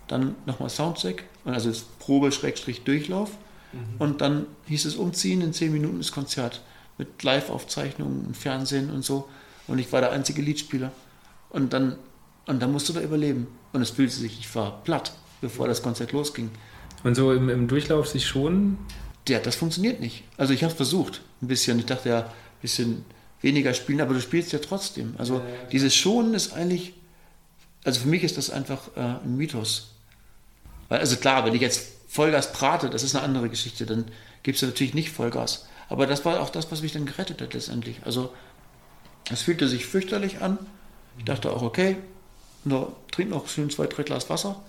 Dann 0.06 0.34
nochmal 0.46 0.70
Soundcheck, 0.70 1.24
also 1.44 1.72
Probe-Durchlauf. 1.98 3.30
Mhm. 3.72 3.78
Und 3.98 4.20
dann 4.20 4.46
hieß 4.66 4.84
es 4.84 4.96
umziehen, 4.96 5.40
in 5.40 5.52
zehn 5.52 5.72
Minuten 5.72 5.98
das 5.98 6.12
Konzert 6.12 6.62
mit 6.98 7.22
Live-Aufzeichnungen 7.22 8.26
und 8.26 8.36
Fernsehen 8.36 8.90
und 8.90 9.04
so. 9.04 9.28
Und 9.66 9.78
ich 9.78 9.92
war 9.92 10.00
der 10.00 10.12
einzige 10.12 10.42
Liedspieler. 10.42 10.92
Und 11.48 11.72
dann, 11.72 11.96
und 12.46 12.60
dann 12.60 12.72
musst 12.72 12.88
du 12.88 12.92
da 12.92 13.00
überleben. 13.00 13.46
Und 13.72 13.82
es 13.82 13.90
fühlte 13.90 14.14
sich, 14.14 14.38
ich 14.38 14.54
war 14.54 14.82
platt, 14.82 15.12
bevor 15.40 15.68
das 15.68 15.82
Konzert 15.82 16.12
losging. 16.12 16.50
Und 17.02 17.14
so 17.14 17.32
im, 17.32 17.48
im 17.48 17.68
Durchlauf 17.68 18.08
sich 18.08 18.26
schon? 18.26 18.78
Ja, 19.28 19.38
das 19.38 19.56
funktioniert 19.56 20.00
nicht. 20.00 20.24
Also 20.36 20.52
ich 20.52 20.62
habe 20.62 20.72
es 20.72 20.76
versucht, 20.76 21.20
ein 21.40 21.48
bisschen. 21.48 21.78
Ich 21.78 21.86
dachte 21.86 22.08
ja, 22.08 22.20
ein 22.20 22.60
bisschen 22.60 23.04
weniger 23.40 23.74
spielen, 23.74 24.00
aber 24.00 24.14
du 24.14 24.20
spielst 24.20 24.52
ja 24.52 24.58
trotzdem. 24.58 25.14
Also 25.18 25.34
ja, 25.34 25.40
ja. 25.40 25.68
dieses 25.72 25.94
Schonen 25.94 26.34
ist 26.34 26.52
eigentlich, 26.52 26.94
also 27.84 28.00
für 28.00 28.08
mich 28.08 28.22
ist 28.22 28.36
das 28.36 28.50
einfach 28.50 28.88
äh, 28.96 29.00
ein 29.00 29.36
Mythos. 29.36 29.92
Weil, 30.88 31.00
also 31.00 31.16
klar, 31.16 31.44
wenn 31.44 31.54
ich 31.54 31.60
jetzt 31.60 31.88
Vollgas 32.08 32.52
prate, 32.52 32.90
das 32.90 33.02
ist 33.02 33.14
eine 33.14 33.24
andere 33.24 33.48
Geschichte, 33.48 33.86
dann 33.86 34.06
gibst 34.42 34.62
du 34.62 34.66
natürlich 34.66 34.94
nicht 34.94 35.10
Vollgas. 35.10 35.66
Aber 35.88 36.06
das 36.06 36.24
war 36.24 36.40
auch 36.40 36.50
das, 36.50 36.70
was 36.70 36.82
mich 36.82 36.92
dann 36.92 37.06
gerettet 37.06 37.40
hat 37.40 37.54
letztendlich. 37.54 38.00
Also 38.04 38.32
es 39.30 39.42
fühlte 39.42 39.68
sich 39.68 39.86
fürchterlich 39.86 40.40
an. 40.40 40.58
Ich 41.18 41.24
dachte 41.24 41.52
auch, 41.52 41.62
okay, 41.62 41.96
nur, 42.64 42.94
trink 43.10 43.30
noch 43.30 43.48
schön 43.48 43.70
zwei, 43.70 43.86
drei 43.86 44.02
Glas 44.02 44.28
Wasser. 44.28 44.62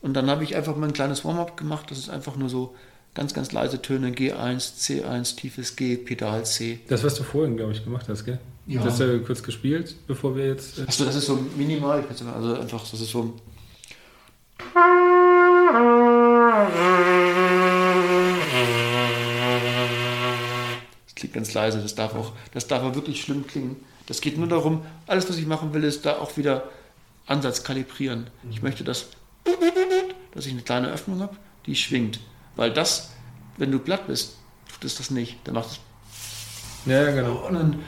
Und 0.00 0.14
dann 0.14 0.30
habe 0.30 0.44
ich 0.44 0.54
einfach 0.54 0.76
mal 0.76 0.86
ein 0.86 0.92
kleines 0.92 1.24
Warm-up 1.24 1.56
gemacht. 1.56 1.90
Das 1.90 1.98
ist 1.98 2.08
einfach 2.08 2.36
nur 2.36 2.48
so 2.48 2.74
ganz, 3.14 3.34
ganz 3.34 3.52
leise 3.52 3.82
Töne, 3.82 4.10
G1, 4.10 4.76
C1, 4.78 5.36
tiefes 5.36 5.74
G, 5.74 5.96
Pedal 5.96 6.44
C. 6.44 6.80
Das, 6.88 7.02
was 7.02 7.14
du 7.16 7.24
vorhin, 7.24 7.56
glaube 7.56 7.72
ich, 7.72 7.82
gemacht 7.82 8.06
hast, 8.08 8.24
gell? 8.24 8.38
Ja. 8.66 8.82
Das 8.82 8.92
hast 8.92 9.00
du 9.00 9.20
kurz 9.22 9.42
gespielt, 9.42 9.96
bevor 10.06 10.36
wir 10.36 10.46
jetzt... 10.46 10.78
Äh 10.78 10.82
Achso, 10.82 11.04
das 11.04 11.16
ist 11.16 11.26
so 11.26 11.38
minimal. 11.56 12.04
Also 12.34 12.54
einfach, 12.60 12.88
das 12.88 13.00
ist 13.00 13.10
so... 13.10 13.34
Das 21.06 21.14
klingt 21.14 21.34
ganz 21.34 21.54
leise, 21.54 21.80
das 21.80 21.94
darf 21.94 22.14
auch, 22.14 22.32
das 22.52 22.66
darf 22.66 22.82
auch 22.82 22.94
wirklich 22.94 23.22
schlimm 23.22 23.46
klingen. 23.46 23.76
Das 24.06 24.20
geht 24.20 24.38
nur 24.38 24.48
darum, 24.48 24.82
alles, 25.06 25.28
was 25.28 25.38
ich 25.38 25.46
machen 25.46 25.74
will, 25.74 25.84
ist 25.84 26.06
da 26.06 26.18
auch 26.18 26.36
wieder 26.36 26.64
Ansatz 27.26 27.64
kalibrieren. 27.64 28.28
Mhm. 28.42 28.50
Ich 28.50 28.62
möchte, 28.62 28.84
dass, 28.84 29.06
dass 30.32 30.46
ich 30.46 30.52
eine 30.52 30.62
kleine 30.62 30.88
Öffnung 30.88 31.20
habe, 31.20 31.36
die 31.66 31.74
schwingt. 31.74 32.20
Weil 32.56 32.72
das, 32.72 33.10
wenn 33.56 33.70
du 33.70 33.78
platt 33.78 34.06
bist, 34.06 34.36
tut 34.72 34.84
es 34.84 34.96
das 34.96 35.10
nicht. 35.10 35.36
Dann 35.44 35.54
macht 35.54 35.70
es. 35.70 35.80
Ja, 36.86 37.10
genau. 37.10 37.46
Und 37.46 37.54
dann, 37.54 37.82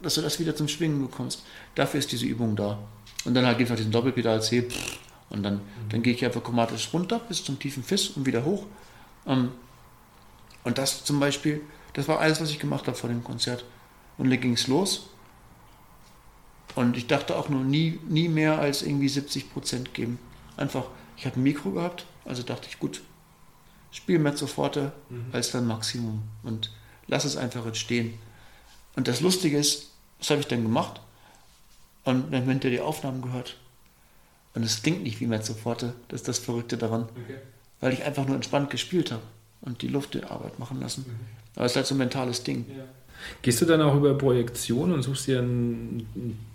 dass 0.00 0.14
du 0.14 0.22
das 0.22 0.38
wieder 0.38 0.54
zum 0.54 0.68
Schwingen 0.68 1.00
bekommst. 1.00 1.44
Dafür 1.74 1.98
ist 1.98 2.12
diese 2.12 2.26
Übung 2.26 2.56
da. 2.56 2.78
Und 3.24 3.34
dann 3.34 3.46
halt 3.46 3.58
gibt 3.58 3.68
es 3.68 3.70
noch 3.70 3.76
diesen 3.76 3.92
Doppelpedal 3.92 4.42
C. 4.42 4.68
Und 5.30 5.42
dann, 5.42 5.60
dann 5.88 6.02
gehe 6.02 6.12
ich 6.12 6.24
einfach 6.24 6.42
chromatisch 6.42 6.92
runter 6.92 7.20
bis 7.20 7.42
zum 7.44 7.58
tiefen 7.58 7.82
Fiss 7.82 8.08
und 8.10 8.26
wieder 8.26 8.44
hoch. 8.44 8.66
Ähm, 9.26 9.52
und 10.64 10.78
das 10.78 11.04
zum 11.04 11.20
Beispiel, 11.20 11.62
das 11.94 12.08
war 12.08 12.20
alles, 12.20 12.40
was 12.40 12.50
ich 12.50 12.58
gemacht 12.58 12.86
habe 12.86 12.96
vor 12.96 13.08
dem 13.08 13.24
Konzert. 13.24 13.64
Und 14.18 14.30
dann 14.30 14.40
ging 14.40 14.52
es 14.52 14.66
los. 14.66 15.08
Und 16.74 16.96
ich 16.96 17.06
dachte 17.06 17.36
auch 17.36 17.48
nur 17.48 17.64
nie, 17.64 17.98
nie 18.08 18.28
mehr 18.28 18.58
als 18.58 18.82
irgendwie 18.82 19.08
70 19.08 19.52
Prozent 19.52 19.94
geben. 19.94 20.18
Einfach, 20.56 20.86
ich 21.16 21.26
habe 21.26 21.38
ein 21.38 21.42
Mikro 21.42 21.72
gehabt, 21.72 22.06
also 22.24 22.42
dachte 22.42 22.68
ich, 22.68 22.78
gut, 22.78 23.02
spiel 23.90 24.18
Mezzo 24.18 24.46
forte 24.46 24.92
mhm. 25.10 25.26
als 25.32 25.50
dein 25.50 25.66
Maximum 25.66 26.22
und 26.42 26.70
lass 27.06 27.24
es 27.24 27.36
einfach 27.36 27.66
entstehen. 27.66 28.14
Und 28.96 29.08
das 29.08 29.20
Lustige 29.20 29.58
ist, 29.58 29.90
das 30.18 30.30
habe 30.30 30.40
ich 30.40 30.46
dann 30.46 30.62
gemacht 30.62 31.00
und 32.04 32.32
dann 32.32 32.48
habt 32.48 32.64
ihr 32.64 32.70
die 32.70 32.80
Aufnahmen 32.80 33.22
gehört. 33.22 33.56
Und 34.54 34.62
es 34.62 34.82
klingt 34.82 35.02
nicht 35.02 35.20
wie 35.20 35.26
Mezzo 35.26 35.54
forte, 35.54 35.94
das 36.08 36.22
ist 36.22 36.28
das 36.28 36.38
Verrückte 36.38 36.76
daran, 36.76 37.02
okay. 37.02 37.38
weil 37.80 37.92
ich 37.92 38.04
einfach 38.04 38.26
nur 38.26 38.34
entspannt 38.34 38.70
gespielt 38.70 39.10
habe 39.12 39.22
und 39.60 39.82
die 39.82 39.88
Luft 39.88 40.14
die 40.14 40.24
Arbeit 40.24 40.58
machen 40.58 40.80
lassen. 40.80 41.04
Mhm. 41.06 41.26
Aber 41.56 41.66
es 41.66 41.72
ist 41.72 41.76
halt 41.76 41.86
so 41.86 41.94
ein 41.94 41.98
mentales 41.98 42.42
Ding. 42.44 42.66
Ja. 42.68 42.84
Gehst 43.42 43.60
du 43.60 43.66
dann 43.66 43.80
auch 43.80 43.94
über 43.94 44.14
Projektion 44.16 44.92
und 44.92 45.02
suchst 45.02 45.26
dir 45.26 45.40
ein 45.40 46.06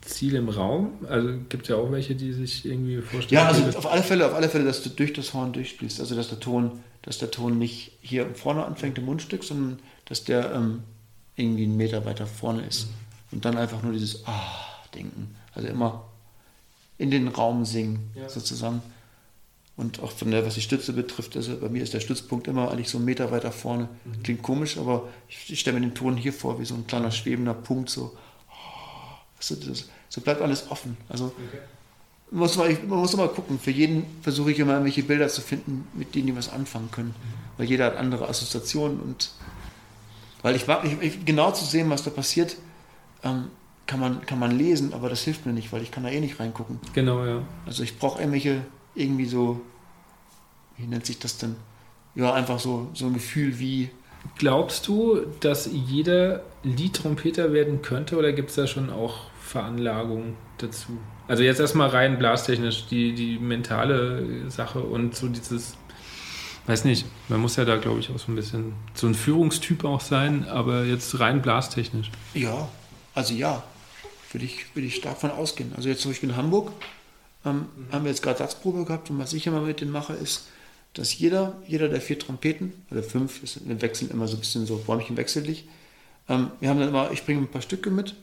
Ziel 0.02 0.36
im 0.36 0.50
Raum? 0.50 0.94
Also 1.08 1.30
gibt 1.50 1.64
es 1.64 1.70
ja 1.70 1.76
auch 1.76 1.92
welche, 1.92 2.16
die 2.16 2.34
sich 2.34 2.66
irgendwie 2.66 3.02
vorstellen. 3.02 3.42
Ja, 3.42 3.48
also 3.48 3.78
auf 3.78 3.92
alle 3.92 4.04
Fälle, 4.04 4.26
auf 4.26 4.34
alle 4.34 4.50
Fälle, 4.50 4.66
dass 4.66 4.84
du 4.84 4.90
durch 4.90 5.14
das 5.14 5.34
Horn 5.34 5.54
durchspielst. 5.54 6.00
Also 6.00 6.16
dass 6.16 6.30
der 6.30 6.40
Ton, 6.40 6.80
dass 7.02 7.18
der 7.18 7.32
Ton 7.32 7.58
nicht 7.58 7.94
hier 8.02 8.28
vorne 8.36 8.66
anfängt 8.66 8.98
im 8.98 9.06
Mundstück, 9.06 9.44
sondern 9.44 9.80
dass 10.06 10.24
der 10.24 10.54
ähm, 10.54 10.84
irgendwie 11.36 11.64
einen 11.64 11.78
Meter 11.78 12.06
weiter 12.06 12.28
vorne 12.28 12.66
ist. 12.66 12.88
Mhm. 12.88 12.94
Und 13.30 13.46
dann 13.46 13.58
einfach 13.58 13.84
nur 13.84 13.94
dieses 13.94 14.26
Ah 14.26 14.68
denken. 14.94 15.36
Also 15.54 15.68
immer 15.68 16.06
in 16.98 17.12
den 17.12 17.28
Raum 17.28 17.66
singen, 17.66 18.10
ja. 18.16 18.28
sozusagen. 18.28 18.82
Und 19.78 20.02
auch 20.02 20.12
von 20.12 20.32
der, 20.32 20.44
was 20.46 20.56
die 20.56 20.62
Stütze 20.62 20.92
betrifft, 20.92 21.36
also 21.38 21.56
bei 21.58 21.70
mir 21.70 21.84
ist 21.84 21.94
der 21.94 22.00
Stützpunkt 22.00 22.48
immer 22.48 22.72
eigentlich 22.72 22.90
so 22.90 22.98
einen 22.98 23.06
Meter 23.06 23.32
weiter 23.32 23.52
vorne. 23.52 23.90
Mhm. 24.06 24.24
Klingt 24.24 24.42
komisch, 24.42 24.78
aber 24.78 25.08
ich, 25.30 25.52
ich 25.52 25.60
stelle 25.60 25.80
mir 25.80 25.86
den 25.86 25.94
Ton 25.94 26.18
hier 26.18 26.34
vor, 26.34 26.60
wie 26.60 26.66
so 26.66 26.74
ein 26.74 26.88
kleiner 26.88 27.12
schwebender 27.12 27.54
Punkt, 27.54 27.92
so. 27.92 28.18
Oh, 28.50 29.14
das, 29.38 29.86
so 30.10 30.22
bleibt 30.22 30.42
alles 30.42 30.72
offen. 30.72 30.98
Also 31.10 31.26
okay. 31.26 31.60
muss 32.32 32.58
man, 32.58 32.76
man 32.90 33.00
muss 33.00 33.14
immer 33.14 33.28
gucken. 33.28 33.60
Für 33.60 33.70
jeden 33.70 34.04
versuche 34.24 34.52
ich 34.52 34.58
immer 34.58 34.74
irgendwelche 34.74 35.04
Bilder 35.04 35.28
zu 35.28 35.42
finden, 35.42 35.88
mit 35.94 36.16
denen 36.16 36.28
die 36.28 36.36
was 36.36 36.50
anfangen 36.50 36.90
können. 36.90 37.10
Mhm. 37.10 37.60
Weil 37.60 37.68
jeder 37.68 37.86
hat 37.86 37.98
andere 37.98 38.28
Assoziationen 38.28 39.00
und 39.00 39.32
weil 40.42 40.56
ich, 40.56 40.66
ich, 40.68 41.02
ich 41.02 41.26
genau 41.26 41.52
zu 41.52 41.66
sehen, 41.66 41.90
was 41.90 42.04
da 42.04 42.10
passiert, 42.10 42.58
ähm, 43.24 43.46
kann 43.86 44.00
man, 44.00 44.26
kann 44.26 44.38
man 44.38 44.58
lesen, 44.58 44.94
aber 44.94 45.10
das 45.10 45.24
hilft 45.24 45.46
mir 45.46 45.54
nicht, 45.54 45.72
weil 45.72 45.82
ich 45.82 45.92
kann 45.92 46.04
da 46.04 46.10
eh 46.10 46.20
nicht 46.20 46.40
reingucken. 46.40 46.80
Genau, 46.94 47.26
ja. 47.26 47.42
Also 47.66 47.84
ich 47.84 47.98
brauche 47.98 48.20
irgendwelche, 48.20 48.62
irgendwie 48.98 49.26
so, 49.26 49.62
wie 50.78 50.88
nennt 50.88 51.06
sich 51.06 51.20
das 51.20 51.38
denn? 51.38 51.56
Ja, 52.16 52.34
einfach 52.34 52.60
so, 52.60 52.90
so 52.94 53.06
ein 53.06 53.14
Gefühl 53.14 53.60
wie. 53.60 53.90
Glaubst 54.38 54.88
du, 54.88 55.22
dass 55.40 55.70
jeder 55.72 56.42
Liedtrompeter 56.64 57.54
werden 57.54 57.82
könnte 57.82 58.18
oder 58.18 58.34
gibt 58.34 58.50
es 58.50 58.56
da 58.56 58.68
schon 58.68 58.90
auch 58.90 59.30
Veranlagungen 59.42 60.36
dazu? 60.58 60.98
Also 61.28 61.44
jetzt 61.44 61.60
erstmal 61.60 61.90
rein 61.90 62.18
blastechnisch, 62.18 62.88
die, 62.88 63.14
die 63.14 63.38
mentale 63.38 64.50
Sache 64.50 64.80
und 64.80 65.16
so 65.16 65.28
dieses, 65.28 65.78
weiß 66.66 66.86
nicht, 66.86 67.06
man 67.30 67.40
muss 67.40 67.56
ja 67.56 67.66
da 67.66 67.78
glaube 67.78 68.00
ich 68.00 68.10
auch 68.10 68.20
so 68.20 68.32
ein 68.32 68.36
bisschen 68.36 68.74
so 68.94 69.08
ein 69.08 69.14
Führungstyp 69.14 69.86
auch 69.86 70.02
sein, 70.02 70.48
aber 70.50 70.84
jetzt 70.84 71.20
rein 71.20 71.42
blastechnisch. 71.42 72.12
Ja, 72.34 72.68
also 73.14 73.34
ja, 73.34 73.64
würde 74.32 74.46
ich, 74.46 74.76
würde 74.76 74.88
ich 74.88 74.96
stark 74.96 75.18
von 75.18 75.32
ausgehen. 75.32 75.74
Also 75.76 75.88
jetzt 75.90 76.02
zum 76.02 76.12
Beispiel 76.12 76.30
in 76.30 76.36
Hamburg 76.36 76.72
ähm, 77.48 77.66
mhm. 77.76 77.92
haben 77.92 78.04
wir 78.04 78.12
jetzt 78.12 78.22
gerade 78.22 78.40
Satzprobe 78.40 78.86
gehabt 78.86 79.10
und 79.10 79.20
was 79.20 79.34
ich 79.34 79.48
immer 79.48 79.62
mit 79.62 79.82
denen 79.82 79.92
mache, 79.92 80.14
ist, 80.14 80.48
dass 80.94 81.18
jeder, 81.18 81.62
jeder 81.68 81.90
der 81.90 82.02
vier 82.02 82.18
Trompeten, 82.18 82.74
oder 82.92 83.04
fünf, 83.04 83.42
wir 83.66 83.82
wechseln 83.82 84.10
immer 84.10 84.28
so 84.28 84.38
ein 84.38 84.40
bisschen 84.40 84.66
so 84.66 84.76
räumchenwechselig, 84.88 85.68
ähm, 86.30 86.52
wir 86.60 86.70
haben 86.70 86.80
dann 86.80 86.90
immer, 86.90 87.12
ich 87.12 87.26
bringe 87.26 87.42
ein 87.42 87.48
paar 87.48 87.62
Stücke 87.62 87.92
mit 87.92 88.16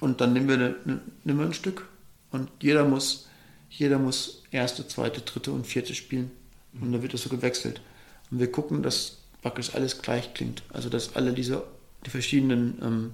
und 0.00 0.20
dann 0.20 0.32
nehmen 0.32 0.48
wir, 0.48 0.54
eine, 0.54 1.00
nehmen 1.24 1.38
wir 1.38 1.46
ein 1.46 1.54
Stück 1.54 1.88
und 2.30 2.50
jeder 2.60 2.84
muss, 2.84 3.28
jeder 3.70 3.98
muss 3.98 4.42
erste, 4.50 4.86
zweite, 4.88 5.20
dritte 5.20 5.52
und 5.52 5.66
vierte 5.66 5.94
spielen 5.94 6.30
mhm. 6.72 6.82
und 6.82 6.92
dann 6.92 7.02
wird 7.02 7.14
das 7.14 7.22
so 7.22 7.28
gewechselt. 7.28 7.80
Und 8.30 8.40
wir 8.40 8.50
gucken, 8.50 8.82
dass 8.82 9.18
praktisch 9.40 9.74
alles 9.74 10.02
gleich 10.02 10.34
klingt. 10.34 10.62
Also 10.70 10.88
dass 10.88 11.16
alle 11.16 11.32
diese, 11.32 11.62
die 12.04 12.10
verschiedenen 12.10 12.78
ähm, 12.82 13.10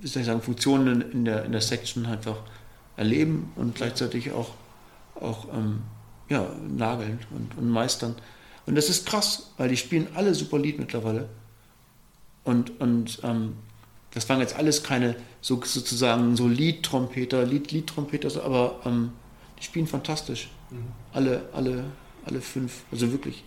wie 0.00 0.06
soll 0.06 0.20
ich 0.20 0.26
sagen, 0.26 0.42
Funktionen 0.42 1.02
in 1.12 1.24
der, 1.24 1.44
in 1.44 1.52
der 1.52 1.60
Section 1.60 2.06
einfach 2.06 2.38
erleben 2.98 3.52
und 3.56 3.76
gleichzeitig 3.76 4.32
auch, 4.32 4.50
auch 5.14 5.46
ähm, 5.54 5.82
ja, 6.28 6.50
nageln 6.68 7.20
und, 7.30 7.56
und 7.56 7.70
meistern. 7.70 8.16
Und 8.66 8.74
das 8.74 8.90
ist 8.90 9.06
krass, 9.06 9.52
weil 9.56 9.70
die 9.70 9.76
spielen 9.76 10.08
alle 10.14 10.34
super 10.34 10.58
Lied 10.58 10.78
mittlerweile. 10.78 11.28
Und, 12.44 12.80
und 12.80 13.20
ähm, 13.22 13.54
das 14.12 14.28
waren 14.28 14.40
jetzt 14.40 14.56
alles 14.56 14.82
keine 14.82 15.16
so, 15.40 15.62
sozusagen 15.64 16.36
so 16.36 16.48
Liedtrompeter, 16.48 17.46
Lied, 17.46 17.72
Liedtrompeter, 17.72 18.44
aber 18.44 18.80
ähm, 18.84 19.12
die 19.58 19.64
spielen 19.64 19.86
fantastisch. 19.86 20.50
Mhm. 20.70 20.76
Alle, 21.12 21.48
alle, 21.52 21.84
alle 22.24 22.40
fünf, 22.40 22.82
also 22.90 23.10
wirklich. 23.12 23.44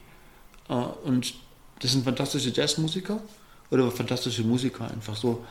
Äh, 0.69 0.73
und 0.73 1.35
das 1.79 1.91
sind 1.91 2.03
fantastische 2.03 2.49
Jazzmusiker 2.49 3.19
oder 3.69 3.91
fantastische 3.91 4.43
Musiker 4.43 4.89
einfach 4.89 5.15
so. 5.15 5.43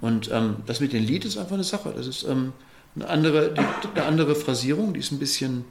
Und 0.00 0.30
ähm, 0.32 0.56
das 0.66 0.80
mit 0.80 0.92
dem 0.92 1.04
Lied 1.04 1.24
ist 1.24 1.36
einfach 1.36 1.54
eine 1.54 1.64
Sache. 1.64 1.92
Das 1.96 2.06
ist 2.06 2.24
ähm, 2.24 2.52
eine, 2.96 3.08
andere, 3.08 3.54
die, 3.54 3.88
eine 3.94 4.06
andere 4.06 4.34
Phrasierung, 4.34 4.94
die 4.94 5.00
ist 5.00 5.12
ein 5.12 5.18
bisschen 5.18 5.64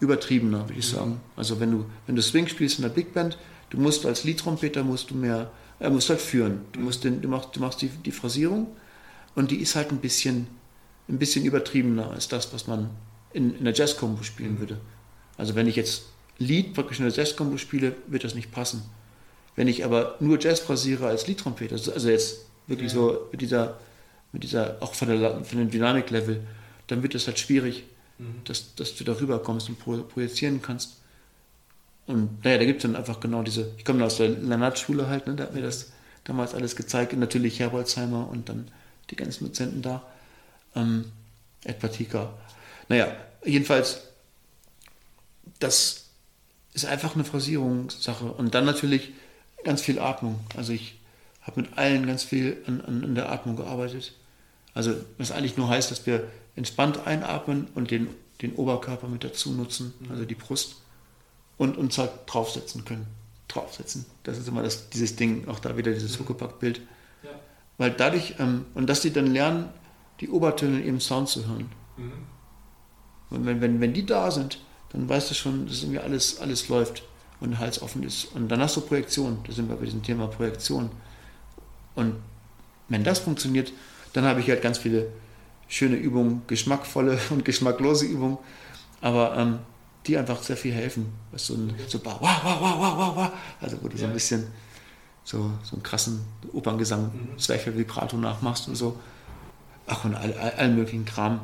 übertriebener, 0.00 0.68
würde 0.68 0.78
ich 0.78 0.92
mhm. 0.92 0.96
sagen. 0.96 1.20
Also 1.36 1.60
wenn 1.60 1.70
du, 1.70 1.86
wenn 2.06 2.16
du 2.16 2.22
Swing 2.22 2.48
spielst 2.48 2.78
in 2.78 2.82
der 2.82 2.90
Big 2.90 3.12
Band, 3.12 3.38
du 3.70 3.78
musst 3.78 4.06
als 4.06 4.24
Liedtrompeter 4.24 4.82
musst 4.82 5.10
du 5.10 5.14
mehr, 5.14 5.50
äh, 5.78 5.90
musst 5.90 6.10
halt 6.10 6.20
führen. 6.20 6.62
Du, 6.72 6.80
musst 6.80 7.04
den, 7.04 7.20
du 7.20 7.28
machst, 7.28 7.50
du 7.54 7.60
machst 7.60 7.82
die, 7.82 7.88
die 7.88 8.12
Phrasierung 8.12 8.68
und 9.34 9.50
die 9.50 9.56
ist 9.56 9.76
halt 9.76 9.90
ein 9.90 9.98
bisschen, 9.98 10.46
ein 11.08 11.18
bisschen 11.18 11.44
übertriebener 11.44 12.10
als 12.10 12.28
das, 12.28 12.52
was 12.52 12.66
man 12.66 12.90
in, 13.32 13.54
in 13.56 13.64
der 13.64 13.74
Jazz-Combo 13.74 14.22
spielen 14.22 14.58
würde. 14.58 14.80
Also 15.36 15.54
wenn 15.54 15.66
ich 15.66 15.76
jetzt 15.76 16.04
Lied 16.38 16.74
praktisch 16.74 16.98
in 16.98 17.04
der 17.04 17.14
Jazz-Combo 17.14 17.58
spiele, 17.58 17.94
wird 18.06 18.24
das 18.24 18.34
nicht 18.34 18.50
passen. 18.50 18.82
Wenn 19.56 19.68
ich 19.68 19.84
aber 19.84 20.16
nur 20.20 20.40
Jazz 20.40 20.60
phrasiere 20.60 21.06
als 21.06 21.26
Liedtrompeter, 21.26 21.74
also 21.74 22.08
jetzt 22.08 22.46
wirklich 22.66 22.92
ja. 22.92 22.98
so 22.98 23.28
mit 23.30 23.40
dieser, 23.40 23.78
mit 24.32 24.42
dieser, 24.42 24.76
auch 24.80 24.94
von, 24.94 25.08
der, 25.08 25.44
von 25.44 25.58
dem 25.58 25.70
Dynamiklevel, 25.70 26.40
dann 26.86 27.02
wird 27.02 27.14
es 27.14 27.26
halt 27.26 27.38
schwierig, 27.38 27.84
mhm. 28.18 28.42
dass, 28.44 28.74
dass 28.74 28.94
du 28.94 29.04
darüber 29.04 29.42
kommst 29.42 29.68
und 29.68 29.78
projizieren 29.78 30.62
kannst. 30.62 30.96
Und 32.06 32.44
naja, 32.44 32.58
da 32.58 32.64
gibt 32.64 32.78
es 32.78 32.82
dann 32.82 32.96
einfach 32.96 33.20
genau 33.20 33.42
diese, 33.42 33.72
ich 33.76 33.84
komme 33.84 34.04
aus 34.04 34.16
der 34.16 34.28
Lennart-Schule 34.28 35.08
halt, 35.08 35.26
ne, 35.26 35.34
da 35.34 35.44
hat 35.44 35.54
mir 35.54 35.62
das 35.62 35.92
damals 36.24 36.54
alles 36.54 36.76
gezeigt, 36.76 37.12
und 37.12 37.20
natürlich 37.20 37.58
Herbolzheimer 37.60 38.28
und 38.28 38.48
dann 38.48 38.68
die 39.10 39.16
ganzen 39.16 39.46
Dozenten 39.46 39.82
da, 39.82 40.02
ähm, 40.74 41.06
Ed 41.64 41.78
Patika. 41.78 42.32
Naja, 42.88 43.14
jedenfalls, 43.44 44.02
das 45.58 46.06
ist 46.72 46.86
einfach 46.86 47.14
eine 47.14 47.24
Phrasierungssache. 47.24 48.24
Und 48.24 48.54
dann 48.54 48.64
natürlich 48.64 49.12
ganz 49.64 49.82
viel 49.82 49.98
Atmung. 49.98 50.40
Also 50.56 50.72
ich 50.72 50.98
habe 51.42 51.62
mit 51.62 51.78
allen 51.78 52.06
ganz 52.06 52.22
viel 52.22 52.62
an, 52.66 52.80
an, 52.80 53.04
an, 53.04 53.14
der 53.14 53.30
Atmung 53.30 53.56
gearbeitet. 53.56 54.12
Also 54.74 54.94
was 55.18 55.32
eigentlich 55.32 55.56
nur 55.56 55.68
heißt, 55.68 55.90
dass 55.90 56.06
wir 56.06 56.28
entspannt 56.56 57.06
einatmen 57.06 57.68
und 57.74 57.90
den, 57.90 58.08
den 58.42 58.54
Oberkörper 58.54 59.08
mit 59.08 59.24
dazu 59.24 59.52
nutzen, 59.52 59.94
mhm. 60.00 60.10
also 60.10 60.24
die 60.24 60.34
Brust, 60.34 60.76
und 61.58 61.76
uns 61.76 61.98
halt 61.98 62.10
draufsetzen 62.26 62.84
können. 62.84 63.06
Draufsetzen. 63.48 64.06
Das 64.22 64.38
ist 64.38 64.48
immer 64.48 64.62
das, 64.62 64.88
dieses 64.90 65.16
Ding, 65.16 65.48
auch 65.48 65.58
da 65.58 65.76
wieder 65.76 65.92
dieses 65.92 66.18
mhm. 66.18 66.24
Huckepack-Bild. 66.24 66.80
Ja. 67.22 67.30
Weil 67.78 67.90
dadurch, 67.90 68.36
ähm, 68.38 68.64
und 68.74 68.86
dass 68.86 69.00
die 69.00 69.12
dann 69.12 69.26
lernen, 69.26 69.68
die 70.20 70.28
Obertöne 70.28 70.80
im 70.82 71.00
Sound 71.00 71.28
zu 71.28 71.46
hören. 71.46 71.70
Mhm. 71.96 72.12
Und 73.30 73.46
wenn, 73.46 73.60
wenn, 73.60 73.80
wenn 73.80 73.92
die 73.92 74.06
da 74.06 74.30
sind, 74.30 74.58
dann 74.90 75.08
weißt 75.08 75.30
du 75.30 75.34
schon, 75.34 75.66
dass 75.66 75.82
irgendwie 75.82 76.00
alles, 76.00 76.40
alles 76.40 76.68
läuft 76.68 77.02
und 77.40 77.50
der 77.50 77.58
Hals 77.58 77.80
offen 77.80 78.02
ist. 78.02 78.26
Und 78.34 78.48
dann 78.48 78.60
hast 78.60 78.76
du 78.76 78.80
Projektion. 78.80 79.38
Da 79.46 79.52
sind 79.52 79.68
wir 79.68 79.76
bei 79.76 79.84
diesem 79.84 80.02
Thema 80.02 80.26
Projektion. 80.26 80.90
Und 81.94 82.16
wenn 82.88 83.04
das 83.04 83.20
funktioniert, 83.20 83.72
dann 84.12 84.24
habe 84.24 84.40
ich 84.40 84.48
halt 84.48 84.62
ganz 84.62 84.78
viele 84.78 85.08
schöne 85.68 85.96
Übungen, 85.96 86.42
geschmackvolle 86.46 87.18
und 87.30 87.44
geschmacklose 87.44 88.06
Übungen, 88.06 88.38
aber 89.00 89.36
ähm, 89.36 89.58
die 90.06 90.16
einfach 90.16 90.42
sehr 90.42 90.56
viel 90.56 90.72
helfen. 90.72 91.12
Was 91.30 91.46
so 91.46 91.54
ein 91.54 91.74
so 91.86 92.04
wow, 92.04 92.18
wow, 92.20 92.42
wow, 92.42 92.60
wow, 92.60 92.96
wow, 92.96 93.16
wow. 93.16 93.30
Also 93.60 93.78
wo 93.82 93.88
du 93.88 93.94
ja. 93.94 94.00
so 94.00 94.06
ein 94.06 94.12
bisschen 94.12 94.46
so, 95.24 95.50
so 95.62 95.76
einen 95.76 95.82
krassen 95.82 96.24
Operngesang, 96.52 97.04
mhm. 97.04 97.38
Zwerchfell 97.38 97.76
Vibrato 97.76 98.16
nachmachst 98.16 98.68
und 98.68 98.74
so. 98.74 98.98
Ach, 99.86 100.04
und 100.04 100.14
all, 100.14 100.32
all, 100.34 100.52
allen 100.52 100.76
möglichen 100.76 101.04
Kram. 101.04 101.40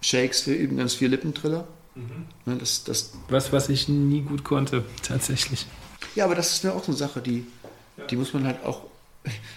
Shakes, 0.00 0.46
wir 0.46 0.56
üben 0.56 0.76
ganz 0.76 0.94
viel 0.94 1.08
Lippentriller. 1.08 1.66
Mhm. 1.94 2.26
Ne, 2.44 2.56
das, 2.58 2.84
das, 2.84 3.12
was, 3.28 3.52
was 3.52 3.68
ich 3.68 3.88
nie 3.88 4.22
gut 4.22 4.44
konnte, 4.44 4.84
tatsächlich. 5.02 5.66
Ja, 6.14 6.24
aber 6.24 6.34
das 6.34 6.52
ist 6.52 6.64
mir 6.64 6.72
auch 6.72 6.82
so 6.82 6.92
eine 6.92 6.96
Sache, 6.96 7.20
die, 7.20 7.46
ja. 7.96 8.04
die 8.06 8.16
muss 8.16 8.34
man 8.34 8.46
halt 8.46 8.64
auch 8.64 8.82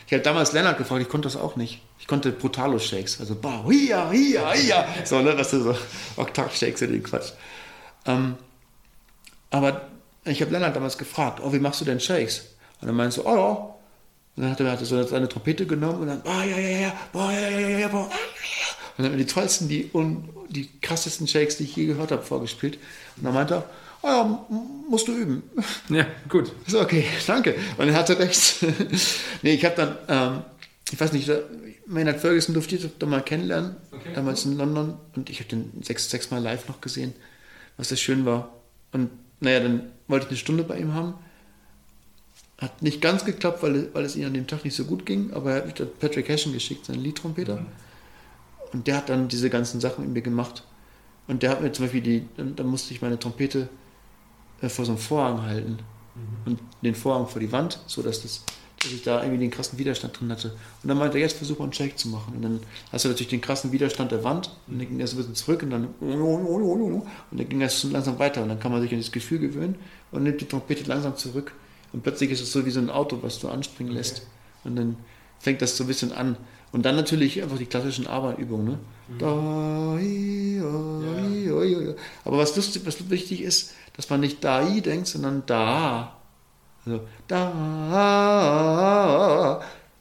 ich 0.08 0.14
habe 0.14 0.24
damals 0.24 0.54
Lennart 0.54 0.78
gefragt, 0.78 1.02
ich 1.02 1.10
konnte 1.10 1.28
das 1.28 1.36
auch 1.36 1.56
nicht. 1.56 1.82
Ich 2.00 2.08
konnte 2.08 2.32
Brutalo-Shakes, 2.32 3.20
also 3.20 3.36
bah, 3.36 3.64
hia, 3.68 4.10
hia, 4.10 4.52
hia. 4.54 4.88
So, 5.06 5.22
ne, 5.22 5.38
was 5.38 5.52
du 5.52 5.62
so, 5.62 5.76
Oktav-Shakes 6.18 6.82
und 6.82 6.92
den 6.92 7.04
Quatsch. 7.04 7.32
Ähm, 8.06 8.38
aber 9.52 9.90
ich 10.26 10.42
habe 10.42 10.52
Lennart 10.52 10.76
damals 10.76 10.98
gefragt, 10.98 11.40
oh, 11.44 11.54
wie 11.54 11.60
machst 11.60 11.82
du 11.82 11.86
denn 11.86 12.00
Shakes? 12.00 12.46
Und 12.82 12.88
er 12.88 12.94
meinte 12.94 13.16
so, 13.16 13.26
oh 13.26 13.36
ja. 13.36 13.76
Und 14.36 14.44
dann 14.44 14.52
hat 14.52 14.60
er, 14.60 14.72
hat 14.72 14.80
er 14.80 14.86
so 14.86 15.04
seine 15.04 15.28
Trompete 15.28 15.66
genommen 15.66 16.02
und 16.02 16.08
dann, 16.08 16.22
oh, 16.24 16.42
ja, 16.42 16.58
ja, 16.58 16.80
ja, 16.80 16.94
boah, 17.12 17.32
ja, 17.32 17.50
ja, 17.50 17.60
ja, 17.60 17.80
ja, 17.80 17.88
boah, 17.90 18.06
Und 18.06 18.12
dann 18.98 19.06
hat 19.08 19.12
er 19.12 19.18
die 19.18 19.26
tollsten, 19.26 19.68
die, 19.68 19.90
un, 19.94 20.30
die 20.50 20.70
krassesten 20.82 21.28
Shakes, 21.28 21.58
die 21.58 21.64
ich 21.64 21.76
je 21.76 21.88
gehört 21.88 22.12
habe, 22.12 22.22
vorgespielt. 22.22 22.78
Und 23.18 23.26
dann 23.26 23.34
meinte 23.34 23.56
er, 23.56 23.70
oh 24.02 24.08
ja, 24.08 24.46
musst 24.90 25.08
du 25.08 25.14
üben. 25.14 25.44
Ja, 25.90 26.06
gut. 26.28 26.52
So, 26.68 26.82
okay, 26.82 27.06
danke. 27.28 27.56
Und 27.78 27.88
er 27.90 27.94
hatte 27.96 28.18
recht. 28.20 28.64
nee, 29.42 29.54
ich 29.54 29.66
habe 29.66 29.76
dann, 29.76 29.98
ähm, 30.08 30.42
ich 30.92 31.00
weiß 31.00 31.14
nicht, 31.14 31.32
Maynard 31.86 32.20
Ferguson 32.20 32.54
durfte 32.54 32.76
ich 32.76 32.88
da 33.00 33.06
mal 33.06 33.22
kennenlernen, 33.22 33.76
okay, 33.92 34.10
damals 34.14 34.46
cool. 34.46 34.54
in 34.54 34.58
London. 34.58 34.98
Und 35.16 35.30
ich 35.30 35.40
habe 35.40 35.50
den 35.50 35.72
sechs, 35.82 36.10
sechs 36.10 36.32
Mal 36.32 36.42
live 36.42 36.68
noch 36.68 36.82
gesehen, 36.82 37.14
was 37.78 37.90
das 37.90 38.00
schön 38.00 38.26
war. 38.26 38.54
Und 38.92 39.10
naja, 39.40 39.60
dann 39.60 39.92
wollte 40.08 40.26
ich 40.26 40.32
eine 40.32 40.38
Stunde 40.38 40.64
bei 40.64 40.78
ihm 40.78 40.94
haben. 40.94 41.14
Hat 42.60 42.82
nicht 42.82 43.02
ganz 43.02 43.24
geklappt, 43.24 43.64
weil, 43.64 43.94
weil 43.94 44.04
es 44.04 44.16
ihm 44.16 44.26
an 44.26 44.34
dem 44.34 44.48
Tag 44.48 44.66
nicht 44.66 44.76
so 44.76 44.84
gut 44.84 45.06
ging, 45.06 45.32
aber 45.34 45.52
er 45.52 45.58
hat 45.58 45.66
mich 45.66 45.76
dann 45.76 45.90
Patrick 46.00 46.28
Hashen 46.28 46.52
geschickt, 46.52 46.86
seinen 46.86 47.02
Liedtrompeter. 47.02 47.62
Mhm. 47.62 47.68
Und 48.74 48.88
der 48.88 48.98
hat 48.98 49.10
dann 49.10 49.28
diese 49.28 49.50
ganzen 49.50 49.80
Sachen 49.80 50.04
mit 50.06 50.14
mir 50.14 50.22
gemacht. 50.22 50.64
Und 51.28 51.44
der 51.44 51.52
hat 51.52 51.62
mir 51.62 51.72
zum 51.72 51.86
Beispiel 51.86 52.02
die, 52.02 52.28
dann, 52.38 52.56
dann 52.56 52.68
musste 52.68 52.94
ich 52.94 53.02
meine 53.02 53.18
Trompete 53.18 53.70
äh, 54.62 54.70
vor 54.70 54.86
so 54.86 54.92
einem 54.92 55.00
Vorhang 55.00 55.42
halten 55.44 55.80
mhm. 56.16 56.52
und 56.52 56.60
den 56.82 56.96
Vorhang 56.96 57.28
vor 57.28 57.40
die 57.40 57.52
Wand, 57.52 57.80
sodass 57.88 58.22
das, 58.22 58.44
dass 58.82 58.92
ich 58.92 59.04
da 59.04 59.22
irgendwie 59.22 59.40
den 59.40 59.52
krassen 59.52 59.78
Widerstand 59.78 60.20
drin 60.20 60.32
hatte. 60.32 60.50
Und 60.84 60.90
dann 60.90 60.98
meinte 60.98 61.18
er, 61.18 61.24
jetzt 61.24 61.38
versuch 61.38 61.60
mal 61.60 61.66
einen 61.66 61.74
Shake 61.74 61.98
zu 61.98 62.08
machen. 62.10 62.36
Und 62.36 62.42
dann 62.42 62.60
hast 62.92 63.06
du 63.06 63.10
natürlich 63.10 63.30
den 63.30 63.42
krassen 63.42 63.72
Widerstand 63.72 64.12
der 64.12 64.24
Wand 64.24 64.56
und 64.68 64.80
dann 64.80 64.88
ging 64.88 65.00
er 65.00 65.08
so 65.08 65.16
ein 65.16 65.18
bisschen 65.18 65.36
zurück 65.36 65.64
und 65.64 65.70
dann 65.72 65.88
und 66.00 67.38
dann 67.40 67.50
ging 67.50 67.62
er 67.62 67.70
schon 67.70 67.92
langsam 67.92 68.20
weiter 68.20 68.42
und 68.42 68.50
dann 68.50 68.60
kann 68.60 68.72
man 68.72 68.82
sich 68.82 68.92
an 68.92 69.00
das 69.00 69.12
Gefühl 69.12 69.40
gewöhnen 69.40 69.76
und 70.12 70.24
nimmt 70.24 70.40
die 70.42 70.46
Trompete 70.46 70.84
langsam 70.86 71.16
zurück 71.16 71.54
und 71.94 72.04
plötzlich 72.04 72.32
ist 72.32 72.42
es 72.42 72.52
so 72.52 72.66
wie 72.66 72.72
so 72.72 72.80
ein 72.80 72.90
Auto, 72.90 73.20
was 73.22 73.40
du 73.40 73.50
anspringen 73.50 73.94
lässt. 73.94 74.28
Und 74.64 74.76
dann 74.76 74.98
fängt 75.40 75.62
das 75.62 75.76
so 75.76 75.84
ein 75.84 75.88
bisschen 75.88 76.12
an. 76.12 76.38
Und 76.72 76.86
dann 76.86 76.96
natürlich 76.96 77.42
einfach 77.42 77.58
die 77.58 77.66
klassischen 77.66 78.06
Arbeitübungen. 78.08 78.68
Ne? 78.68 78.78
Mhm. 79.08 79.18
Da, 79.18 79.98
i, 80.00 80.62
o, 80.62 81.62
i, 81.64 81.76
o, 81.76 81.96
Aber 82.26 82.38
was, 82.38 82.56
lustig, 82.56 82.84
was 82.86 83.10
wichtig 83.10 83.42
ist, 83.42 83.74
dass 83.96 84.10
man 84.10 84.20
nicht 84.20 84.44
da 84.44 84.68
i 84.68 84.82
denkt, 84.82 85.08
sondern 85.08 85.44
da. 85.46 86.16
Also 86.86 87.02
da. 87.28 88.50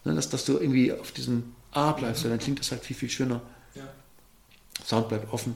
Ne, 0.05 0.15
dass, 0.15 0.29
dass 0.29 0.45
du 0.45 0.59
irgendwie 0.59 0.93
auf 0.93 1.13
diesem 1.13 1.55
A 1.73 1.93
bleibst, 1.93 2.25
dann 2.25 2.39
klingt 2.39 2.61
das 2.61 2.71
halt 2.71 2.83
viel, 2.83 2.97
viel 2.97 3.11
schöner. 3.11 3.41
Ja. 3.75 3.83
Sound 4.85 5.09
bleibt 5.09 5.33
offen. 5.33 5.55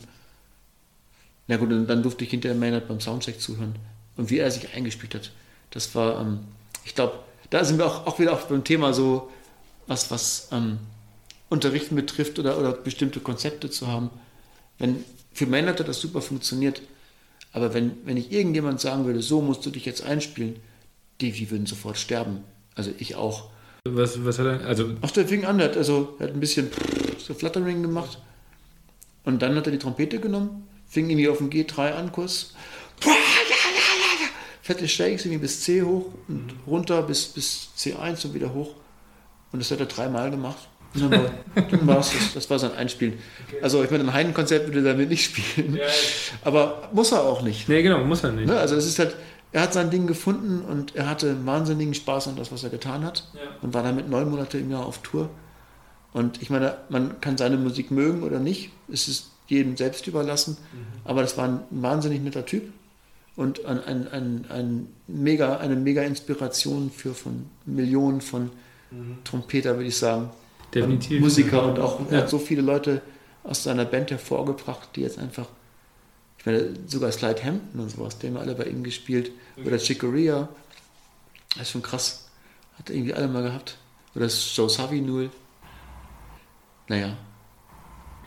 Na 1.46 1.56
gut, 1.56 1.70
und 1.70 1.86
dann 1.86 2.02
durfte 2.02 2.24
ich 2.24 2.30
hinterher 2.30 2.56
Maynard 2.56 2.88
beim 2.88 3.00
Soundcheck 3.00 3.40
zuhören. 3.40 3.74
Und 4.16 4.30
wie 4.30 4.38
er 4.38 4.50
sich 4.50 4.74
eingespielt 4.74 5.14
hat. 5.14 5.32
Das 5.70 5.94
war, 5.94 6.20
ähm, 6.20 6.40
ich 6.84 6.94
glaube, 6.94 7.18
da 7.50 7.64
sind 7.64 7.78
wir 7.78 7.86
auch, 7.86 8.06
auch 8.06 8.18
wieder 8.18 8.32
auf 8.32 8.48
beim 8.48 8.64
Thema 8.64 8.92
so, 8.92 9.30
was, 9.86 10.10
was 10.10 10.48
ähm, 10.52 10.78
Unterrichten 11.52 11.94
betrifft 11.94 12.38
oder, 12.38 12.58
oder 12.58 12.72
bestimmte 12.72 13.20
Konzepte 13.20 13.70
zu 13.70 13.86
haben. 13.86 14.10
Wenn, 14.78 15.04
für 15.32 15.46
Männer 15.46 15.70
hat 15.70 15.86
das 15.86 16.00
super 16.00 16.22
funktioniert. 16.22 16.82
Aber 17.52 17.74
wenn, 17.74 17.92
wenn 18.04 18.16
ich 18.16 18.32
irgendjemand 18.32 18.80
sagen 18.80 19.04
würde, 19.04 19.20
so 19.20 19.42
musst 19.42 19.64
du 19.66 19.70
dich 19.70 19.84
jetzt 19.84 20.02
einspielen, 20.02 20.56
die, 21.20 21.32
die 21.32 21.50
würden 21.50 21.66
sofort 21.66 21.98
sterben. 21.98 22.42
Also 22.74 22.90
ich 22.98 23.14
auch. 23.14 23.50
Was, 23.84 24.24
was 24.24 24.38
hat 24.38 24.46
er? 24.46 24.66
Also 24.66 24.94
Ach, 25.02 25.10
der 25.10 25.28
fing 25.28 25.44
an, 25.44 25.58
der 25.58 25.68
hat, 25.68 25.76
also, 25.76 26.16
er 26.18 26.28
hat 26.28 26.34
ein 26.34 26.40
bisschen 26.40 26.70
so 27.18 27.34
Fluttering 27.34 27.82
gemacht. 27.82 28.18
Und 29.24 29.42
dann 29.42 29.54
hat 29.54 29.66
er 29.66 29.72
die 29.72 29.78
Trompete 29.78 30.18
genommen, 30.18 30.66
fing 30.86 31.08
irgendwie 31.10 31.28
auf 31.28 31.38
dem 31.38 31.50
G3 31.50 31.92
an, 31.92 32.12
Kurs. 32.12 32.54
Fette 34.62 34.88
Shakes 34.88 35.24
irgendwie 35.24 35.42
bis 35.42 35.60
C 35.62 35.82
hoch 35.82 36.06
und 36.28 36.54
runter 36.66 37.02
bis, 37.02 37.26
bis 37.26 37.70
C1 37.76 38.26
und 38.26 38.34
wieder 38.34 38.54
hoch. 38.54 38.74
Und 39.50 39.60
das 39.60 39.70
hat 39.70 39.80
er 39.80 39.86
dreimal 39.86 40.30
gemacht. 40.30 40.68
Und 40.94 41.72
dann 41.72 41.86
war, 41.86 41.98
es 41.98 42.12
das. 42.12 42.34
Das 42.34 42.50
war 42.50 42.58
sein 42.58 42.74
Einspielen. 42.74 43.14
Okay. 43.46 43.58
Also 43.62 43.82
ich 43.82 43.90
meine, 43.90 44.04
ein 44.04 44.12
Heidenkonzert 44.12 44.66
würde 44.66 44.80
er 44.80 44.92
damit 44.92 45.08
nicht 45.08 45.24
spielen. 45.24 45.76
Ja, 45.76 45.84
Aber 46.42 46.88
muss 46.92 47.12
er 47.12 47.22
auch 47.22 47.42
nicht. 47.42 47.68
Nee, 47.68 47.82
genau, 47.82 48.04
muss 48.04 48.24
er 48.24 48.32
nicht. 48.32 48.46
Ne? 48.46 48.58
Also 48.58 48.76
es 48.76 48.86
ist 48.86 48.98
halt, 48.98 49.16
er 49.52 49.62
hat 49.62 49.72
sein 49.72 49.90
Ding 49.90 50.06
gefunden 50.06 50.62
und 50.62 50.94
er 50.94 51.08
hatte 51.08 51.46
wahnsinnigen 51.46 51.94
Spaß 51.94 52.28
an 52.28 52.36
das, 52.36 52.52
was 52.52 52.64
er 52.64 52.70
getan 52.70 53.04
hat. 53.04 53.28
Ja. 53.34 53.40
Und 53.62 53.74
war 53.74 53.82
damit 53.82 54.08
neun 54.08 54.30
Monate 54.30 54.58
im 54.58 54.70
Jahr 54.70 54.86
auf 54.86 54.98
Tour. 54.98 55.30
Und 56.12 56.42
ich 56.42 56.50
meine, 56.50 56.76
man 56.88 57.20
kann 57.20 57.38
seine 57.38 57.56
Musik 57.56 57.90
mögen 57.90 58.22
oder 58.22 58.38
nicht. 58.38 58.70
Es 58.92 59.08
ist 59.08 59.30
jedem 59.46 59.76
selbst 59.76 60.06
überlassen. 60.06 60.58
Mhm. 60.72 61.00
Aber 61.04 61.22
das 61.22 61.36
war 61.38 61.48
ein 61.48 61.60
wahnsinnig 61.70 62.22
netter 62.22 62.44
Typ 62.44 62.64
und 63.36 63.64
ein, 63.64 63.82
ein, 63.84 64.08
ein, 64.08 64.46
ein 64.48 64.88
mega, 65.06 65.56
eine 65.56 65.76
mega 65.76 66.02
Inspiration 66.02 66.90
für 66.90 67.14
von 67.14 67.46
Millionen 67.64 68.20
von 68.20 68.50
mhm. 68.90 69.18
Trompeter, 69.24 69.76
würde 69.76 69.88
ich 69.88 69.96
sagen. 69.96 70.30
Definitiv. 70.74 71.20
Musiker 71.20 71.66
und 71.66 71.78
auch, 71.78 72.00
er 72.10 72.18
hat 72.18 72.30
so 72.30 72.38
viele 72.38 72.62
Leute 72.62 73.02
aus 73.44 73.64
seiner 73.64 73.84
Band 73.84 74.10
hervorgebracht, 74.10 74.90
die 74.94 75.02
jetzt 75.02 75.18
einfach 75.18 75.46
ich 76.42 76.46
meine, 76.46 76.74
sogar 76.88 77.12
Slide 77.12 77.40
Hampton 77.44 77.80
und 77.80 77.88
sowas, 77.88 78.18
die 78.18 78.26
haben 78.26 78.36
alle 78.36 78.56
bei 78.56 78.64
ihm 78.64 78.82
gespielt. 78.82 79.30
Oder 79.64 79.78
Chicoria. 79.78 80.48
Das 81.50 81.62
ist 81.62 81.70
schon 81.70 81.82
krass. 81.82 82.28
Hat 82.76 82.90
er 82.90 82.96
irgendwie 82.96 83.14
alle 83.14 83.28
mal 83.28 83.44
gehabt. 83.44 83.78
Oder 84.16 84.26
Joe 84.26 84.68
Savinul. 84.68 85.30
Naja. 86.88 87.16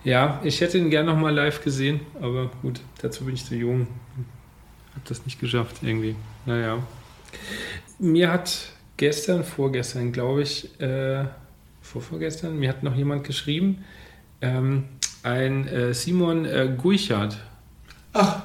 Ja, 0.05 0.39
ich 0.45 0.61
hätte 0.61 0.77
ihn 0.77 0.89
gerne 0.89 1.11
nochmal 1.11 1.33
live 1.33 1.61
gesehen, 1.61 1.99
aber 2.21 2.51
gut, 2.61 2.79
dazu 3.01 3.25
bin 3.25 3.35
ich 3.35 3.43
zu 3.43 3.55
jung. 3.55 3.87
Hab 4.95 5.03
das 5.03 5.25
nicht 5.25 5.41
geschafft 5.41 5.77
irgendwie. 5.81 6.15
Naja. 6.45 6.81
Mir 7.99 8.31
hat 8.31 8.69
gestern, 8.95 9.43
vorgestern, 9.43 10.13
glaube 10.13 10.43
ich, 10.43 10.79
äh, 10.79 11.25
vorvorgestern, 11.85 12.57
mir 12.57 12.69
hat 12.69 12.83
noch 12.83 12.95
jemand 12.95 13.23
geschrieben, 13.23 13.85
ähm, 14.41 14.85
ein 15.23 15.67
äh, 15.67 15.93
Simon 15.93 16.45
äh, 16.45 16.75
Guichard 16.77 17.37
Ach. 18.13 18.43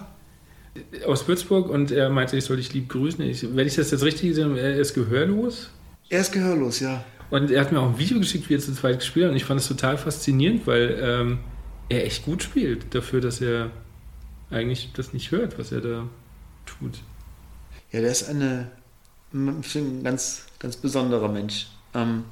Aus 1.06 1.26
Würzburg 1.26 1.68
und 1.68 1.90
er 1.90 2.10
meinte, 2.10 2.36
ich 2.36 2.44
soll 2.44 2.56
dich 2.56 2.72
lieb 2.72 2.88
grüßen. 2.88 3.24
Ich, 3.24 3.54
wenn 3.54 3.66
ich 3.66 3.74
das 3.74 3.90
jetzt 3.90 4.02
richtig 4.02 4.34
sehe, 4.34 4.56
er 4.56 4.76
ist 4.76 4.94
gehörlos. 4.94 5.70
Er 6.08 6.20
ist 6.20 6.32
gehörlos, 6.32 6.80
ja. 6.80 7.04
Und 7.30 7.50
er 7.50 7.60
hat 7.60 7.72
mir 7.72 7.80
auch 7.80 7.90
ein 7.90 7.98
Video 7.98 8.18
geschickt, 8.18 8.48
wie 8.48 8.54
er 8.54 8.60
zu 8.60 8.72
zweit 8.74 8.98
gespielt 8.98 9.26
hat. 9.26 9.30
Und 9.30 9.36
ich 9.36 9.44
fand 9.44 9.60
es 9.60 9.68
total 9.68 9.96
faszinierend, 9.96 10.66
weil 10.66 10.98
ähm, 11.00 11.38
er 11.88 12.04
echt 12.04 12.24
gut 12.24 12.42
spielt, 12.42 12.94
dafür, 12.94 13.20
dass 13.20 13.40
er 13.40 13.70
eigentlich 14.50 14.90
das 14.92 15.12
nicht 15.12 15.30
hört, 15.30 15.58
was 15.58 15.70
er 15.70 15.80
da 15.80 16.08
tut. 16.66 16.98
Ja, 17.92 18.00
der 18.00 18.10
ist 18.10 18.28
eine, 18.28 18.70
ein 19.32 19.62
ganz, 20.02 20.46
ganz 20.58 20.76
besonderer 20.76 21.28
Mensch. 21.28 21.68
Ähm, 21.94 22.24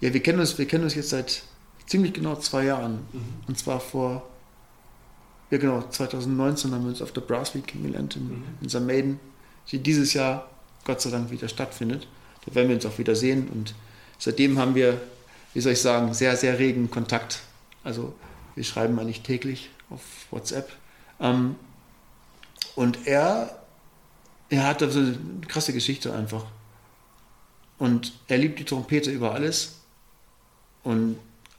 ja, 0.00 0.12
wir 0.12 0.22
kennen, 0.22 0.40
uns, 0.40 0.58
wir 0.58 0.66
kennen 0.66 0.84
uns 0.84 0.94
jetzt 0.94 1.10
seit 1.10 1.42
ziemlich 1.86 2.14
genau 2.14 2.36
zwei 2.36 2.64
Jahren. 2.64 3.00
Mhm. 3.12 3.22
Und 3.46 3.58
zwar 3.58 3.80
vor 3.80 4.30
ja 5.50 5.58
genau, 5.58 5.82
2019 5.82 6.72
haben 6.72 6.84
wir 6.84 6.90
uns 6.90 7.02
auf 7.02 7.12
der 7.12 7.22
Brass 7.22 7.54
Week 7.54 7.66
kennengelernt 7.66 8.16
in, 8.16 8.28
mhm. 8.28 8.44
in 8.60 8.68
St. 8.68 8.80
Maiden, 8.80 9.20
die 9.70 9.78
dieses 9.78 10.14
Jahr 10.14 10.48
Gott 10.84 11.00
sei 11.00 11.10
Dank 11.10 11.30
wieder 11.30 11.48
stattfindet. 11.48 12.06
Da 12.46 12.54
werden 12.54 12.68
wir 12.68 12.76
uns 12.76 12.86
auch 12.86 12.98
wieder 12.98 13.14
sehen 13.16 13.48
und 13.48 13.74
seitdem 14.18 14.58
haben 14.58 14.74
wir, 14.74 15.00
wie 15.52 15.60
soll 15.60 15.72
ich 15.72 15.80
sagen, 15.80 16.14
sehr, 16.14 16.36
sehr 16.36 16.58
regen 16.58 16.90
Kontakt. 16.90 17.40
Also 17.82 18.14
wir 18.54 18.64
schreiben 18.64 18.98
eigentlich 18.98 19.22
täglich 19.22 19.70
auf 19.90 20.00
WhatsApp. 20.30 20.70
Ähm, 21.18 21.56
und 22.76 23.06
er, 23.06 23.58
er 24.48 24.66
hat 24.66 24.82
also 24.82 25.00
eine 25.00 25.16
krasse 25.48 25.72
Geschichte 25.72 26.14
einfach. 26.14 26.44
Und 27.78 28.12
er 28.28 28.38
liebt 28.38 28.58
die 28.58 28.64
Trompete 28.64 29.10
über 29.10 29.32
alles 29.34 29.79
und 30.84 31.16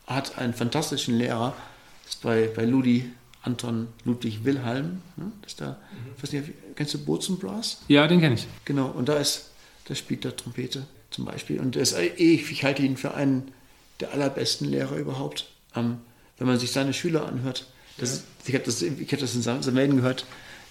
hat 0.08 0.38
einen 0.38 0.54
fantastischen 0.54 1.18
Lehrer. 1.18 1.56
Das 2.04 2.16
ist 2.16 2.22
bei, 2.22 2.50
bei 2.56 2.66
Ludi 2.66 3.12
Anton 3.44 3.88
Ludwig 4.06 4.44
Wilhelm. 4.44 5.02
Ne? 5.16 5.32
Das 5.42 5.56
da, 5.56 5.72
mhm. 5.72 6.22
weiß 6.22 6.32
nicht, 6.34 6.50
kennst 6.76 6.94
du 6.94 7.04
Bozenbrass? 7.04 7.82
Ja, 7.88 8.08
den 8.08 8.20
kenne 8.20 8.36
ich. 8.36 8.48
Genau, 8.66 8.88
und 8.88 9.10
da 9.10 9.18
ist, 9.18 9.50
da 9.86 9.96
spielt 9.96 10.26
er 10.26 10.36
Trompete 10.36 10.86
zum 11.10 11.26
Beispiel. 11.26 11.60
Und 11.60 11.76
ist, 11.76 11.98
ich, 11.98 12.52
ich 12.52 12.64
halte 12.64 12.84
ihn 12.84 12.98
für 12.98 13.14
einen 13.14 13.52
der 14.00 14.12
allerbesten 14.14 14.70
Lehrer 14.70 14.98
überhaupt. 14.98 15.48
Ähm, 15.76 16.00
wenn 16.38 16.48
man 16.48 16.60
sich 16.60 16.72
seine 16.72 16.94
Schüler 16.94 17.26
anhört, 17.26 17.68
das, 17.98 18.18
ja. 18.18 18.24
ich 18.48 18.54
habe 18.56 18.66
das, 18.66 18.82
hab 18.82 19.20
das 19.20 19.36
in 19.36 19.42
Samelden 19.42 19.98
gehört, 19.98 20.26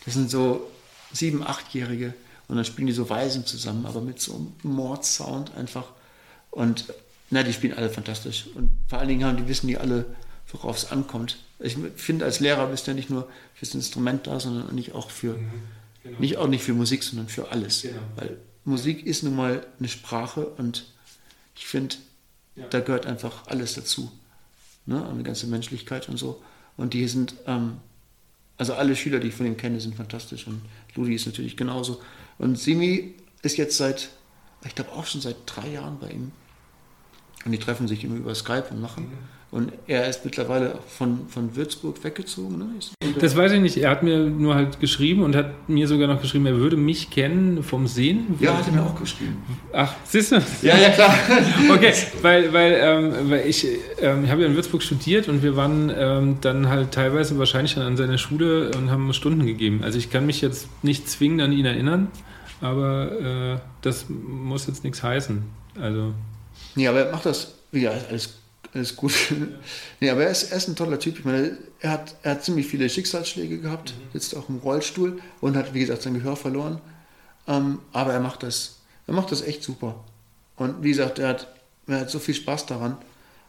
das 0.04 0.14
sind 0.14 0.30
so 0.30 0.68
sieben-, 1.12 1.46
achtjährige 1.46 2.14
und 2.48 2.56
dann 2.56 2.64
spielen 2.64 2.86
die 2.86 2.92
so 2.92 3.08
Weisen 3.08 3.46
zusammen, 3.46 3.86
aber 3.86 4.00
mit 4.00 4.20
so 4.20 4.34
einem 4.34 4.52
Mordsound 4.62 5.54
einfach. 5.56 5.86
Und 6.50 6.86
na, 7.30 7.42
die 7.42 7.52
spielen 7.52 7.74
alle 7.74 7.90
fantastisch. 7.90 8.46
Und 8.54 8.70
vor 8.88 8.98
allen 8.98 9.08
Dingen 9.08 9.24
haben 9.24 9.36
die 9.36 9.48
wissen 9.48 9.68
die 9.68 9.78
alle, 9.78 10.04
worauf 10.48 10.76
es 10.76 10.90
ankommt. 10.90 11.38
Ich 11.60 11.76
finde, 11.96 12.24
als 12.24 12.40
Lehrer 12.40 12.66
bist 12.66 12.86
du 12.86 12.90
ja 12.90 12.94
nicht 12.94 13.10
nur 13.10 13.28
fürs 13.54 13.74
Instrument 13.74 14.26
da, 14.26 14.40
sondern 14.40 14.74
nicht 14.74 14.92
auch 14.92 15.10
für, 15.10 15.34
mhm, 15.34 15.50
genau. 16.02 16.18
nicht 16.18 16.36
auch 16.38 16.48
nicht 16.48 16.64
für 16.64 16.74
Musik, 16.74 17.02
sondern 17.04 17.28
für 17.28 17.50
alles. 17.50 17.82
Genau. 17.82 18.00
Weil 18.16 18.36
Musik 18.64 19.06
ist 19.06 19.22
nun 19.22 19.36
mal 19.36 19.66
eine 19.78 19.88
Sprache 19.88 20.46
und 20.46 20.86
ich 21.54 21.66
finde, 21.66 21.96
ja. 22.56 22.66
da 22.68 22.80
gehört 22.80 23.06
einfach 23.06 23.46
alles 23.46 23.74
dazu. 23.74 24.10
Ne? 24.86 25.06
Eine 25.06 25.22
ganze 25.22 25.46
Menschlichkeit 25.46 26.08
und 26.08 26.16
so. 26.16 26.42
Und 26.76 26.94
die 26.94 27.06
sind, 27.06 27.34
ähm, 27.46 27.76
also 28.56 28.74
alle 28.74 28.96
Schüler, 28.96 29.20
die 29.20 29.28
ich 29.28 29.34
von 29.34 29.46
ihm 29.46 29.56
kenne, 29.56 29.80
sind 29.80 29.94
fantastisch 29.94 30.46
und 30.46 30.62
Ludi 30.94 31.14
ist 31.14 31.26
natürlich 31.26 31.56
genauso. 31.56 32.00
Und 32.38 32.58
Simi 32.58 33.14
ist 33.42 33.56
jetzt 33.56 33.76
seit, 33.76 34.10
ich 34.64 34.74
glaube 34.74 34.92
auch 34.92 35.06
schon 35.06 35.20
seit 35.20 35.36
drei 35.46 35.68
Jahren 35.68 35.98
bei 35.98 36.10
ihm. 36.10 36.32
Und 37.44 37.52
die 37.52 37.58
treffen 37.58 37.88
sich 37.88 38.04
immer 38.04 38.16
über 38.16 38.34
Skype 38.34 38.66
und 38.70 38.80
machen. 38.80 39.04
Mhm. 39.04 39.40
Und 39.52 39.72
er 39.88 40.08
ist 40.08 40.24
mittlerweile 40.24 40.78
von, 40.86 41.26
von 41.28 41.56
Würzburg 41.56 42.04
weggezogen. 42.04 42.58
Ne? 42.58 42.66
Das 43.18 43.36
weiß 43.36 43.50
ich 43.50 43.60
nicht. 43.60 43.78
Er 43.78 43.90
hat 43.90 44.04
mir 44.04 44.18
nur 44.18 44.54
halt 44.54 44.78
geschrieben 44.78 45.24
und 45.24 45.34
hat 45.34 45.68
mir 45.68 45.88
sogar 45.88 46.06
noch 46.06 46.22
geschrieben, 46.22 46.46
er 46.46 46.56
würde 46.56 46.76
mich 46.76 47.10
kennen 47.10 47.64
vom 47.64 47.88
Sehen. 47.88 48.36
Ja, 48.38 48.56
hat 48.56 48.68
er 48.68 48.74
mir 48.74 48.82
auch 48.82 48.94
geschrieben. 48.94 49.42
Ach, 49.72 49.92
siehst 50.04 50.30
du? 50.30 50.36
Ja, 50.62 50.78
ja, 50.78 50.90
klar. 50.90 51.12
okay, 51.74 51.92
weil, 52.22 52.52
weil, 52.52 52.78
ähm, 52.80 53.30
weil 53.30 53.48
ich, 53.48 53.66
ähm, 54.00 54.22
ich 54.24 54.30
habe 54.30 54.42
ja 54.42 54.46
in 54.46 54.54
Würzburg 54.54 54.84
studiert 54.84 55.28
und 55.28 55.42
wir 55.42 55.56
waren 55.56 55.92
ähm, 55.96 56.36
dann 56.40 56.68
halt 56.68 56.92
teilweise 56.92 57.36
wahrscheinlich 57.36 57.74
dann 57.74 57.84
an 57.84 57.96
seiner 57.96 58.18
Schule 58.18 58.70
und 58.76 58.92
haben 58.92 59.12
Stunden 59.12 59.44
gegeben. 59.44 59.80
Also 59.82 59.98
ich 59.98 60.10
kann 60.10 60.26
mich 60.26 60.40
jetzt 60.42 60.68
nicht 60.84 61.10
zwingend 61.10 61.42
an 61.42 61.50
ihn 61.50 61.64
erinnern, 61.64 62.06
aber 62.60 63.56
äh, 63.56 63.58
das 63.82 64.06
muss 64.08 64.68
jetzt 64.68 64.84
nichts 64.84 65.02
heißen. 65.02 65.42
Also. 65.80 66.12
Ja, 66.76 66.90
aber 66.90 67.06
er 67.06 67.12
macht 67.12 67.26
das, 67.26 67.48
ja, 67.72 67.90
alles 67.90 68.30
alles 68.72 68.96
gut. 68.96 69.12
nee, 70.00 70.10
aber 70.10 70.24
er 70.24 70.30
ist, 70.30 70.50
er 70.50 70.56
ist 70.56 70.68
ein 70.68 70.76
toller 70.76 70.98
Typ. 70.98 71.18
Ich 71.18 71.24
meine, 71.24 71.56
er 71.80 71.90
hat, 71.90 72.14
er 72.22 72.32
hat 72.32 72.44
ziemlich 72.44 72.66
viele 72.66 72.88
Schicksalsschläge 72.88 73.58
gehabt, 73.58 73.94
mhm. 73.94 74.12
sitzt 74.12 74.36
auch 74.36 74.48
im 74.48 74.58
Rollstuhl 74.58 75.20
und 75.40 75.56
hat, 75.56 75.74
wie 75.74 75.80
gesagt, 75.80 76.02
sein 76.02 76.14
Gehör 76.14 76.36
verloren. 76.36 76.80
Ähm, 77.48 77.80
aber 77.92 78.12
er 78.12 78.20
macht 78.20 78.42
das, 78.42 78.76
er 79.06 79.14
macht 79.14 79.32
das 79.32 79.42
echt 79.42 79.62
super. 79.62 80.04
Und 80.56 80.82
wie 80.82 80.90
gesagt, 80.90 81.18
er 81.18 81.28
hat, 81.28 81.48
er 81.86 82.00
hat 82.00 82.10
so 82.10 82.18
viel 82.18 82.34
Spaß 82.34 82.66
daran. 82.66 82.96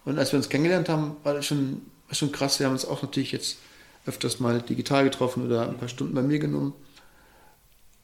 Und 0.06 0.18
als 0.18 0.32
wir 0.32 0.38
uns 0.38 0.50
kennengelernt 0.50 0.90
haben, 0.90 1.18
war 1.24 1.34
das 1.34 1.46
schon, 1.46 1.82
war 2.08 2.16
schon 2.16 2.32
krass. 2.32 2.60
Wir 2.60 2.66
haben 2.66 2.74
uns 2.74 2.86
auch 2.86 3.04
natürlich 3.04 3.32
jetzt 3.32 3.58
öfters 4.06 4.40
mal 4.40 4.62
digital 4.62 5.04
getroffen 5.04 5.46
oder 5.46 5.70
ein 5.70 5.78
paar 5.78 5.90
Stunden 5.90 6.16
bei 6.16 6.24
mir 6.24 6.40
genommen. 6.40 6.74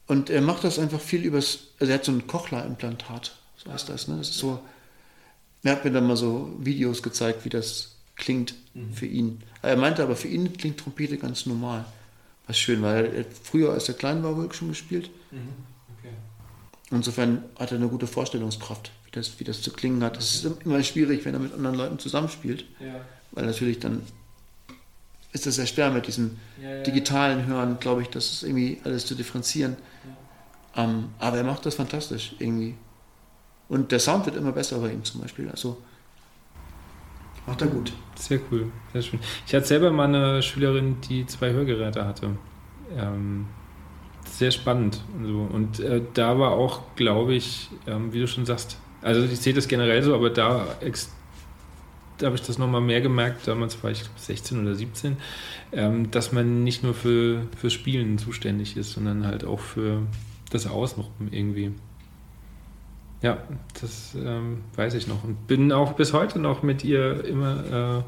Und 0.05 0.29
er 0.29 0.41
macht 0.41 0.63
das 0.63 0.77
einfach 0.77 1.01
viel 1.01 1.23
übers, 1.23 1.59
also 1.79 1.91
er 1.91 1.97
hat 1.97 2.05
so 2.05 2.11
ein 2.11 2.27
Kochler-Implantat, 2.27 3.35
so 3.57 3.71
heißt 3.71 3.89
das, 3.89 4.07
ne? 4.07 4.17
Das 4.17 4.29
ist 4.29 4.37
so, 4.37 4.59
er 5.63 5.73
hat 5.73 5.85
mir 5.85 5.91
dann 5.91 6.07
mal 6.07 6.17
so 6.17 6.53
Videos 6.59 7.03
gezeigt, 7.03 7.45
wie 7.45 7.49
das 7.49 7.95
klingt 8.15 8.55
mhm. 8.73 8.93
für 8.93 9.05
ihn. 9.05 9.41
Er 9.61 9.77
meinte 9.77 10.03
aber, 10.03 10.15
für 10.15 10.27
ihn 10.27 10.53
klingt 10.53 10.79
Trompete 10.79 11.17
ganz 11.17 11.45
normal. 11.45 11.85
Was 12.47 12.57
schön, 12.57 12.81
weil 12.81 13.13
er 13.13 13.25
früher, 13.43 13.73
als 13.73 13.89
er 13.89 13.95
klein 13.95 14.23
war, 14.23 14.35
wohl 14.37 14.51
schon 14.53 14.69
gespielt. 14.69 15.09
Mhm. 15.31 15.49
Okay. 15.99 16.13
Insofern 16.91 17.43
hat 17.59 17.71
er 17.71 17.77
eine 17.77 17.89
gute 17.89 18.07
Vorstellungskraft, 18.07 18.91
wie 19.05 19.11
das, 19.11 19.39
wie 19.39 19.43
das 19.43 19.61
zu 19.61 19.71
klingen 19.71 20.03
hat. 20.03 20.17
Es 20.17 20.35
ist 20.35 20.51
immer 20.63 20.81
schwierig, 20.83 21.25
wenn 21.25 21.33
er 21.33 21.39
mit 21.39 21.53
anderen 21.53 21.75
Leuten 21.75 21.99
zusammenspielt, 21.99 22.65
ja. 22.79 23.01
weil 23.31 23.45
natürlich 23.45 23.79
dann 23.79 24.03
ist 25.33 25.45
das 25.45 25.55
sehr 25.55 25.67
schwer 25.67 25.91
mit 25.91 26.07
diesem 26.07 26.37
ja, 26.61 26.75
ja, 26.75 26.83
digitalen 26.83 27.45
Hören, 27.45 27.79
glaube 27.79 28.01
ich, 28.01 28.07
das 28.07 28.31
ist 28.31 28.43
irgendwie 28.43 28.79
alles 28.83 29.05
zu 29.05 29.13
differenzieren. 29.13 29.75
Ähm, 30.75 31.09
aber 31.19 31.37
er 31.37 31.43
macht 31.43 31.65
das 31.65 31.75
fantastisch 31.75 32.35
irgendwie. 32.39 32.75
Und 33.69 33.91
der 33.91 33.99
Sound 33.99 34.25
wird 34.25 34.35
immer 34.35 34.51
besser 34.51 34.79
bei 34.79 34.91
ihm 34.91 35.03
zum 35.03 35.21
Beispiel. 35.21 35.49
Also 35.49 35.77
macht 37.45 37.61
er 37.61 37.67
gut. 37.67 37.93
Sehr 38.15 38.39
cool, 38.51 38.71
sehr 38.93 39.01
schön. 39.01 39.19
Ich 39.45 39.53
hatte 39.53 39.65
selber 39.65 39.91
mal 39.91 40.05
eine 40.05 40.41
Schülerin, 40.41 40.97
die 41.09 41.25
zwei 41.25 41.51
Hörgeräte 41.51 42.05
hatte. 42.05 42.31
Ähm, 42.95 43.47
sehr 44.25 44.51
spannend. 44.51 45.03
Und, 45.17 45.25
so. 45.25 45.47
und 45.51 45.79
äh, 45.79 46.01
da 46.13 46.37
war 46.39 46.51
auch, 46.51 46.81
glaube 46.95 47.33
ich, 47.33 47.69
ähm, 47.87 48.13
wie 48.13 48.19
du 48.19 48.27
schon 48.27 48.45
sagst, 48.45 48.77
also 49.01 49.21
ich 49.23 49.39
sehe 49.39 49.53
das 49.53 49.67
generell 49.67 50.03
so, 50.03 50.15
aber 50.15 50.29
da, 50.29 50.67
da 52.17 52.25
habe 52.25 52.35
ich 52.35 52.41
das 52.41 52.57
nochmal 52.57 52.81
mehr 52.81 53.01
gemerkt, 53.01 53.47
damals 53.47 53.81
war 53.83 53.91
ich 53.91 54.03
16 54.17 54.61
oder 54.61 54.75
17, 54.75 55.17
ähm, 55.71 56.11
dass 56.11 56.31
man 56.31 56.63
nicht 56.63 56.83
nur 56.83 56.93
für, 56.93 57.43
für 57.55 57.69
Spielen 57.69 58.17
zuständig 58.17 58.75
ist, 58.75 58.93
sondern 58.93 59.25
halt 59.25 59.45
auch 59.45 59.59
für 59.59 60.01
das 60.49 60.67
Außenrum 60.67 61.29
irgendwie. 61.31 61.73
Ja, 63.21 63.39
das 63.81 64.15
ähm, 64.15 64.63
weiß 64.75 64.93
ich 64.93 65.07
noch. 65.07 65.23
Und 65.23 65.47
bin 65.47 65.71
auch 65.71 65.93
bis 65.93 66.13
heute 66.13 66.39
noch 66.39 66.61
mit 66.61 66.83
ihr 66.83 67.23
immer 67.25 68.03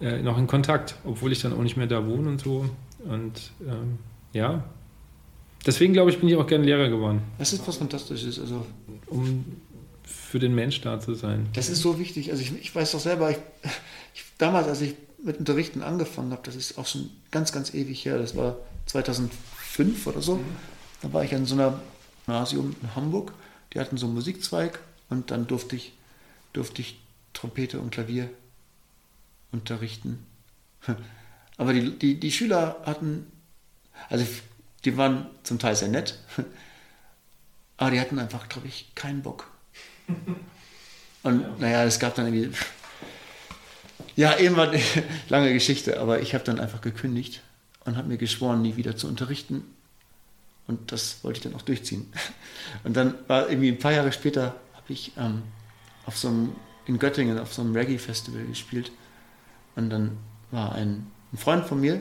äh, 0.00 0.06
äh, 0.06 0.22
noch 0.22 0.38
in 0.38 0.46
Kontakt, 0.46 0.96
obwohl 1.04 1.32
ich 1.32 1.42
dann 1.42 1.52
auch 1.52 1.62
nicht 1.62 1.76
mehr 1.76 1.86
da 1.86 2.06
wohne 2.06 2.30
und 2.30 2.40
so. 2.40 2.64
Und 3.04 3.52
ähm, 3.66 3.98
ja, 4.32 4.64
deswegen 5.66 5.92
glaube 5.92 6.10
ich, 6.10 6.18
bin 6.18 6.28
ich 6.28 6.36
auch 6.36 6.46
gerne 6.46 6.64
Lehrer 6.64 6.88
geworden. 6.88 7.22
Das 7.38 7.52
ist 7.52 7.66
was 7.68 7.76
Fantastisches. 7.76 8.40
Also, 8.40 8.64
um 9.08 9.44
für 10.04 10.38
den 10.38 10.54
Mensch 10.54 10.80
da 10.80 11.00
zu 11.00 11.14
sein. 11.14 11.48
Das 11.52 11.68
ist 11.68 11.80
so 11.80 11.98
wichtig. 11.98 12.30
Also 12.30 12.42
ich, 12.42 12.52
ich 12.58 12.74
weiß 12.74 12.92
doch 12.92 13.00
selber, 13.00 13.30
ich, 13.30 13.36
ich, 14.14 14.24
damals, 14.38 14.68
als 14.68 14.80
ich 14.80 14.94
mit 15.22 15.38
Unterrichten 15.38 15.82
angefangen 15.82 16.32
habe, 16.32 16.42
das 16.44 16.56
ist 16.56 16.76
auch 16.76 16.86
schon 16.86 17.10
ganz, 17.30 17.52
ganz 17.52 17.72
ewig 17.72 18.04
her, 18.04 18.18
das 18.18 18.36
war 18.36 18.56
2005 18.86 20.06
oder 20.06 20.20
so, 20.20 20.36
mhm. 20.36 20.44
da 21.02 21.12
war 21.12 21.24
ich 21.24 21.34
an 21.34 21.46
so 21.46 21.54
einer 21.54 21.80
Gymnasium 22.26 22.76
in 22.82 22.94
Hamburg 22.94 23.32
die 23.74 23.80
hatten 23.80 23.96
so 23.96 24.06
einen 24.06 24.14
Musikzweig 24.14 24.78
und 25.10 25.30
dann 25.30 25.46
durfte 25.46 25.76
ich, 25.76 25.92
durfte 26.52 26.80
ich 26.80 27.00
Trompete 27.32 27.80
und 27.80 27.90
Klavier 27.90 28.30
unterrichten. 29.52 30.24
Aber 31.56 31.72
die, 31.72 31.98
die, 31.98 32.18
die 32.18 32.32
Schüler 32.32 32.82
hatten, 32.84 33.30
also 34.08 34.24
die 34.84 34.96
waren 34.96 35.26
zum 35.42 35.58
Teil 35.58 35.76
sehr 35.76 35.88
nett, 35.88 36.18
aber 37.76 37.92
die 37.92 38.00
hatten 38.00 38.18
einfach, 38.18 38.48
glaube 38.48 38.66
ich, 38.66 38.92
keinen 38.94 39.22
Bock. 39.22 39.50
Und 41.22 41.40
ja. 41.40 41.56
naja, 41.58 41.84
es 41.84 42.00
gab 42.00 42.16
dann 42.16 42.26
irgendwie, 42.26 42.54
ja, 44.16 44.36
irgendwann, 44.36 44.78
lange 45.28 45.52
Geschichte, 45.52 46.00
aber 46.00 46.20
ich 46.20 46.34
habe 46.34 46.44
dann 46.44 46.60
einfach 46.60 46.80
gekündigt 46.82 47.40
und 47.84 47.96
habe 47.96 48.08
mir 48.08 48.18
geschworen, 48.18 48.62
nie 48.62 48.76
wieder 48.76 48.96
zu 48.96 49.06
unterrichten 49.06 49.64
und 50.66 50.92
das 50.92 51.22
wollte 51.22 51.38
ich 51.38 51.42
dann 51.44 51.54
auch 51.54 51.62
durchziehen. 51.62 52.10
Und 52.84 52.96
dann 52.96 53.14
war 53.28 53.48
irgendwie 53.48 53.68
ein 53.68 53.78
paar 53.78 53.92
Jahre 53.92 54.12
später, 54.12 54.56
habe 54.72 54.92
ich 54.92 55.12
ähm, 55.18 55.42
auf 56.06 56.16
so 56.16 56.28
einem, 56.28 56.52
in 56.86 56.98
Göttingen 56.98 57.38
auf 57.38 57.52
so 57.52 57.62
einem 57.62 57.74
Reggae-Festival 57.74 58.44
gespielt. 58.46 58.90
Und 59.76 59.90
dann 59.90 60.16
war 60.50 60.74
ein, 60.74 61.06
ein, 61.32 61.38
Freund 61.38 61.66
von 61.66 61.80
mir, 61.80 62.00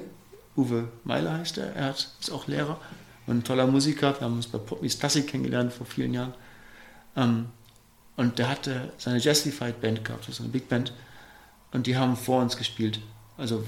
Uwe 0.55 0.87
Meiler 1.03 1.39
heißt 1.39 1.57
er, 1.57 1.75
er 1.75 1.91
ist 1.91 2.31
auch 2.31 2.47
Lehrer 2.47 2.79
und 3.25 3.37
ein 3.37 3.43
toller 3.43 3.67
Musiker. 3.67 4.13
Wir 4.13 4.21
haben 4.21 4.35
uns 4.35 4.47
bei 4.47 4.59
Popmis 4.59 4.99
Classic 4.99 5.25
kennengelernt 5.25 5.73
vor 5.73 5.85
vielen 5.85 6.13
Jahren. 6.13 6.33
Ähm, 7.15 7.47
und 8.15 8.37
der 8.37 8.49
hatte 8.49 8.93
seine 8.97 9.17
Jazzified 9.17 9.81
Band 9.81 10.05
gehabt, 10.05 10.25
so 10.25 10.43
eine 10.43 10.51
Big 10.51 10.69
Band. 10.69 10.93
Und 11.71 11.87
die 11.87 11.97
haben 11.97 12.15
vor 12.15 12.41
uns 12.41 12.55
gespielt. 12.55 12.99
Also, 13.37 13.63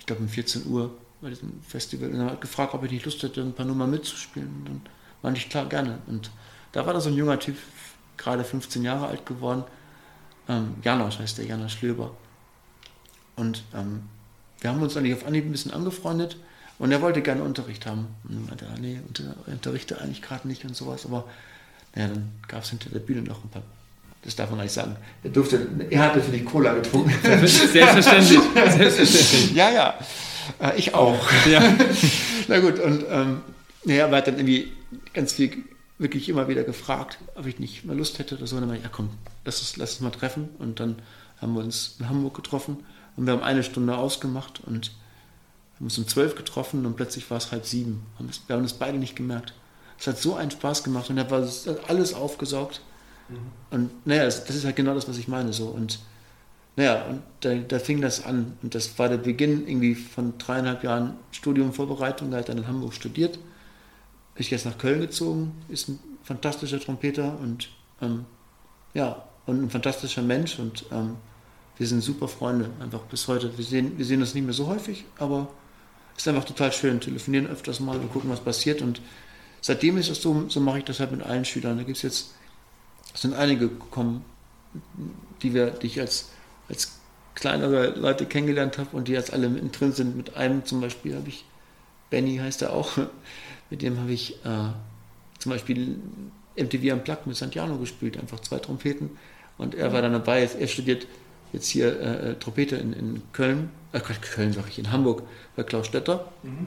ich 0.00 0.06
glaube 0.06 0.22
um 0.22 0.28
14 0.28 0.66
Uhr 0.66 0.90
bei 1.24 1.30
diesem 1.30 1.60
Festival. 1.66 2.10
Und 2.10 2.20
er 2.20 2.26
hat 2.26 2.40
gefragt, 2.40 2.74
ob 2.74 2.84
ich 2.84 2.92
nicht 2.92 3.04
Lust 3.04 3.22
hätte, 3.22 3.40
ein 3.40 3.54
paar 3.54 3.66
Nummern 3.66 3.90
mitzuspielen. 3.90 4.48
Und 4.48 4.64
dann 4.66 4.80
meinte 5.22 5.40
ich, 5.40 5.48
klar, 5.48 5.66
gerne. 5.66 5.98
Und 6.06 6.30
da 6.72 6.86
war 6.86 6.92
da 6.92 7.00
so 7.00 7.08
ein 7.08 7.16
junger 7.16 7.38
Typ, 7.38 7.56
gerade 8.16 8.44
15 8.44 8.84
Jahre 8.84 9.08
alt 9.08 9.26
geworden. 9.26 9.64
Ähm, 10.48 10.74
Janosch 10.82 11.18
heißt 11.18 11.38
der, 11.38 11.46
Janosch 11.46 11.80
Löber. 11.80 12.14
Und 13.36 13.64
ähm, 13.74 14.02
wir 14.60 14.70
haben 14.70 14.82
uns 14.82 14.96
eigentlich 14.96 15.14
auf 15.14 15.26
Anhieb 15.26 15.46
ein 15.46 15.52
bisschen 15.52 15.72
angefreundet. 15.72 16.36
Und 16.78 16.92
er 16.92 17.00
wollte 17.00 17.22
gerne 17.22 17.42
Unterricht 17.42 17.86
haben. 17.86 18.08
Und 18.24 18.42
ich 18.42 18.48
meinte, 18.48 18.66
ah, 18.68 18.78
nee, 18.78 19.00
unterrichte 19.46 20.00
eigentlich 20.00 20.22
gerade 20.22 20.46
nicht 20.46 20.64
und 20.64 20.76
sowas. 20.76 21.06
Aber 21.06 21.24
naja, 21.94 22.08
dann 22.08 22.32
gab 22.46 22.62
es 22.62 22.70
hinter 22.70 22.90
der 22.90 22.98
Bühne 22.98 23.22
noch 23.22 23.42
ein 23.42 23.48
paar 23.48 23.62
das 24.24 24.34
darf 24.36 24.48
man 24.48 24.58
gar 24.58 24.64
nicht 24.64 24.72
sagen. 24.72 24.96
Er, 25.22 25.28
durfte, 25.28 25.66
er 25.90 26.00
hat 26.00 26.16
natürlich 26.16 26.46
Cola 26.46 26.72
getrunken. 26.72 27.12
Selbstverständlich. 27.22 28.40
Selbstverständlich. 28.54 29.54
ja, 29.54 29.70
ja. 29.70 29.98
Äh, 30.60 30.78
ich 30.78 30.94
auch. 30.94 31.30
Ja. 31.46 31.62
Na 32.48 32.60
gut, 32.60 32.78
und 32.78 33.04
ähm, 33.08 33.42
naja, 33.84 34.10
hat 34.10 34.26
dann 34.26 34.36
irgendwie 34.36 34.72
ganz 35.12 35.32
viel 35.32 35.64
wirklich 35.98 36.28
immer 36.28 36.48
wieder 36.48 36.64
gefragt, 36.64 37.18
ob 37.34 37.46
ich 37.46 37.58
nicht 37.58 37.84
mehr 37.84 37.94
Lust 37.94 38.18
hätte 38.18 38.36
oder 38.36 38.46
so. 38.46 38.56
Und 38.56 38.62
dann 38.62 38.68
meinte 38.68 38.84
ich, 38.84 38.90
ja 38.90 38.94
komm, 38.94 39.10
lass 39.44 39.60
uns, 39.60 39.76
lass 39.76 39.92
uns 39.92 40.00
mal 40.00 40.10
treffen. 40.10 40.48
Und 40.58 40.80
dann 40.80 40.96
haben 41.40 41.54
wir 41.54 41.60
uns 41.60 41.96
in 41.98 42.08
Hamburg 42.08 42.34
getroffen 42.34 42.78
und 43.16 43.26
wir 43.26 43.32
haben 43.32 43.42
eine 43.42 43.62
Stunde 43.62 43.96
ausgemacht 43.96 44.60
und 44.64 44.92
haben 45.76 45.86
uns 45.86 45.98
um 45.98 46.08
zwölf 46.08 46.34
getroffen 46.34 46.86
und 46.86 46.96
plötzlich 46.96 47.30
war 47.30 47.38
es 47.38 47.52
halb 47.52 47.66
sieben. 47.66 48.06
Wir 48.46 48.56
haben 48.56 48.64
es 48.64 48.72
beide 48.72 48.98
nicht 48.98 49.16
gemerkt. 49.16 49.52
Es 49.98 50.06
hat 50.06 50.18
so 50.18 50.34
einen 50.34 50.50
Spaß 50.50 50.84
gemacht 50.84 51.10
und 51.10 51.18
er 51.18 51.30
war 51.30 51.46
alles 51.88 52.14
aufgesaugt. 52.14 52.80
Mhm. 53.28 53.36
Und 53.70 54.06
naja, 54.06 54.24
das, 54.24 54.44
das, 54.44 54.56
ist 54.56 54.64
halt 54.64 54.76
genau 54.76 54.94
das, 54.94 55.08
was 55.08 55.18
ich 55.18 55.28
meine. 55.28 55.52
So. 55.52 55.66
Und 55.66 56.00
naja, 56.76 57.04
und 57.04 57.22
da, 57.40 57.54
da, 57.54 57.78
fing 57.78 58.00
das 58.00 58.24
an. 58.24 58.56
Und 58.62 58.74
das 58.74 58.98
war 58.98 59.08
der 59.08 59.18
Beginn 59.18 59.68
irgendwie 59.68 59.94
von 59.94 60.38
dreieinhalb 60.38 60.82
Jahren 60.82 61.16
Studiumvorbereitung. 61.30 62.30
Da 62.30 62.38
hat 62.38 62.48
er 62.48 62.56
in 62.56 62.66
Hamburg 62.66 62.94
studiert. 62.94 63.38
Ich 64.36 64.50
jetzt 64.50 64.66
nach 64.66 64.78
Köln 64.78 65.00
gezogen, 65.00 65.52
ist 65.68 65.88
ein 65.88 66.00
fantastischer 66.24 66.80
Trompeter 66.80 67.38
und 67.38 67.68
ähm, 68.02 68.24
ja, 68.92 69.24
und 69.46 69.62
ein 69.62 69.70
fantastischer 69.70 70.22
Mensch. 70.22 70.58
Und 70.58 70.86
ähm, 70.90 71.16
wir 71.78 71.86
sind 71.86 72.00
super 72.00 72.26
Freunde, 72.26 72.70
einfach 72.80 73.02
bis 73.02 73.28
heute. 73.28 73.56
Wir 73.56 73.64
sehen, 73.64 73.96
wir 73.96 74.04
sehen 74.04 74.20
uns 74.20 74.34
nicht 74.34 74.44
mehr 74.44 74.54
so 74.54 74.66
häufig, 74.66 75.04
aber 75.18 75.48
es 76.16 76.22
ist 76.22 76.28
einfach 76.28 76.44
total 76.44 76.72
schön. 76.72 77.00
Telefonieren 77.00 77.46
öfters 77.46 77.78
mal 77.78 77.96
und 77.96 78.12
gucken, 78.12 78.30
was 78.30 78.40
passiert. 78.40 78.82
Und 78.82 79.00
seitdem 79.60 79.96
ist 79.96 80.10
es 80.10 80.20
so, 80.20 80.48
so 80.48 80.58
mache 80.58 80.78
ich 80.78 80.84
das 80.84 80.98
halt 80.98 81.12
mit 81.12 81.22
allen 81.22 81.44
Schülern. 81.44 81.76
Da 81.76 81.84
gibt 81.84 81.98
es 81.98 82.02
jetzt, 82.02 82.34
es 83.14 83.22
sind 83.22 83.34
einige 83.34 83.68
gekommen, 83.68 84.24
die, 85.42 85.54
wir, 85.54 85.70
die 85.70 85.86
ich 85.86 86.00
als 86.00 86.30
als 86.68 86.98
kleinere 87.34 87.90
Leute 87.90 88.26
kennengelernt 88.26 88.78
habe 88.78 88.96
und 88.96 89.08
die 89.08 89.12
jetzt 89.12 89.32
alle 89.32 89.48
mittendrin 89.48 89.92
sind. 89.92 90.16
Mit 90.16 90.36
einem 90.36 90.64
zum 90.64 90.80
Beispiel 90.80 91.14
habe 91.16 91.28
ich, 91.28 91.44
Benny 92.10 92.36
heißt 92.36 92.62
er 92.62 92.72
auch, 92.72 92.96
mit 93.70 93.82
dem 93.82 93.98
habe 93.98 94.12
ich 94.12 94.44
äh, 94.44 94.70
zum 95.38 95.52
Beispiel 95.52 95.98
MTV 96.56 96.92
am 96.92 97.02
Plug 97.02 97.18
mit 97.26 97.36
Santiano 97.36 97.76
gespielt, 97.78 98.18
einfach 98.18 98.40
zwei 98.40 98.58
Trompeten. 98.58 99.10
Und 99.58 99.74
er 99.74 99.92
war 99.92 100.02
dann 100.02 100.12
dabei, 100.12 100.42
er 100.42 100.66
studiert 100.66 101.06
jetzt 101.52 101.68
hier 101.68 102.00
äh, 102.00 102.30
äh 102.30 102.34
Trompete 102.34 102.76
in, 102.76 102.92
in 102.92 103.22
Köln, 103.32 103.70
äh, 103.92 104.00
Köln 104.00 104.52
sage 104.52 104.68
ich, 104.68 104.78
in 104.78 104.90
Hamburg 104.90 105.22
bei 105.56 105.62
Klaus 105.62 105.86
Stetter. 105.86 106.32
Mhm. 106.42 106.66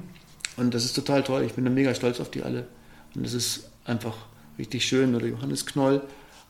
Und 0.58 0.74
das 0.74 0.86
ist 0.86 0.94
total 0.94 1.24
toll, 1.24 1.44
ich 1.44 1.54
bin 1.54 1.66
da 1.66 1.72
mega 1.72 1.94
stolz 1.94 2.20
auf 2.20 2.32
die 2.32 2.44
alle. 2.44 2.68
Und 3.16 3.26
es 3.26 3.34
ist 3.34 3.70
einfach 3.86 4.16
richtig 4.58 4.86
schön. 4.86 5.16
Oder 5.16 5.28
Johannes 5.28 5.66
Knoll, 5.66 6.02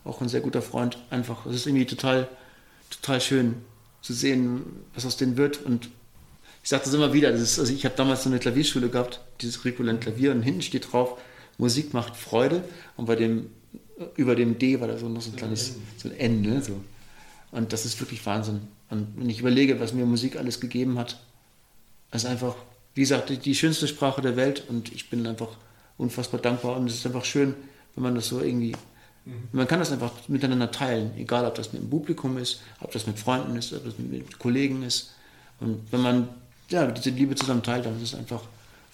auch 0.04 0.20
ein 0.20 0.28
sehr 0.28 0.40
guter 0.40 0.62
Freund, 0.62 0.98
einfach, 1.10 1.46
es 1.46 1.56
ist 1.56 1.66
irgendwie 1.66 1.86
total 1.86 2.28
total 2.90 3.20
schön 3.20 3.56
zu 4.02 4.12
sehen, 4.12 4.62
was 4.94 5.04
aus 5.06 5.16
denen 5.16 5.36
wird. 5.36 5.64
Und 5.64 5.90
ich 6.62 6.68
sage 6.68 6.84
das 6.84 6.94
immer 6.94 7.12
wieder, 7.12 7.32
das 7.32 7.40
ist, 7.40 7.58
also 7.58 7.72
ich 7.72 7.84
habe 7.84 7.94
damals 7.96 8.24
so 8.24 8.30
eine 8.30 8.38
Klavierschule 8.38 8.88
gehabt, 8.88 9.20
dieses 9.40 9.64
Ricolant 9.64 10.00
Klavier, 10.00 10.32
und 10.32 10.42
hinten 10.42 10.62
steht 10.62 10.92
drauf, 10.92 11.20
Musik 11.58 11.92
macht 11.92 12.16
Freude. 12.16 12.62
Und 12.96 13.06
bei 13.06 13.16
dem, 13.16 13.50
über 14.16 14.34
dem 14.36 14.58
D 14.58 14.80
war 14.80 14.88
da 14.88 14.96
so 14.96 15.08
noch 15.08 15.22
so 15.22 15.30
ein 15.30 15.36
kleines 15.36 15.76
so 15.96 16.08
ein 16.08 16.16
N. 16.16 16.42
Ne, 16.42 16.62
so. 16.62 16.80
Und 17.50 17.72
das 17.72 17.84
ist 17.84 18.00
wirklich 18.00 18.24
Wahnsinn. 18.26 18.60
Und 18.90 19.08
wenn 19.16 19.28
ich 19.28 19.40
überlege, 19.40 19.80
was 19.80 19.92
mir 19.92 20.06
Musik 20.06 20.36
alles 20.36 20.60
gegeben 20.60 20.98
hat, 20.98 21.20
ist 22.12 22.26
einfach, 22.26 22.54
wie 22.94 23.02
gesagt, 23.02 23.28
die, 23.28 23.36
die 23.36 23.54
schönste 23.54 23.88
Sprache 23.88 24.22
der 24.22 24.36
Welt. 24.36 24.64
Und 24.68 24.92
ich 24.92 25.10
bin 25.10 25.26
einfach 25.26 25.50
unfassbar 25.96 26.40
dankbar. 26.40 26.76
Und 26.76 26.86
es 26.86 26.94
ist 26.94 27.06
einfach 27.06 27.24
schön, 27.24 27.54
wenn 27.94 28.04
man 28.04 28.14
das 28.14 28.28
so 28.28 28.40
irgendwie 28.40 28.74
Mhm. 29.28 29.48
Man 29.52 29.68
kann 29.68 29.78
das 29.78 29.92
einfach 29.92 30.12
miteinander 30.28 30.70
teilen, 30.70 31.12
egal 31.16 31.44
ob 31.44 31.54
das 31.54 31.72
mit 31.72 31.82
dem 31.82 31.90
Publikum 31.90 32.38
ist, 32.38 32.60
ob 32.80 32.92
das 32.92 33.06
mit 33.06 33.18
Freunden 33.18 33.56
ist, 33.56 33.72
ob 33.72 33.84
das 33.84 33.94
mit 33.98 34.38
Kollegen 34.38 34.82
ist. 34.82 35.12
Und 35.60 35.80
wenn 35.90 36.00
man 36.00 36.28
ja, 36.70 36.86
diese 36.86 37.10
Liebe 37.10 37.34
zusammen 37.34 37.62
teilt, 37.62 37.86
dann 37.86 37.96
ist 37.96 38.12
es 38.12 38.14
einfach 38.14 38.42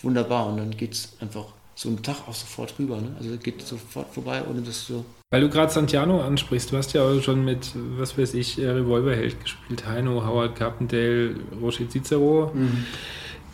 wunderbar 0.02 0.48
und 0.48 0.58
dann 0.58 0.70
geht 0.70 0.92
es 0.92 1.12
einfach 1.20 1.46
so 1.74 1.88
einen 1.88 2.02
Tag 2.02 2.28
auch 2.28 2.34
sofort 2.34 2.74
rüber. 2.78 3.00
Ne? 3.00 3.14
Also 3.18 3.36
geht 3.36 3.62
sofort 3.62 4.12
vorbei, 4.12 4.42
ohne 4.48 4.60
dass 4.62 4.86
so. 4.86 5.04
Weil 5.30 5.40
du 5.40 5.48
gerade 5.48 5.72
Santiano 5.72 6.20
ansprichst, 6.20 6.70
du 6.70 6.76
hast 6.76 6.92
ja 6.92 7.02
auch 7.02 7.20
schon 7.20 7.44
mit, 7.44 7.72
was 7.98 8.16
weiß 8.16 8.34
ich, 8.34 8.58
Revolverheld 8.58 9.40
gespielt, 9.40 9.86
Heino, 9.86 10.24
Howard 10.24 10.54
Carpendale, 10.54 11.34
Roger 11.60 11.88
Cicero. 11.88 12.52
Mhm. 12.54 12.84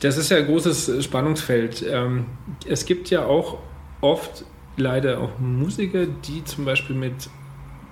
Das 0.01 0.17
ist 0.19 0.31
ja 0.31 0.39
ein 0.39 0.47
großes 0.47 1.05
Spannungsfeld. 1.05 1.85
Ähm, 1.89 2.27
es 2.67 2.85
gibt 2.85 3.09
ja 3.11 3.25
auch 3.25 3.59
oft 4.03 4.45
leider 4.81 5.21
auch 5.21 5.39
Musiker, 5.39 6.07
die 6.07 6.45
zum 6.45 6.65
Beispiel 6.65 6.97
mit 6.97 7.31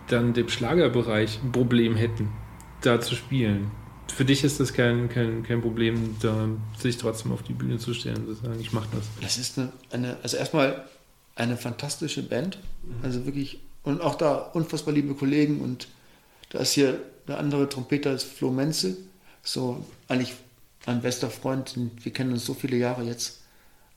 dann 0.09 0.33
dem 0.33 0.49
Schlagerbereich 0.49 1.41
ein 1.43 1.53
Problem 1.53 1.95
hätten, 1.95 2.31
da 2.81 3.01
zu 3.01 3.15
spielen. 3.15 3.71
Für 4.13 4.25
dich 4.25 4.43
ist 4.43 4.59
das 4.59 4.73
kein, 4.73 5.09
kein, 5.09 5.43
kein 5.43 5.61
Problem, 5.61 6.17
da 6.21 6.49
sich 6.79 6.97
trotzdem 6.97 7.33
auf 7.33 7.43
die 7.43 7.53
Bühne 7.53 7.79
zu 7.79 7.93
stellen 7.95 8.27
und 8.27 8.37
zu 8.37 8.43
sagen, 8.43 8.59
ich 8.59 8.73
mache 8.73 8.89
das. 8.93 9.05
Das 9.21 9.39
ist 9.39 9.59
eine, 9.59 9.73
eine, 9.91 10.17
also 10.23 10.37
erstmal 10.39 10.85
eine 11.37 11.57
fantastische 11.57 12.23
Band, 12.23 12.59
also 13.03 13.27
wirklich, 13.27 13.61
und 13.85 14.01
auch 14.01 14.17
da 14.17 14.37
unfassbar 14.37 14.95
liebe 14.95 15.15
Kollegen 15.15 15.61
und 15.61 15.89
da 16.51 16.59
ist 16.59 16.73
hier 16.73 16.99
der 17.29 17.39
andere 17.39 17.69
Trompeter, 17.69 18.13
ist 18.13 18.25
Flo 18.25 18.51
Menzel, 18.51 18.97
so 19.43 19.85
eigentlich 20.09 20.35
mein 20.87 21.03
bester 21.03 21.31
Freund, 21.31 21.75
wir 22.03 22.13
kennen 22.13 22.33
uns 22.33 22.47
so 22.47 22.55
viele 22.55 22.77
Jahre 22.77 23.05
jetzt 23.05 23.38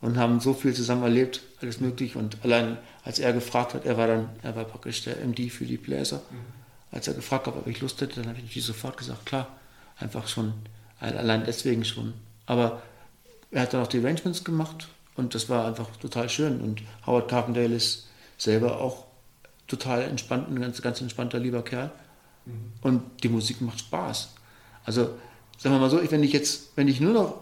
und 0.02 0.18
haben 0.18 0.40
so 0.40 0.54
viel 0.54 0.74
zusammen 0.74 1.04
erlebt, 1.04 1.42
alles 1.62 1.80
möglich. 1.80 2.16
Und 2.16 2.38
allein 2.44 2.78
als 3.04 3.20
er 3.20 3.34
gefragt 3.34 3.74
hat, 3.74 3.86
er 3.86 3.98
war 3.98 4.08
dann, 4.08 4.30
er 4.42 4.56
war 4.56 4.66
praktisch 4.66 5.04
der 5.04 5.18
MD 5.26 5.52
für 5.52 5.66
die 5.66 5.78
Bläser. 5.78 6.22
Mhm. 6.30 6.38
Als 6.92 7.08
er 7.08 7.14
gefragt 7.14 7.48
hat, 7.48 7.56
ob 7.56 7.68
ich 7.68 7.80
Lust 7.82 8.02
hätte, 8.02 8.16
dann 8.16 8.28
habe 8.28 8.38
ich 8.38 8.46
natürlich 8.46 8.66
sofort 8.66 8.98
gesagt, 8.98 9.26
klar, 9.26 9.48
einfach 9.98 10.28
schon, 10.28 10.54
allein 11.00 11.46
deswegen 11.46 11.86
schon. 11.86 12.14
Aber 12.46 12.82
er 13.52 13.62
hat 13.62 13.74
dann 13.74 13.84
auch 13.84 13.88
die 13.88 14.00
Arrangements 14.00 14.44
gemacht 14.44 14.88
und 15.16 15.36
das 15.36 15.50
war 15.50 15.68
einfach 15.68 15.96
total 15.98 16.30
schön. 16.30 16.60
Und 16.62 16.82
Howard 17.06 17.30
Carpendale 17.30 17.76
ist 17.76 18.08
selber 18.38 18.82
auch 18.82 19.06
total 19.68 20.02
entspannt, 20.02 20.50
ein 20.50 20.60
ganz, 20.60 20.82
ganz 20.82 21.00
entspannter, 21.00 21.40
lieber 21.40 21.64
Kerl. 21.64 21.92
Mhm. 22.46 22.74
Und 22.82 23.24
die 23.24 23.30
Musik 23.30 23.62
macht 23.62 23.80
Spaß. 23.80 24.34
Also, 24.84 25.04
sagen 25.58 25.76
wir 25.76 25.80
mal 25.80 25.90
so, 25.90 26.00
wenn 26.12 26.24
ich 26.24 26.34
jetzt, 26.34 26.72
wenn 26.76 26.88
ich 26.88 27.00
nur 27.00 27.14
noch 27.14 27.42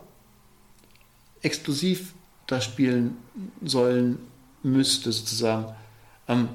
exklusiv 1.41 2.14
da 2.50 2.62
spielen 2.62 3.18
sollen 3.62 4.20
müsste, 4.64 5.12
sozusagen, 5.12 5.74
ähm, 6.28 6.50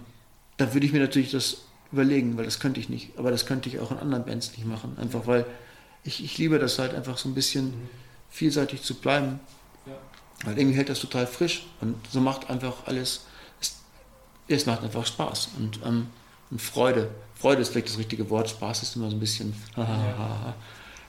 dann 0.57 0.75
würde 0.75 0.87
ich 0.87 0.93
mir 0.93 1.01
natürlich 1.01 1.31
das 1.31 1.63
überlegen, 1.93 2.37
weil 2.37 2.45
das 2.45 2.61
könnte 2.61 2.81
ich 2.81 2.89
nicht. 2.89 3.19
Aber 3.19 3.31
das 3.31 3.47
könnte 3.47 3.69
ich 3.69 3.79
auch 3.81 3.91
in 3.91 3.99
anderen 3.99 4.25
Bands 4.25 4.51
nicht 4.53 4.67
machen. 4.67 4.97
Einfach 4.99 5.27
weil 5.27 5.47
ich, 6.03 6.23
ich 6.23 6.37
liebe 6.39 6.59
das 6.59 6.79
halt 6.79 6.95
einfach 6.95 7.17
so 7.17 7.29
ein 7.29 7.35
bisschen 7.35 7.67
mhm. 7.67 7.91
vielseitig 8.31 8.83
zu 8.83 8.95
bleiben. 8.95 9.41
Ja. 9.87 9.93
Weil 10.45 10.59
irgendwie 10.59 10.77
hält 10.77 10.89
das 10.89 11.01
total 11.01 11.27
frisch 11.27 11.67
und 11.81 11.97
so 12.11 12.21
macht 12.21 12.51
einfach 12.51 12.87
alles, 12.87 13.27
es, 13.61 13.77
es 14.49 14.67
macht 14.67 14.83
einfach 14.83 15.07
Spaß 15.07 15.51
und, 15.59 15.81
ähm, 15.85 16.09
und 16.51 16.61
Freude. 16.61 17.11
Freude 17.35 17.63
ist 17.63 17.71
vielleicht 17.71 17.89
das 17.89 17.99
richtige 17.99 18.29
Wort, 18.31 18.51
Spaß 18.51 18.83
ist 18.83 18.97
immer 18.97 19.11
so 19.11 19.17
ein 19.17 19.21
bisschen. 19.21 19.55
ja. 19.77 20.55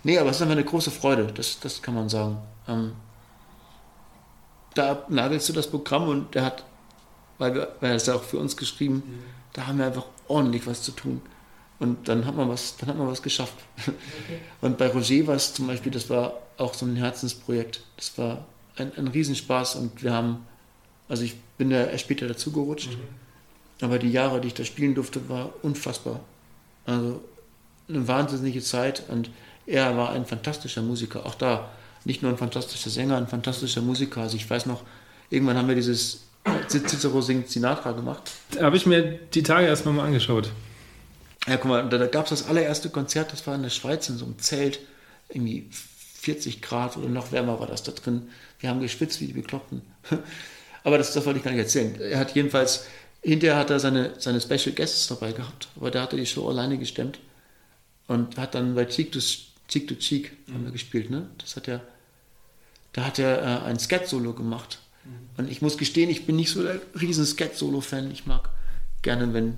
Nee, 0.04 0.20
aber 0.20 0.30
es 0.30 0.38
ist 0.38 0.42
einfach 0.44 0.54
eine 0.54 0.64
große 0.64 0.92
Freude, 0.92 1.28
das, 1.34 1.60
das 1.60 1.82
kann 1.82 1.96
man 1.96 2.10
sagen. 2.10 2.38
Ähm, 2.68 2.94
da 4.76 5.04
nagelst 5.10 5.50
du 5.50 5.54
das 5.54 5.68
Programm 5.68 6.08
und 6.08 6.36
der 6.36 6.46
hat, 6.46 6.64
weil, 7.38 7.56
wir, 7.56 7.76
weil 7.80 7.92
er 7.92 7.96
es 7.96 8.06
ja 8.06 8.16
auch 8.16 8.24
für 8.24 8.38
uns 8.38 8.56
geschrieben, 8.56 9.04
mhm. 9.06 9.24
da 9.54 9.68
haben 9.68 9.80
wir 9.80 9.86
einfach 9.86 10.06
ordentlich 10.28 10.68
was 10.68 10.84
zu 10.84 10.92
tun. 10.92 11.22
Und 11.80 12.08
dann 12.08 12.26
hat 12.26 12.36
man 12.36 12.48
was, 12.48 12.78
dann 12.78 12.90
hat 12.90 12.98
man 12.98 13.08
was 13.08 13.22
geschafft. 13.22 13.56
Okay. 13.78 14.40
Und 14.62 14.78
bei 14.78 14.88
Roger 14.88 15.28
war 15.28 15.36
es 15.36 15.54
zum 15.54 15.68
Beispiel, 15.68 15.92
das 15.92 16.10
war 16.10 16.40
auch 16.58 16.74
so 16.74 16.86
ein 16.86 16.96
Herzensprojekt. 16.96 17.82
Das 17.98 18.18
war 18.18 18.46
ein, 18.78 18.92
ein 18.98 19.08
Riesenspaß 19.08 19.76
und 19.76 20.04
wir 20.04 20.14
haben, 20.14 20.46
also 21.10 21.24
ich 21.24 21.36
bin 21.58 21.70
da 21.70 21.86
erst 21.86 22.06
später 22.06 22.28
dazugerutscht, 22.28 22.92
mhm. 22.92 23.86
aber 23.86 24.00
die 24.00 24.12
Jahre, 24.12 24.40
die 24.40 24.48
ich 24.48 24.54
da 24.54 24.64
spielen 24.64 24.96
durfte, 24.96 25.28
war 25.30 25.54
unfassbar. 25.64 26.22
Also 26.86 27.22
eine 27.90 28.08
wahnsinnige 28.08 28.62
Zeit 28.62 29.04
und 29.10 29.30
er 29.66 29.98
war 29.98 30.12
ein 30.12 30.26
fantastischer 30.26 30.82
Musiker. 30.82 31.26
Auch 31.26 31.36
da 31.36 31.70
nicht 32.06 32.22
nur 32.22 32.32
ein 32.32 32.38
fantastischer 32.38 32.90
Sänger, 32.90 33.18
ein 33.18 33.28
fantastischer 33.28 33.82
Musiker. 33.82 34.22
Also 34.22 34.38
ich 34.38 34.50
weiß 34.50 34.66
noch, 34.68 34.84
irgendwann 35.30 35.58
haben 35.58 35.68
wir 35.68 35.76
dieses 35.76 36.22
Cicero 36.68 37.22
singt 37.22 37.50
Sinatra 37.50 37.92
gemacht. 37.92 38.32
Habe 38.60 38.78
ich 38.78 38.86
mir 38.86 39.20
die 39.34 39.44
Tage 39.44 39.68
erst 39.68 39.86
mal 39.86 40.00
angeschaut. 40.00 40.52
Ja, 41.48 41.58
guck 41.58 41.70
mal, 41.70 41.90
da, 41.90 41.98
da 41.98 42.08
gab 42.08 42.26
es 42.26 42.30
das 42.30 42.48
allererste 42.48 42.90
Konzert, 42.90 43.32
das 43.32 43.46
war 43.46 43.56
in 43.56 43.64
der 43.64 43.70
Schweiz 43.70 44.10
in 44.10 44.18
so 44.18 44.26
einem 44.26 44.40
Zelt, 44.40 44.80
irgendwie 45.30 45.68
40 45.72 46.62
Grad 46.62 46.98
oder 46.98 47.10
noch 47.10 47.32
wärmer 47.32 47.60
war 47.60 47.68
das 47.68 47.84
da 47.84 47.92
drin. 47.92 48.30
Wir 48.60 48.70
haben 48.70 48.80
geschwitzt 48.80 49.22
wie 49.22 49.28
die 49.28 49.34
Bekloppten. 49.34 49.82
Aber 50.84 50.98
das, 50.98 51.14
das 51.14 51.26
wollte 51.26 51.40
ich 51.40 51.46
gar 51.46 51.52
nicht 51.52 51.60
erzählen. 51.60 52.00
Er 52.00 52.20
hat 52.20 52.36
jedenfalls, 52.36 52.86
hinterher 53.22 53.58
hat 53.58 53.72
er 53.72 53.80
seine, 53.80 54.14
seine 54.20 54.40
Special 54.40 54.76
Guests 54.76 55.08
dabei 55.08 55.32
gehabt, 55.32 55.68
aber 55.76 55.90
der 55.90 56.04
hatte 56.04 56.16
die 56.16 56.28
Show 56.28 56.48
alleine 56.48 56.78
gestemmt 56.78 57.18
und 58.08 58.38
hat 58.38 58.54
dann 58.54 58.76
bei 58.76 58.86
Cheek 58.86 59.12
to 59.12 59.18
Cheek, 59.20 59.88
to 59.88 59.96
Cheek 59.96 60.32
mhm. 60.46 60.54
haben 60.54 60.66
wir 60.66 60.72
gespielt, 60.72 61.10
ne? 61.10 61.28
Das 61.40 61.56
hat 61.56 61.68
er 61.68 61.82
da 62.96 63.04
hat 63.04 63.20
er 63.20 63.42
äh, 63.42 63.66
ein 63.66 63.78
Skat-Solo 63.78 64.32
gemacht. 64.34 64.80
Mhm. 65.04 65.10
Und 65.38 65.52
ich 65.52 65.62
muss 65.62 65.78
gestehen, 65.78 66.10
ich 66.10 66.26
bin 66.26 66.38
nicht 66.38 66.50
so 66.50 66.64
der 66.64 66.80
riesen 67.00 67.26
Skat-Solo-Fan. 67.26 68.10
Ich 68.10 68.26
mag 68.26 68.50
gerne, 69.02 69.34
wenn, 69.34 69.58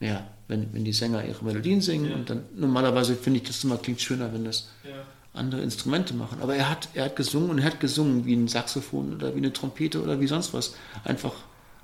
ja, 0.00 0.26
wenn, 0.48 0.74
wenn 0.74 0.84
die 0.84 0.92
Sänger 0.92 1.24
ihre 1.24 1.44
Melodien 1.44 1.80
singen. 1.80 2.10
Ja. 2.10 2.16
Und 2.16 2.30
dann 2.30 2.42
normalerweise 2.56 3.14
finde 3.14 3.38
ich 3.38 3.46
das 3.46 3.62
immer 3.62 3.76
klingt 3.76 4.00
schöner, 4.00 4.32
wenn 4.32 4.44
das 4.44 4.68
ja. 4.82 5.04
andere 5.32 5.60
Instrumente 5.60 6.12
machen. 6.12 6.38
Aber 6.42 6.56
er 6.56 6.68
hat, 6.68 6.88
er 6.94 7.04
hat 7.04 7.14
gesungen 7.14 7.50
und 7.50 7.60
er 7.60 7.66
hat 7.66 7.78
gesungen 7.78 8.26
wie 8.26 8.34
ein 8.34 8.48
Saxophon 8.48 9.14
oder 9.14 9.32
wie 9.34 9.38
eine 9.38 9.52
Trompete 9.52 10.02
oder 10.02 10.18
wie 10.18 10.26
sonst 10.26 10.52
was. 10.52 10.74
Einfach 11.04 11.34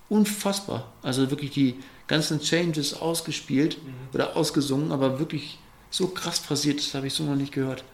unfassbar. 0.08 0.92
Also 1.00 1.30
wirklich 1.30 1.52
die 1.52 1.76
ganzen 2.08 2.40
Changes 2.40 2.94
ausgespielt 2.94 3.78
mhm. 3.80 3.92
oder 4.14 4.36
ausgesungen, 4.36 4.90
aber 4.90 5.20
wirklich 5.20 5.60
so 5.90 6.08
krass 6.08 6.40
phrasiert, 6.40 6.80
das 6.80 6.92
habe 6.94 7.06
ich 7.06 7.14
so 7.14 7.22
noch 7.22 7.36
nicht 7.36 7.52
gehört. 7.52 7.84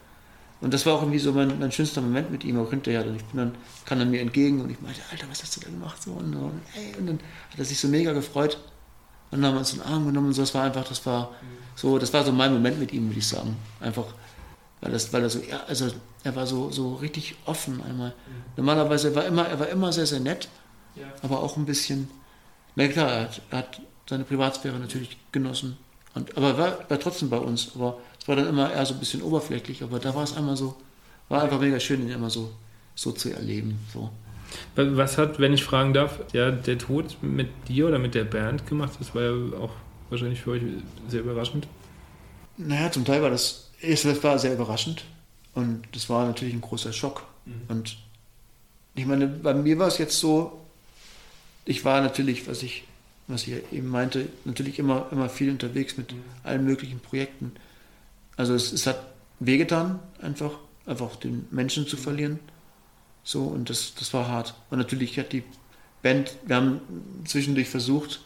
Und 0.59 0.73
das 0.73 0.85
war 0.85 0.95
auch 0.95 1.01
irgendwie 1.01 1.19
so 1.19 1.31
mein, 1.33 1.59
mein 1.59 1.71
schönster 1.71 2.01
Moment 2.01 2.31
mit 2.31 2.43
ihm 2.43 2.59
auch 2.59 2.69
hinterher. 2.69 3.05
Und 3.05 3.15
ich 3.15 3.23
bin 3.25 3.37
dann, 3.37 3.55
kam 3.85 3.99
dann 3.99 4.09
mir 4.09 4.21
entgegen 4.21 4.61
und 4.61 4.71
ich 4.71 4.81
meinte, 4.81 5.01
Alter, 5.11 5.27
was 5.29 5.43
hast 5.43 5.55
du 5.55 5.61
da 5.61 5.67
gemacht? 5.67 6.01
So, 6.01 6.11
und, 6.11 6.35
und, 6.35 6.61
ey, 6.75 6.95
und 6.99 7.07
dann 7.07 7.19
hat 7.51 7.59
er 7.59 7.65
sich 7.65 7.79
so 7.79 7.87
mega 7.87 8.11
gefreut. 8.13 8.57
Und 9.29 9.41
dann 9.41 9.49
haben 9.49 9.55
wir 9.55 9.59
uns 9.59 9.73
in 9.73 9.79
den 9.79 9.87
Arm 9.87 10.05
genommen 10.05 10.27
und 10.27 10.33
so. 10.33 10.41
Das 10.41 10.55
war 10.55 10.63
einfach, 10.63 10.87
das 10.87 11.05
war 11.05 11.31
so, 11.75 11.99
das 11.99 12.11
war 12.11 12.23
so 12.23 12.31
mein 12.31 12.53
Moment 12.53 12.79
mit 12.79 12.91
ihm, 12.91 13.07
würde 13.07 13.19
ich 13.19 13.27
sagen. 13.27 13.55
Einfach, 13.79 14.05
weil 14.81 14.91
das, 14.91 15.13
weil 15.13 15.21
er 15.23 15.29
so, 15.29 15.39
ja, 15.39 15.61
also 15.67 15.91
er 16.23 16.35
war 16.35 16.47
so, 16.47 16.71
so 16.71 16.95
richtig 16.95 17.35
offen 17.45 17.81
einmal. 17.83 18.13
Normalerweise 18.55 19.13
war 19.15 19.25
immer, 19.25 19.47
er 19.47 19.59
war 19.59 19.69
immer 19.69 19.93
sehr, 19.93 20.07
sehr 20.07 20.19
nett, 20.19 20.49
ja. 20.95 21.05
aber 21.21 21.41
auch 21.41 21.57
ein 21.57 21.65
bisschen, 21.65 22.09
na 22.75 22.87
klar, 22.87 23.09
er 23.09 23.21
hat, 23.23 23.41
er 23.51 23.57
hat 23.59 23.81
seine 24.09 24.23
Privatsphäre 24.23 24.79
natürlich 24.79 25.17
genossen. 25.31 25.77
Und, 26.15 26.35
aber 26.35 26.47
er 26.47 26.57
war, 26.57 26.89
war 26.89 26.99
trotzdem 26.99 27.29
bei 27.29 27.37
uns. 27.37 27.71
Aber 27.75 27.99
war 28.27 28.35
dann 28.35 28.47
immer 28.47 28.71
eher 28.71 28.85
so 28.85 28.93
ein 28.93 28.99
bisschen 28.99 29.21
oberflächlich, 29.21 29.83
aber 29.83 29.99
da 29.99 30.13
war 30.13 30.23
es 30.23 30.35
einmal 30.35 30.57
so, 30.57 30.75
war 31.29 31.43
einfach 31.43 31.59
mega 31.59 31.79
schön, 31.79 32.01
ihn 32.01 32.11
immer 32.11 32.29
so, 32.29 32.51
so 32.95 33.11
zu 33.11 33.31
erleben. 33.31 33.79
So. 33.93 34.09
Was 34.75 35.17
hat, 35.17 35.39
wenn 35.39 35.53
ich 35.53 35.63
fragen 35.63 35.93
darf, 35.93 36.19
ja, 36.33 36.51
der 36.51 36.77
Tod 36.77 37.17
mit 37.21 37.49
dir 37.67 37.87
oder 37.87 37.99
mit 37.99 38.15
der 38.15 38.23
Band 38.23 38.67
gemacht? 38.67 38.93
Das 38.99 39.13
war 39.13 39.23
ja 39.23 39.57
auch 39.57 39.71
wahrscheinlich 40.09 40.41
für 40.41 40.51
euch 40.51 40.61
sehr 41.09 41.21
überraschend. 41.21 41.67
Naja, 42.57 42.91
zum 42.91 43.05
Teil 43.05 43.21
war 43.21 43.29
das, 43.29 43.71
es 43.81 44.05
war 44.23 44.39
sehr 44.39 44.53
überraschend 44.53 45.03
und 45.53 45.83
das 45.91 46.09
war 46.09 46.25
natürlich 46.25 46.53
ein 46.53 46.61
großer 46.61 46.93
Schock. 46.93 47.23
Mhm. 47.45 47.61
Und 47.67 47.97
ich 48.95 49.05
meine, 49.05 49.27
bei 49.27 49.53
mir 49.53 49.77
war 49.77 49.87
es 49.87 49.97
jetzt 49.97 50.19
so, 50.19 50.59
ich 51.65 51.85
war 51.85 52.01
natürlich, 52.01 52.47
was 52.47 52.63
ich, 52.63 52.85
was 53.27 53.45
ich 53.47 53.61
eben 53.71 53.89
meinte, 53.89 54.29
natürlich 54.45 54.79
immer, 54.79 55.07
immer 55.11 55.29
viel 55.29 55.51
unterwegs 55.51 55.97
mit 55.97 56.13
mhm. 56.13 56.23
allen 56.43 56.65
möglichen 56.65 56.99
Projekten. 56.99 57.51
Also 58.37 58.53
es, 58.53 58.71
es 58.71 58.87
hat 58.87 58.99
wehgetan, 59.39 59.99
einfach, 60.21 60.51
einfach 60.85 61.15
den 61.17 61.47
Menschen 61.51 61.87
zu 61.87 61.97
verlieren. 61.97 62.39
So, 63.23 63.43
und 63.43 63.69
das, 63.69 63.93
das 63.95 64.13
war 64.13 64.27
hart. 64.29 64.55
Und 64.69 64.77
natürlich 64.77 65.19
hat 65.19 65.33
die 65.33 65.43
Band, 66.01 66.37
wir 66.45 66.55
haben 66.55 66.81
zwischendurch 67.25 67.67
versucht, 67.67 68.21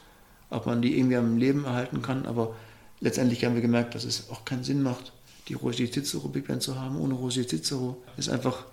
ob 0.49 0.65
man 0.67 0.81
die 0.81 0.97
irgendwie 0.97 1.15
am 1.15 1.37
Leben 1.37 1.65
erhalten 1.65 2.01
kann, 2.01 2.25
aber 2.25 2.55
letztendlich 2.99 3.43
haben 3.45 3.55
wir 3.55 3.61
gemerkt, 3.61 3.95
dass 3.95 4.03
es 4.03 4.29
auch 4.29 4.45
keinen 4.45 4.63
Sinn 4.63 4.83
macht, 4.83 5.13
die 5.47 5.53
Roger 5.53 5.89
Cicero 5.89 6.27
Big 6.27 6.47
Band 6.47 6.61
zu 6.61 6.79
haben. 6.79 6.99
Ohne 6.99 7.15
Roger 7.15 7.47
Cicero 7.47 8.03
ist 8.17 8.29
einfach, 8.29 8.65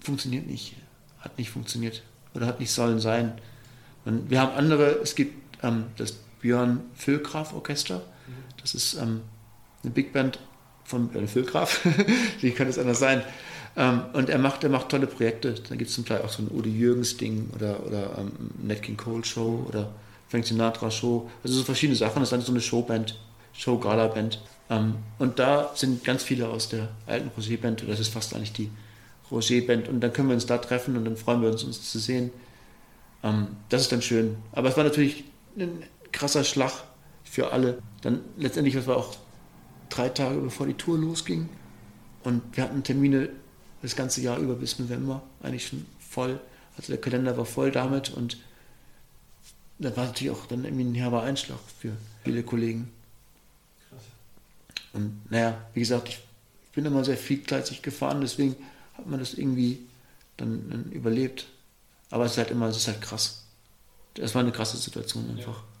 funktioniert 0.00 0.46
nicht, 0.46 0.76
hat 1.18 1.38
nicht 1.38 1.50
funktioniert 1.50 2.02
oder 2.34 2.46
hat 2.46 2.60
nicht 2.60 2.70
sollen 2.70 3.00
sein. 3.00 3.32
Und 4.04 4.30
wir 4.30 4.40
haben 4.40 4.54
andere, 4.54 5.00
es 5.02 5.14
gibt 5.14 5.34
ähm, 5.64 5.86
das 5.96 6.12
Björn 6.40 6.82
Füllgraf 6.94 7.54
Orchester, 7.54 8.02
das 8.60 8.74
ist 8.74 8.94
ähm, 8.94 9.22
eine 9.82 9.92
Big 9.92 10.12
Band 10.12 10.38
von 10.84 11.08
Björn 11.08 11.28
Füllgraf, 11.28 11.86
wie 12.40 12.50
könnte 12.50 12.70
es 12.70 12.78
anders 12.78 12.98
sein? 12.98 13.22
Ähm, 13.76 14.02
und 14.12 14.30
er 14.30 14.38
macht, 14.38 14.62
er 14.64 14.70
macht 14.70 14.88
tolle 14.90 15.06
Projekte. 15.06 15.54
Da 15.68 15.74
gibt 15.74 15.88
es 15.88 15.96
zum 15.96 16.04
Teil 16.04 16.22
auch 16.22 16.30
so 16.30 16.42
ein 16.42 16.50
Udi 16.50 16.70
Jürgens-Ding 16.70 17.50
oder, 17.54 17.84
oder 17.86 18.18
ähm, 18.18 18.32
Nat 18.62 18.82
King 18.82 18.96
Cole 18.96 19.24
Show 19.24 19.66
oder 19.68 19.90
Frank 20.28 20.46
Sinatra 20.46 20.90
Show, 20.90 21.30
also 21.42 21.56
so 21.56 21.64
verschiedene 21.64 21.96
Sachen. 21.96 22.20
Das 22.20 22.24
ist 22.24 22.32
dann 22.32 22.40
so 22.40 22.52
eine 22.52 22.60
Showband, 22.60 23.18
Show-Gala-Band. 23.52 24.40
Ähm, 24.70 24.96
und 25.18 25.38
da 25.38 25.70
sind 25.74 26.04
ganz 26.04 26.22
viele 26.22 26.48
aus 26.48 26.68
der 26.68 26.88
alten 27.06 27.30
Roger-Band, 27.36 27.84
das 27.88 28.00
ist 28.00 28.12
fast 28.12 28.34
eigentlich 28.34 28.52
die 28.52 28.70
Roger-Band. 29.30 29.88
Und 29.88 30.00
dann 30.00 30.12
können 30.12 30.28
wir 30.28 30.34
uns 30.34 30.46
da 30.46 30.58
treffen 30.58 30.96
und 30.96 31.04
dann 31.04 31.16
freuen 31.16 31.42
wir 31.42 31.50
uns, 31.50 31.64
uns 31.64 31.90
zu 31.90 31.98
sehen. 31.98 32.30
Ähm, 33.22 33.48
das 33.68 33.82
ist 33.82 33.92
dann 33.92 34.02
schön. 34.02 34.36
Aber 34.52 34.68
es 34.68 34.76
war 34.76 34.84
natürlich 34.84 35.24
ein 35.58 35.82
krasser 36.12 36.44
Schlag 36.44 36.72
für 37.24 37.52
alle. 37.52 37.78
Dann 38.02 38.20
letztendlich, 38.36 38.74
das 38.74 38.86
war 38.86 38.96
auch 38.96 39.16
drei 39.88 40.08
Tage 40.08 40.40
bevor 40.40 40.66
die 40.66 40.74
Tour 40.74 40.98
losging. 40.98 41.48
Und 42.22 42.42
wir 42.56 42.64
hatten 42.64 42.82
Termine 42.82 43.28
das 43.82 43.96
ganze 43.96 44.22
Jahr 44.22 44.38
über 44.38 44.54
bis 44.54 44.78
November 44.78 45.22
eigentlich 45.42 45.68
schon 45.68 45.86
voll. 45.98 46.40
Also 46.76 46.92
der 46.92 47.00
Kalender 47.00 47.36
war 47.36 47.44
voll 47.44 47.70
damit 47.70 48.10
und 48.10 48.38
das 49.78 49.96
war 49.96 50.06
natürlich 50.06 50.32
auch 50.32 50.46
dann 50.46 50.64
irgendwie 50.64 50.84
ein 50.84 50.94
herber 50.94 51.22
Einschlag 51.22 51.58
für 51.78 51.92
viele 52.22 52.42
Kollegen. 52.42 52.90
Krass. 53.90 54.02
Und 54.92 55.30
naja, 55.30 55.60
wie 55.74 55.80
gesagt, 55.80 56.08
ich, 56.08 56.20
ich 56.64 56.70
bin 56.70 56.84
immer 56.84 57.04
sehr 57.04 57.16
vielgleisig 57.16 57.82
gefahren, 57.82 58.20
deswegen 58.20 58.56
hat 58.94 59.06
man 59.06 59.20
das 59.20 59.34
irgendwie 59.34 59.80
dann, 60.36 60.70
dann, 60.70 60.92
überlebt. 60.92 61.46
Aber 62.10 62.24
es 62.24 62.32
ist 62.32 62.38
halt 62.38 62.50
immer, 62.50 62.68
es 62.68 62.76
ist 62.76 62.88
halt 62.88 63.00
krass. 63.00 63.44
Das 64.14 64.34
war 64.34 64.42
eine 64.42 64.52
krasse 64.52 64.76
Situation 64.76 65.28
einfach. 65.30 65.58
Ja. 65.58 65.73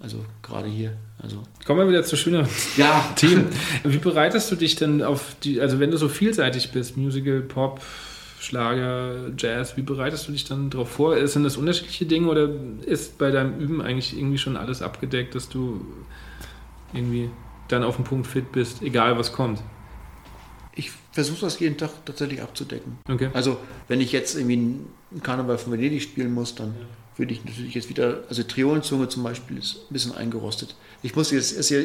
Also 0.00 0.24
gerade 0.42 0.68
hier. 0.68 0.96
Also. 1.22 1.42
Kommen 1.64 1.80
wir 1.80 1.88
wieder 1.88 2.02
zu 2.02 2.16
schöner 2.16 2.48
ja. 2.76 3.12
Themen. 3.16 3.46
Wie 3.84 3.98
bereitest 3.98 4.50
du 4.50 4.56
dich 4.56 4.76
denn 4.76 5.02
auf 5.02 5.36
die, 5.44 5.60
also 5.60 5.78
wenn 5.78 5.90
du 5.90 5.96
so 5.96 6.08
vielseitig 6.08 6.72
bist, 6.72 6.96
Musical, 6.96 7.40
Pop, 7.40 7.80
Schlager, 8.40 9.30
Jazz, 9.38 9.76
wie 9.76 9.82
bereitest 9.82 10.26
du 10.26 10.32
dich 10.32 10.44
dann 10.44 10.70
darauf 10.70 10.90
vor? 10.90 11.26
Sind 11.28 11.44
das 11.44 11.56
unterschiedliche 11.56 12.06
Dinge 12.06 12.28
oder 12.28 12.50
ist 12.84 13.18
bei 13.18 13.30
deinem 13.30 13.60
Üben 13.60 13.80
eigentlich 13.80 14.16
irgendwie 14.16 14.38
schon 14.38 14.56
alles 14.56 14.82
abgedeckt, 14.82 15.36
dass 15.36 15.48
du 15.48 15.84
irgendwie 16.92 17.30
dann 17.68 17.84
auf 17.84 17.96
dem 17.96 18.04
Punkt 18.04 18.26
fit 18.26 18.50
bist, 18.50 18.82
egal 18.82 19.16
was 19.16 19.32
kommt? 19.32 19.62
Ich 20.74 20.90
versuche 21.12 21.42
das 21.42 21.60
jeden 21.60 21.76
Tag 21.76 21.90
tatsächlich 22.04 22.42
abzudecken. 22.42 22.98
Okay. 23.08 23.28
Also 23.32 23.58
wenn 23.88 24.00
ich 24.00 24.10
jetzt 24.10 24.34
irgendwie 24.34 24.54
einen 24.54 25.22
Karneval 25.22 25.58
von 25.58 25.72
Venedig 25.72 26.02
spielen 26.02 26.32
muss, 26.32 26.54
dann 26.54 26.68
ja. 26.68 26.86
Würde 27.16 27.32
ich 27.32 27.44
natürlich 27.44 27.74
jetzt 27.74 27.88
wieder, 27.88 28.24
also 28.28 28.42
Triolenzunge 28.42 29.08
zum 29.08 29.22
Beispiel 29.22 29.58
ist 29.58 29.76
ein 29.76 29.92
bisschen 29.92 30.14
eingerostet. 30.14 30.74
Ich 31.02 31.14
muss 31.14 31.30
jetzt, 31.30 31.52
ist 31.52 31.70
ja, 31.70 31.80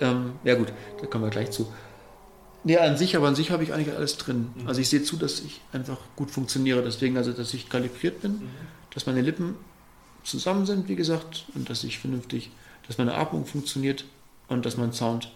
ähm, 0.00 0.32
ja 0.44 0.54
gut, 0.54 0.72
da 1.00 1.06
kommen 1.06 1.24
wir 1.24 1.30
gleich 1.30 1.50
zu. 1.50 1.72
Nee, 2.64 2.78
an 2.78 2.96
sich, 2.96 3.16
aber 3.16 3.28
an 3.28 3.36
sich 3.36 3.50
habe 3.50 3.62
ich 3.62 3.72
eigentlich 3.72 3.94
alles 3.94 4.16
drin. 4.18 4.48
Mhm. 4.54 4.68
Also 4.68 4.80
ich 4.80 4.88
sehe 4.88 5.02
zu, 5.02 5.16
dass 5.16 5.40
ich 5.40 5.60
einfach 5.72 5.98
gut 6.16 6.30
funktioniere. 6.30 6.82
Deswegen, 6.82 7.16
also 7.16 7.32
dass 7.32 7.54
ich 7.54 7.68
kalibriert 7.68 8.22
bin, 8.22 8.32
mhm. 8.32 8.48
dass 8.92 9.06
meine 9.06 9.20
Lippen 9.20 9.54
zusammen 10.24 10.66
sind, 10.66 10.88
wie 10.88 10.96
gesagt, 10.96 11.46
und 11.54 11.70
dass 11.70 11.84
ich 11.84 11.98
vernünftig, 11.98 12.50
dass 12.86 12.98
meine 12.98 13.14
Atmung 13.14 13.46
funktioniert 13.46 14.04
und 14.48 14.66
dass 14.66 14.76
mein 14.76 14.92
Sound 14.92 15.32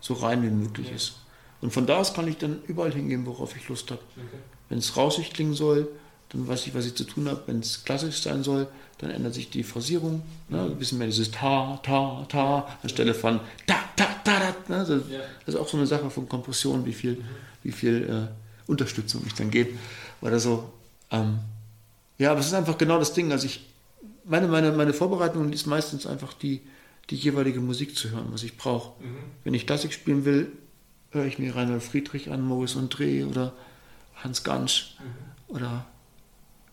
so 0.00 0.14
rein 0.14 0.42
wie 0.42 0.50
möglich 0.50 0.90
ja. 0.90 0.94
ist. 0.94 1.16
Und 1.60 1.72
von 1.72 1.86
da 1.86 1.96
aus 1.96 2.14
kann 2.14 2.28
ich 2.28 2.38
dann 2.38 2.62
überall 2.68 2.92
hingehen, 2.92 3.26
worauf 3.26 3.56
ich 3.56 3.68
Lust 3.68 3.90
habe. 3.90 4.00
Okay. 4.16 4.38
Wenn 4.68 4.78
es 4.78 4.96
rauschig 4.96 5.32
klingen 5.32 5.54
soll, 5.54 5.88
dann 6.30 6.46
weiß 6.46 6.66
ich, 6.66 6.74
was 6.74 6.86
ich 6.86 6.94
zu 6.94 7.04
tun 7.04 7.28
habe. 7.28 7.42
Wenn 7.46 7.60
es 7.60 7.84
klassisch 7.84 8.20
sein 8.20 8.42
soll, 8.42 8.68
dann 8.98 9.10
ändert 9.10 9.34
sich 9.34 9.50
die 9.50 9.62
Phrasierung. 9.62 10.22
Ne? 10.48 10.62
Ein 10.62 10.76
bisschen 10.76 10.98
mehr 10.98 11.06
dieses 11.06 11.30
Ta, 11.30 11.80
Ta, 11.82 12.26
Ta, 12.28 12.68
anstelle 12.82 13.14
von 13.14 13.40
Ta, 13.66 13.76
Ta, 13.96 14.06
Ta, 14.24 14.38
Ta. 14.40 14.54
Ne? 14.68 14.84
Das, 14.86 14.88
ja. 14.88 15.20
das, 15.46 15.54
ist 15.54 15.60
auch 15.60 15.68
so 15.68 15.76
eine 15.76 15.86
Sache 15.86 16.10
von 16.10 16.28
Kompression, 16.28 16.84
wie 16.84 16.92
viel, 16.92 17.12
mhm. 17.12 17.24
wie 17.62 17.72
viel 17.72 18.28
äh, 18.28 18.70
Unterstützung 18.70 19.22
ich 19.26 19.34
dann 19.34 19.50
gebe. 19.50 19.70
Oder 20.20 20.38
so. 20.38 20.70
Ähm, 21.10 21.38
ja, 22.18 22.32
aber 22.32 22.40
es 22.40 22.46
ist 22.46 22.54
einfach 22.54 22.76
genau 22.76 22.98
das 22.98 23.14
Ding. 23.14 23.32
Also 23.32 23.46
ich, 23.46 23.66
meine, 24.24 24.48
meine, 24.48 24.72
meine 24.72 24.92
Vorbereitung 24.92 25.52
ist 25.52 25.66
meistens 25.66 26.06
einfach 26.06 26.34
die, 26.34 26.60
die 27.08 27.16
jeweilige 27.16 27.60
Musik 27.60 27.96
zu 27.96 28.10
hören, 28.10 28.26
was 28.30 28.42
ich 28.42 28.58
brauche. 28.58 29.02
Mhm. 29.02 29.16
Wenn 29.44 29.54
ich 29.54 29.66
Klassik 29.66 29.92
spielen 29.94 30.24
will, 30.24 30.52
höre 31.10 31.24
ich 31.24 31.38
mir 31.38 31.56
Reinhold 31.56 31.82
Friedrich 31.82 32.30
an, 32.30 32.46
Maurice 32.46 32.78
André 32.78 33.26
oder 33.26 33.54
Hans 34.16 34.44
Gansch 34.44 34.96
mhm. 34.98 35.54
oder 35.54 35.86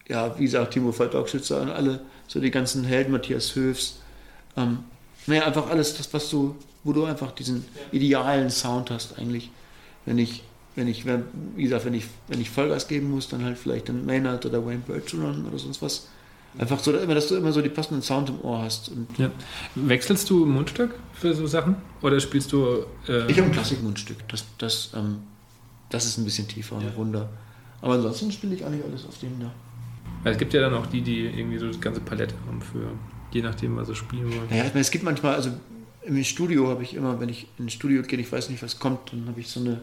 ja, 0.07 0.37
wie 0.37 0.43
gesagt, 0.43 0.73
Timo 0.73 0.91
Feldbergschützer 0.91 1.61
und 1.61 1.69
alle, 1.69 2.01
so 2.27 2.39
die 2.39 2.51
ganzen 2.51 2.83
Helden, 2.83 3.11
Matthias 3.11 3.55
Höfs. 3.55 3.99
Ähm, 4.55 4.79
naja, 5.27 5.45
einfach 5.45 5.69
alles, 5.69 5.95
das, 5.97 6.13
was 6.13 6.29
du, 6.29 6.55
wo 6.83 6.93
du 6.93 7.05
einfach 7.05 7.31
diesen 7.31 7.65
idealen 7.91 8.49
Sound 8.49 8.91
hast, 8.91 9.17
eigentlich. 9.17 9.51
Wenn 10.05 10.19
ich, 10.19 10.43
wenn 10.75 10.87
ich, 10.87 11.05
wie 11.55 11.63
gesagt, 11.63 11.85
wenn 11.85 11.95
ich, 11.95 12.05
wenn 12.27 12.39
ich 12.39 12.49
Vollgas 12.49 12.87
geben 12.87 13.09
muss, 13.09 13.27
dann 13.27 13.43
halt 13.43 13.57
vielleicht 13.57 13.89
ein 13.89 14.05
Maynard 14.05 14.45
oder 14.45 14.63
Wayne 14.63 14.83
Bergeron 14.85 15.45
oder 15.47 15.57
sonst 15.57 15.81
was. 15.81 16.07
Einfach 16.57 16.79
so, 16.79 16.91
dass 16.93 17.27
du 17.27 17.35
immer 17.35 17.51
so 17.51 17.61
die 17.61 17.69
passenden 17.69 18.01
Sound 18.01 18.29
im 18.29 18.39
Ohr 18.41 18.61
hast. 18.61 18.91
Ja. 19.17 19.29
Wechselst 19.73 20.29
du 20.29 20.45
Mundstück 20.45 20.95
für 21.13 21.33
so 21.33 21.47
Sachen? 21.47 21.75
Oder 22.01 22.19
spielst 22.19 22.53
du. 22.53 22.85
Äh 23.07 23.29
ich 23.29 23.37
habe 23.37 23.47
ein 23.47 23.51
Klassikmundstück. 23.51 24.25
Das, 24.29 24.45
das, 24.57 24.91
ähm, 24.95 25.17
das 25.89 26.05
ist 26.05 26.17
ein 26.17 26.23
bisschen 26.23 26.47
tiefer 26.47 26.77
und 26.77 26.83
ja. 26.83 26.91
runder. 26.91 27.29
Aber 27.81 27.95
ansonsten 27.95 28.31
spiele 28.31 28.55
ich 28.55 28.63
eigentlich 28.63 28.85
alles 28.85 29.05
auf 29.05 29.17
dem 29.19 29.37
da. 29.39 29.51
Es 30.31 30.37
gibt 30.37 30.53
ja 30.53 30.61
dann 30.61 30.73
auch 30.73 30.87
die, 30.87 31.01
die 31.01 31.25
irgendwie 31.25 31.57
so 31.57 31.67
das 31.67 31.79
ganze 31.79 32.01
Palette 32.01 32.35
haben 32.47 32.61
für, 32.61 32.91
je 33.31 33.41
nachdem, 33.41 33.77
was 33.77 33.87
sie 33.87 33.95
spielen 33.95 34.29
wollen. 34.29 34.49
Naja, 34.49 34.71
es 34.73 34.91
gibt 34.91 35.03
manchmal, 35.03 35.35
also 35.35 35.51
im 36.03 36.23
Studio 36.23 36.67
habe 36.69 36.83
ich 36.83 36.95
immer, 36.95 37.19
wenn 37.19 37.29
ich 37.29 37.47
ins 37.57 37.73
Studio 37.73 38.01
gehe, 38.01 38.19
ich 38.19 38.31
weiß 38.31 38.49
nicht, 38.49 38.61
was 38.63 38.79
kommt, 38.79 39.11
dann 39.11 39.27
habe 39.27 39.39
ich 39.39 39.47
so 39.47 39.59
eine, 39.59 39.81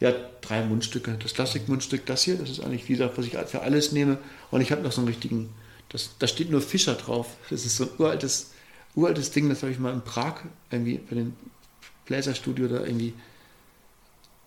ja, 0.00 0.12
drei 0.40 0.64
Mundstücke. 0.64 1.16
Das 1.22 1.34
Klassikmundstück, 1.34 2.04
das 2.06 2.22
hier, 2.22 2.36
das 2.36 2.50
ist 2.50 2.60
eigentlich, 2.60 2.88
wie 2.88 2.92
gesagt, 2.92 3.16
was 3.16 3.26
ich 3.26 3.32
für 3.32 3.62
alles 3.62 3.92
nehme. 3.92 4.18
Und 4.50 4.60
ich 4.60 4.70
habe 4.70 4.82
noch 4.82 4.92
so 4.92 5.00
einen 5.00 5.08
richtigen, 5.08 5.50
das, 5.88 6.10
da 6.18 6.26
steht 6.26 6.50
nur 6.50 6.60
Fischer 6.60 6.94
drauf. 6.94 7.36
Das 7.50 7.64
ist 7.64 7.76
so 7.76 7.84
ein 7.84 7.90
uraltes, 7.98 8.52
uraltes 8.94 9.30
Ding, 9.30 9.48
das 9.48 9.62
habe 9.62 9.72
ich 9.72 9.78
mal 9.78 9.92
in 9.92 10.02
Prag 10.02 10.42
irgendwie 10.70 10.98
bei 10.98 11.16
dem 11.16 11.34
Bläserstudio 12.06 12.68
da 12.68 12.84
irgendwie 12.84 13.14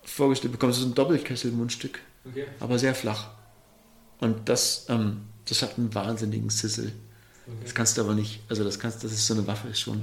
vorgestellt 0.02 0.52
bekommen. 0.52 0.72
Das 0.72 0.80
ist 0.80 0.86
ein 0.86 0.94
Doppelkessel-Mundstück, 0.94 2.00
okay. 2.24 2.46
aber 2.60 2.78
sehr 2.78 2.94
flach. 2.94 3.30
Und 4.20 4.48
das, 4.48 4.86
ähm, 4.88 5.18
das 5.48 5.62
hat 5.62 5.78
einen 5.78 5.94
wahnsinnigen 5.94 6.50
Sizzle. 6.50 6.92
Das 7.62 7.74
kannst 7.74 7.96
du 7.96 8.02
aber 8.02 8.14
nicht, 8.14 8.40
also 8.48 8.62
das 8.62 8.78
kannst, 8.78 9.02
das 9.02 9.12
ist 9.12 9.26
so 9.26 9.32
eine 9.32 9.46
Waffe 9.46 9.74
schon. 9.74 10.02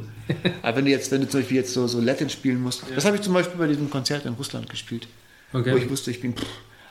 aber 0.63 0.77
wenn 0.77 0.85
du 0.85 0.91
jetzt, 0.91 1.11
wenn 1.11 1.21
du 1.21 1.29
zum 1.29 1.41
Beispiel 1.41 1.57
jetzt 1.57 1.73
so, 1.73 1.85
so 1.85 2.01
Latin 2.01 2.29
spielen 2.29 2.59
musst, 2.59 2.81
ja. 2.89 2.95
das 2.95 3.05
habe 3.05 3.17
ich 3.17 3.21
zum 3.21 3.33
Beispiel 3.33 3.57
bei 3.57 3.67
diesem 3.67 3.89
Konzert 3.89 4.25
in 4.25 4.33
Russland 4.33 4.67
gespielt, 4.67 5.07
okay. 5.53 5.71
wo 5.71 5.77
ich 5.77 5.89
wusste, 5.89 6.09
ich 6.09 6.21
bin, 6.21 6.35
pff, 6.35 6.45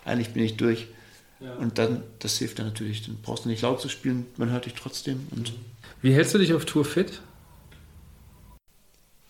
eigentlich 0.04 0.32
bin 0.32 0.44
ich 0.44 0.56
durch. 0.56 0.86
Ja. 1.40 1.54
Und 1.56 1.78
dann, 1.78 2.04
das 2.20 2.38
hilft 2.38 2.60
dann 2.60 2.66
natürlich. 2.66 3.04
Dann 3.04 3.18
brauchst 3.20 3.44
du 3.44 3.48
nicht 3.48 3.62
laut 3.62 3.80
zu 3.80 3.88
spielen, 3.88 4.26
man 4.36 4.50
hört 4.50 4.66
dich 4.66 4.74
trotzdem. 4.74 5.26
Und 5.32 5.52
Wie 6.02 6.12
hältst 6.14 6.32
du 6.34 6.38
dich 6.38 6.54
auf 6.54 6.64
Tour 6.64 6.84
fit? 6.84 7.20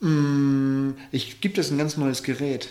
Mm, 0.01 0.91
ich 1.11 1.41
gebe 1.41 1.55
das 1.55 1.71
ein 1.71 1.79
ganz 1.79 1.97
neues 1.97 2.23
Gerät 2.23 2.69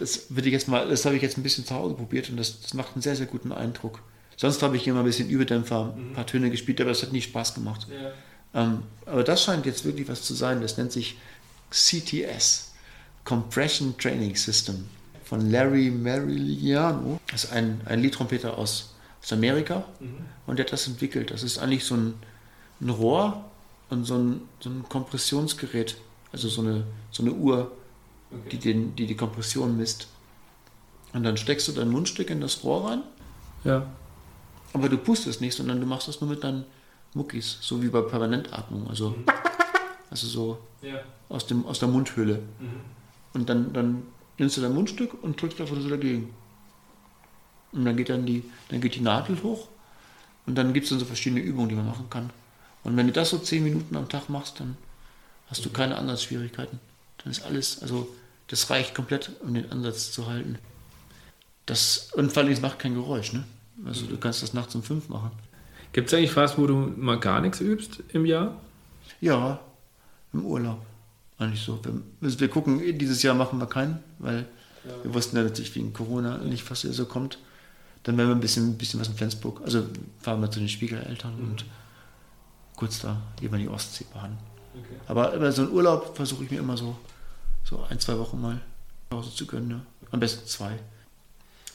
das 0.00 0.26
würde 0.30 0.48
ich 0.48 0.52
jetzt 0.52 0.68
mal, 0.68 0.88
das 0.88 1.04
habe 1.04 1.16
ich 1.16 1.22
jetzt 1.22 1.36
ein 1.36 1.42
bisschen 1.42 1.66
zu 1.66 1.74
Hause 1.74 1.94
probiert 1.94 2.30
und 2.30 2.36
das, 2.36 2.60
das 2.60 2.74
macht 2.74 2.94
einen 2.94 3.02
sehr, 3.02 3.16
sehr 3.16 3.26
guten 3.26 3.52
Eindruck. 3.52 4.00
Sonst 4.36 4.62
habe 4.62 4.76
ich 4.76 4.86
immer 4.86 5.00
ein 5.00 5.04
bisschen 5.04 5.28
Überdämpfer, 5.28 5.94
ein 5.96 6.14
paar 6.14 6.26
Töne 6.26 6.50
gespielt, 6.50 6.80
aber 6.80 6.90
das 6.90 7.02
hat 7.02 7.12
nie 7.12 7.20
Spaß 7.20 7.54
gemacht. 7.54 7.86
Ja. 7.90 8.62
Ähm, 8.62 8.82
aber 9.04 9.22
das 9.22 9.42
scheint 9.44 9.66
jetzt 9.66 9.84
wirklich 9.84 10.08
was 10.08 10.22
zu 10.22 10.34
sein. 10.34 10.62
Das 10.62 10.78
nennt 10.78 10.92
sich 10.92 11.18
CTS, 11.70 12.72
Compression 13.24 13.96
Training 13.98 14.34
System, 14.34 14.88
von 15.24 15.50
Larry 15.50 15.90
Merigliano. 15.90 17.20
Das 17.30 17.44
ist 17.44 17.52
ein, 17.52 17.82
ein 17.84 18.00
Liedtrompeter 18.00 18.56
aus, 18.56 18.94
aus 19.22 19.32
Amerika 19.32 19.84
mhm. 20.00 20.24
und 20.46 20.58
der 20.58 20.64
hat 20.64 20.72
das 20.72 20.86
entwickelt. 20.86 21.30
Das 21.30 21.42
ist 21.42 21.58
eigentlich 21.58 21.84
so 21.84 21.96
ein, 21.96 22.14
ein 22.80 22.88
Rohr 22.88 23.44
und 23.90 24.04
so 24.04 24.16
ein, 24.16 24.40
so 24.60 24.70
ein 24.70 24.84
Kompressionsgerät, 24.88 25.96
also 26.32 26.48
so 26.48 26.62
eine, 26.62 26.84
so 27.10 27.22
eine 27.22 27.32
Uhr, 27.32 27.70
okay. 28.32 28.48
die, 28.52 28.58
den, 28.58 28.96
die 28.96 29.06
die 29.06 29.16
Kompression 29.16 29.76
misst. 29.76 30.08
Und 31.12 31.24
dann 31.24 31.36
steckst 31.36 31.68
du 31.68 31.72
dein 31.72 31.90
Mundstück 31.90 32.30
in 32.30 32.40
das 32.40 32.62
Rohr 32.62 32.88
rein. 32.88 33.02
Ja. 33.64 33.86
Aber 34.72 34.88
du 34.88 34.96
pustest 34.96 35.40
nicht, 35.40 35.56
sondern 35.56 35.80
du 35.80 35.86
machst 35.86 36.08
das 36.08 36.20
nur 36.20 36.30
mit 36.30 36.44
deinen 36.44 36.64
Muckis, 37.14 37.58
so 37.60 37.82
wie 37.82 37.88
bei 37.88 38.00
Permanentatmung. 38.02 38.88
Also, 38.88 39.10
mhm. 39.10 39.24
also 40.10 40.26
so 40.26 40.58
ja. 40.82 41.00
aus, 41.28 41.46
dem, 41.46 41.66
aus 41.66 41.80
der 41.80 41.88
Mundhöhle. 41.88 42.36
Mhm. 42.58 42.80
Und 43.32 43.48
dann, 43.48 43.72
dann 43.72 44.02
nimmst 44.38 44.56
du 44.56 44.60
dein 44.60 44.74
Mundstück 44.74 45.22
und 45.22 45.40
drückst 45.40 45.60
einfach 45.60 45.76
so 45.76 45.88
dagegen. 45.88 46.32
Und 47.72 47.84
dann 47.84 47.96
geht 47.96 48.08
dann 48.08 48.26
die, 48.26 48.44
dann 48.68 48.80
geht 48.80 48.94
die 48.94 49.00
Nadel 49.00 49.42
hoch 49.42 49.68
und 50.46 50.56
dann 50.56 50.72
gibt 50.72 50.84
es 50.84 50.90
dann 50.90 50.98
so 50.98 51.04
verschiedene 51.04 51.40
Übungen, 51.40 51.68
die 51.68 51.74
man 51.74 51.86
machen 51.86 52.08
kann. 52.10 52.30
Und 52.82 52.96
wenn 52.96 53.06
du 53.06 53.12
das 53.12 53.30
so 53.30 53.38
zehn 53.38 53.62
Minuten 53.62 53.96
am 53.96 54.08
Tag 54.08 54.28
machst, 54.28 54.60
dann 54.60 54.76
hast 55.48 55.64
du 55.64 55.68
mhm. 55.68 55.74
keine 55.74 55.96
Ansatzschwierigkeiten. 55.96 56.80
Dann 57.18 57.30
ist 57.30 57.42
alles, 57.42 57.82
also 57.82 58.08
das 58.50 58.68
reicht 58.68 58.94
komplett, 58.94 59.30
um 59.40 59.54
den 59.54 59.70
Ansatz 59.70 60.10
zu 60.10 60.26
halten. 60.26 60.58
Das, 61.66 62.10
und 62.14 62.32
vor 62.32 62.42
allem, 62.42 62.52
es 62.52 62.60
macht 62.60 62.80
kein 62.80 62.94
Geräusch. 62.94 63.32
Ne? 63.32 63.44
Also 63.86 64.06
du 64.06 64.16
kannst 64.16 64.42
das 64.42 64.54
nachts 64.54 64.74
um 64.74 64.82
fünf 64.82 65.08
machen. 65.08 65.30
Gibt 65.92 66.08
es 66.08 66.14
eigentlich 66.14 66.34
was, 66.34 66.58
wo 66.58 66.66
du 66.66 66.74
mal 66.74 67.18
gar 67.18 67.40
nichts 67.40 67.60
übst 67.60 68.02
im 68.08 68.26
Jahr? 68.26 68.60
Ja, 69.20 69.60
im 70.32 70.44
Urlaub. 70.44 70.84
Eigentlich 71.38 71.62
so. 71.62 71.78
Wir, 71.84 71.92
also 72.22 72.40
wir 72.40 72.48
gucken, 72.48 72.80
dieses 72.98 73.22
Jahr 73.22 73.34
machen 73.34 73.58
wir 73.60 73.66
keinen, 73.66 74.00
weil 74.18 74.46
ja. 74.84 75.04
wir 75.04 75.14
wussten 75.14 75.36
ja 75.36 75.44
natürlich 75.44 75.74
wegen 75.76 75.92
Corona 75.92 76.38
nicht, 76.38 76.68
was 76.70 76.82
hier 76.82 76.92
so 76.92 77.06
kommt. 77.06 77.38
Dann 78.02 78.16
werden 78.18 78.28
wir 78.28 78.34
ein 78.34 78.40
bisschen, 78.40 78.70
ein 78.70 78.78
bisschen 78.78 78.98
was 78.98 79.08
in 79.08 79.14
Flensburg. 79.14 79.60
Also 79.64 79.84
fahren 80.20 80.40
wir 80.40 80.50
zu 80.50 80.58
den 80.58 80.68
Schwiegereltern 80.68 81.36
mhm. 81.36 81.50
und 81.50 81.64
kurz 82.74 83.00
da 83.00 83.20
über 83.40 83.58
die 83.58 83.68
Ostsee 83.68 84.06
baden. 84.12 84.38
Okay. 84.74 85.00
Aber 85.06 85.34
über 85.34 85.52
so 85.52 85.62
einen 85.62 85.72
Urlaub 85.72 86.16
versuche 86.16 86.44
ich 86.44 86.50
mir 86.50 86.58
immer 86.58 86.76
so, 86.76 86.96
so 87.64 87.84
ein, 87.88 88.00
zwei 88.00 88.18
Wochen 88.18 88.40
mal 88.40 88.60
Pause 89.10 89.34
zu 89.34 89.46
gönnen. 89.46 89.68
Ne? 89.68 89.80
Am 90.10 90.20
besten 90.20 90.46
zwei. 90.46 90.78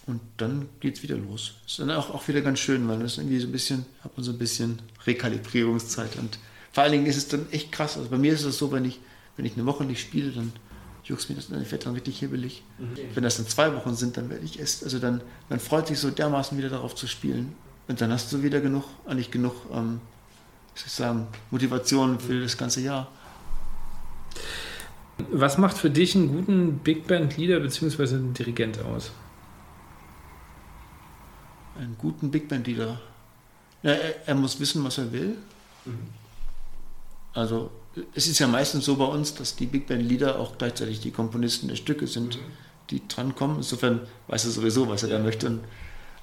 Und 0.07 0.21
dann 0.37 0.69
geht 0.79 0.97
es 0.97 1.03
wieder 1.03 1.17
los. 1.17 1.55
Ist 1.65 1.79
dann 1.79 1.89
auch, 1.91 2.13
auch 2.13 2.27
wieder 2.27 2.41
ganz 2.41 2.59
schön, 2.59 2.87
weil 2.87 2.99
das 2.99 3.17
irgendwie 3.17 3.39
so 3.39 3.47
ein 3.47 3.51
bisschen, 3.51 3.85
hat 4.03 4.15
man 4.15 4.23
so 4.23 4.31
ein 4.31 4.37
bisschen 4.37 4.79
Rekalibrierungszeit. 5.05 6.15
Und 6.17 6.37
vor 6.71 6.83
allen 6.83 6.91
Dingen 6.91 7.05
ist 7.07 7.17
es 7.17 7.27
dann 7.27 7.51
echt 7.51 7.71
krass. 7.71 7.97
Also 7.97 8.09
bei 8.09 8.17
mir 8.17 8.33
ist 8.33 8.43
es 8.43 8.57
so, 8.57 8.71
wenn 8.71 8.85
ich, 8.85 8.99
wenn 9.35 9.45
ich 9.45 9.53
eine 9.53 9.65
Woche 9.65 9.83
nicht 9.83 10.01
spiele, 10.01 10.31
dann 10.31 10.53
juckst 11.05 11.29
mir 11.29 11.35
das, 11.35 11.49
dann 11.49 11.69
wird 11.69 11.85
dann 11.85 11.93
richtig 11.93 12.19
hibbelig. 12.19 12.63
Mhm. 12.77 12.97
Wenn 13.13 13.23
das 13.23 13.37
dann 13.37 13.47
zwei 13.47 13.73
Wochen 13.75 13.95
sind, 13.95 14.17
dann 14.17 14.29
werde 14.29 14.43
ich 14.43 14.59
es, 14.59 14.83
also 14.83 14.99
dann, 14.99 15.21
man 15.49 15.59
freut 15.59 15.87
sich 15.87 15.99
so 15.99 16.09
dermaßen 16.09 16.57
wieder 16.57 16.69
darauf 16.69 16.95
zu 16.95 17.07
spielen. 17.07 17.55
Und 17.87 18.01
dann 18.01 18.11
hast 18.11 18.31
du 18.33 18.41
wieder 18.43 18.61
genug, 18.61 18.85
eigentlich 19.05 19.31
genug, 19.31 19.53
ähm, 19.71 20.01
ich 20.75 20.81
sagen, 20.91 21.27
Motivation 21.51 22.19
für 22.19 22.41
das 22.41 22.57
ganze 22.57 22.81
Jahr. 22.81 23.07
Was 25.17 25.57
macht 25.57 25.77
für 25.77 25.89
dich 25.89 26.15
einen 26.15 26.27
guten 26.27 26.79
Big 26.79 27.07
Band 27.07 27.37
Leader 27.37 27.59
bzw. 27.59 28.15
einen 28.15 28.33
Dirigent 28.33 28.79
aus? 28.83 29.11
Einen 31.77 31.97
guten 31.97 32.31
Big 32.31 32.47
Band 32.49 32.67
Leader. 32.67 32.99
Ja, 33.83 33.91
er, 33.91 34.27
er, 34.27 34.35
muss 34.35 34.59
wissen, 34.59 34.83
was 34.83 34.97
er 34.97 35.11
will. 35.11 35.37
Mhm. 35.85 36.07
Also 37.33 37.71
es 38.13 38.27
ist 38.27 38.39
ja 38.39 38.47
meistens 38.47 38.85
so 38.85 38.95
bei 38.95 39.05
uns, 39.05 39.35
dass 39.35 39.55
die 39.55 39.65
Big 39.65 39.87
Band 39.87 40.03
Leader 40.03 40.39
auch 40.39 40.57
gleichzeitig 40.57 40.99
die 40.99 41.11
Komponisten 41.11 41.67
der 41.67 41.75
Stücke 41.75 42.07
sind, 42.07 42.35
mhm. 42.35 42.41
die 42.89 43.07
drankommen. 43.07 43.57
Insofern 43.57 44.01
weiß 44.27 44.45
er 44.45 44.51
sowieso, 44.51 44.89
was 44.89 45.03
er 45.03 45.09
da 45.09 45.19
möchte. 45.19 45.47
Und, 45.47 45.59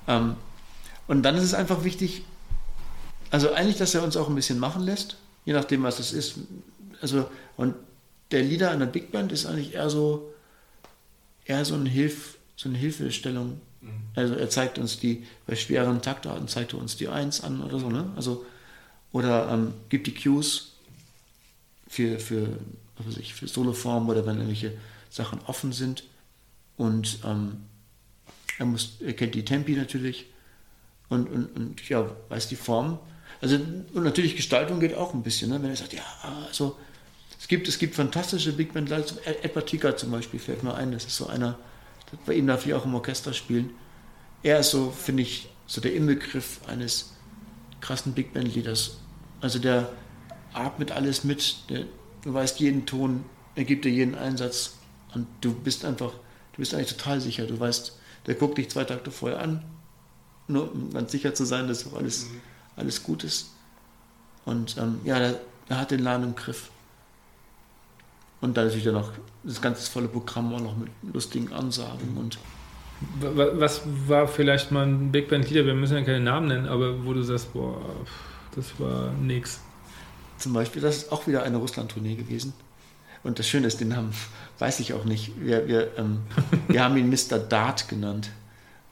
ähm, 0.06 0.36
und 1.08 1.22
dann 1.22 1.36
ist 1.36 1.44
es 1.44 1.54
einfach 1.54 1.84
wichtig, 1.84 2.24
also 3.30 3.52
eigentlich, 3.52 3.78
dass 3.78 3.94
er 3.94 4.02
uns 4.02 4.16
auch 4.16 4.28
ein 4.28 4.34
bisschen 4.34 4.58
machen 4.58 4.82
lässt, 4.82 5.16
je 5.46 5.54
nachdem, 5.54 5.82
was 5.82 5.98
es 5.98 6.12
ist. 6.12 6.34
Also, 7.00 7.28
und 7.56 7.74
der 8.32 8.42
Leader 8.42 8.70
einer 8.70 8.86
Big 8.86 9.12
Band 9.12 9.32
ist 9.32 9.46
eigentlich 9.46 9.74
eher 9.74 9.90
so, 9.90 10.32
eher 11.44 11.64
so, 11.64 11.74
ein 11.74 11.86
Hilf, 11.86 12.38
so 12.56 12.68
eine 12.68 12.78
Hilfestellung. 12.78 13.60
Mhm. 13.80 13.90
Also 14.14 14.34
er 14.34 14.50
zeigt 14.50 14.78
uns 14.78 14.98
die, 14.98 15.26
bei 15.46 15.54
schweren 15.54 16.02
Taktarten 16.02 16.48
zeigt 16.48 16.72
er 16.72 16.78
uns 16.78 16.96
die 16.96 17.08
Eins 17.08 17.42
an 17.42 17.62
oder 17.62 17.78
so, 17.78 17.90
ne? 17.90 18.10
Also, 18.16 18.44
oder 19.12 19.50
ähm, 19.52 19.74
gibt 19.90 20.06
die 20.06 20.14
Cues 20.14 20.72
für, 21.86 22.18
für, 22.18 22.48
was 22.96 23.06
weiß 23.08 23.16
ich, 23.18 23.34
für 23.34 23.46
Soloform 23.46 24.08
oder 24.08 24.24
wenn 24.24 24.36
irgendwelche 24.36 24.72
Sachen 25.10 25.40
offen 25.46 25.72
sind. 25.72 26.04
Und 26.78 27.18
ähm, 27.24 27.58
er, 28.58 28.64
muss, 28.64 28.96
er 29.00 29.12
kennt 29.12 29.34
die 29.34 29.44
Tempi 29.44 29.72
natürlich 29.72 30.26
und, 31.10 31.28
und, 31.28 31.54
und 31.54 31.88
ja, 31.88 32.10
weiß 32.30 32.48
die 32.48 32.56
Form. 32.56 32.98
Also, 33.42 33.56
und 33.56 34.04
natürlich 34.04 34.36
Gestaltung 34.36 34.80
geht 34.80 34.94
auch 34.94 35.12
ein 35.12 35.22
bisschen, 35.22 35.50
ne? 35.50 35.62
wenn 35.62 35.68
er 35.68 35.76
sagt, 35.76 35.92
ja, 35.92 36.04
also 36.46 36.78
es 36.78 36.91
gibt, 37.52 37.68
es 37.68 37.78
gibt 37.78 37.94
fantastische 37.94 38.54
Big 38.54 38.72
Band 38.72 38.88
Leute, 38.88 39.14
Edward 39.26 39.66
Tika 39.66 39.94
zum 39.94 40.10
Beispiel 40.10 40.40
fällt 40.40 40.62
mir 40.62 40.74
ein, 40.74 40.90
das 40.90 41.04
ist 41.04 41.16
so 41.16 41.26
einer, 41.26 41.58
bei 42.24 42.32
ihm 42.32 42.46
darf 42.46 42.64
ich 42.64 42.72
auch 42.72 42.86
im 42.86 42.94
Orchester 42.94 43.34
spielen. 43.34 43.74
Er 44.42 44.60
ist 44.60 44.70
so, 44.70 44.90
finde 44.90 45.22
ich, 45.22 45.50
so 45.66 45.82
der 45.82 45.94
Inbegriff 45.94 46.60
eines 46.66 47.12
krassen 47.82 48.14
Big 48.14 48.32
Band 48.32 48.54
Leaders. 48.54 48.96
Also 49.42 49.58
der, 49.58 49.92
atmet 50.54 50.92
alles 50.92 51.24
mit. 51.24 51.68
Der, 51.68 51.84
du 52.22 52.32
weißt 52.32 52.58
jeden 52.60 52.86
Ton, 52.86 53.24
er 53.54 53.64
gibt 53.64 53.84
dir 53.84 53.90
jeden 53.90 54.14
Einsatz 54.14 54.76
und 55.14 55.26
du 55.42 55.54
bist 55.54 55.84
einfach, 55.84 56.12
du 56.52 56.58
bist 56.58 56.74
eigentlich 56.74 56.96
total 56.96 57.20
sicher. 57.20 57.46
Du 57.46 57.58
weißt, 57.58 57.98
der 58.26 58.34
guckt 58.34 58.56
dich 58.56 58.70
zwei 58.70 58.84
Takte 58.84 59.10
vorher 59.10 59.40
an, 59.40 59.62
nur 60.48 60.72
um 60.72 60.90
ganz 60.90 61.12
sicher 61.12 61.34
zu 61.34 61.44
sein, 61.44 61.68
dass 61.68 61.86
auch 61.86 61.98
alles, 61.98 62.26
mhm. 62.26 62.40
alles 62.76 63.02
gut 63.02 63.24
ist. 63.24 63.50
Und 64.46 64.76
ähm, 64.78 65.00
ja, 65.04 65.34
er 65.68 65.78
hat 65.78 65.90
den 65.90 66.00
Laden 66.00 66.24
im 66.24 66.34
Griff. 66.34 66.70
Und 68.42 68.56
dann 68.56 68.66
natürlich 68.66 68.84
dann 68.84 68.94
noch 68.94 69.12
das 69.44 69.62
ganze 69.62 69.90
volle 69.90 70.08
Programm 70.08 70.52
auch 70.52 70.60
noch 70.60 70.76
mit 70.76 70.90
lustigen 71.14 71.52
Ansagen 71.52 72.16
und 72.16 72.38
was 73.20 73.82
war 74.06 74.28
vielleicht 74.28 74.70
mal 74.70 74.86
ein 74.86 75.10
Big 75.10 75.28
Band 75.28 75.48
Lieder, 75.48 75.66
wir 75.66 75.74
müssen 75.74 75.96
ja 75.96 76.02
keine 76.02 76.20
Namen 76.20 76.48
nennen, 76.48 76.68
aber 76.68 77.04
wo 77.04 77.12
du 77.12 77.22
sagst, 77.22 77.52
boah, 77.52 77.80
das 78.54 78.78
war 78.78 79.12
nix. 79.12 79.60
Zum 80.38 80.52
Beispiel, 80.52 80.82
das 80.82 80.98
ist 80.98 81.12
auch 81.12 81.26
wieder 81.26 81.42
eine 81.42 81.56
Russland-Tournee 81.56 82.14
gewesen. 82.14 82.52
Und 83.22 83.38
das 83.38 83.48
Schöne 83.48 83.66
ist, 83.66 83.80
den 83.80 83.88
Namen 83.88 84.12
weiß 84.58 84.80
ich 84.80 84.92
auch 84.92 85.04
nicht. 85.04 85.32
Wir, 85.40 85.66
wir, 85.66 85.96
ähm, 85.98 86.20
wir 86.68 86.84
haben 86.84 86.96
ihn 86.96 87.10
Mr. 87.10 87.38
Dart 87.38 87.88
genannt. 87.88 88.30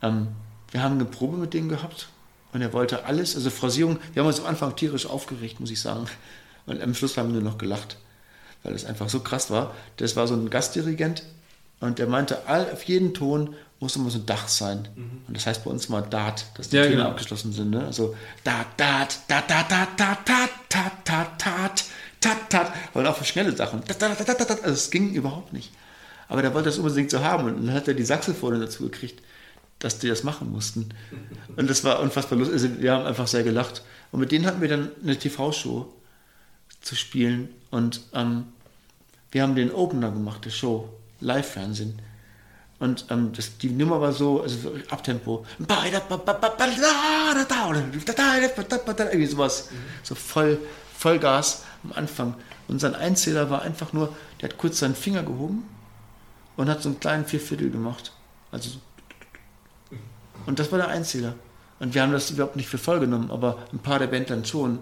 Ähm, 0.02 0.28
wir 0.70 0.82
haben 0.82 0.94
eine 0.94 1.04
Probe 1.04 1.36
mit 1.36 1.54
dem 1.54 1.68
gehabt 1.68 2.08
und 2.52 2.62
er 2.62 2.72
wollte 2.72 3.04
alles, 3.04 3.34
also 3.34 3.50
Phrasierung, 3.50 3.98
wir 4.12 4.22
haben 4.22 4.28
uns 4.28 4.40
am 4.40 4.46
Anfang 4.46 4.74
tierisch 4.76 5.06
aufgeregt, 5.06 5.60
muss 5.60 5.70
ich 5.70 5.80
sagen. 5.80 6.06
Und 6.66 6.80
am 6.80 6.94
Schluss 6.94 7.16
haben 7.16 7.32
wir 7.32 7.40
nur 7.40 7.50
noch 7.50 7.58
gelacht, 7.58 7.96
weil 8.62 8.74
es 8.74 8.84
einfach 8.84 9.08
so 9.08 9.20
krass 9.20 9.50
war. 9.50 9.74
Das 9.96 10.16
war 10.16 10.26
so 10.26 10.34
ein 10.34 10.50
Gastdirigent 10.50 11.22
und 11.80 11.98
der 11.98 12.06
meinte, 12.06 12.46
all, 12.46 12.70
auf 12.70 12.84
jeden 12.84 13.14
Ton 13.14 13.54
muss 13.80 13.96
immer 13.96 14.10
so 14.10 14.18
ein 14.18 14.26
Dach 14.26 14.46
sein. 14.48 14.88
Mhm. 14.94 15.22
Und 15.26 15.36
das 15.36 15.46
heißt 15.46 15.64
bei 15.64 15.70
uns 15.70 15.88
mal 15.88 16.02
Dart, 16.02 16.44
dass 16.54 16.68
die 16.68 16.76
ja, 16.76 16.82
Töne 16.82 16.96
genau. 16.96 17.08
abgeschlossen 17.08 17.52
sind. 17.52 17.70
Ne? 17.70 17.84
Also 17.84 18.14
Dart, 18.44 18.66
Dart, 18.76 19.18
Dart, 19.26 19.50
Dart, 19.50 19.70
Dart, 19.70 19.88
Dart, 19.98 20.18
Dart, 20.26 20.50
Tat, 20.68 21.04
Tat, 21.04 21.38
Tat, 21.38 21.84
Tat, 22.20 22.50
Tat. 22.50 22.72
Und 22.92 23.06
auch 23.06 23.16
für 23.16 23.24
schnelle 23.24 23.56
Sachen. 23.56 23.82
Also 23.88 24.66
es 24.66 24.90
ging 24.90 25.14
überhaupt 25.14 25.54
nicht. 25.54 25.72
Aber 26.28 26.42
der 26.42 26.52
wollte 26.52 26.68
das 26.68 26.78
unbedingt 26.78 27.10
so 27.10 27.20
haben. 27.20 27.46
Und 27.46 27.66
dann 27.66 27.74
hat 27.74 27.88
er 27.88 27.94
die 27.94 28.04
Saxophone 28.04 28.60
dazu 28.60 28.82
gekriegt, 28.84 29.22
dass 29.78 29.98
die 29.98 30.08
das 30.08 30.22
machen 30.22 30.52
mussten. 30.52 30.90
Und 31.56 31.70
das 31.70 31.82
war 31.82 32.00
unfassbar 32.00 32.38
lustig. 32.38 32.54
Also 32.54 32.80
wir 32.80 32.92
haben 32.92 33.06
einfach 33.06 33.26
sehr 33.26 33.42
gelacht. 33.42 33.82
Und 34.12 34.20
mit 34.20 34.30
denen 34.30 34.44
hatten 34.44 34.60
wir 34.60 34.68
dann 34.68 34.90
eine 35.02 35.18
TV-Show 35.18 35.90
zu 36.82 36.94
spielen. 36.94 37.48
Und 37.70 38.00
ähm, 38.14 38.44
wir 39.30 39.42
haben 39.42 39.54
den 39.54 39.72
Opener 39.72 40.10
gemacht, 40.10 40.44
der 40.44 40.50
Show, 40.50 40.88
Live-Fernsehen. 41.20 42.00
Und 42.78 43.06
ähm, 43.10 43.32
das, 43.34 43.58
die 43.58 43.70
Nummer 43.70 44.00
war 44.00 44.12
so, 44.12 44.42
also 44.42 44.72
Abtempo. 44.88 45.44
Irgendwie 49.08 49.26
sowas. 49.26 49.68
So 50.02 50.14
voll, 50.14 50.58
Vollgas 50.96 51.64
am 51.84 51.92
Anfang. 51.92 52.34
Und 52.68 52.80
sein 52.80 52.94
Einzähler 52.94 53.50
war 53.50 53.62
einfach 53.62 53.92
nur, 53.92 54.14
der 54.40 54.48
hat 54.48 54.58
kurz 54.58 54.78
seinen 54.78 54.94
Finger 54.94 55.22
gehoben 55.22 55.64
und 56.56 56.68
hat 56.68 56.82
so 56.82 56.88
einen 56.88 57.00
kleinen 57.00 57.26
Vierviertel 57.26 57.70
gemacht. 57.70 58.12
Also 58.50 58.70
und 60.46 60.58
das 60.58 60.70
war 60.72 60.78
der 60.78 60.88
Einzähler. 60.88 61.34
Und 61.78 61.94
wir 61.94 62.02
haben 62.02 62.12
das 62.12 62.30
überhaupt 62.30 62.56
nicht 62.56 62.68
für 62.68 62.78
voll 62.78 63.00
genommen, 63.00 63.30
aber 63.30 63.58
ein 63.72 63.78
paar 63.78 63.98
der 63.98 64.06
Band 64.06 64.30
dann 64.30 64.44
schon. 64.44 64.80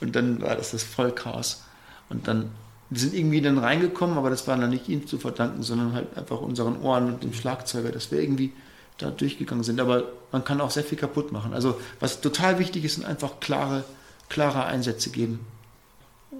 Und 0.00 0.16
dann 0.16 0.40
war 0.40 0.56
das 0.56 0.70
das 0.70 0.82
Vollchaos. 0.82 1.64
Und 2.10 2.28
dann 2.28 2.50
wir 2.90 2.98
sind 2.98 3.14
irgendwie 3.14 3.40
dann 3.40 3.58
reingekommen, 3.58 4.18
aber 4.18 4.30
das 4.30 4.48
war 4.48 4.56
dann 4.56 4.70
nicht 4.70 4.88
ihm 4.88 5.06
zu 5.06 5.18
verdanken, 5.18 5.62
sondern 5.62 5.92
halt 5.92 6.16
einfach 6.18 6.40
unseren 6.40 6.80
Ohren 6.82 7.06
und 7.06 7.22
dem 7.22 7.32
Schlagzeuger, 7.32 7.92
dass 7.92 8.10
wir 8.10 8.20
irgendwie 8.20 8.52
da 8.98 9.12
durchgegangen 9.12 9.62
sind. 9.62 9.80
Aber 9.80 10.08
man 10.32 10.44
kann 10.44 10.60
auch 10.60 10.72
sehr 10.72 10.82
viel 10.82 10.98
kaputt 10.98 11.30
machen. 11.30 11.54
Also 11.54 11.80
was 12.00 12.20
total 12.20 12.58
wichtig 12.58 12.84
ist, 12.84 12.96
sind 12.96 13.04
einfach 13.04 13.38
klare, 13.38 13.84
klare 14.28 14.64
Einsätze 14.64 15.10
geben 15.10 15.46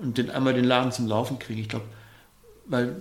und 0.02 0.18
den, 0.18 0.28
einmal 0.30 0.52
den 0.52 0.64
Laden 0.64 0.90
zum 0.90 1.06
Laufen 1.06 1.38
kriegen. 1.38 1.60
Ich 1.60 1.68
glaube, 1.68 1.86
weil 2.66 2.96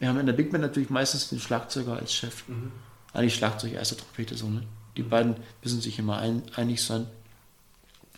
wir 0.00 0.08
haben 0.08 0.18
in 0.18 0.26
der 0.26 0.32
Big 0.32 0.50
Band 0.50 0.62
natürlich 0.62 0.90
meistens 0.90 1.28
den 1.28 1.38
Schlagzeuger 1.38 1.92
als 1.92 2.12
Chef. 2.12 2.48
Mhm. 2.48 2.72
Eigentlich 3.12 3.36
Schlagzeug, 3.36 3.72
erste 3.72 3.96
Trompete, 3.96 4.36
so, 4.36 4.48
ne? 4.48 4.62
Die 4.96 5.02
beiden 5.02 5.36
müssen 5.62 5.80
sich 5.80 5.98
immer 6.00 6.18
ein, 6.18 6.42
einig 6.56 6.82
sein. 6.82 7.06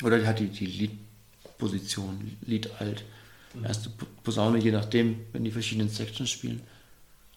Oder 0.03 0.19
die 0.19 0.27
hat 0.27 0.39
die, 0.39 0.49
die 0.49 0.65
Lead-Position, 0.65 2.39
Lead 2.47 2.71
alt 2.81 3.05
erste 3.65 3.91
Posaune, 4.23 4.59
je 4.59 4.73
nachdem, 4.73 5.21
wenn 5.33 5.45
die 5.45 5.51
verschiedenen 5.51 5.89
Sections 5.89 6.31
spielen. 6.31 6.63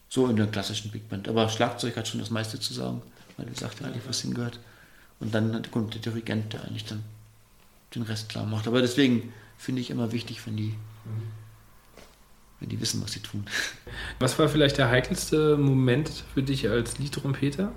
So 0.08 0.28
in 0.28 0.36
der 0.36 0.46
klassischen 0.46 0.90
Big 0.90 1.08
Band. 1.08 1.28
Aber 1.28 1.48
Schlagzeug 1.48 1.96
hat 1.96 2.08
schon 2.08 2.20
das 2.20 2.30
meiste 2.30 2.58
zu 2.60 2.72
sagen, 2.72 3.02
weil 3.36 3.48
er 3.48 3.54
sagt 3.54 3.80
ja 3.80 3.86
eigentlich, 3.86 4.06
was 4.06 4.20
hingehört. 4.20 4.58
Und 5.20 5.34
dann 5.34 5.62
kommt 5.70 5.94
der 5.94 6.00
Dirigent, 6.00 6.52
der 6.52 6.64
eigentlich 6.64 6.84
dann 6.84 7.02
den 7.94 8.02
Rest 8.02 8.28
klar 8.28 8.46
macht. 8.46 8.66
Aber 8.66 8.80
deswegen 8.80 9.32
finde 9.58 9.80
ich 9.80 9.90
immer 9.90 10.12
wichtig, 10.12 10.46
wenn 10.46 10.56
die, 10.56 10.74
mhm. 11.04 11.22
wenn 12.60 12.68
die 12.68 12.80
wissen, 12.80 13.02
was 13.02 13.12
sie 13.12 13.20
tun. 13.20 13.44
Was 14.18 14.38
war 14.38 14.48
vielleicht 14.48 14.78
der 14.78 14.88
heikelste 14.88 15.56
Moment 15.56 16.24
für 16.32 16.42
dich 16.42 16.68
als 16.68 16.98
Liedtrompeter? 16.98 17.72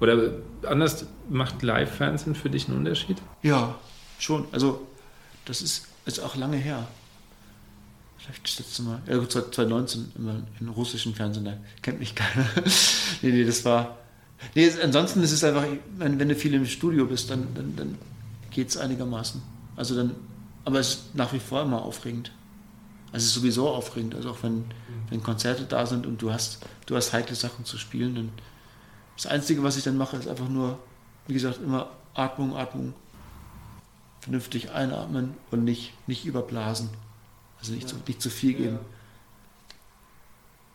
Oder 0.00 0.32
anders, 0.64 1.06
macht 1.28 1.62
Live-Fernsehen 1.62 2.34
für 2.34 2.50
dich 2.50 2.68
einen 2.68 2.78
Unterschied? 2.78 3.20
Ja, 3.42 3.78
schon. 4.18 4.46
Also, 4.52 4.86
das 5.44 5.60
ist, 5.62 5.86
ist 6.06 6.20
auch 6.20 6.36
lange 6.36 6.56
her 6.56 6.86
vielleicht 8.32 8.58
letzte 8.58 8.82
Mal, 8.82 9.00
ja 9.06 9.16
gut, 9.16 9.32
2019 9.32 10.12
immer 10.16 10.42
im 10.60 10.68
russischen 10.68 11.14
Fernsehen, 11.14 11.44
da 11.44 11.56
kennt 11.82 11.98
mich 11.98 12.14
keiner. 12.14 12.46
nee, 13.22 13.30
nee, 13.30 13.44
das 13.44 13.64
war, 13.64 13.98
nee, 14.54 14.70
ansonsten 14.82 15.22
ist 15.22 15.32
es 15.32 15.44
einfach, 15.44 15.64
wenn, 15.96 16.18
wenn 16.18 16.28
du 16.28 16.34
viel 16.34 16.54
im 16.54 16.66
Studio 16.66 17.06
bist, 17.06 17.30
dann, 17.30 17.48
dann, 17.54 17.76
dann 17.76 17.98
geht 18.50 18.68
es 18.68 18.76
einigermaßen. 18.76 19.40
Also 19.76 19.96
dann, 19.96 20.14
aber 20.64 20.80
es 20.80 20.88
ist 20.90 21.14
nach 21.14 21.32
wie 21.32 21.38
vor 21.38 21.62
immer 21.62 21.82
aufregend. 21.82 22.32
Also 23.12 23.24
es 23.24 23.30
ist 23.30 23.34
sowieso 23.34 23.68
aufregend, 23.68 24.14
also 24.14 24.30
auch 24.30 24.42
wenn, 24.42 24.64
wenn 25.08 25.22
Konzerte 25.22 25.64
da 25.64 25.86
sind 25.86 26.06
und 26.06 26.20
du 26.20 26.32
hast, 26.32 26.58
du 26.86 26.94
hast 26.94 27.12
heikle 27.12 27.34
Sachen 27.34 27.64
zu 27.64 27.78
spielen, 27.78 28.14
dann 28.14 28.28
das 29.16 29.26
Einzige, 29.26 29.62
was 29.62 29.76
ich 29.76 29.84
dann 29.84 29.96
mache, 29.96 30.16
ist 30.16 30.28
einfach 30.28 30.48
nur, 30.48 30.78
wie 31.26 31.32
gesagt, 31.32 31.60
immer 31.62 31.90
Atmung, 32.14 32.56
Atmung. 32.56 32.94
vernünftig 34.20 34.70
einatmen 34.70 35.34
und 35.50 35.64
nicht, 35.64 35.92
nicht 36.06 36.26
überblasen. 36.26 36.90
Also 37.60 37.72
nicht, 37.72 37.84
ja. 37.84 37.88
zu, 37.88 37.96
nicht 38.06 38.22
zu 38.22 38.30
viel 38.30 38.54
geben. 38.54 38.76
Ja. 38.76 38.80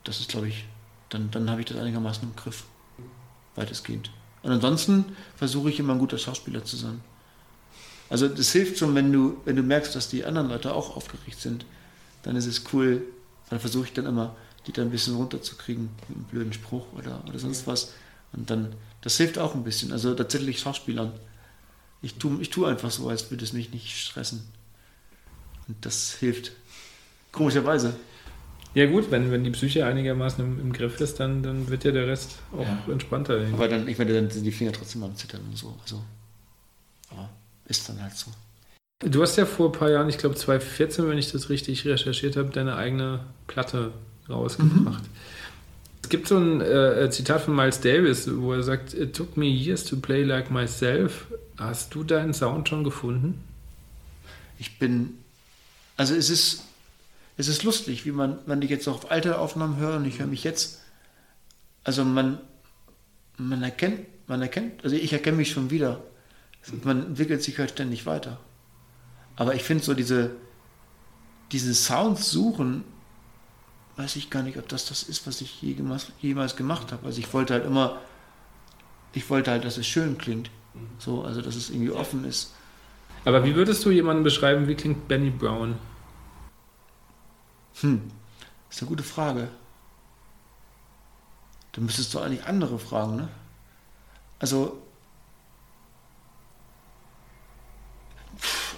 Das 0.03 0.19
ist, 0.19 0.29
glaube 0.29 0.49
ich, 0.49 0.65
dann, 1.09 1.31
dann 1.31 1.49
habe 1.49 1.61
ich 1.61 1.67
das 1.67 1.77
einigermaßen 1.77 2.23
im 2.23 2.35
Griff. 2.35 2.63
Weitestgehend. 3.55 4.09
Und 4.41 4.51
ansonsten 4.51 5.05
versuche 5.37 5.69
ich 5.69 5.79
immer 5.79 5.93
ein 5.93 5.99
guter 5.99 6.17
Schauspieler 6.17 6.65
zu 6.65 6.75
sein. 6.75 7.01
Also 8.09 8.27
das 8.27 8.51
hilft 8.51 8.77
schon, 8.77 8.95
wenn 8.95 9.11
du, 9.11 9.37
wenn 9.45 9.55
du 9.55 9.63
merkst, 9.63 9.95
dass 9.95 10.09
die 10.09 10.25
anderen 10.25 10.49
Leute 10.49 10.73
auch 10.73 10.95
aufgeregt 10.95 11.39
sind, 11.39 11.65
dann 12.23 12.35
ist 12.35 12.45
es 12.45 12.63
cool. 12.73 13.03
Dann 13.49 13.59
versuche 13.59 13.85
ich 13.85 13.93
dann 13.93 14.05
immer, 14.05 14.35
die 14.65 14.71
dann 14.71 14.87
ein 14.87 14.91
bisschen 14.91 15.15
runterzukriegen 15.15 15.89
mit 16.07 16.17
einem 16.17 16.25
blöden 16.25 16.53
Spruch 16.53 16.85
oder, 16.93 17.23
oder 17.27 17.39
sonst 17.39 17.67
was. 17.67 17.93
Und 18.33 18.49
dann, 18.49 18.75
das 19.01 19.17
hilft 19.17 19.37
auch 19.37 19.55
ein 19.55 19.63
bisschen. 19.63 19.91
Also 19.91 20.13
tatsächlich 20.13 20.59
Schauspielern. 20.59 21.13
Ich 22.01 22.15
tue 22.15 22.41
ich 22.41 22.49
tu 22.49 22.65
einfach 22.65 22.91
so, 22.91 23.07
als 23.07 23.31
würde 23.31 23.43
es 23.43 23.53
mich 23.53 23.71
nicht 23.71 23.97
stressen. 23.97 24.43
Und 25.67 25.85
das 25.85 26.13
hilft. 26.13 26.51
Komischerweise. 27.33 27.95
Ja 28.75 28.87
gut, 28.87 29.11
wenn, 29.11 29.31
wenn 29.31 29.43
die 29.43 29.51
Psyche 29.51 29.85
einigermaßen 29.85 30.43
im, 30.43 30.59
im 30.59 30.73
Griff 30.73 30.99
ist, 31.01 31.19
dann, 31.19 31.43
dann 31.43 31.69
wird 31.69 31.83
ja 31.83 31.91
der 31.91 32.07
Rest 32.07 32.39
auch 32.53 32.65
ja. 32.65 32.91
entspannter. 32.91 33.45
Aber 33.51 33.67
dann, 33.67 33.87
ich 33.87 33.97
meine, 33.97 34.13
dann 34.13 34.29
sind 34.29 34.45
die 34.45 34.51
Finger 34.51 34.71
trotzdem 34.71 35.03
am 35.03 35.15
Zittern 35.15 35.41
und 35.41 35.57
so. 35.57 35.75
Also, 35.81 36.01
aber 37.11 37.29
ist 37.65 37.87
dann 37.89 38.01
halt 38.01 38.13
so. 38.13 38.31
Du 38.99 39.21
hast 39.21 39.35
ja 39.35 39.45
vor 39.45 39.69
ein 39.69 39.77
paar 39.77 39.91
Jahren, 39.91 40.09
ich 40.09 40.17
glaube 40.17 40.35
2014, 40.35 41.07
wenn 41.09 41.17
ich 41.17 41.31
das 41.31 41.49
richtig 41.49 41.85
recherchiert 41.85 42.37
habe, 42.37 42.49
deine 42.49 42.75
eigene 42.75 43.19
Platte 43.47 43.91
rausgebracht. 44.29 45.03
Mhm. 45.03 45.09
Es 46.01 46.09
gibt 46.09 46.27
so 46.27 46.37
ein 46.37 46.61
äh, 46.61 47.09
Zitat 47.11 47.41
von 47.41 47.55
Miles 47.55 47.79
Davis, 47.79 48.29
wo 48.31 48.53
er 48.53 48.63
sagt, 48.63 48.93
It 48.93 49.15
took 49.15 49.37
me 49.37 49.45
years 49.45 49.83
to 49.85 49.97
play 49.97 50.23
like 50.23 50.51
myself. 50.51 51.27
Hast 51.57 51.93
du 51.95 52.03
deinen 52.03 52.33
Sound 52.33 52.69
schon 52.69 52.83
gefunden? 52.83 53.43
Ich 54.57 54.79
bin, 54.79 55.17
also 55.97 56.15
es 56.15 56.29
ist, 56.29 56.63
es 57.37 57.47
ist 57.47 57.63
lustig, 57.63 58.05
wie 58.05 58.11
man, 58.11 58.39
wenn 58.45 58.61
ich 58.61 58.69
jetzt 58.69 58.87
auf 58.87 59.11
alte 59.11 59.39
Aufnahmen 59.39 59.77
höre 59.77 59.97
und 59.97 60.05
ich 60.05 60.19
höre 60.19 60.27
mich 60.27 60.43
jetzt, 60.43 60.81
also 61.83 62.05
man, 62.05 62.39
man 63.37 63.63
erkennt, 63.63 64.05
man 64.27 64.41
erkennt, 64.41 64.83
also 64.83 64.95
ich 64.95 65.11
erkenne 65.13 65.37
mich 65.37 65.51
schon 65.51 65.69
wieder. 65.69 66.03
Man 66.83 67.07
entwickelt 67.07 67.43
sich 67.43 67.59
halt 67.59 67.71
ständig 67.71 68.05
weiter. 68.05 68.39
Aber 69.35 69.55
ich 69.55 69.63
finde 69.63 69.83
so 69.83 69.93
diese, 69.93 70.31
diese 71.51 71.73
Sounds 71.73 72.29
suchen, 72.29 72.83
weiß 73.97 74.15
ich 74.15 74.29
gar 74.29 74.43
nicht, 74.43 74.57
ob 74.57 74.67
das 74.69 74.85
das 74.85 75.03
ist, 75.03 75.27
was 75.27 75.41
ich 75.41 75.61
jemals, 75.61 76.11
jemals 76.21 76.55
gemacht 76.55 76.91
habe. 76.91 77.05
Also 77.05 77.19
ich 77.19 77.33
wollte 77.33 77.53
halt 77.53 77.65
immer, 77.65 77.99
ich 79.13 79.29
wollte 79.29 79.51
halt, 79.51 79.65
dass 79.65 79.77
es 79.77 79.87
schön 79.87 80.17
klingt. 80.17 80.49
So, 80.99 81.23
also 81.23 81.41
dass 81.41 81.55
es 81.55 81.69
irgendwie 81.69 81.91
offen 81.91 82.25
ist. 82.25 82.53
Aber 83.25 83.43
wie 83.45 83.55
würdest 83.55 83.85
du 83.85 83.91
jemanden 83.91 84.23
beschreiben, 84.23 84.67
wie 84.67 84.75
klingt 84.75 85.07
Benny 85.07 85.29
Brown? 85.29 85.75
Hm, 87.81 88.11
ist 88.69 88.81
eine 88.81 88.89
gute 88.89 89.03
Frage. 89.03 89.49
Da 91.73 91.81
müsstest 91.81 92.13
du 92.13 92.19
eigentlich 92.19 92.45
andere 92.45 92.77
fragen, 92.77 93.15
ne? 93.15 93.29
Also, 94.39 94.81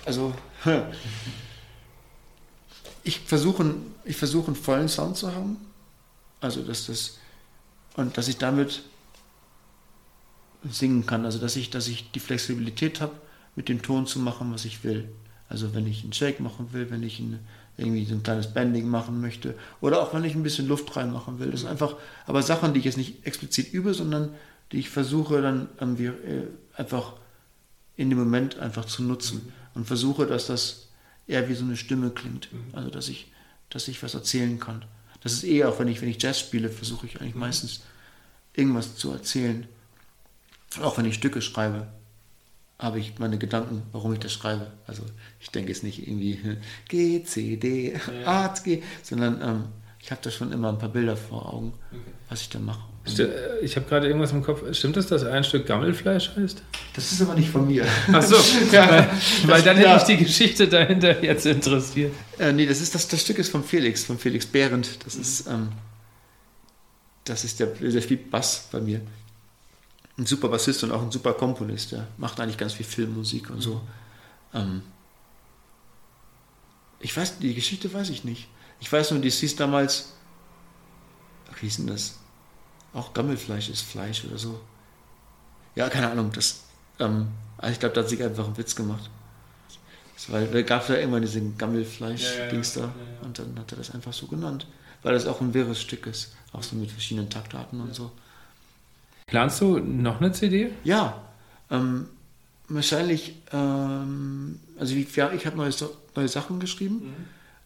also, 0.06 0.34
ich 3.04 3.20
versuche, 3.20 3.76
ich 4.04 4.16
versuche 4.16 4.48
einen 4.48 4.56
vollen 4.56 4.88
Sound 4.88 5.18
zu 5.18 5.34
haben. 5.34 5.58
Also, 6.40 6.64
dass 6.64 6.86
das, 6.86 7.18
und 7.96 8.18
dass 8.18 8.28
ich 8.28 8.38
damit 8.38 8.84
singen 10.70 11.06
kann. 11.06 11.26
Also, 11.26 11.40
dass 11.40 11.56
ich, 11.56 11.70
dass 11.70 11.88
ich 11.88 12.12
die 12.12 12.20
Flexibilität 12.20 13.02
habe, 13.02 13.16
mit 13.56 13.70
dem 13.70 13.82
Ton 13.82 14.06
zu 14.06 14.20
machen, 14.20 14.54
was 14.54 14.66
ich 14.66 14.84
will. 14.84 15.10
Also, 15.50 15.74
wenn 15.74 15.88
ich 15.88 16.04
einen 16.04 16.14
Shake 16.14 16.40
machen 16.40 16.72
will, 16.74 16.92
wenn 16.92 17.04
ich 17.04 17.20
ein, 17.20 17.46
irgendwie 17.78 18.06
so 18.06 18.16
ein 18.16 18.24
kleines 18.24 18.54
Bending 18.54 18.88
machen 18.88 19.20
möchte 19.22 19.56
oder 19.82 20.02
auch 20.02 20.14
wenn 20.14 20.24
ich 20.24 20.36
ein 20.36 20.44
bisschen 20.44 20.68
Luft 20.68 20.96
reinmachen 20.96 21.40
will. 21.40 21.52
Das 21.52 21.62
sind 21.62 21.70
einfach, 21.70 21.96
aber 22.26 22.42
Sachen, 22.42 22.74
die 22.74 22.80
ich 22.80 22.86
jetzt 22.86 22.98
nicht 22.98 23.26
explizit 23.26 23.74
übe, 23.74 23.94
sondern 23.94 24.30
die 24.72 24.80
ich 24.80 24.90
versuche 24.90 25.42
dann 25.42 25.70
irgendwie 25.80 26.06
äh, 26.06 26.48
einfach 26.76 27.14
in 27.98 28.10
dem 28.10 28.20
Moment 28.20 28.60
einfach 28.60 28.86
zu 28.86 29.04
nutzen 29.04 29.54
und 29.74 29.88
versuche, 29.88 30.26
dass 30.26 30.48
das 30.48 30.88
eher 31.28 31.50
wie 31.50 31.54
so 31.54 31.66
eine 31.66 31.78
Stimme 31.78 32.12
klingt. 32.12 32.52
Mhm. 32.52 32.60
Also 32.74 32.90
dass 32.90 33.10
ich, 33.10 33.32
dass 33.70 33.88
ich 33.88 34.02
was 34.04 34.14
erzählen 34.14 34.60
kann. 34.60 34.86
Das 35.22 35.34
ist 35.34 35.44
eher, 35.44 35.70
auch 35.70 35.80
wenn 35.80 35.88
ich, 35.88 36.02
wenn 36.02 36.10
ich 36.10 36.22
Jazz 36.22 36.40
spiele, 36.40 36.70
versuche 36.70 37.08
ich 37.08 37.20
eigentlich 37.20 37.36
mhm. 37.36 37.42
meistens 37.42 37.82
irgendwas 38.54 38.96
zu 38.96 39.12
erzählen. 39.12 39.68
Auch 40.82 40.98
wenn 40.98 41.06
ich 41.06 41.16
Stücke 41.16 41.42
schreibe, 41.42 41.88
habe 42.78 43.00
ich 43.00 43.20
meine 43.20 43.38
Gedanken, 43.38 43.84
warum 43.92 44.14
ich 44.14 44.20
das 44.20 44.34
schreibe. 44.34 44.72
Also 44.86 45.04
ich 45.40 45.50
denke 45.50 45.72
jetzt 45.72 45.84
nicht 45.84 46.08
irgendwie 46.08 46.40
G, 46.88 47.24
C, 47.24 47.58
D, 47.58 47.96
A, 48.26 48.48
G, 48.64 48.84
sondern 49.02 49.42
ähm, 49.42 49.64
ich 50.00 50.12
habe 50.12 50.22
da 50.22 50.30
schon 50.30 50.52
immer 50.52 50.70
ein 50.70 50.78
paar 50.78 50.90
Bilder 50.90 51.16
vor 51.18 51.54
Augen, 51.54 51.74
okay. 51.92 52.02
was 52.30 52.42
ich 52.42 52.50
da 52.50 52.60
mache. 52.60 52.82
Äh, 53.18 53.60
ich 53.62 53.76
habe 53.76 53.88
gerade 53.88 54.08
irgendwas 54.08 54.32
im 54.32 54.44
Kopf. 54.44 54.62
Stimmt 54.74 54.98
es, 54.98 55.08
dass 55.08 55.24
ein 55.24 55.44
Stück 55.44 55.66
Gammelfleisch 55.66 56.32
heißt? 56.36 56.62
Das 56.94 57.12
ist 57.12 57.22
aber 57.22 57.36
nicht 57.36 57.50
von 57.50 57.68
mir. 57.68 57.86
Ach 58.12 58.22
so, 58.22 58.36
ja, 58.72 58.90
weil, 58.90 59.10
weil 59.44 59.62
dann 59.62 59.78
hätte 59.78 59.90
ja. 59.90 59.98
ich 59.98 60.04
die 60.04 60.18
Geschichte 60.18 60.68
dahinter 60.68 61.24
jetzt 61.24 61.46
interessiert. 61.46 62.14
Äh, 62.40 62.52
nee, 62.52 62.66
das, 62.66 62.82
ist, 62.82 62.96
das, 62.96 63.08
das 63.08 63.22
Stück 63.22 63.40
ist 63.40 63.50
von 63.50 63.64
Felix, 63.64 64.04
von 64.04 64.18
Felix 64.18 64.46
Behrendt. 64.46 65.06
Das 65.06 65.16
ist, 65.16 65.48
ähm, 65.48 65.70
das 67.24 67.44
ist 67.44 67.60
der, 67.60 67.68
der 67.68 68.02
spielt 68.02 68.30
Bass 68.30 68.68
bei 68.72 68.82
mir. 68.82 69.02
Ein 70.18 70.26
super 70.26 70.48
Bassist 70.48 70.84
und 70.84 70.92
auch 70.92 71.02
ein 71.02 71.12
super 71.12 71.34
Komponist. 71.34 71.92
Der 71.92 72.08
macht 72.18 72.40
eigentlich 72.40 72.58
ganz 72.58 72.74
viel 72.74 72.86
Filmmusik 72.86 73.50
und 73.50 73.62
so. 73.62 73.82
Ähm, 74.54 74.82
ich 77.00 77.16
weiß, 77.16 77.40
die 77.40 77.54
Geschichte 77.54 77.94
weiß 77.94 78.10
ich 78.10 78.24
nicht. 78.24 78.48
Ich 78.80 78.92
weiß 78.92 79.12
nur, 79.12 79.20
die 79.20 79.30
hieß 79.30 79.56
damals, 79.56 80.14
wie 81.60 81.66
hieß 81.66 81.78
denn 81.78 81.88
das? 81.88 82.16
auch 82.96 83.14
Gammelfleisch 83.14 83.70
ist 83.70 83.82
Fleisch 83.82 84.24
oder 84.26 84.38
so. 84.38 84.60
Ja, 85.76 85.90
keine 85.90 86.10
Ahnung. 86.10 86.32
Das, 86.34 86.62
ähm, 87.00 87.28
also 87.58 87.74
ich 87.74 87.80
glaube, 87.80 87.94
da 87.94 88.02
hat 88.02 88.10
sich 88.10 88.24
einfach 88.24 88.46
einen 88.46 88.58
Witz 88.58 88.76
gemacht. 88.76 89.10
Weil 90.30 90.48
da 90.48 90.62
gab 90.62 90.84
es 90.84 90.88
ja 90.88 90.96
irgendwann 90.96 91.22
diesen 91.22 91.58
Gammelfleisch-Dings 91.58 92.76
ja, 92.76 92.82
ja, 92.82 92.88
ja, 92.88 92.94
da 93.20 93.26
und 93.26 93.38
dann 93.38 93.60
hat 93.60 93.72
er 93.74 93.78
das 93.78 93.92
einfach 93.92 94.14
so 94.14 94.28
genannt. 94.28 94.66
Weil 95.04 95.14
das 95.14 95.28
auch 95.28 95.42
ein 95.42 95.54
wirres 95.54 95.82
Stück 95.82 96.08
ist. 96.08 96.34
Auch 96.54 96.64
so 96.64 96.76
mit 96.78 96.90
verschiedenen 96.90 97.30
Taktarten 97.30 97.82
und 97.82 97.94
so. 97.94 98.12
Planst 99.28 99.62
du 99.62 99.80
noch 99.80 100.22
eine 100.22 100.32
CD? 100.32 100.72
Ja. 100.84 101.22
Ähm, 101.72 102.08
wahrscheinlich, 102.68 103.36
ähm, 103.52 104.60
also 104.80 104.96
ich, 104.96 105.16
ja, 105.16 105.32
ich 105.32 105.46
habe 105.46 105.58
neue, 105.58 105.72
neue 106.16 106.28
Sachen 106.28 106.60
geschrieben 106.60 106.96
mhm. 106.96 107.14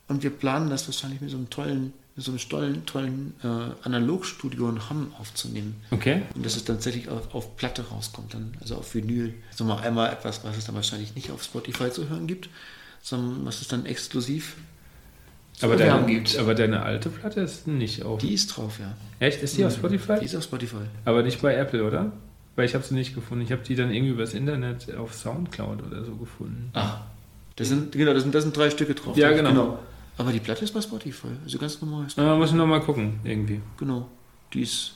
und 0.08 0.24
wir 0.24 0.30
planen 0.30 0.70
das 0.70 0.88
wahrscheinlich 0.88 1.22
mit 1.22 1.32
so 1.32 1.38
einem 1.38 1.50
tollen 1.50 1.94
in 2.20 2.24
so 2.24 2.32
einem 2.32 2.50
tollen, 2.50 2.86
tollen 2.86 3.34
äh, 3.44 3.86
Analogstudio 3.86 4.68
in 4.70 4.90
Hamm 4.90 5.14
aufzunehmen. 5.18 5.82
Okay. 5.92 6.24
Und 6.36 6.46
dass 6.46 6.58
es 6.58 6.66
tatsächlich 6.66 7.08
auf, 7.08 7.34
auf 7.34 7.56
Platte 7.56 7.88
rauskommt, 7.88 8.34
dann, 8.34 8.58
also 8.60 8.76
auf 8.76 8.94
Vinyl. 8.94 9.34
Also 9.52 9.64
mal 9.64 9.80
einmal 9.80 10.12
etwas, 10.12 10.44
was 10.44 10.58
es 10.58 10.66
dann 10.66 10.76
wahrscheinlich 10.76 11.16
nicht 11.16 11.32
auf 11.32 11.42
Spotify 11.44 11.92
zu 11.92 12.10
hören 12.10 12.28
gibt, 12.28 12.50
sondern 13.02 13.46
was 13.46 13.62
es 13.62 13.70
dann 13.70 13.86
exklusiv 13.86 14.58
aber 15.62 15.76
deine, 15.76 16.06
gibt. 16.06 16.38
aber 16.38 16.56
deine 16.56 16.84
alte 16.84 17.10
Platte 17.10 17.42
ist 17.42 17.68
nicht 17.68 18.04
auf. 18.04 18.20
Die 18.20 18.34
ist 18.34 18.48
drauf, 18.48 18.80
ja. 18.80 18.96
Echt? 19.20 19.44
Ist 19.44 19.58
die 19.58 19.66
auf 19.66 19.74
Spotify? 19.74 20.20
Die 20.20 20.26
ist 20.26 20.36
auf 20.36 20.44
Spotify. 20.44 20.78
Aber 21.06 21.24
nicht 21.24 21.42
bei 21.42 21.54
Apple, 21.56 21.84
oder? 21.84 22.12
Weil 22.56 22.66
ich 22.66 22.76
habe 22.76 22.84
sie 22.84 22.94
nicht 22.94 23.16
gefunden. 23.16 23.44
Ich 23.44 23.52
habe 23.52 23.62
die 23.64 23.76
dann 23.76 23.92
irgendwie 23.92 24.14
übers 24.14 24.34
Internet 24.34 24.96
auf 24.96 25.14
Soundcloud 25.14 25.84
oder 25.86 26.04
so 26.04 26.16
gefunden. 26.16 26.72
Ah. 26.74 27.02
Das 27.56 27.68
sind, 27.68 27.92
genau, 27.92 28.14
das 28.14 28.24
sind, 28.24 28.34
das 28.34 28.44
sind 28.44 28.56
drei 28.56 28.70
Stücke 28.70 28.96
drauf. 28.96 29.18
Ja, 29.18 29.32
genau. 29.32 29.50
genau. 29.50 29.80
Aber 30.18 30.34
die 30.34 30.40
Platte 30.40 30.66
ist 30.66 30.74
bei 30.74 30.82
Spotify, 30.82 31.28
also 31.46 31.58
ganz 31.58 31.82
normal. 31.82 32.06
Ja, 32.18 32.36
muss 32.36 32.50
ich 32.50 32.56
nochmal 32.56 32.82
gucken, 32.82 33.22
irgendwie. 33.24 33.62
Genau, 33.78 34.10
die 34.54 34.64
ist, 34.64 34.96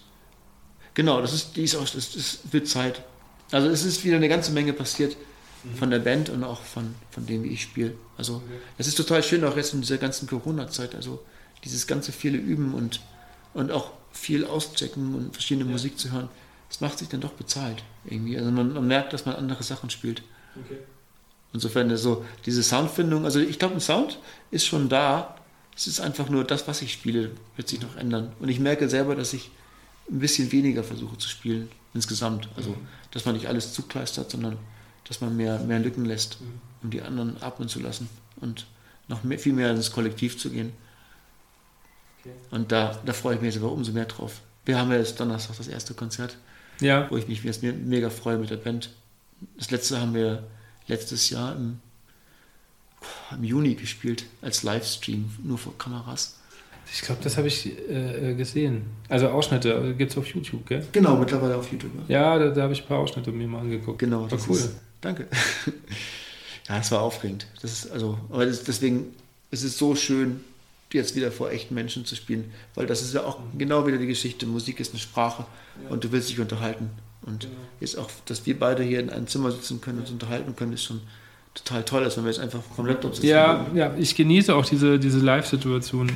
genau, 0.94 1.22
das 1.22 1.34
ist, 1.34 1.56
die 1.56 1.64
ist 1.64 1.76
auch, 1.76 1.88
das, 1.88 2.12
das 2.12 2.40
wird 2.52 2.68
Zeit. 2.68 3.02
Also 3.52 3.70
es 3.70 3.86
ist 3.86 4.04
wieder 4.04 4.18
eine 4.18 4.28
ganze 4.28 4.52
Menge 4.52 4.74
passiert 4.74 5.16
mhm. 5.64 5.76
von 5.76 5.90
der 5.90 6.00
Band 6.00 6.30
und 6.30 6.44
auch 6.44 6.62
von, 6.62 6.96
von 7.12 7.26
dem, 7.26 7.44
wie 7.44 7.50
ich 7.50 7.62
spiele. 7.62 7.96
Also 8.18 8.36
okay. 8.36 8.60
es 8.78 8.88
ist 8.88 8.96
total 8.96 9.24
schön, 9.24 9.44
auch 9.44 9.56
jetzt 9.56 9.74
in 9.74 9.82
dieser 9.82 9.98
ganzen 9.98 10.28
Corona-Zeit, 10.28 10.96
also 10.96 11.24
dieses 11.64 11.88
ganze 11.88 12.12
viele 12.12 12.38
Üben 12.38 12.74
und, 12.74 13.02
und 13.54 13.72
auch 13.72 13.92
viel 14.12 14.46
auschecken 14.46 15.16
und 15.16 15.34
verschiedene 15.34 15.66
ja. 15.66 15.72
Musik 15.72 15.98
zu 15.98 16.12
hören, 16.12 16.30
das 16.70 16.82
macht 16.82 17.00
sich 17.00 17.10
dann 17.10 17.22
doch 17.22 17.34
bezahlt 17.34 17.84
irgendwie. 18.06 18.38
Also 18.38 18.52
man, 18.52 18.74
man 18.74 18.88
merkt, 18.88 19.14
dass 19.14 19.26
man 19.26 19.36
andere 19.36 19.64
Sachen 19.64 19.90
spielt. 19.90 20.24
Okay. 20.56 20.80
Insofern 21.54 21.96
so 21.98 22.26
diese 22.46 22.64
Soundfindung, 22.64 23.26
also 23.26 23.40
ich 23.40 23.60
glaube, 23.60 23.76
ein 23.76 23.80
Sound 23.80 24.20
ist 24.50 24.66
schon 24.66 24.90
da. 24.90 25.36
Es 25.76 25.88
ist 25.88 26.00
einfach 26.00 26.30
nur 26.30 26.44
das, 26.44 26.68
was 26.68 26.82
ich 26.82 26.94
spiele, 26.94 27.32
wird 27.56 27.68
sich 27.68 27.82
noch 27.82 27.96
ändern. 27.96 28.34
Und 28.40 28.50
ich 28.50 28.60
merke 28.60 28.90
selber, 28.90 29.16
dass 29.16 29.34
ich 29.34 29.52
ein 30.10 30.20
bisschen 30.20 30.52
weniger 30.52 30.84
versuche 30.84 31.18
zu 31.18 31.30
spielen 31.30 31.70
insgesamt. 31.94 32.50
Also, 32.56 32.72
mhm. 32.72 32.88
dass 33.12 33.26
man 33.26 33.36
nicht 33.36 33.48
alles 33.48 33.74
zukleistert, 33.74 34.32
sondern 34.32 34.58
dass 35.14 35.22
man 35.22 35.38
mehr, 35.38 35.60
mehr 35.60 35.80
Lücken 35.80 36.06
lässt, 36.06 36.42
mhm. 36.42 36.62
um 36.84 36.90
die 36.90 37.02
anderen 37.02 37.42
atmen 37.42 37.70
zu 37.70 37.80
lassen 37.80 38.10
und 38.38 38.66
noch 39.08 39.24
mehr, 39.24 39.38
viel 39.38 39.54
mehr 39.54 39.72
ins 39.72 39.92
Kollektiv 39.92 40.38
zu 40.40 40.50
gehen. 40.50 40.72
Okay. 42.20 42.34
Und 42.52 42.72
da, 42.72 43.00
da 43.06 43.14
freue 43.14 43.36
ich 43.36 43.42
mich 43.42 43.54
jetzt 43.54 43.64
aber 43.64 43.72
umso 43.72 43.92
mehr 43.92 44.06
drauf. 44.06 44.42
Wir 44.66 44.80
haben 44.80 44.92
ja 44.92 44.98
jetzt 44.98 45.20
Donnerstag 45.20 45.58
das 45.58 45.68
erste 45.68 45.94
Konzert, 45.94 46.38
ja. 46.80 47.10
wo 47.12 47.18
ich 47.18 47.28
mich 47.28 47.44
jetzt 47.44 47.62
mega 47.64 48.10
freue 48.10 48.38
mit 48.38 48.50
der 48.50 48.58
Band. 48.58 48.90
Das 49.58 49.72
letzte 49.72 50.00
haben 50.00 50.14
wir 50.14 50.44
letztes 50.88 51.30
Jahr 51.30 51.56
im 51.56 51.80
im 53.32 53.44
Juni 53.44 53.76
gespielt 53.76 54.26
als 54.42 54.64
Livestream, 54.64 55.30
nur 55.44 55.58
vor 55.58 55.78
Kameras. 55.78 56.40
Ich 56.94 57.02
glaube, 57.02 57.22
das 57.24 57.38
habe 57.38 57.48
ich 57.48 57.66
äh, 57.90 58.32
äh, 58.32 58.36
gesehen. 58.36 58.84
Also 59.10 59.30
Ausschnitte 59.30 59.74
äh, 59.74 59.94
gibt 59.94 60.12
es 60.12 60.18
auf 60.18 60.28
YouTube, 60.28 60.66
gell? 60.66 60.86
Genau, 60.92 61.16
mittlerweile 61.16 61.56
auf 61.56 61.72
YouTube. 61.72 61.92
Ja, 62.08 62.38
da, 62.38 62.50
da 62.50 62.64
habe 62.64 62.74
ich 62.74 62.82
ein 62.82 62.88
paar 62.88 63.00
Ausschnitte 63.00 63.32
mir 63.32 63.48
mal 63.48 63.60
angeguckt. 63.60 64.00
Genau, 64.00 64.28
das 64.28 64.42
war 64.42 64.50
cool. 64.50 64.58
Ist, 64.58 64.76
danke. 65.04 65.28
ja, 66.70 66.80
es 66.80 66.92
war 66.92 67.02
aufregend. 67.02 67.48
Das 67.62 67.72
ist 67.72 67.92
also, 67.92 68.18
aber 68.30 68.46
das, 68.46 68.64
deswegen 68.64 69.14
ist 69.52 69.64
es 69.64 69.78
so 69.78 69.96
schön, 69.96 70.42
jetzt 70.94 71.16
wieder 71.16 71.32
vor 71.32 71.52
echten 71.52 71.74
Menschen 71.74 72.06
zu 72.06 72.16
spielen, 72.16 72.52
weil 72.76 72.86
das 72.86 73.02
ist 73.02 73.14
ja 73.14 73.24
auch 73.24 73.40
genau 73.58 73.88
wieder 73.88 73.98
die 73.98 74.08
Geschichte. 74.08 74.46
Musik 74.46 74.80
ist 74.80 74.92
eine 74.92 75.00
Sprache 75.00 75.46
ja. 75.84 75.90
und 75.90 76.04
du 76.04 76.12
willst 76.12 76.30
dich 76.30 76.40
unterhalten. 76.40 76.90
Und 77.24 77.42
genau. 77.42 77.54
jetzt 77.80 77.98
auch, 77.98 78.10
dass 78.26 78.46
wir 78.46 78.60
beide 78.60 78.84
hier 78.84 79.00
in 79.00 79.10
einem 79.10 79.28
Zimmer 79.28 79.52
sitzen 79.52 79.82
können 79.82 79.98
und 79.98 80.04
uns 80.04 80.12
unterhalten 80.12 80.56
können, 80.56 80.74
ist 80.74 80.84
schon 80.84 81.02
total 81.54 81.84
toll 81.84 82.04
ist, 82.04 82.18
wenn 82.18 82.26
wir 82.26 82.32
jetzt 82.32 82.42
einfach 82.42 82.62
vom 82.76 82.86
Laptop 82.86 83.16
sitzen. 83.16 83.28
Ja, 83.28 83.66
ja 83.74 83.94
ich 83.98 84.16
genieße 84.16 84.56
auch 84.56 84.66
diese, 84.66 85.00
diese 85.00 85.20
Live-Situation 85.20 86.12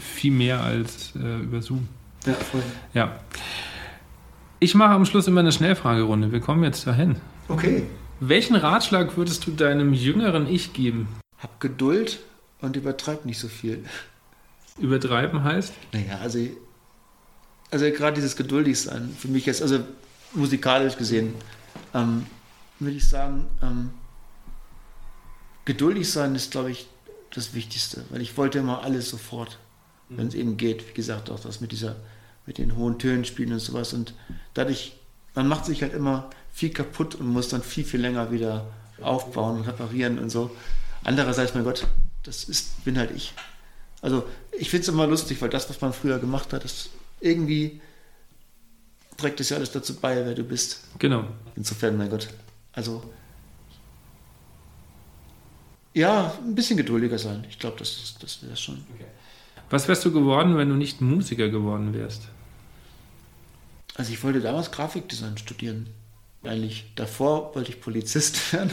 viel 0.00 0.32
mehr 0.32 0.60
als 0.60 1.12
äh, 1.16 1.42
über 1.42 1.62
Zoom. 1.62 1.88
Ja, 2.26 2.34
voll. 2.34 2.62
Ja. 2.94 3.20
Ich 4.58 4.74
mache 4.74 4.92
am 4.92 5.04
Schluss 5.04 5.26
immer 5.26 5.40
eine 5.40 5.52
Schnellfragerunde. 5.52 6.32
Wir 6.32 6.40
kommen 6.40 6.62
jetzt 6.64 6.86
dahin. 6.86 7.16
Okay. 7.48 7.84
Welchen 8.24 8.54
Ratschlag 8.54 9.16
würdest 9.16 9.48
du 9.48 9.50
deinem 9.50 9.92
jüngeren 9.92 10.46
Ich 10.46 10.72
geben? 10.72 11.08
Hab 11.38 11.58
Geduld 11.58 12.20
und 12.60 12.76
übertreib 12.76 13.24
nicht 13.24 13.40
so 13.40 13.48
viel. 13.48 13.84
Übertreiben 14.78 15.42
heißt? 15.42 15.72
Naja, 15.90 16.18
also, 16.20 16.38
also 17.72 17.84
gerade 17.90 18.14
dieses 18.14 18.36
Geduldigsein 18.36 19.12
für 19.18 19.26
mich 19.26 19.46
jetzt, 19.46 19.60
also 19.60 19.80
musikalisch 20.34 20.96
gesehen, 20.96 21.34
ähm, 21.94 22.26
würde 22.78 22.94
ich 22.94 23.08
sagen, 23.08 23.48
ähm, 23.60 23.90
geduldig 25.64 26.08
sein 26.08 26.36
ist, 26.36 26.52
glaube 26.52 26.70
ich, 26.70 26.86
das 27.34 27.54
Wichtigste, 27.54 28.04
weil 28.10 28.20
ich 28.20 28.36
wollte 28.36 28.60
immer 28.60 28.84
alles 28.84 29.10
sofort, 29.10 29.58
mhm. 30.08 30.18
wenn 30.18 30.26
es 30.28 30.34
eben 30.34 30.56
geht. 30.56 30.88
Wie 30.88 30.94
gesagt, 30.94 31.28
auch 31.28 31.40
das 31.40 31.60
mit 31.60 31.72
dieser, 31.72 31.96
mit 32.46 32.58
den 32.58 32.76
hohen 32.76 33.00
Tönen 33.00 33.24
spielen 33.24 33.52
und 33.52 33.58
sowas. 33.58 33.92
Und 33.92 34.14
dadurch, 34.54 34.92
man 35.34 35.48
macht 35.48 35.64
sich 35.64 35.82
halt 35.82 35.92
immer 35.92 36.30
viel 36.52 36.70
kaputt 36.70 37.14
und 37.14 37.28
muss 37.28 37.48
dann 37.48 37.62
viel, 37.62 37.84
viel 37.84 38.00
länger 38.00 38.30
wieder 38.30 38.66
aufbauen 39.00 39.58
und 39.58 39.66
reparieren 39.66 40.18
und 40.18 40.30
so. 40.30 40.54
Andererseits, 41.04 41.54
mein 41.54 41.64
Gott, 41.64 41.86
das 42.22 42.44
ist, 42.44 42.84
bin 42.84 42.98
halt 42.98 43.10
ich. 43.10 43.32
Also 44.00 44.24
ich 44.58 44.70
finde 44.70 44.82
es 44.82 44.88
immer 44.88 45.06
lustig, 45.06 45.40
weil 45.40 45.48
das, 45.48 45.68
was 45.70 45.80
man 45.80 45.92
früher 45.92 46.18
gemacht 46.18 46.52
hat, 46.52 46.64
ist 46.64 46.90
irgendwie 47.20 47.80
trägt 49.16 49.40
das 49.40 49.50
ja 49.50 49.56
alles 49.56 49.70
dazu 49.70 49.94
bei, 49.96 50.24
wer 50.24 50.34
du 50.34 50.42
bist. 50.42 50.80
Genau. 50.98 51.24
Insofern, 51.54 51.96
mein 51.96 52.10
Gott. 52.10 52.28
Also 52.72 53.02
ja, 55.94 56.34
ein 56.44 56.54
bisschen 56.54 56.76
geduldiger 56.76 57.18
sein. 57.18 57.44
Ich 57.48 57.58
glaube, 57.58 57.78
das, 57.78 58.14
das 58.20 58.42
wäre 58.42 58.56
schon. 58.56 58.84
Okay. 58.94 59.04
Was 59.68 59.88
wärst 59.88 60.04
du 60.04 60.12
geworden, 60.12 60.56
wenn 60.56 60.68
du 60.68 60.74
nicht 60.74 61.00
Musiker 61.00 61.48
geworden 61.48 61.94
wärst? 61.94 62.28
Also 63.94 64.12
ich 64.12 64.22
wollte 64.24 64.40
damals 64.40 64.70
Grafikdesign 64.70 65.36
studieren. 65.36 65.88
Eigentlich 66.44 66.92
davor 66.96 67.54
wollte 67.54 67.70
ich 67.70 67.80
Polizist 67.80 68.52
werden. 68.52 68.70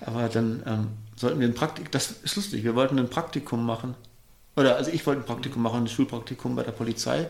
Aber 0.00 0.28
dann 0.28 0.62
ähm, 0.66 0.86
sollten 1.16 1.40
wir 1.40 1.48
ein 1.48 1.54
Praktikum, 1.54 1.90
das 1.90 2.10
ist 2.10 2.36
lustig, 2.36 2.64
wir 2.64 2.74
wollten 2.74 2.98
ein 2.98 3.10
Praktikum 3.10 3.64
machen. 3.64 3.94
Oder 4.56 4.76
also 4.76 4.90
ich 4.90 5.06
wollte 5.06 5.22
ein 5.22 5.26
Praktikum 5.26 5.62
machen, 5.62 5.84
ein 5.84 5.88
Schulpraktikum 5.88 6.56
bei 6.56 6.62
der 6.62 6.72
Polizei. 6.72 7.28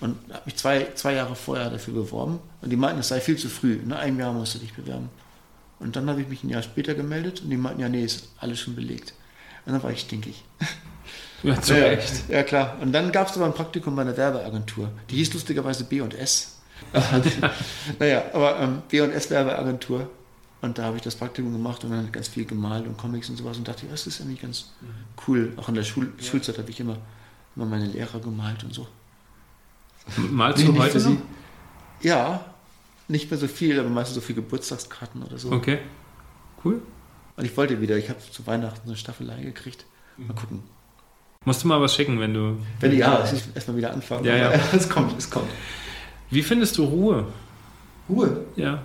Und 0.00 0.16
habe 0.32 0.42
mich 0.46 0.56
zwei, 0.56 0.88
zwei 0.94 1.14
Jahre 1.14 1.36
vorher 1.36 1.70
dafür 1.70 1.94
beworben. 1.94 2.40
Und 2.60 2.70
die 2.70 2.76
meinten, 2.76 3.00
es 3.00 3.08
sei 3.08 3.20
viel 3.20 3.36
zu 3.36 3.48
früh. 3.48 3.78
Ne? 3.84 3.96
Ein 3.96 4.18
Jahr 4.18 4.32
musst 4.32 4.54
du 4.54 4.58
dich 4.58 4.72
bewerben. 4.72 5.10
Und 5.78 5.96
dann 5.96 6.08
habe 6.08 6.20
ich 6.20 6.28
mich 6.28 6.42
ein 6.42 6.48
Jahr 6.48 6.62
später 6.62 6.94
gemeldet 6.94 7.42
und 7.42 7.50
die 7.50 7.56
meinten, 7.56 7.80
ja, 7.80 7.88
nee, 7.88 8.04
ist 8.04 8.28
alles 8.38 8.60
schon 8.60 8.74
belegt. 8.74 9.14
Und 9.66 9.72
dann 9.72 9.82
war 9.82 9.90
ich 9.90 10.00
stinkig. 10.00 10.44
Ja, 11.42 11.60
zu 11.60 11.76
ja, 11.76 11.86
Recht. 11.86 12.28
Ja, 12.28 12.44
klar. 12.44 12.78
Und 12.80 12.92
dann 12.92 13.10
gab 13.10 13.28
es 13.28 13.34
aber 13.34 13.46
ein 13.46 13.52
Praktikum 13.52 13.96
bei 13.96 14.02
einer 14.02 14.16
Werbeagentur. 14.16 14.92
Die 15.10 15.16
hieß 15.16 15.34
lustigerweise 15.34 15.82
B&S. 15.82 16.60
naja, 17.98 18.24
aber 18.32 18.58
ähm, 18.60 18.82
B&S 18.88 19.30
Werbeagentur. 19.30 20.08
Und 20.60 20.78
da 20.78 20.84
habe 20.84 20.96
ich 20.96 21.02
das 21.02 21.16
Praktikum 21.16 21.52
gemacht 21.52 21.82
und 21.82 21.90
dann 21.90 22.12
ganz 22.12 22.28
viel 22.28 22.44
gemalt 22.44 22.86
und 22.86 22.96
Comics 22.96 23.28
und 23.28 23.36
sowas 23.36 23.56
und 23.56 23.66
dachte, 23.66 23.86
das 23.90 24.06
ist 24.06 24.20
eigentlich 24.20 24.42
ganz 24.42 24.70
mhm. 24.80 24.86
cool. 25.26 25.52
Auch 25.56 25.68
in 25.68 25.74
der 25.74 25.82
Schul 25.82 26.12
ja. 26.16 26.24
Schulzeit 26.24 26.56
habe 26.58 26.70
ich 26.70 26.78
immer, 26.78 26.98
immer 27.56 27.66
meine 27.66 27.86
Lehrer 27.86 28.20
gemalt 28.20 28.62
und 28.62 28.72
so. 28.72 28.86
Malst 30.16 30.66
du 30.66 30.78
heute 30.78 31.00
noch? 31.00 31.16
Ja, 32.00 32.44
nicht 33.08 33.30
mehr 33.30 33.38
so 33.38 33.48
viel, 33.48 33.78
aber 33.78 33.88
meistens 33.88 34.14
so 34.14 34.20
viel 34.20 34.36
Geburtstagskarten 34.36 35.22
oder 35.22 35.38
so. 35.38 35.50
Okay, 35.50 35.78
cool. 36.64 36.80
Und 37.36 37.44
ich 37.44 37.56
wollte 37.56 37.80
wieder, 37.80 37.96
ich 37.96 38.08
habe 38.08 38.20
zu 38.20 38.46
Weihnachten 38.46 38.88
eine 38.88 38.96
Staffelei 38.96 39.42
gekriegt. 39.42 39.84
Mal 40.16 40.34
gucken. 40.34 40.62
Musst 41.44 41.64
du 41.64 41.68
mal 41.68 41.80
was 41.80 41.94
schicken, 41.94 42.20
wenn 42.20 42.34
du. 42.34 42.58
Wenn 42.78 42.96
ja, 42.96 43.24
ich 43.24 43.42
erstmal 43.54 43.76
wieder 43.76 43.92
anfangen. 43.92 44.24
Ja, 44.24 44.36
ja. 44.36 44.50
es 44.72 44.88
kommt, 44.88 45.18
es 45.18 45.28
kommt. 45.28 45.50
Wie 46.32 46.42
findest 46.42 46.78
du 46.78 46.84
Ruhe? 46.84 47.26
Ruhe? 48.08 48.46
Ja. 48.56 48.82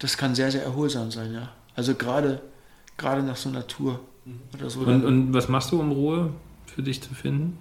Das 0.00 0.16
kann 0.16 0.34
sehr, 0.34 0.50
sehr 0.50 0.64
erholsam 0.64 1.12
sein, 1.12 1.32
ja. 1.32 1.52
Also 1.76 1.94
gerade, 1.94 2.42
gerade 2.96 3.22
nach 3.22 3.36
so 3.36 3.48
einer 3.48 3.64
Tour 3.64 4.00
oder 4.52 4.68
so. 4.68 4.80
Und, 4.80 5.04
und 5.04 5.32
was 5.32 5.48
machst 5.48 5.70
du, 5.70 5.78
um 5.78 5.92
Ruhe 5.92 6.32
für 6.66 6.82
dich 6.82 7.00
zu 7.00 7.14
finden? 7.14 7.58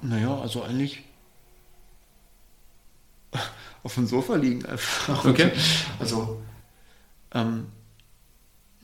Naja, 0.00 0.40
also 0.40 0.62
eigentlich 0.62 1.02
auf 3.82 3.94
dem 3.94 4.06
Sofa 4.06 4.36
liegen 4.36 4.64
einfach. 4.64 5.26
Okay. 5.26 5.52
Also 5.98 6.40
ähm, 7.34 7.66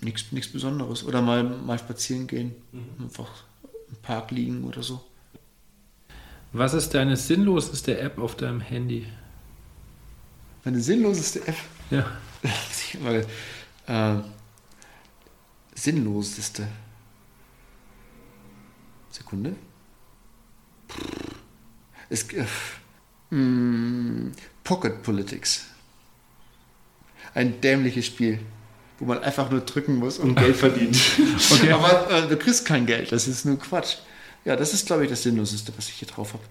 nichts 0.03 0.53
Besonderes. 0.53 1.03
Oder 1.03 1.23
mal, 1.23 1.43
mal 1.45 1.79
spazieren 1.79 2.27
gehen, 2.27 2.55
mhm. 2.73 3.05
einfach 3.05 3.31
im 3.89 3.97
Park 4.03 4.33
liegen 4.33 4.65
oder 4.65 4.83
so. 4.83 5.03
Was 6.57 6.73
ist 6.73 6.95
deine 6.95 7.19
sinnloseste 7.19 7.99
App 7.99 8.19
auf 8.19 8.35
deinem 8.35 8.63
Handy? 8.63 9.07
Meine 10.65 10.81
sinnloseste 10.81 11.47
App? 11.47 11.57
Ja. 11.91 12.07
äh, 13.87 14.23
sinnloseste. 15.75 16.67
Sekunde. 19.11 19.55
Es, 22.09 22.33
äh, 22.33 22.47
hm, 23.29 24.33
Pocket 24.65 25.03
Politics. 25.03 25.67
Ein 27.35 27.61
dämliches 27.61 28.07
Spiel, 28.07 28.39
wo 28.99 29.05
man 29.05 29.23
einfach 29.23 29.51
nur 29.51 29.61
drücken 29.61 29.97
muss 29.97 30.19
und 30.19 30.35
Geld 30.37 30.57
verdient. 30.57 30.99
okay. 31.51 31.73
Aber 31.73 32.11
äh, 32.11 32.27
du 32.27 32.39
kriegst 32.39 32.65
kein 32.65 32.87
Geld, 32.87 33.13
das 33.13 33.29
ist 33.29 33.45
nur 33.45 33.59
Quatsch. 33.59 33.97
Ja, 34.47 34.55
das 34.55 34.73
ist, 34.73 34.87
glaube 34.87 35.03
ich, 35.03 35.11
das 35.11 35.25
Sinnloseste, 35.25 35.73
was 35.77 35.89
ich 35.89 35.97
hier 35.97 36.07
drauf 36.07 36.33
habe. 36.33 36.45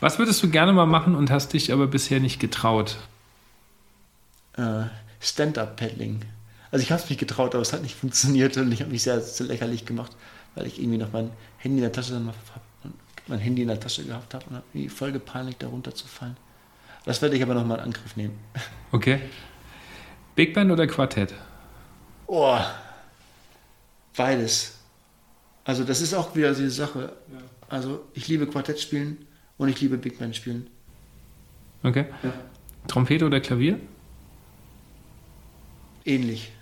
Was 0.00 0.18
würdest 0.18 0.42
du 0.42 0.50
gerne 0.50 0.72
mal 0.72 0.84
machen 0.84 1.14
und 1.14 1.30
hast 1.30 1.52
dich 1.52 1.72
aber 1.72 1.86
bisher 1.86 2.18
nicht 2.18 2.40
getraut? 2.40 2.98
Äh, 4.56 4.86
Stand-up-Paddling. 5.20 6.22
Also 6.72 6.82
ich 6.82 6.90
habe 6.90 7.00
es 7.00 7.08
mich 7.08 7.18
getraut, 7.18 7.54
aber 7.54 7.62
es 7.62 7.72
hat 7.72 7.82
nicht 7.82 7.94
funktioniert 7.94 8.56
und 8.56 8.72
ich 8.72 8.80
habe 8.80 8.90
mich 8.90 9.04
sehr, 9.04 9.20
sehr 9.20 9.46
lächerlich 9.46 9.86
gemacht, 9.86 10.10
weil 10.56 10.66
ich 10.66 10.80
irgendwie 10.80 10.98
noch 10.98 11.12
mein 11.12 11.30
Handy 11.58 11.78
in 11.78 11.82
der 11.82 11.92
Tasche 11.92 12.14
dann 12.14 12.32
mein 13.28 13.38
Handy 13.38 13.62
in 13.62 13.68
der 13.68 13.78
Tasche 13.78 14.04
gehabt 14.04 14.34
habe 14.34 14.44
und 14.50 14.56
habe 14.56 14.90
voll 14.90 15.12
gepeinigt, 15.12 15.62
da 15.62 15.68
runterzufallen. 15.68 16.36
Das 17.04 17.22
werde 17.22 17.36
ich 17.36 17.42
aber 17.42 17.54
nochmal 17.54 17.78
in 17.78 17.84
Angriff 17.84 18.16
nehmen. 18.16 18.38
Okay. 18.92 19.20
Big 20.36 20.54
Band 20.54 20.70
oder 20.70 20.86
Quartett? 20.86 21.34
Oh, 22.28 22.60
beides. 24.16 24.78
Also 25.64 25.84
das 25.84 26.00
ist 26.00 26.14
auch 26.14 26.36
wieder 26.36 26.50
diese 26.50 26.70
Sache. 26.70 27.12
Also 27.68 28.04
ich 28.14 28.28
liebe 28.28 28.46
Quartett 28.46 28.80
spielen 28.80 29.18
und 29.56 29.68
ich 29.68 29.80
liebe 29.80 29.96
Big 29.96 30.18
Band 30.18 30.36
spielen. 30.36 30.66
Okay. 31.82 32.06
Ja. 32.22 32.32
Trompete 32.86 33.24
oder 33.24 33.40
Klavier? 33.40 33.78
Ähnlich. 36.04 36.52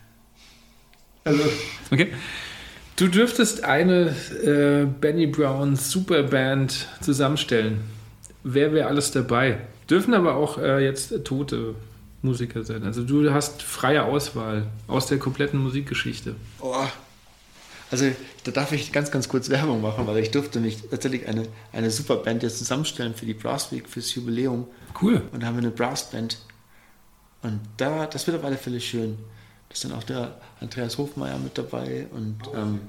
Also. 1.24 1.42
Okay. 1.90 2.12
Du 2.96 3.08
dürftest 3.08 3.64
eine 3.64 4.14
äh, 4.44 4.86
Benny 4.86 5.26
Brown 5.26 5.76
Superband 5.76 6.88
zusammenstellen. 7.00 7.80
Wer 8.44 8.72
wäre 8.72 8.86
alles 8.86 9.10
dabei? 9.10 9.58
Dürfen 9.88 10.14
aber 10.14 10.36
auch 10.36 10.58
äh, 10.58 10.84
jetzt 10.84 11.24
tote 11.24 11.74
Musiker 12.22 12.62
sein. 12.64 12.84
Also 12.84 13.02
du 13.02 13.32
hast 13.32 13.62
freie 13.62 14.04
Auswahl 14.04 14.66
aus 14.86 15.06
der 15.06 15.18
kompletten 15.18 15.60
Musikgeschichte. 15.60 16.36
Oh. 16.60 16.74
Also 17.90 18.06
da 18.44 18.50
darf 18.50 18.72
ich 18.72 18.92
ganz, 18.92 19.10
ganz 19.10 19.28
kurz 19.28 19.48
Werbung 19.50 19.80
machen, 19.80 20.06
weil 20.06 20.18
ich 20.18 20.30
durfte 20.30 20.60
mich 20.60 20.88
tatsächlich 20.88 21.28
eine, 21.28 21.46
eine 21.72 21.90
Superband 21.90 22.42
jetzt 22.42 22.58
zusammenstellen 22.58 23.14
für 23.14 23.26
die 23.26 23.34
Brass 23.34 23.70
Week, 23.72 23.88
fürs 23.88 24.14
Jubiläum. 24.14 24.66
Cool. 25.00 25.22
Und 25.32 25.42
da 25.42 25.46
haben 25.46 25.56
wir 25.56 25.62
eine 25.62 25.70
Brassband. 25.70 26.38
Und 27.42 27.60
da, 27.76 28.06
das 28.06 28.26
wird 28.26 28.38
auf 28.38 28.44
alle 28.44 28.56
Fälle 28.56 28.80
schön. 28.80 29.16
Da 29.68 29.74
ist 29.74 29.84
dann 29.84 29.92
auch 29.92 30.02
der 30.02 30.40
Andreas 30.60 30.98
Hofmeier 30.98 31.38
mit 31.38 31.56
dabei 31.56 32.06
und 32.12 32.36
oh, 32.46 32.56
ähm, 32.56 32.80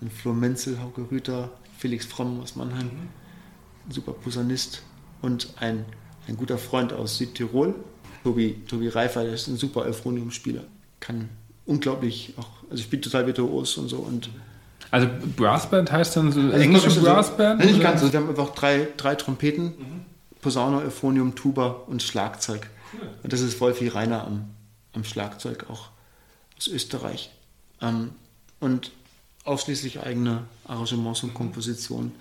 dann 0.00 0.10
Flo 0.10 0.32
Menzel, 0.32 0.80
Hauke 0.80 1.10
Rüther, 1.10 1.50
Felix 1.78 2.06
Fromm 2.06 2.40
aus 2.40 2.56
Mannheim, 2.56 2.86
mhm. 2.86 3.92
super 3.92 4.12
Posaunist 4.12 4.82
und 5.22 5.54
ein, 5.58 5.84
ein 6.26 6.36
guter 6.36 6.58
Freund 6.58 6.92
aus 6.92 7.18
Südtirol, 7.18 7.74
Tobi, 8.24 8.62
Tobi 8.66 8.88
Reifer, 8.88 9.24
der 9.24 9.34
ist 9.34 9.46
ein 9.46 9.56
super 9.56 9.82
Euphonium-Spieler, 9.82 10.64
kann 11.00 11.28
unglaublich 11.64 12.34
auch, 12.36 12.48
also 12.70 12.82
ich 12.82 12.90
bin 12.90 13.00
total 13.00 13.26
virtuos 13.26 13.76
und 13.78 13.88
so 13.88 13.98
und 13.98 14.30
also 14.90 15.08
Brassband 15.36 15.92
heißt 15.92 16.16
dann 16.16 16.32
so 16.32 16.40
also 16.40 16.52
englische 16.52 16.86
also, 16.86 17.02
Brassband? 17.02 17.64
Nicht 17.64 17.80
ganz, 17.80 18.00
also 18.00 18.12
wir 18.12 18.20
haben 18.20 18.28
einfach 18.28 18.54
drei, 18.54 18.88
drei 18.96 19.14
Trompeten, 19.14 19.64
mhm. 19.64 20.00
Posaune, 20.40 20.78
Euphonium, 20.78 21.34
Tuba 21.34 21.68
und 21.86 22.02
Schlagzeug. 22.02 22.68
Cool. 22.92 23.08
Und 23.22 23.32
das 23.32 23.40
ist 23.40 23.60
Wolfi 23.60 23.88
Reiner 23.88 24.24
am, 24.26 24.46
am 24.92 25.04
Schlagzeug, 25.04 25.66
auch 25.70 25.90
aus 26.56 26.66
Österreich. 26.66 27.30
Ähm, 27.80 28.10
und 28.58 28.90
ausschließlich 29.44 30.00
eigene 30.00 30.44
Arrangements 30.64 31.22
und 31.22 31.34
Kompositionen. 31.34 32.12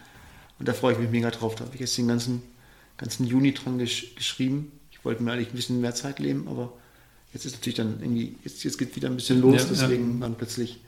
Und 0.58 0.68
da 0.68 0.74
freue 0.74 0.94
ich 0.94 1.00
mich 1.00 1.10
mega 1.10 1.32
drauf. 1.32 1.56
Da 1.56 1.66
habe 1.66 1.74
ich 1.76 1.82
jetzt 1.82 1.98
den 1.98 2.08
ganzen, 2.08 2.42
ganzen 2.98 3.26
Juni 3.26 3.54
dran 3.54 3.78
gesch 3.78 4.16
geschrieben. 4.16 4.72
Ich 4.92 5.04
wollte 5.04 5.24
mir 5.24 5.34
eigentlich 5.34 5.50
ein 5.50 5.56
bisschen 5.56 5.82
mehr 5.82 5.96
Zeit 5.96 6.20
nehmen, 6.20 6.48
aber 6.48 6.74
jetzt 7.34 7.46
ist 7.46 7.54
natürlich 7.54 7.78
dann 7.78 8.00
irgendwie, 8.02 8.36
jetzt, 8.44 8.64
jetzt 8.64 8.78
geht 8.78 8.96
wieder 8.96 9.10
ein 9.10 9.16
bisschen 9.16 9.40
los, 9.40 9.64
ja, 9.64 9.68
deswegen 9.70 10.16
ja. 10.16 10.28
dann 10.28 10.36
plötzlich 10.36 10.82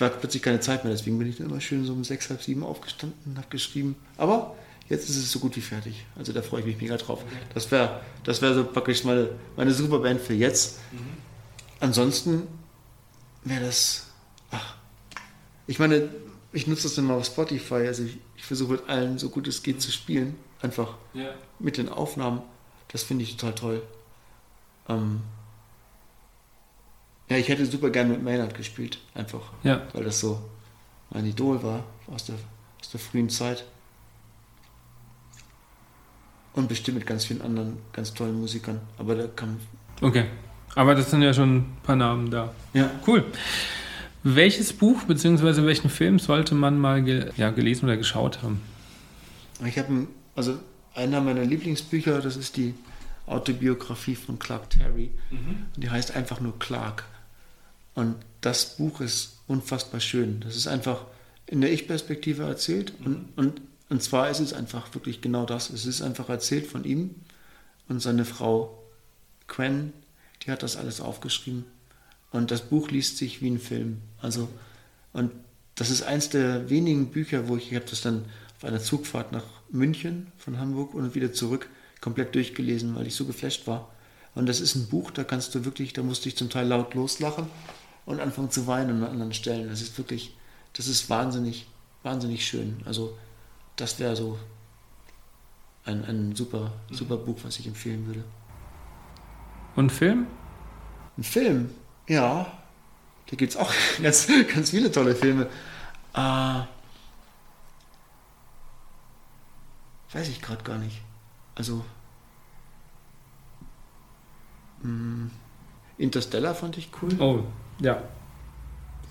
war 0.00 0.10
plötzlich 0.10 0.42
keine 0.42 0.60
Zeit 0.60 0.84
mehr, 0.84 0.92
deswegen 0.92 1.18
bin 1.18 1.28
ich 1.28 1.36
dann 1.36 1.48
immer 1.48 1.60
schön 1.60 1.84
so 1.84 1.92
um 1.92 2.04
sechs, 2.04 2.28
halb 2.30 2.42
sieben 2.42 2.62
aufgestanden 2.62 3.18
und 3.24 3.36
habe 3.38 3.48
geschrieben. 3.48 3.96
Aber 4.16 4.54
jetzt 4.88 5.08
ist 5.08 5.16
es 5.16 5.30
so 5.30 5.38
gut 5.38 5.56
wie 5.56 5.60
fertig. 5.60 6.04
Also 6.16 6.32
da 6.32 6.42
freue 6.42 6.60
ich 6.60 6.66
mich 6.66 6.80
mega 6.80 6.96
drauf. 6.96 7.24
Das 7.54 7.70
wäre 7.70 8.00
das 8.24 8.42
wär 8.42 8.54
so 8.54 8.64
praktisch 8.64 9.04
meine, 9.04 9.30
meine 9.56 9.72
Superband 9.72 10.20
für 10.20 10.34
jetzt. 10.34 10.78
Mhm. 10.92 10.98
Ansonsten 11.80 12.42
wäre 13.44 13.64
das, 13.64 14.06
ach, 14.50 14.76
ich 15.66 15.78
meine, 15.78 16.08
ich 16.52 16.66
nutze 16.66 16.84
das 16.84 16.98
immer 16.98 17.14
auf 17.14 17.26
Spotify, 17.26 17.86
also 17.86 18.04
ich, 18.04 18.18
ich 18.36 18.44
versuche 18.44 18.72
mit 18.72 18.88
allen 18.88 19.18
so 19.18 19.28
gut 19.28 19.46
es 19.46 19.62
geht 19.62 19.82
zu 19.82 19.92
spielen, 19.92 20.36
einfach 20.62 20.96
ja. 21.14 21.34
mit 21.58 21.76
den 21.76 21.88
Aufnahmen. 21.88 22.42
Das 22.88 23.02
finde 23.02 23.24
ich 23.24 23.36
total 23.36 23.54
toll. 23.54 23.82
Ähm, 24.88 25.20
ja, 27.28 27.36
ich 27.36 27.48
hätte 27.48 27.66
super 27.66 27.90
gern 27.90 28.08
mit 28.08 28.22
Maynard 28.22 28.54
gespielt, 28.54 28.98
einfach. 29.14 29.52
Ja. 29.62 29.82
Weil 29.92 30.04
das 30.04 30.20
so 30.20 30.40
mein 31.10 31.26
Idol 31.26 31.62
war 31.62 31.84
aus 32.08 32.24
der, 32.24 32.36
aus 32.80 32.90
der 32.90 33.00
frühen 33.00 33.28
Zeit. 33.28 33.64
Und 36.54 36.68
bestimmt 36.68 36.98
mit 36.98 37.06
ganz 37.06 37.26
vielen 37.26 37.42
anderen 37.42 37.78
ganz 37.92 38.14
tollen 38.14 38.40
Musikern. 38.40 38.80
Aber 38.96 39.14
da 39.14 39.26
kam. 39.26 39.58
Okay. 40.00 40.24
Aber 40.74 40.94
das 40.94 41.10
sind 41.10 41.22
ja 41.22 41.34
schon 41.34 41.56
ein 41.56 41.76
paar 41.82 41.96
Namen 41.96 42.30
da. 42.30 42.54
Ja. 42.72 42.90
Cool. 43.06 43.24
Welches 44.22 44.72
Buch 44.72 45.02
bzw. 45.04 45.64
welchen 45.64 45.90
Film 45.90 46.18
sollte 46.18 46.54
man 46.54 46.78
mal 46.78 47.02
ge 47.02 47.30
ja, 47.36 47.50
gelesen 47.50 47.84
oder 47.84 47.96
geschaut 47.96 48.42
haben? 48.42 48.60
Ich 49.64 49.78
habe, 49.78 50.08
also 50.34 50.58
einer 50.94 51.20
meiner 51.20 51.44
Lieblingsbücher, 51.44 52.20
das 52.20 52.36
ist 52.36 52.56
die 52.56 52.74
Autobiografie 53.26 54.16
von 54.16 54.38
Clark 54.38 54.70
Terry. 54.70 55.10
Mhm. 55.30 55.66
Die 55.76 55.90
heißt 55.90 56.16
einfach 56.16 56.40
nur 56.40 56.58
Clark. 56.58 57.04
Und 57.96 58.14
das 58.42 58.76
Buch 58.76 59.00
ist 59.00 59.38
unfassbar 59.48 60.00
schön. 60.00 60.40
Das 60.40 60.54
ist 60.54 60.68
einfach 60.68 61.06
in 61.46 61.60
der 61.60 61.72
Ich-Perspektive 61.72 62.44
erzählt. 62.44 62.92
Mhm. 63.00 63.06
Und, 63.06 63.28
und, 63.36 63.60
und 63.88 64.02
zwar 64.02 64.30
ist 64.30 64.40
es 64.40 64.52
einfach 64.52 64.94
wirklich 64.94 65.20
genau 65.20 65.46
das. 65.46 65.70
Es 65.70 65.86
ist 65.86 66.02
einfach 66.02 66.28
erzählt 66.28 66.66
von 66.66 66.84
ihm 66.84 67.16
und 67.88 68.00
seine 68.00 68.24
Frau 68.24 68.82
Quen, 69.48 69.92
die 70.42 70.50
hat 70.50 70.62
das 70.62 70.76
alles 70.76 71.00
aufgeschrieben. 71.00 71.64
Und 72.32 72.50
das 72.50 72.62
Buch 72.62 72.90
liest 72.90 73.16
sich 73.16 73.40
wie 73.40 73.50
ein 73.50 73.60
Film. 73.60 74.02
Also, 74.20 74.48
und 75.12 75.30
das 75.74 75.90
ist 75.90 76.02
eins 76.02 76.28
der 76.28 76.68
wenigen 76.68 77.10
Bücher, 77.10 77.48
wo 77.48 77.56
ich, 77.56 77.70
ich 77.70 77.76
habe 77.76 77.86
das 77.88 78.02
dann 78.02 78.26
auf 78.56 78.64
einer 78.64 78.80
Zugfahrt 78.80 79.32
nach 79.32 79.44
München 79.70 80.26
von 80.36 80.58
Hamburg 80.58 80.94
und 80.94 81.14
wieder 81.14 81.32
zurück 81.32 81.68
komplett 82.00 82.34
durchgelesen, 82.34 82.94
weil 82.94 83.06
ich 83.06 83.14
so 83.14 83.24
geflasht 83.24 83.66
war. 83.66 83.90
Und 84.34 84.46
das 84.46 84.60
ist 84.60 84.74
ein 84.74 84.88
Buch, 84.88 85.10
da 85.10 85.24
kannst 85.24 85.54
du 85.54 85.64
wirklich, 85.64 85.94
da 85.94 86.02
musste 86.02 86.28
ich 86.28 86.36
zum 86.36 86.50
Teil 86.50 86.66
laut 86.66 86.94
loslachen 86.94 87.46
und 88.06 88.20
anfangen 88.20 88.50
zu 88.50 88.66
weinen 88.66 89.02
an 89.02 89.10
anderen 89.10 89.34
Stellen. 89.34 89.68
Das 89.68 89.82
ist 89.82 89.98
wirklich, 89.98 90.34
das 90.72 90.86
ist 90.86 91.10
wahnsinnig, 91.10 91.66
wahnsinnig 92.02 92.46
schön. 92.46 92.80
Also 92.86 93.18
das 93.74 93.98
wäre 93.98 94.16
so 94.16 94.38
ein, 95.84 96.04
ein 96.04 96.34
super, 96.34 96.72
super 96.90 97.16
Buch, 97.16 97.36
was 97.42 97.58
ich 97.58 97.66
empfehlen 97.66 98.06
würde. 98.06 98.24
Und 99.74 99.90
Film? 99.90 100.26
Ein 101.18 101.24
Film, 101.24 101.70
ja. 102.08 102.50
Da 103.26 103.36
gibt 103.36 103.52
es 103.52 103.58
auch 103.58 103.72
ganz, 104.02 104.28
ganz 104.54 104.70
viele 104.70 104.90
tolle 104.90 105.14
Filme. 105.14 105.48
Äh, 106.14 106.60
weiß 110.12 110.28
ich 110.28 110.40
gerade 110.40 110.62
gar 110.62 110.78
nicht. 110.78 111.00
Also 111.56 111.84
mh, 114.82 114.84
hm, 114.84 115.30
Interstellar 115.98 116.54
fand 116.54 116.78
ich 116.78 116.90
cool. 117.02 117.20
Oh, 117.20 117.44
ja, 117.80 118.02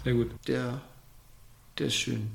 sehr 0.03 0.13
gut. 0.13 0.31
Der, 0.47 0.81
der 1.77 1.87
ist 1.87 1.95
schön. 1.95 2.31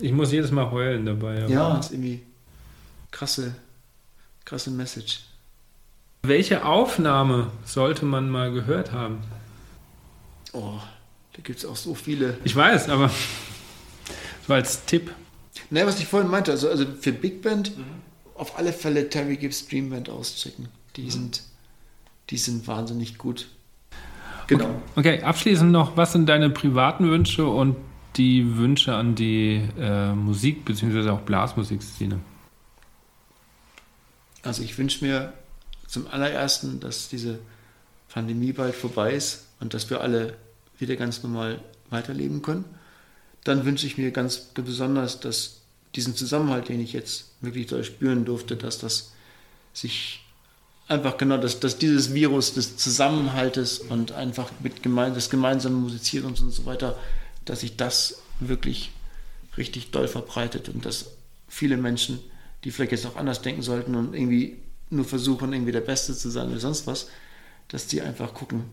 Ich 0.00 0.12
muss 0.12 0.32
jedes 0.32 0.50
Mal 0.50 0.70
heulen 0.70 1.06
dabei. 1.06 1.46
Ja, 1.46 1.78
ist 1.78 1.92
irgendwie 1.92 2.22
krasse, 3.10 3.54
krasse 4.44 4.70
Message. 4.70 5.20
Welche 6.22 6.64
Aufnahme 6.64 7.50
sollte 7.64 8.06
man 8.06 8.30
mal 8.30 8.50
gehört 8.50 8.92
haben? 8.92 9.20
Oh, 10.52 10.78
da 11.34 11.42
gibt 11.42 11.58
es 11.58 11.66
auch 11.66 11.76
so 11.76 11.94
viele. 11.94 12.38
Ich 12.44 12.56
weiß, 12.56 12.88
aber 12.88 13.10
so 14.46 14.54
als 14.54 14.84
Tipp. 14.86 15.12
Naja, 15.70 15.86
was 15.86 15.98
ich 15.98 16.06
vorhin 16.06 16.30
meinte, 16.30 16.50
also, 16.50 16.68
also 16.68 16.86
für 17.00 17.12
Big 17.12 17.42
Band 17.42 17.76
mhm. 17.76 17.84
auf 18.34 18.58
alle 18.58 18.72
Fälle 18.72 19.08
Terry 19.08 19.36
Gibbs 19.36 19.68
Dream 19.68 19.90
Band 19.90 20.08
auschecken. 20.08 20.68
Die, 20.96 21.02
mhm. 21.02 21.10
sind, 21.10 21.42
die 22.30 22.38
sind 22.38 22.66
wahnsinnig 22.66 23.18
gut. 23.18 23.48
Genau. 24.46 24.64
Okay. 24.96 25.16
okay, 25.16 25.22
abschließend 25.22 25.72
noch, 25.72 25.96
was 25.96 26.12
sind 26.12 26.28
deine 26.28 26.50
privaten 26.50 27.10
Wünsche 27.10 27.46
und 27.46 27.76
die 28.16 28.56
Wünsche 28.56 28.94
an 28.94 29.14
die 29.14 29.62
äh, 29.78 30.12
Musik- 30.12 30.64
bzw. 30.64 31.08
auch 31.10 31.20
Blasmusikszene? 31.20 32.20
Also 34.42 34.62
ich 34.62 34.76
wünsche 34.76 35.04
mir 35.04 35.32
zum 35.86 36.06
allerersten, 36.08 36.80
dass 36.80 37.08
diese 37.08 37.38
Pandemie 38.08 38.52
bald 38.52 38.74
vorbei 38.74 39.12
ist 39.12 39.46
und 39.60 39.74
dass 39.74 39.90
wir 39.90 40.00
alle 40.00 40.36
wieder 40.78 40.96
ganz 40.96 41.22
normal 41.22 41.60
weiterleben 41.90 42.42
können. 42.42 42.64
Dann 43.44 43.64
wünsche 43.64 43.86
ich 43.86 43.98
mir 43.98 44.10
ganz 44.10 44.38
besonders, 44.38 45.20
dass 45.20 45.60
diesen 45.94 46.14
Zusammenhalt, 46.14 46.68
den 46.68 46.80
ich 46.80 46.92
jetzt 46.92 47.30
wirklich 47.40 47.68
spüren 47.86 48.24
durfte, 48.24 48.56
dass 48.56 48.78
das 48.78 49.12
sich 49.72 50.23
einfach 50.88 51.16
genau, 51.16 51.38
dass, 51.38 51.60
dass 51.60 51.78
dieses 51.78 52.12
Virus 52.12 52.54
des 52.54 52.76
Zusammenhaltes 52.76 53.78
und 53.78 54.12
einfach 54.12 54.50
mit 54.60 54.82
gemein, 54.82 55.14
des 55.14 55.30
gemeinsamen 55.30 55.80
Musizierens 55.80 56.40
und 56.40 56.50
so 56.50 56.66
weiter, 56.66 56.96
dass 57.44 57.60
sich 57.60 57.76
das 57.76 58.20
wirklich 58.40 58.92
richtig 59.56 59.90
doll 59.90 60.08
verbreitet 60.08 60.68
und 60.68 60.84
dass 60.84 61.06
viele 61.48 61.76
Menschen, 61.76 62.18
die 62.64 62.70
vielleicht 62.70 62.92
jetzt 62.92 63.06
auch 63.06 63.16
anders 63.16 63.42
denken 63.42 63.62
sollten 63.62 63.94
und 63.94 64.14
irgendwie 64.14 64.58
nur 64.90 65.04
versuchen, 65.04 65.52
irgendwie 65.52 65.72
der 65.72 65.80
Beste 65.80 66.14
zu 66.14 66.30
sein 66.30 66.50
oder 66.50 66.60
sonst 66.60 66.86
was, 66.86 67.08
dass 67.68 67.86
die 67.86 68.02
einfach 68.02 68.34
gucken, 68.34 68.64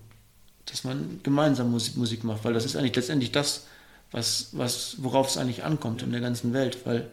dass 0.65 0.83
man 0.83 1.19
gemeinsam 1.23 1.71
Musik, 1.71 1.97
Musik 1.97 2.23
macht, 2.23 2.43
weil 2.43 2.53
das 2.53 2.65
ist 2.65 2.75
eigentlich 2.75 2.95
letztendlich 2.95 3.31
das, 3.31 3.65
was, 4.11 4.49
was, 4.51 4.95
worauf 4.99 5.29
es 5.29 5.37
eigentlich 5.37 5.63
ankommt 5.63 6.01
in 6.01 6.11
der 6.11 6.21
ganzen 6.21 6.53
Welt, 6.53 6.79
weil 6.85 7.09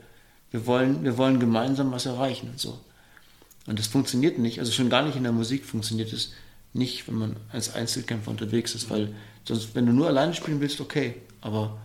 wir 0.51 0.67
wollen, 0.67 1.05
wir 1.05 1.17
wollen 1.17 1.39
gemeinsam 1.39 1.93
was 1.93 2.07
erreichen. 2.07 2.55
So. 2.57 2.79
Und 3.69 3.79
das 3.79 3.87
funktioniert 3.87 4.39
nicht, 4.39 4.61
also 4.61 4.73
schon 4.73 4.89
gar 4.89 5.03
nicht 5.03 5.17
in 5.17 5.25
der 5.25 5.33
Musik 5.33 5.67
funktioniert 5.67 6.11
es 6.15 6.33
nicht, 6.73 7.07
wenn 7.07 7.17
man 7.17 7.37
als 7.53 7.75
Einzelkämpfer 7.75 8.31
unterwegs 8.31 8.75
ist, 8.75 8.89
weil 8.89 9.15
sonst, 9.45 9.75
wenn 9.75 9.85
du 9.85 9.93
nur 9.93 10.07
alleine 10.07 10.33
spielen 10.33 10.61
willst, 10.61 10.81
okay, 10.81 11.17
aber 11.43 11.79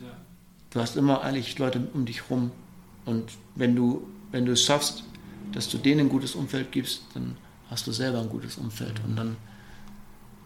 ja. 0.00 0.08
du 0.70 0.80
hast 0.80 0.96
immer 0.96 1.22
eigentlich 1.22 1.56
Leute 1.56 1.86
um 1.94 2.04
dich 2.04 2.28
rum 2.30 2.50
und 3.04 3.30
wenn 3.54 3.76
du, 3.76 4.08
wenn 4.32 4.44
du 4.44 4.52
es 4.52 4.64
schaffst, 4.64 5.04
dass 5.52 5.68
du 5.68 5.78
denen 5.78 6.00
ein 6.00 6.08
gutes 6.08 6.34
Umfeld 6.34 6.72
gibst, 6.72 7.02
dann 7.14 7.36
hast 7.70 7.86
du 7.86 7.92
selber 7.92 8.18
ein 8.18 8.28
gutes 8.28 8.56
Umfeld 8.56 9.00
und 9.04 9.14
dann, 9.14 9.36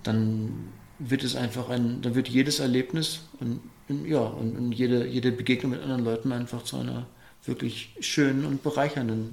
dann 0.02 0.69
wird 0.98 1.24
es 1.24 1.35
einfach 1.35 1.70
ein, 1.70 2.02
dann 2.02 2.15
wird 2.15 2.28
jedes 2.28 2.59
Erlebnis 2.59 3.20
und, 3.40 3.61
ja, 4.06 4.20
und, 4.20 4.55
und 4.55 4.73
jede, 4.73 5.06
jede 5.06 5.32
Begegnung 5.32 5.73
mit 5.73 5.81
anderen 5.81 6.05
Leuten 6.05 6.31
einfach 6.31 6.62
zu 6.62 6.77
einer 6.77 7.06
wirklich 7.47 7.97
schönen 8.01 8.44
und 8.44 8.62
bereichernden 8.62 9.32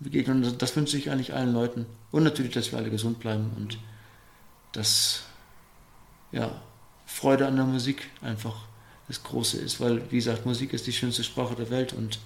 begegnen. 0.00 0.56
das 0.58 0.76
wünsche 0.76 0.96
ich 0.96 1.10
eigentlich 1.10 1.34
allen 1.34 1.52
Leuten. 1.52 1.86
Und 2.10 2.22
natürlich, 2.22 2.52
dass 2.52 2.72
wir 2.72 2.78
alle 2.78 2.90
gesund 2.90 3.18
bleiben 3.18 3.50
und 3.56 3.78
dass 4.72 5.24
ja, 6.32 6.60
Freude 7.06 7.46
an 7.46 7.56
der 7.56 7.64
Musik 7.64 8.10
einfach 8.20 8.66
das 9.08 9.22
Große 9.22 9.58
ist, 9.58 9.80
weil, 9.80 10.02
wie 10.10 10.16
gesagt, 10.16 10.44
Musik 10.46 10.72
ist 10.72 10.86
die 10.86 10.92
schönste 10.92 11.22
Sprache 11.24 11.54
der 11.54 11.70
Welt 11.70 11.92
und 11.92 12.18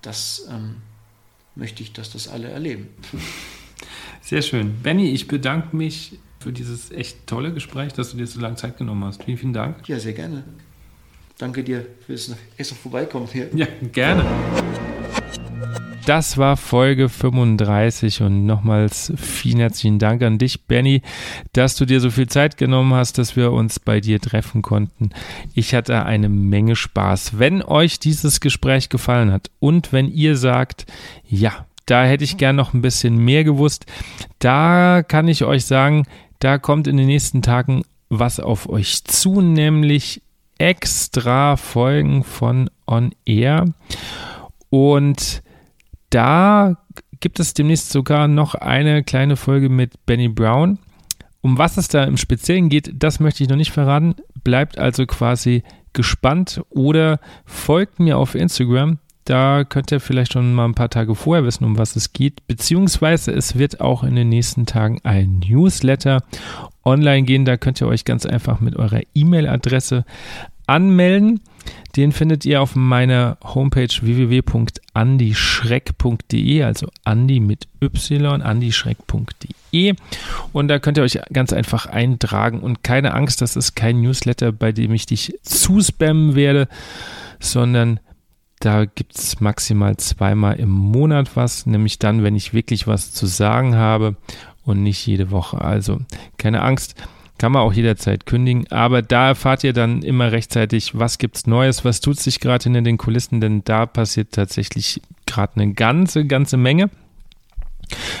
das 0.00 0.48
ähm, 0.50 0.76
möchte 1.54 1.82
ich, 1.82 1.92
dass 1.92 2.10
das 2.10 2.28
alle 2.28 2.48
erleben. 2.48 2.88
Sehr 4.20 4.42
schön. 4.42 4.80
Benny, 4.82 5.10
ich 5.10 5.28
bedanke 5.28 5.76
mich 5.76 6.18
für 6.40 6.52
dieses 6.52 6.90
echt 6.90 7.26
tolle 7.26 7.52
Gespräch, 7.52 7.92
dass 7.92 8.10
du 8.10 8.16
dir 8.16 8.26
so 8.26 8.40
lange 8.40 8.56
Zeit 8.56 8.78
genommen 8.78 9.04
hast. 9.04 9.22
Vielen, 9.24 9.38
vielen 9.38 9.52
Dank. 9.52 9.88
Ja, 9.88 9.98
sehr 9.98 10.12
gerne. 10.12 10.44
Danke 11.38 11.62
dir 11.62 11.86
fürs 12.06 12.28
noch 12.28 12.36
vorbeikommen 12.76 13.28
hier. 13.32 13.50
Ja, 13.54 13.66
gerne. 13.92 14.24
Das 16.04 16.36
war 16.36 16.56
Folge 16.56 17.08
35 17.08 18.22
und 18.22 18.46
nochmals 18.46 19.12
vielen 19.16 19.58
herzlichen 19.58 19.98
Dank 19.98 20.22
an 20.22 20.38
dich, 20.38 20.66
Benny, 20.66 21.02
dass 21.52 21.76
du 21.76 21.84
dir 21.84 22.00
so 22.00 22.10
viel 22.10 22.28
Zeit 22.28 22.56
genommen 22.56 22.94
hast, 22.94 23.18
dass 23.18 23.36
wir 23.36 23.52
uns 23.52 23.78
bei 23.78 24.00
dir 24.00 24.20
treffen 24.20 24.62
konnten. 24.62 25.10
Ich 25.54 25.74
hatte 25.74 26.04
eine 26.04 26.28
Menge 26.28 26.76
Spaß. 26.76 27.38
Wenn 27.38 27.62
euch 27.62 28.00
dieses 28.00 28.40
Gespräch 28.40 28.88
gefallen 28.88 29.32
hat 29.32 29.50
und 29.60 29.92
wenn 29.92 30.08
ihr 30.08 30.36
sagt, 30.36 30.86
ja, 31.28 31.66
da 31.86 32.04
hätte 32.04 32.24
ich 32.24 32.36
gern 32.36 32.56
noch 32.56 32.74
ein 32.74 32.82
bisschen 32.82 33.18
mehr 33.18 33.44
gewusst, 33.44 33.86
da 34.38 35.02
kann 35.06 35.28
ich 35.28 35.44
euch 35.44 35.64
sagen, 35.64 36.06
da 36.38 36.58
kommt 36.58 36.86
in 36.86 36.96
den 36.96 37.06
nächsten 37.06 37.42
Tagen 37.42 37.84
was 38.08 38.40
auf 38.40 38.68
euch 38.68 39.04
zu, 39.04 39.40
nämlich 39.40 40.22
extra 40.58 41.56
Folgen 41.56 42.24
von 42.24 42.68
On 42.86 43.12
Air. 43.24 43.66
Und 44.70 45.42
da 46.12 46.76
gibt 47.20 47.40
es 47.40 47.54
demnächst 47.54 47.90
sogar 47.90 48.28
noch 48.28 48.54
eine 48.54 49.02
kleine 49.02 49.36
Folge 49.36 49.68
mit 49.68 50.06
Benny 50.06 50.28
Brown. 50.28 50.78
Um 51.40 51.58
was 51.58 51.76
es 51.76 51.88
da 51.88 52.04
im 52.04 52.16
Speziellen 52.16 52.68
geht, 52.68 52.92
das 52.94 53.18
möchte 53.18 53.42
ich 53.42 53.48
noch 53.48 53.56
nicht 53.56 53.72
verraten. 53.72 54.14
Bleibt 54.44 54.78
also 54.78 55.06
quasi 55.06 55.62
gespannt 55.92 56.62
oder 56.70 57.18
folgt 57.44 57.98
mir 57.98 58.18
auf 58.18 58.34
Instagram. 58.34 58.98
Da 59.24 59.64
könnt 59.64 59.92
ihr 59.92 60.00
vielleicht 60.00 60.32
schon 60.32 60.52
mal 60.52 60.64
ein 60.64 60.74
paar 60.74 60.90
Tage 60.90 61.14
vorher 61.14 61.44
wissen, 61.44 61.64
um 61.64 61.78
was 61.78 61.96
es 61.96 62.12
geht. 62.12 62.46
Beziehungsweise 62.48 63.32
es 63.32 63.56
wird 63.56 63.80
auch 63.80 64.02
in 64.02 64.16
den 64.16 64.28
nächsten 64.28 64.66
Tagen 64.66 64.98
ein 65.04 65.40
Newsletter 65.48 66.24
online 66.84 67.22
gehen. 67.22 67.44
Da 67.44 67.56
könnt 67.56 67.80
ihr 67.80 67.86
euch 67.86 68.04
ganz 68.04 68.26
einfach 68.26 68.60
mit 68.60 68.76
eurer 68.76 69.00
E-Mail-Adresse 69.14 70.04
anmelden. 70.66 71.40
Den 71.96 72.12
findet 72.12 72.44
ihr 72.44 72.62
auf 72.62 72.74
meiner 72.74 73.38
Homepage 73.42 73.88
www.andischreck.de, 74.00 76.62
also 76.62 76.88
Andi 77.04 77.40
mit 77.40 77.68
Y, 77.82 78.42
andischreck.de. 78.42 79.94
Und 80.52 80.68
da 80.68 80.78
könnt 80.78 80.98
ihr 80.98 81.02
euch 81.02 81.18
ganz 81.32 81.52
einfach 81.52 81.86
eintragen. 81.86 82.60
Und 82.60 82.82
keine 82.82 83.14
Angst, 83.14 83.42
das 83.42 83.56
ist 83.56 83.74
kein 83.74 84.00
Newsletter, 84.00 84.52
bei 84.52 84.72
dem 84.72 84.94
ich 84.94 85.06
dich 85.06 85.34
zuspammen 85.42 86.34
werde, 86.34 86.68
sondern 87.40 88.00
da 88.60 88.84
gibt 88.84 89.16
es 89.16 89.40
maximal 89.40 89.96
zweimal 89.96 90.60
im 90.60 90.70
Monat 90.70 91.34
was, 91.34 91.66
nämlich 91.66 91.98
dann, 91.98 92.22
wenn 92.22 92.36
ich 92.36 92.54
wirklich 92.54 92.86
was 92.86 93.12
zu 93.12 93.26
sagen 93.26 93.74
habe 93.74 94.16
und 94.64 94.82
nicht 94.82 95.04
jede 95.04 95.32
Woche. 95.32 95.60
Also 95.60 95.98
keine 96.38 96.62
Angst, 96.62 96.94
kann 97.42 97.50
man 97.50 97.62
auch 97.62 97.72
jederzeit 97.72 98.24
kündigen, 98.24 98.70
aber 98.70 99.02
da 99.02 99.26
erfahrt 99.26 99.64
ihr 99.64 99.72
dann 99.72 100.02
immer 100.02 100.30
rechtzeitig, 100.30 100.96
was 100.96 101.18
gibt 101.18 101.38
es 101.38 101.48
Neues, 101.48 101.84
was 101.84 102.00
tut 102.00 102.20
sich 102.20 102.38
gerade 102.38 102.62
hinter 102.62 102.82
den 102.82 102.98
Kulissen, 102.98 103.40
denn 103.40 103.64
da 103.64 103.84
passiert 103.84 104.30
tatsächlich 104.30 105.02
gerade 105.26 105.56
eine 105.56 105.72
ganze, 105.72 106.24
ganze 106.24 106.56
Menge. 106.56 106.88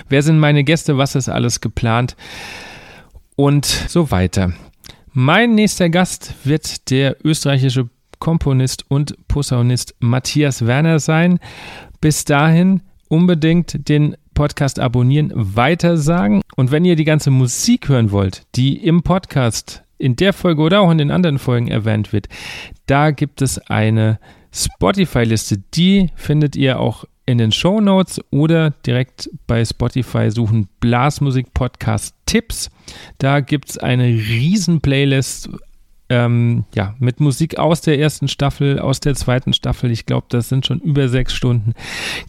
Wer 0.08 0.24
sind 0.24 0.40
meine 0.40 0.64
Gäste? 0.64 0.98
Was 0.98 1.14
ist 1.14 1.28
alles 1.28 1.60
geplant? 1.60 2.16
Und 3.36 3.64
so 3.64 4.10
weiter. 4.10 4.54
Mein 5.12 5.54
nächster 5.54 5.88
Gast 5.88 6.34
wird 6.42 6.90
der 6.90 7.24
österreichische 7.24 7.88
Komponist 8.18 8.86
und 8.88 9.16
Posaunist 9.28 9.94
Matthias 10.00 10.66
Werner 10.66 10.98
sein. 10.98 11.38
Bis 12.00 12.24
dahin 12.24 12.80
unbedingt 13.06 13.88
den 13.88 14.16
Podcast 14.34 14.78
abonnieren, 14.78 15.32
weitersagen. 15.34 16.42
Und 16.56 16.70
wenn 16.70 16.84
ihr 16.84 16.96
die 16.96 17.04
ganze 17.04 17.30
Musik 17.30 17.88
hören 17.88 18.10
wollt, 18.10 18.42
die 18.54 18.76
im 18.76 19.02
Podcast 19.02 19.82
in 19.98 20.16
der 20.16 20.32
Folge 20.32 20.62
oder 20.62 20.80
auch 20.80 20.90
in 20.90 20.98
den 20.98 21.10
anderen 21.10 21.38
Folgen 21.38 21.68
erwähnt 21.68 22.12
wird, 22.12 22.28
da 22.86 23.10
gibt 23.10 23.42
es 23.42 23.58
eine 23.58 24.18
Spotify-Liste. 24.52 25.58
Die 25.74 26.10
findet 26.14 26.56
ihr 26.56 26.80
auch 26.80 27.04
in 27.24 27.38
den 27.38 27.52
Show 27.52 27.80
Notes 27.80 28.20
oder 28.30 28.70
direkt 28.70 29.30
bei 29.46 29.64
Spotify 29.64 30.30
suchen 30.30 30.68
Blasmusik 30.80 31.54
Podcast 31.54 32.14
Tipps. 32.26 32.70
Da 33.18 33.40
gibt 33.40 33.70
es 33.70 33.78
eine 33.78 34.04
riesen 34.04 34.80
Playlist 34.80 35.48
ähm, 36.12 36.64
ja, 36.74 36.94
mit 36.98 37.20
Musik 37.20 37.58
aus 37.58 37.80
der 37.80 37.98
ersten 37.98 38.28
Staffel, 38.28 38.78
aus 38.78 39.00
der 39.00 39.14
zweiten 39.14 39.54
Staffel. 39.54 39.90
Ich 39.90 40.04
glaube, 40.04 40.26
das 40.28 40.50
sind 40.50 40.66
schon 40.66 40.78
über 40.78 41.08
sechs 41.08 41.32
Stunden. 41.32 41.72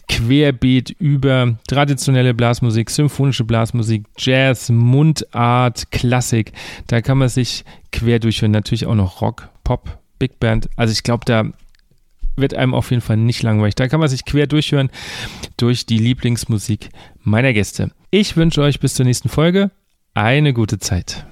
Querbeet 0.08 0.90
über 0.98 1.58
traditionelle 1.68 2.32
Blasmusik, 2.32 2.88
symphonische 2.88 3.44
Blasmusik, 3.44 4.06
Jazz, 4.16 4.70
Mundart, 4.70 5.90
Klassik. 5.90 6.52
Da 6.86 7.02
kann 7.02 7.18
man 7.18 7.28
sich 7.28 7.64
quer 7.92 8.20
durchhören. 8.20 8.52
Natürlich 8.52 8.86
auch 8.86 8.94
noch 8.94 9.20
Rock, 9.20 9.50
Pop, 9.64 9.98
Big 10.18 10.40
Band. 10.40 10.70
Also 10.76 10.92
ich 10.92 11.02
glaube, 11.02 11.26
da 11.26 11.44
wird 12.36 12.54
einem 12.54 12.72
auf 12.72 12.90
jeden 12.90 13.02
Fall 13.02 13.18
nicht 13.18 13.42
langweilig. 13.42 13.74
Da 13.74 13.86
kann 13.86 14.00
man 14.00 14.08
sich 14.08 14.24
quer 14.24 14.46
durchhören 14.46 14.88
durch 15.58 15.84
die 15.84 15.98
Lieblingsmusik 15.98 16.88
meiner 17.22 17.52
Gäste. 17.52 17.90
Ich 18.10 18.34
wünsche 18.34 18.62
euch 18.62 18.80
bis 18.80 18.94
zur 18.94 19.04
nächsten 19.04 19.28
Folge 19.28 19.70
eine 20.14 20.54
gute 20.54 20.78
Zeit. 20.78 21.26